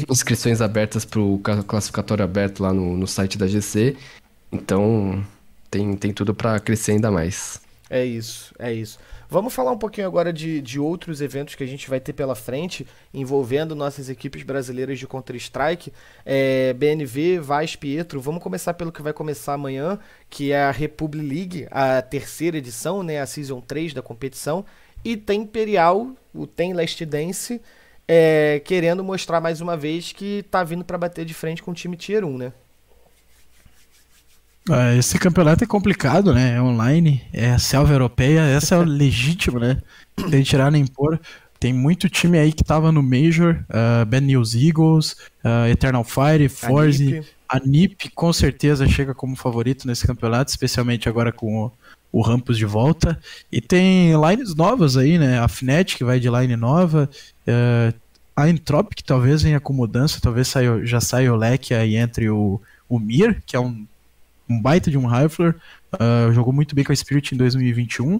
inscrições 0.09 0.61
abertas 0.61 1.05
pro 1.05 1.39
classificatório 1.67 2.23
aberto 2.23 2.61
lá 2.61 2.73
no, 2.73 2.95
no 2.95 3.07
site 3.07 3.37
da 3.37 3.47
GC. 3.47 3.95
Então, 4.51 5.25
tem, 5.71 5.95
tem 5.95 6.13
tudo 6.13 6.35
para 6.35 6.59
crescer 6.59 6.93
ainda 6.93 7.09
mais. 7.09 7.61
É 7.93 8.05
isso, 8.05 8.55
é 8.57 8.71
isso. 8.71 8.97
Vamos 9.29 9.53
falar 9.53 9.73
um 9.73 9.77
pouquinho 9.77 10.07
agora 10.07 10.31
de, 10.31 10.61
de 10.61 10.79
outros 10.79 11.19
eventos 11.19 11.55
que 11.55 11.63
a 11.63 11.67
gente 11.67 11.89
vai 11.89 11.99
ter 11.99 12.13
pela 12.13 12.35
frente, 12.35 12.87
envolvendo 13.13 13.75
nossas 13.75 14.07
equipes 14.07 14.43
brasileiras 14.43 14.97
de 14.97 15.05
Counter-Strike, 15.05 15.91
é, 16.25 16.71
BNV, 16.71 17.39
Vaz, 17.41 17.75
Pietro. 17.75 18.21
Vamos 18.21 18.41
começar 18.41 18.75
pelo 18.75 18.93
que 18.93 19.01
vai 19.01 19.11
começar 19.11 19.55
amanhã, 19.55 19.99
que 20.29 20.53
é 20.53 20.63
a 20.63 20.71
Republic 20.71 21.27
League, 21.27 21.67
a 21.69 22.01
terceira 22.01 22.59
edição, 22.59 23.03
né, 23.03 23.19
a 23.19 23.25
Season 23.25 23.59
3 23.59 23.93
da 23.93 24.01
competição. 24.01 24.65
E 25.03 25.17
tem 25.17 25.41
Imperial, 25.41 26.11
o 26.33 26.47
Tem 26.47 26.71
Last 26.71 27.05
Dance, 27.05 27.61
é, 28.07 28.61
querendo 28.63 29.03
mostrar 29.03 29.41
mais 29.41 29.59
uma 29.59 29.75
vez 29.75 30.13
que 30.13 30.45
tá 30.49 30.63
vindo 30.63 30.85
para 30.85 30.97
bater 30.97 31.25
de 31.25 31.33
frente 31.33 31.61
com 31.61 31.71
o 31.71 31.73
time 31.73 31.97
Tier 31.97 32.23
1, 32.23 32.37
né? 32.37 32.53
Ah, 34.69 34.93
esse 34.95 35.17
campeonato 35.17 35.63
é 35.63 35.67
complicado, 35.67 36.33
né? 36.33 36.55
É 36.55 36.61
online, 36.61 37.21
é 37.33 37.51
a 37.51 37.59
selva 37.59 37.93
europeia, 37.93 38.41
essa 38.41 38.75
é 38.75 38.77
o 38.77 38.83
legítimo, 38.85 39.59
né? 39.59 39.81
Tem 40.29 40.43
tirar 40.43 40.71
nem 40.71 40.85
pôr. 40.85 41.19
Tem 41.59 41.73
muito 41.73 42.09
time 42.09 42.37
aí 42.37 42.51
que 42.51 42.63
tava 42.63 42.91
no 42.91 43.03
Major, 43.03 43.63
uh, 43.69 44.05
Bad 44.05 44.25
News 44.25 44.55
Eagles, 44.55 45.11
uh, 45.43 45.67
Eternal 45.69 46.03
Fire, 46.03 46.49
Forze. 46.49 47.23
A 47.47 47.59
NiP 47.59 48.09
com 48.15 48.31
certeza 48.31 48.87
chega 48.87 49.13
como 49.13 49.35
favorito 49.35 49.85
nesse 49.85 50.07
campeonato, 50.07 50.49
especialmente 50.49 51.09
agora 51.09 51.31
com 51.31 51.65
o, 51.65 51.71
o 52.11 52.21
Rampus 52.21 52.57
de 52.57 52.65
volta. 52.65 53.19
E 53.51 53.61
tem 53.61 54.13
lines 54.13 54.55
novas 54.55 54.97
aí, 54.97 55.19
né? 55.19 55.39
A 55.39 55.47
Fnatic 55.47 55.97
que 55.97 56.03
vai 56.03 56.19
de 56.19 56.29
line 56.29 56.55
nova, 56.55 57.09
uh, 57.47 57.99
a 58.35 58.49
Entropic 58.49 59.03
talvez 59.03 59.43
venha 59.43 59.59
com 59.59 59.73
mudança, 59.73 60.19
talvez 60.21 60.47
saia, 60.47 60.83
já 60.85 61.01
saia 61.01 61.33
o 61.33 61.35
leque 61.35 61.73
aí 61.73 61.95
entre 61.95 62.29
o, 62.29 62.59
o 62.87 62.97
Mir, 62.97 63.41
que 63.45 63.55
é 63.55 63.59
um 63.59 63.85
um 64.51 64.61
baita 64.61 64.91
de 64.91 64.97
um 64.97 65.05
rifler, 65.05 65.55
uh, 65.93 66.31
jogou 66.33 66.53
muito 66.53 66.75
bem 66.75 66.83
com 66.83 66.91
a 66.91 66.95
Spirit 66.95 67.33
em 67.33 67.37
2021. 67.37 68.19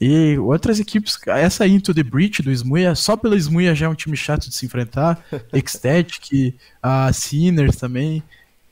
E 0.00 0.38
outras 0.38 0.80
equipes, 0.80 1.18
essa 1.26 1.66
Into 1.66 1.92
the 1.92 2.02
Breach 2.02 2.42
do 2.42 2.50
Smuia, 2.50 2.94
só 2.94 3.16
pela 3.16 3.36
Smuia 3.36 3.74
já 3.74 3.84
é 3.84 3.88
um 3.88 3.94
time 3.94 4.16
chato 4.16 4.48
de 4.48 4.54
se 4.54 4.64
enfrentar. 4.64 5.22
Ecstatic, 5.52 6.54
a 6.82 7.12
Sinners 7.12 7.76
também. 7.76 8.22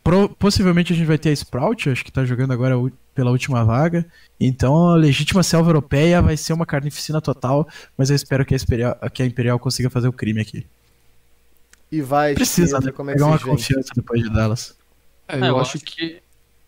Pro, 0.02 0.30
possivelmente 0.30 0.92
a 0.92 0.96
gente 0.96 1.06
vai 1.06 1.18
ter 1.18 1.28
a 1.28 1.32
Sprout, 1.32 1.90
acho 1.90 2.02
que 2.02 2.10
tá 2.10 2.24
jogando 2.24 2.52
agora 2.52 2.76
pela 3.14 3.30
última 3.30 3.62
vaga. 3.62 4.06
Então 4.40 4.88
a 4.88 4.96
legítima 4.96 5.42
selva 5.42 5.68
europeia 5.68 6.22
vai 6.22 6.34
ser 6.34 6.54
uma 6.54 6.64
carnificina 6.64 7.20
total, 7.20 7.68
mas 7.94 8.08
eu 8.08 8.16
espero 8.16 8.46
que 8.46 8.54
a 8.54 8.56
Imperial, 8.56 8.96
que 9.12 9.22
a 9.22 9.26
Imperial 9.26 9.58
consiga 9.58 9.90
fazer 9.90 10.08
o 10.08 10.12
crime 10.12 10.40
aqui. 10.40 10.64
E 11.92 12.00
vai, 12.00 12.34
precisa 12.34 12.80
né? 12.80 12.90
como 12.90 13.10
é 13.10 13.14
que 13.14 13.18
pegar 13.18 13.30
uma 13.30 13.38
confiança 13.38 13.90
depois 13.94 14.22
de 14.22 14.30
Dallas. 14.30 14.74
É, 15.26 15.36
eu, 15.36 15.44
eu 15.44 15.58
acho 15.58 15.78
que 15.78 16.22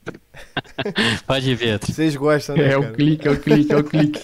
Pode 1.26 1.54
ver. 1.54 1.78
Vocês 1.78 2.16
gostam, 2.16 2.56
né? 2.56 2.72
É, 2.72 2.78
o 2.78 2.92
clique, 2.92 3.26
é 3.26 3.30
o 3.30 3.38
clique, 3.38 3.72
é 3.72 3.76
o 3.76 3.84
clique. 3.84 4.22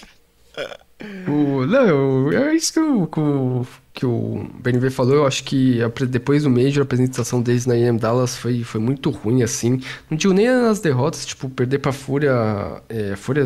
o, 1.27 1.65
não, 1.65 2.31
é 2.31 2.55
isso 2.55 2.73
que 2.73 2.79
o, 2.79 3.07
que 3.07 3.19
o, 3.19 3.67
que 3.93 4.05
o 4.05 4.49
BNV 4.59 4.89
falou. 4.89 5.15
Eu 5.15 5.27
acho 5.27 5.43
que 5.43 5.79
depois 6.09 6.43
do 6.43 6.49
Major, 6.49 6.79
a 6.79 6.83
apresentação 6.83 7.41
deles 7.41 7.65
na 7.65 7.75
IM 7.75 7.97
Dallas 7.97 8.35
foi, 8.35 8.63
foi 8.63 8.81
muito 8.81 9.09
ruim, 9.09 9.43
assim. 9.43 9.81
Não 10.09 10.17
digo 10.17 10.33
nem 10.33 10.47
nas 10.47 10.79
derrotas, 10.79 11.25
tipo, 11.25 11.49
perder 11.49 11.79
pra 11.79 11.91
Fúria. 11.91 12.81
É, 12.89 13.15
Fúria 13.15 13.45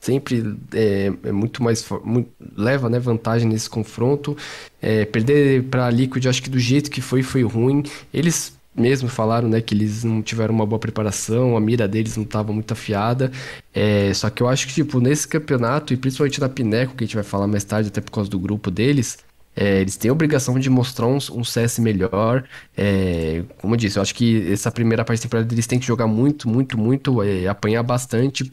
sempre 0.00 0.56
é, 0.72 1.12
é 1.22 1.32
muito 1.32 1.62
mais. 1.62 1.84
Muito, 2.04 2.30
leva 2.56 2.88
né, 2.88 2.98
vantagem 2.98 3.48
nesse 3.48 3.68
confronto. 3.68 4.36
É, 4.80 5.04
perder 5.04 5.64
pra 5.64 5.90
Liquid, 5.90 6.26
acho 6.26 6.42
que 6.42 6.50
do 6.50 6.58
jeito 6.58 6.90
que 6.90 7.00
foi, 7.00 7.22
foi 7.22 7.42
ruim. 7.42 7.82
Eles 8.12 8.53
mesmo 8.76 9.08
falaram, 9.08 9.48
né, 9.48 9.60
que 9.60 9.74
eles 9.74 10.04
não 10.04 10.22
tiveram 10.22 10.54
uma 10.54 10.66
boa 10.66 10.78
preparação, 10.78 11.56
a 11.56 11.60
mira 11.60 11.86
deles 11.86 12.16
não 12.16 12.24
estava 12.24 12.52
muito 12.52 12.72
afiada. 12.72 13.30
É, 13.72 14.12
só 14.14 14.30
que 14.30 14.42
eu 14.42 14.48
acho 14.48 14.66
que, 14.66 14.74
tipo, 14.74 15.00
nesse 15.00 15.28
campeonato, 15.28 15.92
e 15.92 15.96
principalmente 15.96 16.40
na 16.40 16.48
Pineco, 16.48 16.94
que 16.94 17.04
a 17.04 17.06
gente 17.06 17.16
vai 17.16 17.24
falar 17.24 17.46
mais 17.46 17.64
tarde, 17.64 17.88
até 17.88 18.00
por 18.00 18.10
causa 18.10 18.30
do 18.30 18.38
grupo 18.38 18.70
deles, 18.70 19.18
é, 19.56 19.80
eles 19.80 19.96
têm 19.96 20.08
a 20.08 20.12
obrigação 20.12 20.58
de 20.58 20.68
mostrar 20.68 21.06
um, 21.06 21.18
um 21.32 21.44
CS 21.44 21.78
melhor. 21.78 22.44
É, 22.76 23.44
como 23.58 23.74
eu 23.74 23.78
disse, 23.78 23.98
eu 23.98 24.02
acho 24.02 24.14
que 24.14 24.50
essa 24.52 24.70
primeira 24.70 25.04
parte 25.04 25.20
da 25.20 25.22
temporada 25.24 25.54
eles 25.54 25.66
têm 25.66 25.78
que 25.78 25.86
jogar 25.86 26.06
muito, 26.06 26.48
muito, 26.48 26.76
muito, 26.76 27.22
é, 27.22 27.46
apanhar 27.46 27.82
bastante 27.82 28.44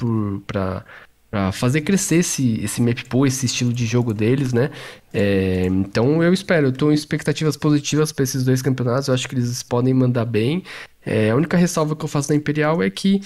para 0.45 0.86
para 1.32 1.54
fazer 1.54 1.82
crescer 1.82 2.18
esse, 2.18 2.60
esse 2.62 2.82
map 2.82 3.02
pool, 3.06 3.26
esse 3.26 3.46
estilo 3.46 3.72
de 3.72 3.86
jogo 3.86 4.14
deles, 4.14 4.52
né? 4.52 4.70
É, 5.14 5.66
então 5.66 6.22
eu 6.22 6.34
espero, 6.34 6.68
eu 6.68 6.72
tô 6.74 6.92
em 6.92 6.94
expectativas 6.94 7.56
positivas 7.56 8.12
para 8.12 8.24
esses 8.24 8.44
dois 8.44 8.62
campeonatos, 8.62 9.08
eu 9.08 9.14
acho 9.14 9.30
que 9.30 9.36
eles 9.36 9.64
podem 9.64 9.94
mandar 9.94 10.26
bem. 10.26 10.62
É, 11.06 11.32
a 11.32 11.36
única 11.36 11.56
ressalva 11.56 11.96
que 11.96 12.04
eu 12.04 12.10
faço 12.10 12.28
da 12.28 12.36
Imperial 12.36 12.84
é 12.84 12.90
que 12.90 13.22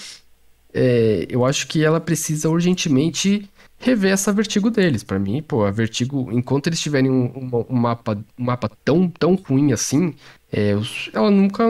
é, 0.72 1.26
eu 1.28 1.44
acho 1.44 1.66
que 1.66 1.84
ela 1.84 2.00
precisa 2.00 2.48
urgentemente 2.48 3.50
rever 3.78 4.12
essa 4.12 4.32
Vertigo 4.32 4.70
deles. 4.70 5.02
Para 5.02 5.18
mim, 5.18 5.42
pô, 5.42 5.64
a 5.64 5.70
Vertigo, 5.70 6.30
enquanto 6.32 6.68
eles 6.68 6.80
tiverem 6.80 7.10
um, 7.10 7.66
um, 7.68 7.76
mapa, 7.76 8.16
um 8.38 8.44
mapa 8.44 8.70
tão, 8.84 9.08
tão 9.08 9.34
ruim 9.34 9.72
assim, 9.72 10.14
é, 10.52 10.74
ela 11.12 11.30
nunca 11.30 11.64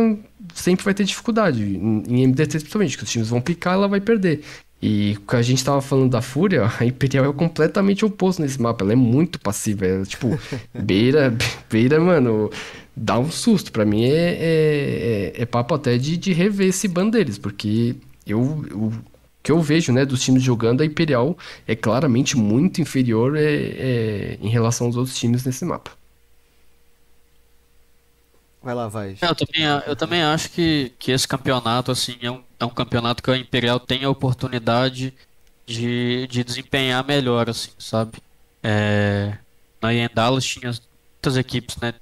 sempre 0.55 0.85
vai 0.85 0.95
ter 0.95 1.05
dificuldade. 1.05 1.63
Em 1.63 2.27
MDT, 2.27 2.59
principalmente, 2.59 2.99
que 2.99 3.05
os 3.05 3.11
times 3.11 3.29
vão 3.29 3.41
picar, 3.41 3.75
ela 3.75 3.89
vai 3.89 4.01
perder. 4.01 4.43
E 4.81 5.17
o 5.17 5.21
que 5.23 5.37
a 5.37 5.43
gente 5.43 5.65
tava 5.65 5.81
falando 5.81 6.11
da 6.11 6.21
Fúria, 6.21 6.71
a 6.79 6.85
Imperial 6.85 7.25
é 7.25 7.33
completamente 7.33 8.05
oposto 8.05 8.43
nesse 8.43 8.61
mapa. 8.61 8.85
Ela 8.85 8.93
é 8.93 8.97
muito 8.97 9.41
passiva. 9.41 9.87
Ela, 9.87 10.05
tipo, 10.05 10.39
beira, 10.75 11.35
beira, 11.71 11.99
mano, 11.99 12.51
dá 12.95 13.19
um 13.19 13.31
susto. 13.31 13.73
Pra 13.73 13.85
mim 13.85 14.05
é, 14.05 14.11
é, 14.11 15.33
é, 15.37 15.43
é 15.43 15.47
papo 15.47 15.75
até 15.75 15.97
de, 15.97 16.17
de 16.17 16.33
rever 16.33 16.69
esse 16.69 16.89
ban 16.89 17.09
deles, 17.09 17.39
porque 17.39 17.97
eu, 18.27 18.65
eu, 18.71 18.79
o 18.79 18.93
que 19.43 19.53
eu 19.53 19.61
vejo, 19.63 19.93
né, 19.93 20.05
dos 20.05 20.23
times 20.23 20.43
jogando, 20.43 20.83
a 20.83 20.87
Imperial 20.87 21.39
é 21.67 21.75
claramente 21.75 22.37
muito 22.37 22.81
inferior 22.81 23.37
é, 23.37 23.45
é, 23.45 24.39
em 24.43 24.49
relação 24.49 24.89
aos 24.89 24.97
outros 24.97 25.17
times 25.17 25.45
nesse 25.45 25.65
mapa. 25.65 25.93
Vai 28.67 28.75
lá, 28.75 28.89
vai. 28.89 29.17
Eu 29.23 29.33
também, 29.33 29.63
eu 29.87 29.95
também 29.95 30.23
acho 30.23 30.51
que, 30.51 30.93
que 30.99 31.13
esse 31.13 31.29
campeonato 31.29 31.93
assim 31.93 32.17
é 32.21 32.29
um, 32.29 32.43
é 32.59 32.65
um 32.65 32.69
campeonato 32.69 33.23
que 33.23 33.31
a 33.31 33.37
Imperial 33.37 33.79
tem 33.79 34.03
a 34.03 34.11
oportunidade 34.11 35.15
de, 35.65 36.27
de 36.27 36.43
desempenhar 36.43 37.07
melhor, 37.07 37.49
assim, 37.49 37.71
sabe? 37.79 38.19
É, 38.61 39.39
na 39.81 39.91
Dallas 40.13 40.45
tinha 40.45 40.73
muitas 40.73 41.37
equipes, 41.37 41.77
né, 41.77 41.95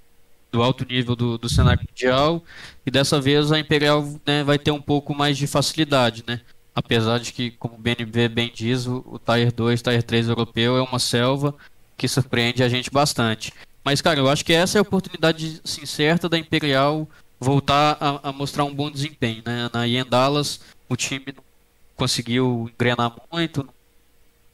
do 0.50 0.62
alto 0.62 0.86
nível 0.86 1.14
do, 1.14 1.36
do 1.36 1.50
cenário 1.50 1.84
mundial 1.86 2.42
e 2.86 2.90
dessa 2.90 3.20
vez 3.20 3.52
a 3.52 3.58
Imperial 3.58 4.02
né, 4.26 4.42
vai 4.42 4.58
ter 4.58 4.70
um 4.70 4.80
pouco 4.80 5.14
mais 5.14 5.36
de 5.36 5.46
facilidade, 5.46 6.24
né? 6.26 6.40
Apesar 6.74 7.20
de 7.20 7.30
que, 7.30 7.50
como 7.50 7.74
o 7.74 7.78
BNB 7.78 8.26
bem 8.30 8.50
diz, 8.54 8.86
o, 8.86 9.04
o 9.06 9.18
Tier 9.18 9.52
2, 9.52 9.82
Tier 9.82 10.02
3 10.02 10.28
europeu 10.28 10.78
é 10.78 10.82
uma 10.82 10.98
selva 10.98 11.54
que 11.94 12.08
surpreende 12.08 12.62
a 12.62 12.70
gente 12.70 12.90
bastante. 12.90 13.52
Mas, 13.84 14.00
cara, 14.00 14.18
eu 14.18 14.28
acho 14.28 14.44
que 14.44 14.52
essa 14.52 14.78
é 14.78 14.80
a 14.80 14.82
oportunidade 14.82 15.60
assim, 15.62 15.84
certa 15.84 16.28
da 16.28 16.38
Imperial 16.38 17.06
voltar 17.38 17.98
a, 18.00 18.30
a 18.30 18.32
mostrar 18.32 18.64
um 18.64 18.74
bom 18.74 18.90
desempenho. 18.90 19.42
Né? 19.44 19.70
Na 19.72 20.04
Dallas, 20.08 20.60
o 20.88 20.96
time 20.96 21.26
não 21.26 21.44
conseguiu 21.94 22.70
engrenar 22.72 23.14
muito, 23.30 23.68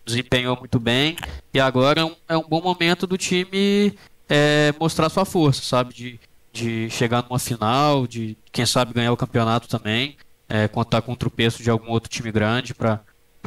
desempenhou 0.04 0.56
muito 0.56 0.80
bem, 0.80 1.16
e 1.54 1.60
agora 1.60 2.00
é 2.00 2.04
um, 2.04 2.16
é 2.28 2.36
um 2.36 2.46
bom 2.46 2.60
momento 2.60 3.06
do 3.06 3.16
time 3.16 3.96
é, 4.28 4.74
mostrar 4.78 5.08
sua 5.08 5.24
força, 5.24 5.62
sabe? 5.62 5.94
De, 5.94 6.20
de 6.52 6.90
chegar 6.90 7.22
numa 7.22 7.38
final, 7.38 8.06
de 8.06 8.36
quem 8.52 8.66
sabe 8.66 8.92
ganhar 8.92 9.12
o 9.12 9.16
campeonato 9.16 9.68
também, 9.68 10.16
é, 10.48 10.66
contar 10.66 11.02
com 11.02 11.12
o 11.12 11.16
tropeço 11.16 11.62
de 11.62 11.70
algum 11.70 11.90
outro 11.90 12.10
time 12.10 12.32
grande 12.32 12.74
para 12.74 13.00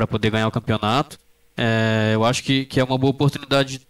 poder 0.10 0.32
ganhar 0.32 0.48
o 0.48 0.52
campeonato. 0.52 1.20
É, 1.56 2.12
eu 2.14 2.24
acho 2.24 2.44
que, 2.44 2.66
que 2.66 2.80
é 2.80 2.84
uma 2.84 2.98
boa 2.98 3.12
oportunidade 3.12 3.82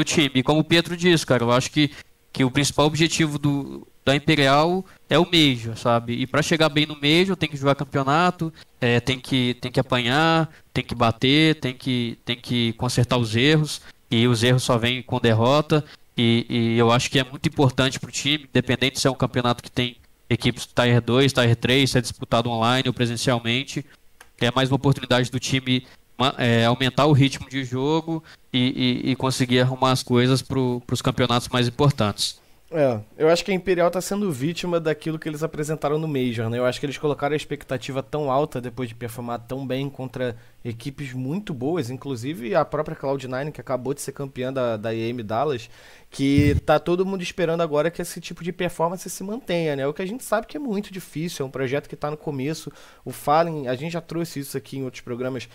do 0.00 0.04
time. 0.04 0.30
E 0.34 0.42
como 0.42 0.60
o 0.60 0.64
Pietro 0.64 0.96
disse, 0.96 1.24
cara, 1.24 1.44
eu 1.44 1.52
acho 1.52 1.70
que, 1.70 1.90
que 2.32 2.44
o 2.44 2.50
principal 2.50 2.86
objetivo 2.86 3.38
do, 3.38 3.86
da 4.04 4.16
Imperial 4.16 4.84
é 5.08 5.18
o 5.18 5.26
Major, 5.30 5.76
sabe? 5.76 6.14
E 6.14 6.26
para 6.26 6.42
chegar 6.42 6.68
bem 6.68 6.86
no 6.86 6.94
Major 6.94 7.36
tem 7.36 7.48
que 7.48 7.56
jogar 7.56 7.74
campeonato, 7.74 8.52
é, 8.80 8.98
tem, 8.98 9.18
que, 9.18 9.54
tem 9.60 9.70
que 9.70 9.80
apanhar, 9.80 10.48
tem 10.72 10.82
que 10.82 10.94
bater, 10.94 11.56
tem 11.56 11.74
que, 11.74 12.18
tem 12.24 12.36
que 12.36 12.72
consertar 12.74 13.18
os 13.18 13.36
erros. 13.36 13.82
E 14.10 14.26
os 14.26 14.42
erros 14.42 14.62
só 14.62 14.76
vêm 14.76 15.02
com 15.02 15.20
derrota. 15.20 15.84
E, 16.16 16.46
e 16.48 16.78
eu 16.78 16.90
acho 16.90 17.10
que 17.10 17.18
é 17.18 17.24
muito 17.24 17.48
importante 17.48 18.00
para 18.00 18.08
o 18.08 18.12
time, 18.12 18.44
independente 18.44 18.98
se 18.98 19.06
é 19.06 19.10
um 19.10 19.14
campeonato 19.14 19.62
que 19.62 19.70
tem 19.70 19.96
equipes 20.28 20.66
Tier 20.66 21.00
2, 21.00 21.32
Tier 21.32 21.56
3, 21.56 21.90
se 21.90 21.98
é 21.98 22.00
disputado 22.00 22.50
online 22.50 22.88
ou 22.88 22.94
presencialmente. 22.94 23.84
É 24.40 24.50
mais 24.50 24.70
uma 24.70 24.76
oportunidade 24.76 25.30
do 25.30 25.38
time 25.38 25.86
é, 26.38 26.64
aumentar 26.64 27.06
o 27.06 27.12
ritmo 27.12 27.48
de 27.48 27.64
jogo 27.64 28.22
e, 28.52 29.02
e, 29.04 29.10
e 29.10 29.16
conseguir 29.16 29.60
arrumar 29.60 29.92
as 29.92 30.02
coisas 30.02 30.42
para 30.42 30.58
os 30.58 31.02
campeonatos 31.02 31.48
mais 31.48 31.68
importantes. 31.68 32.40
É, 32.72 33.00
eu 33.18 33.28
acho 33.28 33.44
que 33.44 33.50
a 33.50 33.54
Imperial 33.54 33.88
está 33.88 34.00
sendo 34.00 34.30
vítima 34.30 34.78
daquilo 34.78 35.18
que 35.18 35.28
eles 35.28 35.42
apresentaram 35.42 35.98
no 35.98 36.06
Major, 36.06 36.48
né? 36.48 36.56
Eu 36.56 36.64
acho 36.64 36.78
que 36.78 36.86
eles 36.86 36.96
colocaram 36.96 37.32
a 37.32 37.36
expectativa 37.36 38.00
tão 38.00 38.30
alta 38.30 38.60
depois 38.60 38.88
de 38.88 38.94
performar 38.94 39.40
tão 39.40 39.66
bem 39.66 39.90
contra 39.90 40.36
equipes 40.64 41.12
muito 41.12 41.52
boas, 41.52 41.90
inclusive 41.90 42.54
a 42.54 42.64
própria 42.64 42.96
Cloud9, 42.96 43.50
que 43.50 43.60
acabou 43.60 43.92
de 43.92 44.00
ser 44.00 44.12
campeã 44.12 44.52
da, 44.52 44.76
da 44.76 44.94
EM 44.94 45.20
Dallas, 45.24 45.68
que 46.08 46.54
tá 46.64 46.78
todo 46.78 47.04
mundo 47.04 47.22
esperando 47.22 47.60
agora 47.60 47.90
que 47.90 48.00
esse 48.00 48.20
tipo 48.20 48.44
de 48.44 48.52
performance 48.52 49.10
se 49.10 49.24
mantenha, 49.24 49.74
né? 49.74 49.84
O 49.88 49.92
que 49.92 50.02
a 50.02 50.06
gente 50.06 50.22
sabe 50.22 50.46
que 50.46 50.56
é 50.56 50.60
muito 50.60 50.92
difícil, 50.92 51.44
é 51.44 51.48
um 51.48 51.50
projeto 51.50 51.88
que 51.88 51.96
está 51.96 52.08
no 52.08 52.16
começo. 52.16 52.70
O 53.04 53.10
Fallen, 53.10 53.66
a 53.66 53.74
gente 53.74 53.94
já 53.94 54.00
trouxe 54.00 54.38
isso 54.38 54.56
aqui 54.56 54.78
em 54.78 54.84
outros 54.84 55.02
programas, 55.02 55.48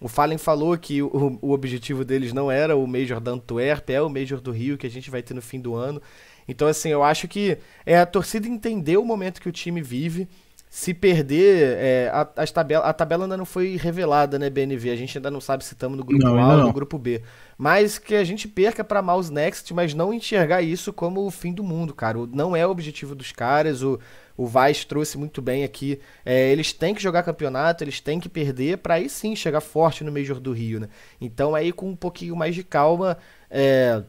o 0.00 0.08
Fallen 0.08 0.38
falou 0.38 0.76
que 0.78 1.02
o, 1.02 1.38
o, 1.42 1.50
objetivo 1.50 2.04
deles 2.04 2.32
não 2.32 2.50
era 2.50 2.76
o 2.76 2.86
Major 2.86 3.20
da 3.20 3.32
Antuérpia, 3.32 3.94
é 3.94 4.02
o 4.02 4.08
Major 4.08 4.40
do 4.40 4.52
Rio 4.52 4.78
que 4.78 4.86
a 4.86 4.90
gente 4.90 5.10
vai 5.10 5.22
ter 5.22 5.34
no 5.34 5.42
fim 5.42 5.60
do 5.60 5.74
ano. 5.74 6.00
Então, 6.46 6.68
assim, 6.68 6.88
eu 6.88 7.02
acho 7.02 7.26
que 7.28 7.58
é 7.84 7.98
a 7.98 8.06
torcida 8.06 8.48
entender 8.48 8.96
o 8.96 9.04
momento 9.04 9.40
que 9.40 9.48
o 9.48 9.52
time 9.52 9.82
vive. 9.82 10.28
se 10.70 10.92
perder, 10.92 11.76
é, 11.78 12.10
a, 12.12 12.28
as 12.36 12.50
tabela, 12.50 12.84
a 12.84 12.92
tabela 12.92 13.24
ainda 13.24 13.36
não 13.36 13.46
foi 13.46 13.76
revelada, 13.76 14.38
né, 14.38 14.48
BNV? 14.48 14.90
A 14.90 14.96
gente 14.96 15.16
ainda 15.18 15.30
não 15.30 15.40
sabe 15.40 15.64
se 15.64 15.72
estamos 15.72 15.96
no 15.98 16.04
grupo 16.04 16.22
Não, 16.22 16.38
A 16.38 16.56
ou 16.56 16.64
no 16.64 16.72
grupo 16.72 16.98
B. 16.98 17.22
Mas 17.56 17.98
que 17.98 18.14
a 18.14 18.22
gente 18.22 18.46
perca 18.46 18.84
pra 18.84 19.02
Mouse 19.02 19.32
Next, 19.32 19.72
mas 19.74 19.94
não 19.94 20.12
enxergar 20.12 20.62
isso 20.62 20.92
como 20.92 21.26
o 21.26 21.30
fim 21.30 21.52
do 21.52 21.64
mundo, 21.64 21.94
cara. 21.94 22.18
Não 22.32 22.54
é 22.54 22.66
o 22.66 22.70
objetivo 22.70 23.14
dos 23.14 23.32
caras. 23.32 23.82
O, 23.82 23.98
o 24.38 24.46
Vaz 24.46 24.84
trouxe 24.84 25.18
muito 25.18 25.42
bem 25.42 25.64
aqui. 25.64 26.00
É, 26.24 26.50
eles 26.52 26.72
têm 26.72 26.94
que 26.94 27.02
jogar 27.02 27.24
campeonato, 27.24 27.82
eles 27.82 28.00
têm 28.00 28.20
que 28.20 28.28
perder 28.28 28.78
pra 28.78 28.94
aí 28.94 29.08
sim 29.10 29.34
chegar 29.34 29.60
forte 29.60 30.04
no 30.04 30.12
Major 30.12 30.38
do 30.38 30.52
Rio, 30.52 30.78
né? 30.78 30.88
Então 31.20 31.56
aí 31.56 31.72
com 31.72 31.90
um 31.90 31.96
pouquinho 31.96 32.36
mais 32.36 32.54
de 32.54 32.62
calma. 32.62 33.18
É, 33.50 34.00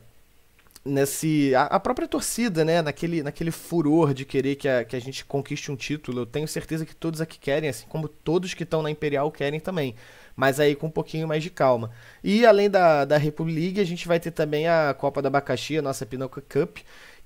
nesse 0.85 1.53
a, 1.55 1.63
a 1.63 1.79
própria 1.79 2.07
torcida, 2.07 2.63
né, 2.63 2.81
naquele, 2.81 3.23
naquele 3.23 3.49
furor 3.51 4.13
de 4.13 4.23
querer 4.23 4.55
que 4.55 4.67
a, 4.67 4.85
que 4.85 4.95
a 4.95 5.01
gente 5.01 5.25
conquiste 5.25 5.71
um 5.71 5.75
título, 5.75 6.21
eu 6.21 6.25
tenho 6.27 6.47
certeza 6.47 6.85
que 6.85 6.95
todos 6.95 7.21
aqui 7.21 7.39
querem, 7.39 7.69
assim 7.69 7.87
como 7.87 8.07
todos 8.07 8.53
que 8.53 8.63
estão 8.63 8.81
na 8.83 8.91
Imperial 8.91 9.31
querem 9.31 9.59
também, 9.59 9.95
mas 10.35 10.59
aí 10.59 10.75
com 10.75 10.87
um 10.87 10.91
pouquinho 10.91 11.27
mais 11.27 11.41
de 11.41 11.49
calma. 11.49 11.89
E 12.23 12.45
além 12.45 12.69
da, 12.69 13.03
da 13.03 13.17
Republic 13.17 13.59
League, 13.59 13.81
a 13.81 13.85
gente 13.85 14.07
vai 14.07 14.19
ter 14.19 14.31
também 14.31 14.67
a 14.67 14.93
Copa 14.97 15.21
do 15.21 15.27
Abacaxi, 15.27 15.77
a 15.79 15.81
nossa 15.81 16.05
Pinocchio 16.05 16.43
Cup, 16.47 16.77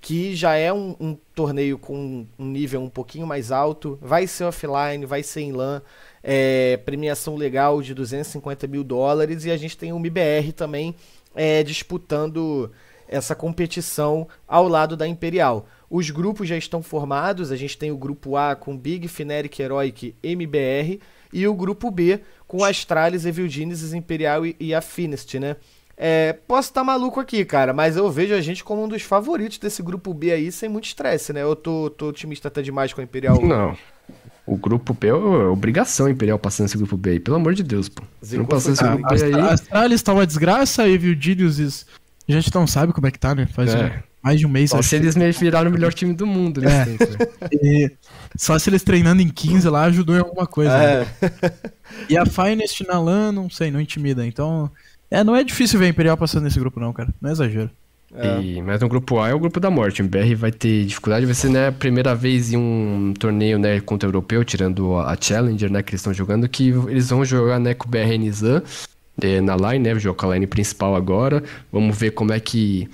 que 0.03 0.35
já 0.35 0.55
é 0.55 0.71
um, 0.73 0.97
um 0.99 1.17
torneio 1.33 1.77
com 1.77 2.27
um 2.37 2.45
nível 2.45 2.81
um 2.81 2.89
pouquinho 2.89 3.25
mais 3.25 3.53
alto, 3.53 3.97
vai 4.01 4.27
ser 4.27 4.43
offline, 4.43 5.05
vai 5.05 5.23
ser 5.23 5.39
em 5.39 5.53
LAN, 5.53 5.81
é, 6.21 6.75
premiação 6.83 7.37
legal 7.37 7.81
de 7.81 7.93
250 7.93 8.67
mil 8.67 8.83
dólares, 8.83 9.45
e 9.45 9.49
a 9.49 9.55
gente 9.55 9.77
tem 9.77 9.93
o 9.93 9.95
MBR 9.95 10.51
também 10.51 10.93
é, 11.33 11.63
disputando 11.63 12.69
essa 13.07 13.33
competição 13.33 14.27
ao 14.45 14.67
lado 14.67 14.97
da 14.97 15.07
Imperial. 15.07 15.67
Os 15.89 16.09
grupos 16.09 16.49
já 16.49 16.57
estão 16.57 16.83
formados, 16.83 17.49
a 17.49 17.55
gente 17.55 17.77
tem 17.77 17.89
o 17.89 17.97
grupo 17.97 18.35
A 18.35 18.57
com 18.57 18.77
Big, 18.77 19.07
Fnatic, 19.07 19.57
Heroic, 19.57 20.15
MBR 20.21 20.99
e 21.31 21.47
o 21.47 21.55
grupo 21.55 21.89
B 21.89 22.19
com 22.45 22.61
Astralis, 22.61 23.25
Evil 23.25 23.47
Genesis, 23.47 23.93
Imperial 23.93 24.45
e, 24.45 24.53
e 24.59 24.75
Affinity, 24.75 25.39
né? 25.39 25.55
É, 25.95 26.33
posso 26.47 26.69
estar 26.69 26.83
maluco 26.83 27.19
aqui, 27.19 27.45
cara, 27.45 27.71
mas 27.71 27.95
eu 27.95 28.09
vejo 28.11 28.33
a 28.33 28.41
gente 28.41 28.63
como 28.63 28.83
um 28.83 28.87
dos 28.87 29.03
favoritos 29.03 29.59
desse 29.59 29.81
grupo 29.83 30.13
B 30.13 30.31
aí, 30.31 30.51
sem 30.51 30.67
muito 30.67 30.85
estresse, 30.85 31.31
né? 31.31 31.43
Eu 31.43 31.55
tô, 31.55 31.89
tô 31.91 32.07
otimista 32.09 32.47
até 32.47 32.61
demais 32.61 32.91
com 32.93 32.99
a 33.01 33.03
Imperial. 33.03 33.39
Não. 33.41 33.77
O 34.45 34.57
grupo 34.57 34.93
B 34.93 35.07
é 35.07 35.13
obrigação 35.13 36.09
Imperial 36.09 36.37
passando 36.39 36.65
esse 36.67 36.77
grupo 36.77 36.97
B 36.97 37.11
aí. 37.11 37.19
Pelo 37.19 37.37
amor 37.37 37.53
de 37.53 37.63
Deus, 37.63 37.87
pô. 37.89 38.03
Não 38.33 38.45
passar 38.45 38.71
esse 38.71 38.83
grupo 38.83 39.07
B 39.07 39.23
aí. 39.23 39.33
A 39.35 39.53
Astralis 39.53 40.01
tá 40.01 40.13
uma 40.13 40.25
desgraça, 40.27 40.87
e 40.87 40.95
o 40.97 41.15
Dilius 41.15 41.85
a 42.27 42.31
gente 42.31 42.53
não 42.53 42.65
sabe 42.67 42.91
como 42.91 43.05
é 43.07 43.11
que 43.11 43.19
tá, 43.19 43.33
né? 43.35 43.45
Faz 43.45 43.73
É. 43.73 43.85
um- 43.85 43.91
mais 44.23 44.39
de 44.39 44.45
um 44.45 44.49
mês. 44.49 44.69
Só 44.71 44.81
se 44.81 44.95
eles 44.95 45.15
me 45.15 45.29
viraram 45.31 45.69
o 45.69 45.73
melhor 45.73 45.93
time 45.93 46.13
do 46.13 46.25
mundo, 46.25 46.59
né? 46.61 46.85
que- 47.51 47.91
Só 48.37 48.57
se 48.57 48.69
eles 48.69 48.81
treinando 48.83 49.21
em 49.21 49.27
15 49.29 49.69
lá 49.69 49.83
ajudou 49.83 50.15
em 50.15 50.19
alguma 50.19 50.47
coisa. 50.47 50.75
né? 50.77 51.07
É, 51.21 51.51
E 52.09 52.17
a 52.17 52.25
Finest 52.25 52.81
na 52.87 52.99
LAN, 52.99 53.31
não 53.33 53.49
sei, 53.49 53.69
não 53.69 53.79
intimida. 53.81 54.25
Então, 54.25 54.71
é, 55.13 55.23
não 55.23 55.35
é 55.35 55.43
difícil 55.43 55.79
ver 55.79 55.85
a 55.85 55.89
Imperial 55.89 56.17
passando 56.17 56.43
nesse 56.43 56.59
grupo, 56.59 56.79
não, 56.79 56.91
cara. 56.91 57.13
Não 57.21 57.29
é 57.29 57.33
exagero. 57.33 57.69
é. 58.15 58.41
E, 58.41 58.61
mas 58.61 58.81
no 58.81 58.89
grupo 58.89 59.19
A 59.19 59.29
é 59.29 59.33
o 59.33 59.39
grupo 59.39 59.59
da 59.59 59.69
morte. 59.69 60.01
O 60.01 60.05
MBR 60.05 60.35
vai 60.35 60.51
ter 60.51 60.85
dificuldade, 60.85 61.25
vai 61.25 61.35
ser 61.35 61.49
né, 61.49 61.67
a 61.67 61.71
primeira 61.71 62.15
vez 62.15 62.51
em 62.51 62.57
um 62.57 63.13
torneio 63.17 63.59
né, 63.59 63.79
contra 63.79 64.07
o 64.07 64.09
europeu, 64.09 64.43
tirando 64.43 64.97
a 64.97 65.15
Challenger, 65.19 65.71
né, 65.71 65.83
que 65.83 65.91
eles 65.91 66.01
estão 66.01 66.13
jogando, 66.13 66.49
que 66.49 66.69
eles 66.69 67.09
vão 67.09 67.23
jogar 67.23 67.59
né, 67.59 67.73
com 67.73 67.87
o 67.87 67.91
BR 67.91 68.17
Nizam 68.19 68.61
eh, 69.21 69.41
na 69.41 69.55
line, 69.55 69.79
né? 69.79 69.99
Jogar 69.99 70.17
com 70.17 70.31
a 70.31 70.33
line 70.33 70.47
principal 70.47 70.95
agora. 70.95 71.43
Vamos 71.71 71.97
ver 71.97 72.11
como 72.11 72.33
é 72.33 72.39
que. 72.39 72.89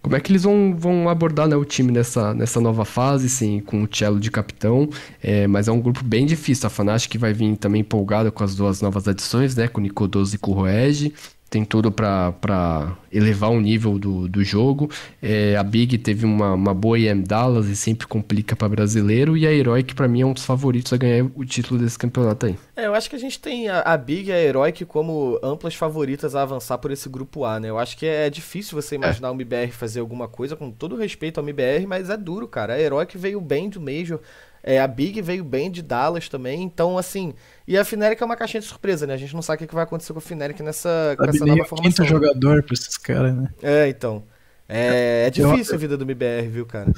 Como 0.00 0.14
é 0.14 0.20
que 0.20 0.30
eles 0.30 0.44
vão, 0.44 0.74
vão 0.78 1.08
abordar 1.08 1.48
né, 1.48 1.56
o 1.56 1.64
time 1.64 1.90
nessa, 1.90 2.32
nessa 2.32 2.60
nova 2.60 2.84
fase, 2.84 3.28
sim, 3.28 3.60
com 3.60 3.82
o 3.82 3.88
Cello 3.92 4.20
de 4.20 4.30
capitão. 4.30 4.88
É, 5.20 5.46
mas 5.48 5.66
é 5.66 5.72
um 5.72 5.80
grupo 5.80 6.04
bem 6.04 6.24
difícil. 6.24 6.66
A 6.66 6.70
Fnatic 6.70 7.18
vai 7.18 7.32
vir 7.32 7.56
também 7.56 7.80
empolgada 7.80 8.30
com 8.30 8.44
as 8.44 8.54
duas 8.54 8.80
novas 8.80 9.08
adições, 9.08 9.56
né? 9.56 9.66
Com 9.66 9.80
o 9.80 9.82
Nico 9.82 10.06
12 10.06 10.36
e 10.36 10.38
com 10.38 10.52
o 10.52 10.54
Roege. 10.54 11.12
Tem 11.50 11.64
tudo 11.64 11.90
pra 11.90 12.96
elevar 13.10 13.50
o 13.50 13.60
nível 13.60 13.98
do, 13.98 14.28
do 14.28 14.44
jogo. 14.44 14.90
É, 15.22 15.56
a 15.56 15.62
Big 15.62 15.96
teve 15.96 16.26
uma, 16.26 16.52
uma 16.52 16.74
boa 16.74 16.98
IM 16.98 17.22
Dallas 17.22 17.68
e 17.68 17.76
sempre 17.76 18.06
complica 18.06 18.54
pra 18.54 18.68
brasileiro. 18.68 19.34
E 19.34 19.46
a 19.46 19.52
Heroic, 19.52 19.94
pra 19.94 20.06
mim, 20.06 20.20
é 20.20 20.26
um 20.26 20.34
dos 20.34 20.44
favoritos 20.44 20.92
a 20.92 20.98
ganhar 20.98 21.24
o 21.34 21.44
título 21.46 21.80
desse 21.80 21.98
campeonato 21.98 22.46
aí. 22.46 22.56
É, 22.76 22.86
eu 22.86 22.94
acho 22.94 23.08
que 23.08 23.16
a 23.16 23.18
gente 23.18 23.40
tem 23.40 23.66
a, 23.68 23.80
a 23.80 23.96
Big 23.96 24.28
e 24.28 24.32
a 24.32 24.38
Heroic 24.38 24.84
como 24.84 25.40
amplas 25.42 25.74
favoritas 25.74 26.34
a 26.34 26.42
avançar 26.42 26.76
por 26.76 26.90
esse 26.90 27.08
grupo 27.08 27.44
A, 27.44 27.58
né? 27.58 27.70
Eu 27.70 27.78
acho 27.78 27.96
que 27.96 28.04
é 28.04 28.28
difícil 28.28 28.80
você 28.80 28.96
imaginar 28.96 29.30
o 29.30 29.34
MBR 29.34 29.72
fazer 29.72 30.00
alguma 30.00 30.28
coisa, 30.28 30.54
com 30.54 30.70
todo 30.70 30.96
respeito 30.96 31.40
ao 31.40 31.44
MBR, 31.44 31.86
mas 31.86 32.10
é 32.10 32.16
duro, 32.16 32.46
cara. 32.46 32.74
A 32.74 32.80
Heroic 32.80 33.16
veio 33.16 33.40
bem 33.40 33.70
do 33.70 33.80
Major, 33.80 34.20
é, 34.62 34.80
a 34.80 34.86
Big 34.86 35.22
veio 35.22 35.44
bem 35.44 35.70
de 35.70 35.80
Dallas 35.82 36.28
também, 36.28 36.62
então 36.62 36.98
assim. 36.98 37.32
E 37.68 37.76
a 37.76 37.84
Fnatic 37.84 38.20
é 38.20 38.24
uma 38.24 38.34
caixinha 38.34 38.62
de 38.62 38.66
surpresa, 38.66 39.06
né? 39.06 39.12
A 39.12 39.16
gente 39.18 39.34
não 39.34 39.42
sabe 39.42 39.62
o 39.62 39.68
que 39.68 39.74
vai 39.74 39.84
acontecer 39.84 40.14
com 40.14 40.18
a 40.18 40.22
Fnatic 40.22 40.58
nessa, 40.60 41.14
com 41.18 41.24
essa 41.26 41.44
nova 41.44 41.58
quinto 41.60 41.68
formação. 41.68 42.06
jogador 42.06 42.62
pra 42.62 42.72
esses 42.72 42.96
caras, 42.96 43.34
né? 43.36 43.50
É, 43.62 43.88
então. 43.88 44.24
É, 44.66 45.24
é 45.26 45.30
difícil 45.30 45.74
a 45.74 45.78
vida 45.78 45.94
do 45.96 46.04
MBR, 46.04 46.48
viu, 46.48 46.64
cara? 46.64 46.90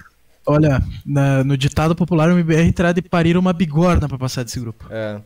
Olha, 0.47 0.81
na- 1.05 1.43
no 1.43 1.57
ditado 1.57 1.95
popular, 1.97 2.29
o 2.29 2.33
MBR 2.39 2.73
terá 2.73 2.93
de 2.93 3.03
parir 3.03 3.37
uma 3.37 3.53
bigorna 3.53 4.09
pra 4.09 4.17
passar 4.17 4.45
desse 4.45 4.61
grupo. 4.61 4.87
É. 4.91 5.21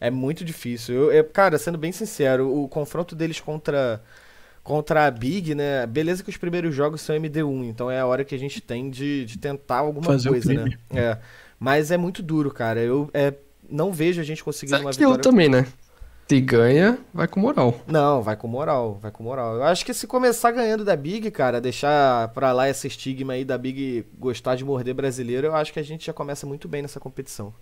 É 0.00 0.10
muito 0.10 0.44
difícil. 0.44 0.94
Eu, 0.94 1.12
eu- 1.12 1.24
cara, 1.24 1.58
sendo 1.58 1.78
bem 1.78 1.92
sincero, 1.92 2.52
o 2.52 2.68
confronto 2.68 3.14
deles 3.14 3.38
contra 3.40 4.02
contra 4.64 5.06
a 5.06 5.10
Big, 5.10 5.54
né? 5.54 5.86
Beleza 5.86 6.22
que 6.22 6.28
os 6.28 6.36
primeiros 6.36 6.74
jogos 6.74 7.00
são 7.00 7.16
MD1, 7.16 7.64
então 7.68 7.90
é 7.90 8.00
a 8.00 8.06
hora 8.06 8.22
que 8.22 8.34
a 8.34 8.38
gente 8.38 8.60
tem 8.60 8.90
de, 8.90 9.24
de 9.24 9.38
tentar 9.38 9.76
alguma 9.78 10.04
Fazer 10.04 10.28
coisa, 10.28 10.52
né? 10.52 10.70
É. 10.90 11.16
Mas 11.58 11.90
é 11.90 11.96
muito 11.96 12.22
duro, 12.22 12.50
cara. 12.50 12.78
Eu 12.80 13.08
é, 13.14 13.32
não 13.70 13.92
vejo 13.92 14.20
a 14.20 14.24
gente 14.24 14.42
conseguindo 14.44 14.80
uma 14.80 14.90
Aquilo 14.90 15.12
vitória. 15.12 15.22
também, 15.22 15.48
né? 15.48 15.66
Se 16.28 16.40
ganha, 16.42 16.98
vai 17.14 17.26
com 17.26 17.40
moral. 17.40 17.80
Não, 17.86 18.22
vai 18.22 18.36
com 18.36 18.46
moral, 18.46 18.98
vai 19.00 19.10
com 19.10 19.22
moral. 19.22 19.54
Eu 19.56 19.62
acho 19.64 19.82
que 19.84 19.94
se 19.94 20.06
começar 20.06 20.50
ganhando 20.50 20.84
da 20.84 20.94
Big, 20.94 21.30
cara, 21.30 21.58
deixar 21.58 22.28
pra 22.28 22.52
lá 22.52 22.68
esse 22.68 22.86
estigma 22.86 23.32
aí 23.32 23.46
da 23.46 23.56
Big 23.56 24.04
gostar 24.18 24.54
de 24.54 24.62
morder 24.64 24.94
brasileiro, 24.94 25.46
eu 25.46 25.54
acho 25.56 25.72
que 25.72 25.80
a 25.80 25.82
gente 25.82 26.04
já 26.06 26.12
começa 26.12 26.46
muito 26.46 26.68
bem 26.68 26.82
nessa 26.82 27.00
competição. 27.00 27.52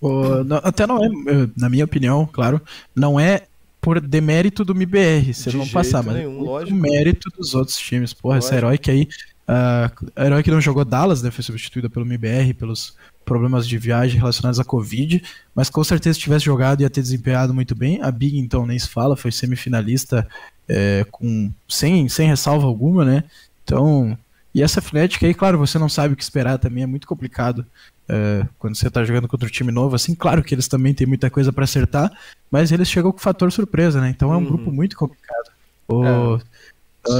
Ô, 0.00 0.42
não- 0.44 0.60
até 0.64 0.86
não 0.86 1.04
é, 1.04 1.08
na 1.56 1.68
minha 1.68 1.84
opinião, 1.84 2.26
claro, 2.26 2.60
não 2.96 3.20
é 3.20 3.42
por 3.80 4.00
demérito 4.00 4.64
do 4.64 4.72
MBR 4.74 5.32
se 5.34 5.50
De 5.50 5.56
não 5.56 5.68
passar, 5.68 6.02
mas 6.02 6.16
nenhum, 6.16 6.40
lógico. 6.42 6.76
mérito 6.76 7.28
dos 7.36 7.54
outros 7.54 7.76
times. 7.78 8.12
Porra, 8.12 8.38
essa 8.38 8.48
Lógico. 8.54 8.66
Heroic 8.66 8.90
aí, 8.90 9.08
ah, 9.46 9.90
a 10.16 10.24
Heroic 10.26 10.50
não 10.50 10.60
jogou 10.60 10.84
Dallas, 10.84 11.22
né, 11.22 11.30
foi 11.30 11.44
substituída 11.44 11.88
pelo 11.88 12.04
MBR, 12.06 12.54
pelos 12.54 12.96
problemas 13.24 13.66
de 13.68 13.78
viagem 13.78 14.18
relacionados 14.18 14.58
à 14.58 14.64
Covid, 14.64 15.22
mas 15.54 15.70
com 15.70 15.82
certeza 15.84 16.14
se 16.14 16.20
tivesse 16.20 16.44
jogado 16.46 16.80
ia 16.80 16.90
ter 16.90 17.02
desempenhado 17.02 17.54
muito 17.54 17.74
bem. 17.74 18.00
A 18.02 18.10
Big, 18.10 18.38
então, 18.38 18.66
nem 18.66 18.78
se 18.78 18.88
fala, 18.88 19.16
foi 19.16 19.30
semifinalista 19.30 20.26
eh, 20.68 21.06
com, 21.10 21.50
sem, 21.68 22.08
sem 22.08 22.28
ressalva 22.28 22.66
alguma, 22.66 23.04
né? 23.04 23.24
Então, 23.64 24.18
e 24.54 24.62
essa 24.62 24.80
Fnatic 24.80 25.22
aí, 25.22 25.32
claro, 25.34 25.58
você 25.58 25.78
não 25.78 25.88
sabe 25.88 26.14
o 26.14 26.16
que 26.16 26.22
esperar 26.24 26.58
também, 26.58 26.82
é 26.82 26.86
muito 26.86 27.06
complicado 27.06 27.64
é, 28.08 28.44
quando 28.58 28.74
você 28.76 28.90
tá 28.90 29.04
jogando 29.04 29.28
contra 29.28 29.46
um 29.46 29.50
time 29.52 29.70
novo, 29.70 29.94
assim, 29.94 30.12
claro 30.16 30.42
que 30.42 30.52
eles 30.52 30.66
também 30.66 30.92
têm 30.92 31.06
muita 31.06 31.30
coisa 31.30 31.52
pra 31.52 31.62
acertar, 31.62 32.10
mas 32.50 32.72
eles 32.72 32.88
chegam 32.88 33.12
com 33.12 33.18
o 33.18 33.22
fator 33.22 33.52
surpresa, 33.52 34.00
né? 34.00 34.08
Então 34.10 34.32
é 34.32 34.36
um 34.36 34.40
Uhum. 34.40 34.46
grupo 34.46 34.72
muito 34.72 34.96
complicado. 34.96 35.50
O- 35.86 36.38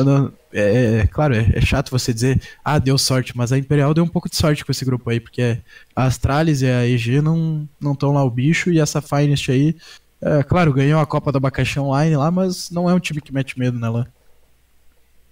não- 0.05 0.33
é, 0.53 1.01
é, 1.01 1.07
claro, 1.07 1.35
é, 1.35 1.53
é 1.55 1.61
chato 1.61 1.91
você 1.91 2.13
dizer, 2.13 2.43
ah, 2.65 2.79
deu 2.79 2.99
sorte, 2.99 3.37
mas 3.37 3.53
a 3.53 3.59
Imperial 3.59 3.95
deu 3.95 4.05
um 4.05 4.09
pouco 4.09 4.29
de 4.29 4.37
sorte 4.37 4.65
com 4.65 4.73
esse 4.73 4.85
grupo 4.85 5.09
aí, 5.09 5.21
porque 5.21 5.59
a 5.95 6.05
Astralis 6.05 6.63
e 6.63 6.67
a 6.67 6.87
EG 6.87 7.21
não 7.21 7.69
estão 7.81 8.13
lá 8.13 8.25
o 8.25 8.31
bicho, 8.31 8.71
e 8.71 8.81
essa 8.81 9.01
Finest 9.01 9.51
aí, 9.51 9.77
é, 10.21 10.43
claro, 10.43 10.73
ganhou 10.73 11.01
a 11.01 11.07
Copa 11.07 11.33
do 11.33 11.39
Abacaxi 11.39 11.79
Online 11.79 12.17
lá, 12.17 12.31
mas 12.31 12.71
não 12.71 12.91
é 12.91 12.95
um 12.95 13.01
time 13.01 13.21
que 13.21 13.33
mete 13.33 13.59
medo 13.59 13.79
nela. 13.79 14.13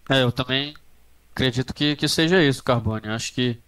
É, 0.09 0.23
eu 0.23 0.33
também 0.33 0.75
acredito 1.33 1.75
que, 1.75 1.95
que 1.97 2.09
seja 2.09 2.43
isso, 2.43 2.65
Carbone. 2.65 3.09
Acho 3.09 3.35
que, 3.35 3.59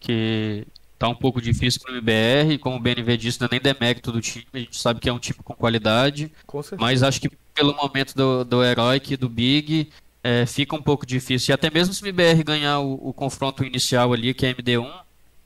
que 0.00 0.66
tá 0.98 1.08
um 1.08 1.14
pouco 1.14 1.40
difícil 1.42 1.80
pro 1.82 1.92
MBR, 1.92 2.58
como 2.58 2.76
o 2.76 2.80
BNV 2.80 3.16
disse, 3.16 3.40
não 3.40 3.46
é 3.46 3.50
nem 3.52 3.60
demérito 3.60 4.10
do 4.10 4.20
time, 4.20 4.46
a 4.54 4.58
gente 4.58 4.80
sabe 4.80 5.00
que 5.00 5.08
é 5.08 5.12
um 5.12 5.18
time 5.18 5.38
com 5.42 5.54
qualidade, 5.54 6.32
Com 6.46 6.62
mas 6.78 7.02
acho 7.02 7.20
que 7.20 7.30
pelo 7.54 7.74
momento 7.76 8.14
do, 8.14 8.44
do 8.44 8.64
Heroic 8.64 9.12
e 9.12 9.16
do 9.16 9.28
Big, 9.28 9.90
é, 10.24 10.46
fica 10.46 10.74
um 10.74 10.82
pouco 10.82 11.04
difícil. 11.04 11.52
E 11.52 11.54
até 11.54 11.70
mesmo 11.70 11.92
se 11.92 12.02
o 12.02 12.06
MBR 12.06 12.42
ganhar 12.42 12.80
o, 12.80 12.94
o 13.10 13.12
confronto 13.12 13.62
inicial 13.62 14.10
ali, 14.14 14.32
que 14.32 14.46
é 14.46 14.54
MD1, 14.54 14.90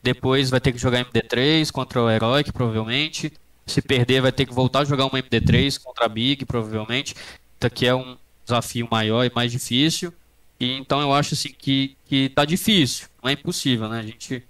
depois 0.00 0.50
vai 0.50 0.60
ter 0.60 0.70
que 0.72 0.78
jogar 0.78 1.04
MD3 1.04 1.70
contra 1.72 2.00
o 2.00 2.08
Heroic, 2.08 2.52
provavelmente. 2.52 3.32
Se 3.66 3.82
perder, 3.82 4.22
vai 4.22 4.30
ter 4.30 4.46
que 4.46 4.54
voltar 4.54 4.80
a 4.80 4.84
jogar 4.84 5.06
uma 5.06 5.18
MD3 5.20 5.82
contra 5.82 6.06
a 6.06 6.08
Big, 6.08 6.44
provavelmente. 6.44 7.14
Então, 7.58 7.68
que 7.68 7.86
é 7.86 7.94
um 7.94 8.16
desafio 8.44 8.88
maior 8.88 9.24
e 9.24 9.32
mais 9.34 9.50
difícil. 9.50 10.14
E 10.60 10.72
então 10.72 11.00
eu 11.00 11.12
acho 11.12 11.34
assim 11.34 11.52
que, 11.56 11.96
que 12.06 12.28
tá 12.30 12.44
difícil, 12.44 13.08
não 13.22 13.30
é 13.30 13.32
impossível, 13.34 13.88
né? 13.88 14.00
A 14.00 14.02
gente 14.02 14.42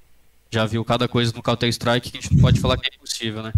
já 0.50 0.64
viu 0.64 0.84
cada 0.84 1.06
coisa 1.08 1.32
no 1.34 1.42
Counter-Strike 1.42 2.10
que 2.10 2.18
a 2.18 2.20
gente 2.20 2.34
não 2.34 2.40
pode 2.40 2.60
falar 2.60 2.78
que 2.78 2.86
é 2.86 2.94
impossível, 2.94 3.42
né? 3.42 3.52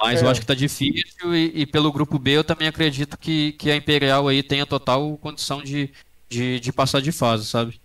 Mas 0.00 0.22
eu 0.22 0.28
É. 0.28 0.30
acho 0.30 0.40
que 0.40 0.46
tá 0.46 0.54
difícil 0.54 1.34
e, 1.34 1.62
e 1.62 1.66
pelo 1.66 1.92
grupo 1.92 2.18
B 2.18 2.32
eu 2.36 2.44
também 2.44 2.68
acredito 2.68 3.18
que, 3.18 3.52
que 3.54 3.70
a 3.70 3.76
Imperial 3.76 4.28
aí 4.28 4.42
tenha 4.42 4.66
total 4.66 5.18
condição 5.18 5.62
de, 5.62 5.92
de, 6.30 6.60
de 6.60 6.72
passar 6.72 7.00
de 7.02 7.10
fase, 7.12 7.46
sabe? 7.46 7.80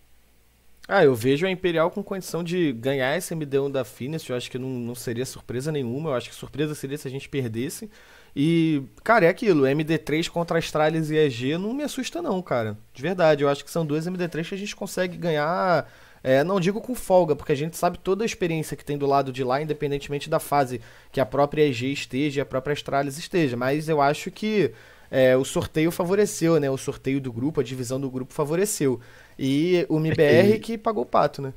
Ah, 0.87 1.03
eu 1.03 1.15
vejo 1.15 1.45
a 1.47 1.51
Imperial 1.51 1.89
com 1.89 2.03
condição 2.03 2.43
de 2.43 2.73
ganhar 2.73 3.15
esse 3.17 3.33
MD1 3.33 3.71
da 3.71 3.85
Finis. 3.85 4.27
Eu 4.27 4.35
acho 4.35 4.51
que 4.51 4.57
não, 4.59 4.67
não 4.69 4.95
seria 4.95 5.25
surpresa 5.25 5.71
nenhuma. 5.71 6.09
Eu 6.09 6.13
acho 6.15 6.29
que 6.29 6.35
surpresa 6.35 6.75
seria 6.75 6.97
se 6.97 7.07
a 7.07 7.11
gente 7.11 7.29
perdesse. 7.29 7.89
E, 8.35 8.83
cara, 9.03 9.25
é 9.25 9.29
aquilo. 9.29 9.65
MD3 9.65 10.27
contra 10.29 10.57
Astralis 10.59 11.09
e 11.09 11.15
EG 11.15 11.57
não 11.57 11.73
me 11.73 11.83
assusta, 11.83 12.21
não, 12.21 12.41
cara. 12.41 12.77
De 12.93 13.01
verdade. 13.01 13.43
Eu 13.43 13.49
acho 13.49 13.63
que 13.63 13.71
são 13.71 13.85
dois 13.85 14.05
MD3 14.07 14.49
que 14.49 14.55
a 14.55 14.57
gente 14.57 14.75
consegue 14.75 15.17
ganhar. 15.17 15.89
É, 16.23 16.41
não 16.41 16.57
digo 16.57 16.79
com 16.79 16.95
folga, 16.95 17.35
porque 17.35 17.51
a 17.51 17.55
gente 17.55 17.75
sabe 17.75 17.99
toda 17.99 18.23
a 18.23 18.25
experiência 18.25 18.77
que 18.77 18.85
tem 18.85 18.97
do 18.97 19.05
lado 19.05 19.31
de 19.31 19.43
lá, 19.43 19.61
independentemente 19.61 20.29
da 20.29 20.39
fase 20.39 20.79
que 21.11 21.19
a 21.19 21.25
própria 21.25 21.63
EG 21.67 21.91
esteja 21.91 22.39
e 22.39 22.41
a 22.41 22.45
própria 22.45 22.71
Astralis 22.71 23.17
esteja. 23.17 23.57
Mas 23.57 23.89
eu 23.89 24.01
acho 24.01 24.31
que 24.31 24.71
é, 25.11 25.35
o 25.35 25.43
sorteio 25.43 25.91
favoreceu, 25.91 26.59
né? 26.61 26.71
O 26.71 26.77
sorteio 26.77 27.19
do 27.19 27.31
grupo, 27.31 27.59
a 27.59 27.63
divisão 27.63 27.99
do 27.99 28.09
grupo 28.09 28.33
favoreceu. 28.33 29.01
E 29.37 29.85
o 29.89 29.97
MBR 29.97 30.59
que 30.59 30.77
pagou 30.77 31.03
o 31.03 31.05
pato, 31.05 31.41
né? 31.41 31.53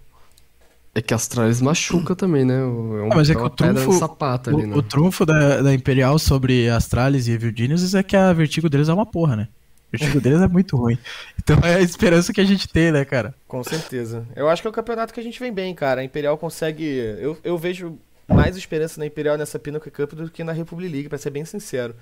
É 0.96 1.02
que 1.02 1.12
a 1.12 1.16
Astralis 1.16 1.60
machuca 1.60 2.16
também, 2.16 2.44
né? 2.44 2.58
É 2.58 2.64
um, 2.64 3.12
Ah, 3.12 3.16
mas 3.16 3.30
é 3.30 3.34
que 3.34 3.40
uma 3.40 3.46
o 3.46 3.50
trunfo, 3.50 3.92
sapato 3.92 4.50
ali, 4.50 4.64
o, 4.64 4.66
né? 4.66 4.76
o 4.76 4.82
trunfo 4.82 5.26
da, 5.26 5.62
da 5.62 5.74
Imperial 5.74 6.18
sobre 6.18 6.68
Astralis 6.70 7.28
e 7.28 7.32
Evil 7.32 7.52
Geniuses 7.54 7.94
é 7.94 8.02
que 8.02 8.16
a 8.16 8.32
vertigo 8.32 8.68
deles 8.68 8.88
é 8.88 8.94
uma 8.94 9.06
porra, 9.06 9.36
né? 9.36 9.48
A 9.96 9.98
vertigo 9.98 10.20
deles 10.20 10.40
é 10.40 10.48
muito 10.48 10.76
ruim. 10.76 10.98
Então 11.38 11.58
é 11.62 11.76
a 11.76 11.80
esperança 11.80 12.32
que 12.32 12.40
a 12.40 12.44
gente 12.44 12.68
tem, 12.68 12.92
né, 12.92 13.04
cara? 13.04 13.34
Com 13.48 13.62
certeza. 13.64 14.26
Eu 14.36 14.48
acho 14.48 14.62
que 14.62 14.68
é 14.68 14.70
o 14.70 14.74
campeonato 14.74 15.12
que 15.12 15.20
a 15.20 15.22
gente 15.22 15.40
vem 15.40 15.52
bem, 15.52 15.74
cara. 15.74 16.00
A 16.00 16.04
Imperial 16.04 16.36
consegue. 16.38 16.84
Eu, 17.18 17.38
eu 17.42 17.58
vejo 17.58 17.98
mais 18.28 18.56
esperança 18.56 18.98
na 18.98 19.06
Imperial 19.06 19.36
nessa 19.36 19.58
Pinnacle 19.58 19.90
Cup 19.90 20.12
do 20.12 20.30
que 20.30 20.42
na 20.42 20.52
Republic 20.52 20.92
League, 20.92 21.08
pra 21.08 21.18
ser 21.18 21.30
bem 21.30 21.44
sincero. 21.44 21.94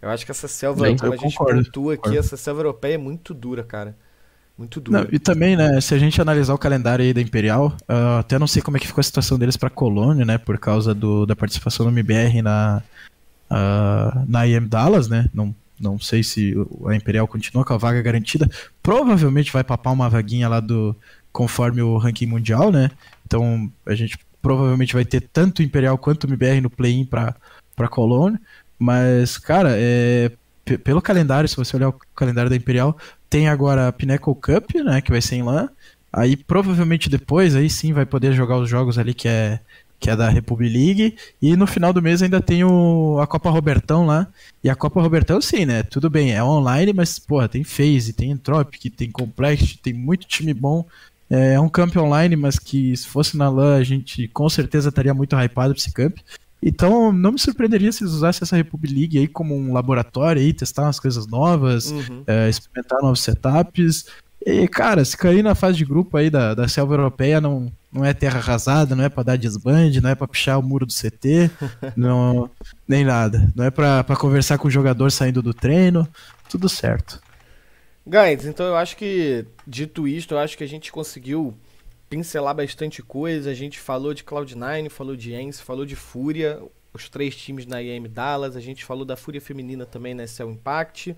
Eu 0.00 0.10
acho 0.10 0.24
que 0.24 0.30
essa 0.30 0.48
selva, 0.48 0.84
Bem, 0.84 0.96
como 0.96 1.12
a 1.12 1.16
gente 1.16 1.36
concordo, 1.36 1.64
pontua 1.64 1.94
aqui, 1.94 2.02
concordo. 2.02 2.18
essa 2.18 2.36
selva 2.36 2.60
europeia 2.60 2.94
é 2.94 2.98
muito 2.98 3.32
dura, 3.32 3.62
cara. 3.62 3.96
Muito 4.56 4.80
dura. 4.80 5.00
Não, 5.00 5.08
e 5.12 5.18
também, 5.18 5.54
né, 5.54 5.80
se 5.80 5.94
a 5.94 5.98
gente 5.98 6.20
analisar 6.20 6.54
o 6.54 6.58
calendário 6.58 7.04
aí 7.04 7.12
da 7.12 7.20
Imperial, 7.20 7.76
ah, 7.86 8.20
até 8.20 8.38
não 8.38 8.46
sei 8.46 8.62
como 8.62 8.76
é 8.76 8.80
que 8.80 8.86
ficou 8.86 9.00
a 9.00 9.04
situação 9.04 9.38
deles 9.38 9.56
pra 9.56 9.68
Colônia, 9.68 10.24
né, 10.24 10.38
por 10.38 10.58
causa 10.58 10.94
do, 10.94 11.26
da 11.26 11.36
participação 11.36 11.84
do 11.84 11.92
MBR 11.92 12.40
na, 12.40 12.82
ah, 13.50 14.24
na 14.26 14.46
IM 14.46 14.66
Dallas, 14.66 15.08
né, 15.08 15.28
não, 15.34 15.54
não 15.80 15.98
sei 15.98 16.22
se 16.22 16.54
a 16.86 16.94
Imperial 16.94 17.26
continua 17.28 17.64
com 17.64 17.74
a 17.74 17.76
vaga 17.78 18.00
garantida, 18.02 18.48
provavelmente 18.82 19.52
vai 19.52 19.64
papar 19.64 19.92
uma 19.92 20.08
vaguinha 20.08 20.48
lá 20.48 20.60
do, 20.60 20.94
conforme 21.32 21.82
o 21.82 21.96
ranking 21.98 22.26
mundial, 22.26 22.70
né, 22.72 22.90
então 23.26 23.70
a 23.84 23.94
gente 23.94 24.18
provavelmente 24.40 24.94
vai 24.94 25.04
ter 25.04 25.20
tanto 25.20 25.62
Imperial 25.62 25.98
quanto 25.98 26.26
MBR 26.26 26.60
no 26.60 26.70
play-in 26.70 27.04
pra, 27.04 27.34
pra 27.74 27.88
Colônia, 27.88 28.40
mas, 28.78 29.38
cara, 29.38 29.70
é, 29.72 30.30
pe- 30.64 30.78
pelo 30.78 31.02
calendário, 31.02 31.48
se 31.48 31.56
você 31.56 31.76
olhar 31.76 31.88
o 31.88 31.94
calendário 32.14 32.48
da 32.50 32.56
Imperial, 32.56 32.96
tem 33.28 33.48
agora 33.48 33.88
a 33.88 33.92
Pinnacle 33.92 34.34
Cup, 34.34 34.74
né, 34.84 35.00
que 35.00 35.10
vai 35.10 35.20
ser 35.20 35.36
em 35.36 35.42
LAN. 35.42 35.68
Aí 36.12 36.36
provavelmente 36.36 37.10
depois 37.10 37.54
aí 37.54 37.68
sim 37.68 37.92
vai 37.92 38.06
poder 38.06 38.32
jogar 38.32 38.56
os 38.56 38.70
jogos 38.70 38.96
ali 38.98 39.12
que 39.12 39.28
é 39.28 39.60
que 39.98 40.10
é 40.10 40.16
da 40.16 40.28
Republic 40.28 40.72
League 40.72 41.16
e 41.40 41.56
no 41.56 41.66
final 41.66 41.92
do 41.92 42.02
mês 42.02 42.22
ainda 42.22 42.40
tem 42.40 42.62
o, 42.64 43.18
a 43.20 43.26
Copa 43.26 43.50
Robertão 43.50 44.06
lá. 44.06 44.26
E 44.62 44.68
a 44.70 44.74
Copa 44.74 45.00
Robertão 45.00 45.40
sim, 45.40 45.64
né? 45.64 45.82
Tudo 45.82 46.10
bem, 46.10 46.32
é 46.32 46.42
online, 46.42 46.92
mas 46.92 47.18
porra, 47.18 47.48
tem 47.48 47.64
FaZe, 47.64 48.12
tem 48.12 48.30
Entropic, 48.30 48.90
tem 48.94 49.10
Complex, 49.10 49.76
tem 49.82 49.92
muito 49.94 50.26
time 50.26 50.52
bom. 50.52 50.84
É, 51.30 51.54
é 51.54 51.60
um 51.60 51.68
camp 51.68 51.96
online, 51.96 52.36
mas 52.36 52.58
que 52.58 52.96
se 52.96 53.06
fosse 53.06 53.36
na 53.36 53.48
LAN 53.48 53.76
a 53.76 53.82
gente 53.84 54.28
com 54.28 54.48
certeza 54.48 54.88
estaria 54.90 55.14
muito 55.14 55.34
hypado 55.36 55.74
pra 55.74 55.80
esse 55.80 55.92
camp. 55.92 56.18
Então 56.62 57.12
não 57.12 57.32
me 57.32 57.38
surpreenderia 57.38 57.92
se 57.92 58.02
eles 58.02 58.12
usassem 58.14 58.40
essa 58.42 58.56
Republic 58.56 58.92
League 58.94 59.18
aí 59.18 59.28
como 59.28 59.54
um 59.56 59.72
laboratório 59.72 60.40
aí, 60.42 60.52
testar 60.52 60.82
umas 60.82 60.98
coisas 61.00 61.26
novas, 61.26 61.90
Uhum. 61.90 62.22
é, 62.26 62.48
experimentar 62.48 63.00
novos 63.02 63.20
setups. 63.20 64.06
E, 64.44 64.68
cara, 64.68 65.04
se 65.04 65.16
cair 65.16 65.42
na 65.42 65.54
fase 65.56 65.76
de 65.78 65.84
grupo 65.84 66.16
aí 66.16 66.30
da, 66.30 66.54
da 66.54 66.68
selva 66.68 66.94
europeia, 66.94 67.40
não, 67.40 67.72
não 67.96 68.04
é 68.04 68.12
terra 68.12 68.38
arrasada, 68.38 68.94
não 68.94 69.04
é 69.04 69.08
pra 69.08 69.22
dar 69.22 69.38
desband, 69.38 69.90
não 70.02 70.10
é 70.10 70.14
pra 70.14 70.28
pichar 70.28 70.58
o 70.58 70.62
muro 70.62 70.84
do 70.84 70.92
CT, 70.92 71.50
não, 71.96 72.50
nem 72.86 73.04
nada. 73.04 73.50
Não 73.56 73.64
é 73.64 73.70
pra 73.70 74.04
conversar 74.18 74.58
com 74.58 74.68
o 74.68 74.70
jogador 74.70 75.10
saindo 75.10 75.42
do 75.42 75.54
treino, 75.54 76.06
tudo 76.48 76.68
certo. 76.68 77.20
Gaines, 78.06 78.44
então 78.44 78.66
eu 78.66 78.76
acho 78.76 78.96
que, 78.96 79.46
dito 79.66 80.06
isto, 80.06 80.34
eu 80.34 80.38
acho 80.38 80.56
que 80.56 80.62
a 80.62 80.68
gente 80.68 80.92
conseguiu 80.92 81.54
pincelar 82.08 82.54
bastante 82.54 83.02
coisa. 83.02 83.50
A 83.50 83.54
gente 83.54 83.80
falou 83.80 84.14
de 84.14 84.22
Cloud9, 84.22 84.90
falou 84.90 85.16
de 85.16 85.34
Ence, 85.34 85.62
falou 85.62 85.84
de 85.84 85.96
Fúria, 85.96 86.60
os 86.92 87.08
três 87.08 87.34
times 87.34 87.66
na 87.66 87.82
IM 87.82 88.08
Dallas. 88.08 88.56
A 88.56 88.60
gente 88.60 88.84
falou 88.84 89.04
da 89.04 89.16
Fúria 89.16 89.40
Feminina 89.40 89.84
também 89.84 90.14
na 90.14 90.26
Cell 90.26 90.50
Impact. 90.50 91.16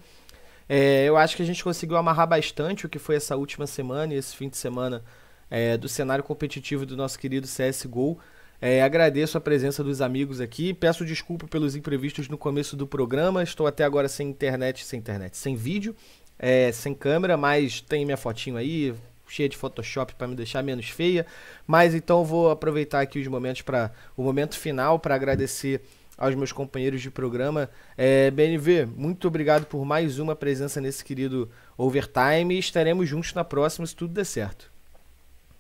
É, 0.68 1.04
eu 1.04 1.16
acho 1.16 1.36
que 1.36 1.42
a 1.42 1.46
gente 1.46 1.64
conseguiu 1.64 1.96
amarrar 1.96 2.26
bastante 2.26 2.86
o 2.86 2.88
que 2.88 2.98
foi 2.98 3.16
essa 3.16 3.36
última 3.36 3.66
semana 3.66 4.14
e 4.14 4.16
esse 4.16 4.36
fim 4.36 4.48
de 4.48 4.56
semana 4.56 5.02
é, 5.50 5.76
do 5.76 5.88
cenário 5.88 6.24
competitivo 6.24 6.84
do 6.84 6.96
nosso 6.96 7.18
querido 7.18 7.46
CSGO. 7.46 8.18
É, 8.60 8.82
agradeço 8.82 9.38
a 9.38 9.40
presença 9.40 9.84
dos 9.84 10.00
amigos 10.00 10.40
aqui. 10.40 10.74
Peço 10.74 11.04
desculpa 11.04 11.46
pelos 11.46 11.76
imprevistos 11.76 12.28
no 12.28 12.36
começo 12.36 12.76
do 12.76 12.86
programa. 12.86 13.42
Estou 13.42 13.66
até 13.66 13.84
agora 13.84 14.08
sem 14.08 14.28
internet, 14.28 14.84
sem 14.84 14.98
internet, 14.98 15.36
sem 15.36 15.54
vídeo, 15.54 15.94
é, 16.38 16.72
sem 16.72 16.92
câmera, 16.92 17.36
mas 17.36 17.80
tem 17.80 18.04
minha 18.04 18.16
fotinho 18.16 18.56
aí, 18.56 18.94
cheia 19.28 19.48
de 19.48 19.56
Photoshop 19.56 20.14
para 20.14 20.26
me 20.26 20.34
deixar 20.34 20.62
menos 20.62 20.88
feia. 20.88 21.24
Mas 21.66 21.94
então 21.94 22.24
vou 22.24 22.50
aproveitar 22.50 23.00
aqui 23.00 23.20
os 23.20 23.26
momentos 23.28 23.62
para 23.62 23.92
o 24.16 24.22
momento 24.22 24.58
final 24.58 24.98
para 24.98 25.14
agradecer 25.14 25.82
aos 26.16 26.34
meus 26.34 26.50
companheiros 26.50 27.00
de 27.00 27.12
programa. 27.12 27.70
É, 27.96 28.28
BNV, 28.32 28.86
muito 28.86 29.28
obrigado 29.28 29.66
por 29.66 29.84
mais 29.84 30.18
uma 30.18 30.34
presença 30.34 30.80
nesse 30.80 31.04
querido 31.04 31.48
Overtime 31.76 32.58
estaremos 32.58 33.08
juntos 33.08 33.32
na 33.34 33.44
próxima 33.44 33.86
se 33.86 33.94
tudo 33.94 34.12
der 34.12 34.24
certo. 34.24 34.67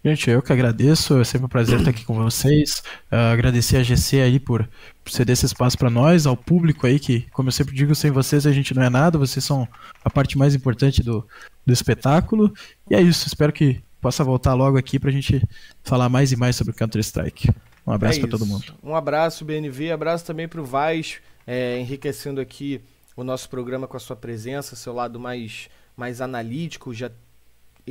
Gente, 0.04 0.30
eu 0.30 0.40
que 0.40 0.52
agradeço, 0.52 1.20
é 1.20 1.24
sempre 1.24 1.46
um 1.46 1.48
prazer 1.48 1.78
estar 1.78 1.90
aqui 1.90 2.04
com 2.04 2.14
vocês. 2.14 2.82
Ah, 3.10 3.32
agradecer 3.32 3.78
a 3.78 3.82
GC 3.82 4.20
aí 4.20 4.38
por, 4.38 4.68
por 5.02 5.10
ceder 5.10 5.32
esse 5.32 5.46
espaço 5.46 5.76
para 5.76 5.90
nós, 5.90 6.24
ao 6.24 6.36
público 6.36 6.86
aí, 6.86 7.00
que, 7.00 7.22
como 7.32 7.48
eu 7.48 7.52
sempre 7.52 7.74
digo, 7.74 7.94
sem 7.94 8.10
vocês 8.10 8.46
a 8.46 8.52
gente 8.52 8.74
não 8.74 8.82
é 8.82 8.88
nada, 8.88 9.18
vocês 9.18 9.44
são 9.44 9.66
a 10.04 10.08
parte 10.08 10.38
mais 10.38 10.54
importante 10.54 11.02
do, 11.02 11.26
do 11.66 11.72
espetáculo. 11.72 12.52
E 12.88 12.94
é 12.94 13.00
isso, 13.00 13.26
espero 13.26 13.52
que 13.52 13.82
possa 14.00 14.22
voltar 14.22 14.54
logo 14.54 14.78
aqui 14.78 15.00
pra 15.00 15.10
gente 15.10 15.42
falar 15.82 16.08
mais 16.08 16.30
e 16.30 16.36
mais 16.36 16.54
sobre 16.54 16.74
Counter-Strike. 16.74 17.50
Um 17.84 17.92
abraço 17.92 18.18
É 18.18 18.20
para 18.20 18.30
todo 18.30 18.46
mundo. 18.46 18.74
Um 18.82 18.94
abraço, 18.94 19.44
BNV, 19.44 19.90
abraço 19.90 20.24
também 20.24 20.46
para 20.46 20.60
o 20.60 20.64
Vaz, 20.64 21.18
é, 21.44 21.80
enriquecendo 21.80 22.40
aqui 22.40 22.80
o 23.16 23.24
nosso 23.24 23.48
programa 23.50 23.88
com 23.88 23.96
a 23.96 24.00
sua 24.00 24.14
presença, 24.14 24.76
seu 24.76 24.92
lado 24.92 25.18
mais, 25.18 25.68
mais 25.96 26.20
analítico, 26.20 26.94
já 26.94 27.10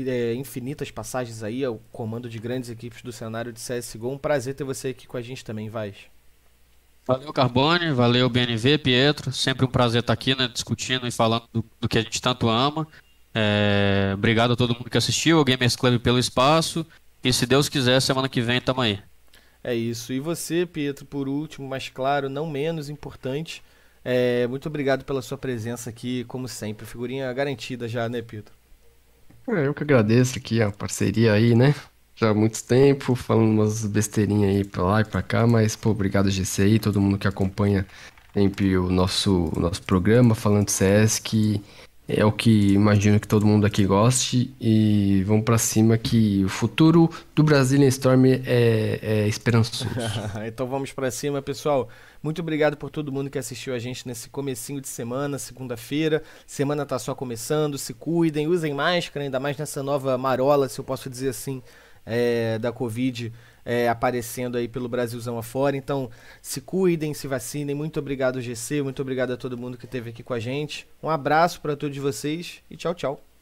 é, 0.05 0.33
infinitas 0.33 0.91
passagens 0.91 1.43
aí 1.43 1.63
ao 1.63 1.79
comando 1.91 2.29
de 2.29 2.39
grandes 2.39 2.69
equipes 2.69 3.01
do 3.01 3.11
cenário 3.11 3.53
de 3.53 3.59
CSGO. 3.59 4.11
Um 4.11 4.17
prazer 4.17 4.55
ter 4.55 4.63
você 4.63 4.89
aqui 4.89 5.07
com 5.07 5.17
a 5.17 5.21
gente 5.21 5.45
também, 5.45 5.69
Vaz. 5.69 5.95
Valeu, 7.05 7.31
Carbone, 7.31 7.93
valeu, 7.93 8.29
BNV, 8.29 8.79
Pietro. 8.79 9.31
Sempre 9.31 9.65
um 9.65 9.69
prazer 9.69 10.01
estar 10.01 10.11
aqui, 10.11 10.35
né, 10.35 10.49
discutindo 10.49 11.07
e 11.07 11.11
falando 11.11 11.45
do, 11.53 11.63
do 11.79 11.87
que 11.87 11.97
a 11.97 12.01
gente 12.01 12.21
tanto 12.21 12.49
ama. 12.49 12.85
É, 13.33 14.11
obrigado 14.13 14.53
a 14.53 14.55
todo 14.57 14.73
mundo 14.73 14.89
que 14.89 14.97
assistiu, 14.97 15.37
ao 15.37 15.45
Gamers 15.45 15.75
Club 15.75 16.01
pelo 16.01 16.19
espaço. 16.19 16.85
E 17.23 17.31
se 17.31 17.45
Deus 17.45 17.69
quiser, 17.69 18.01
semana 18.01 18.27
que 18.27 18.41
vem 18.41 18.59
tamo 18.59 18.81
aí. 18.81 18.99
É 19.63 19.73
isso. 19.73 20.11
E 20.11 20.19
você, 20.19 20.65
Pietro, 20.65 21.05
por 21.05 21.29
último, 21.29 21.67
mas 21.67 21.87
claro, 21.87 22.29
não 22.29 22.49
menos 22.49 22.89
importante, 22.89 23.63
é, 24.03 24.47
muito 24.47 24.67
obrigado 24.67 25.05
pela 25.05 25.21
sua 25.21 25.37
presença 25.37 25.89
aqui, 25.89 26.23
como 26.25 26.47
sempre. 26.47 26.85
Figurinha 26.85 27.31
garantida 27.31 27.87
já, 27.87 28.09
né, 28.09 28.21
Pietro? 28.21 28.56
É, 29.49 29.65
eu 29.67 29.73
que 29.73 29.83
agradeço 29.83 30.37
aqui 30.37 30.61
a 30.61 30.71
parceria 30.71 31.31
aí, 31.33 31.55
né? 31.55 31.73
Já 32.15 32.31
há 32.31 32.33
muito 32.33 32.61
tempo, 32.63 33.15
falando 33.15 33.49
umas 33.51 33.85
besteirinhas 33.85 34.55
aí 34.55 34.65
pra 34.65 34.83
lá 34.83 35.01
e 35.01 35.05
pra 35.05 35.21
cá, 35.21 35.47
mas, 35.47 35.75
pô, 35.75 35.91
obrigado 35.91 36.29
GC 36.29 36.63
aí, 36.63 36.79
todo 36.79 36.99
mundo 36.99 37.17
que 37.17 37.27
acompanha 37.27 37.85
sempre 38.33 38.77
o 38.77 38.89
nosso, 38.89 39.51
o 39.55 39.59
nosso 39.59 39.81
programa, 39.83 40.35
falando 40.35 40.65
de 40.65 40.71
CS, 40.73 41.19
que 41.21 41.61
é 42.07 42.23
o 42.23 42.31
que 42.31 42.71
imagino 42.71 43.19
que 43.19 43.27
todo 43.27 43.45
mundo 43.45 43.65
aqui 43.65 43.85
goste, 43.85 44.55
e 44.61 45.23
vamos 45.25 45.43
pra 45.43 45.57
cima 45.57 45.97
que 45.97 46.43
o 46.45 46.49
futuro 46.49 47.09
do 47.35 47.43
Brazilian 47.43 47.87
Storm 47.89 48.25
é, 48.25 48.99
é 49.01 49.27
esperançoso. 49.27 49.89
então 50.47 50.67
vamos 50.67 50.93
pra 50.93 51.11
cima, 51.11 51.41
pessoal. 51.41 51.89
Muito 52.23 52.41
obrigado 52.41 52.77
por 52.77 52.89
todo 52.89 53.11
mundo 53.11 53.29
que 53.29 53.37
assistiu 53.37 53.73
a 53.73 53.79
gente 53.79 54.07
nesse 54.07 54.29
comecinho 54.29 54.79
de 54.79 54.87
semana, 54.87 55.37
segunda-feira. 55.37 56.23
Semana 56.45 56.85
tá 56.85 56.97
só 56.97 57.13
começando, 57.13 57.77
se 57.77 57.93
cuidem, 57.93 58.47
usem 58.47 58.73
máscara, 58.73 59.25
ainda 59.25 59.39
mais 59.39 59.57
nessa 59.57 59.83
nova 59.83 60.17
marola, 60.17 60.69
se 60.69 60.79
eu 60.79 60.85
posso 60.85 61.09
dizer 61.09 61.29
assim, 61.29 61.61
é, 62.05 62.57
da 62.57 62.71
Covid 62.71 63.33
é, 63.67 63.89
aparecendo 63.89 64.57
aí 64.57 64.65
pelo 64.65 64.87
Brasilzão 64.87 65.37
afora. 65.37 65.75
Então, 65.75 66.09
se 66.41 66.61
cuidem, 66.61 67.13
se 67.13 67.27
vacinem. 67.27 67.75
Muito 67.75 67.99
obrigado, 67.99 68.41
GC. 68.41 68.81
Muito 68.81 69.01
obrigado 69.01 69.33
a 69.33 69.37
todo 69.37 69.57
mundo 69.57 69.77
que 69.77 69.83
esteve 69.83 70.11
aqui 70.11 70.23
com 70.23 70.33
a 70.33 70.39
gente. 70.39 70.87
Um 71.03 71.09
abraço 71.09 71.59
para 71.59 71.75
todos 71.75 71.97
vocês 71.97 72.63
e 72.71 72.77
tchau, 72.77 72.95
tchau. 72.95 73.36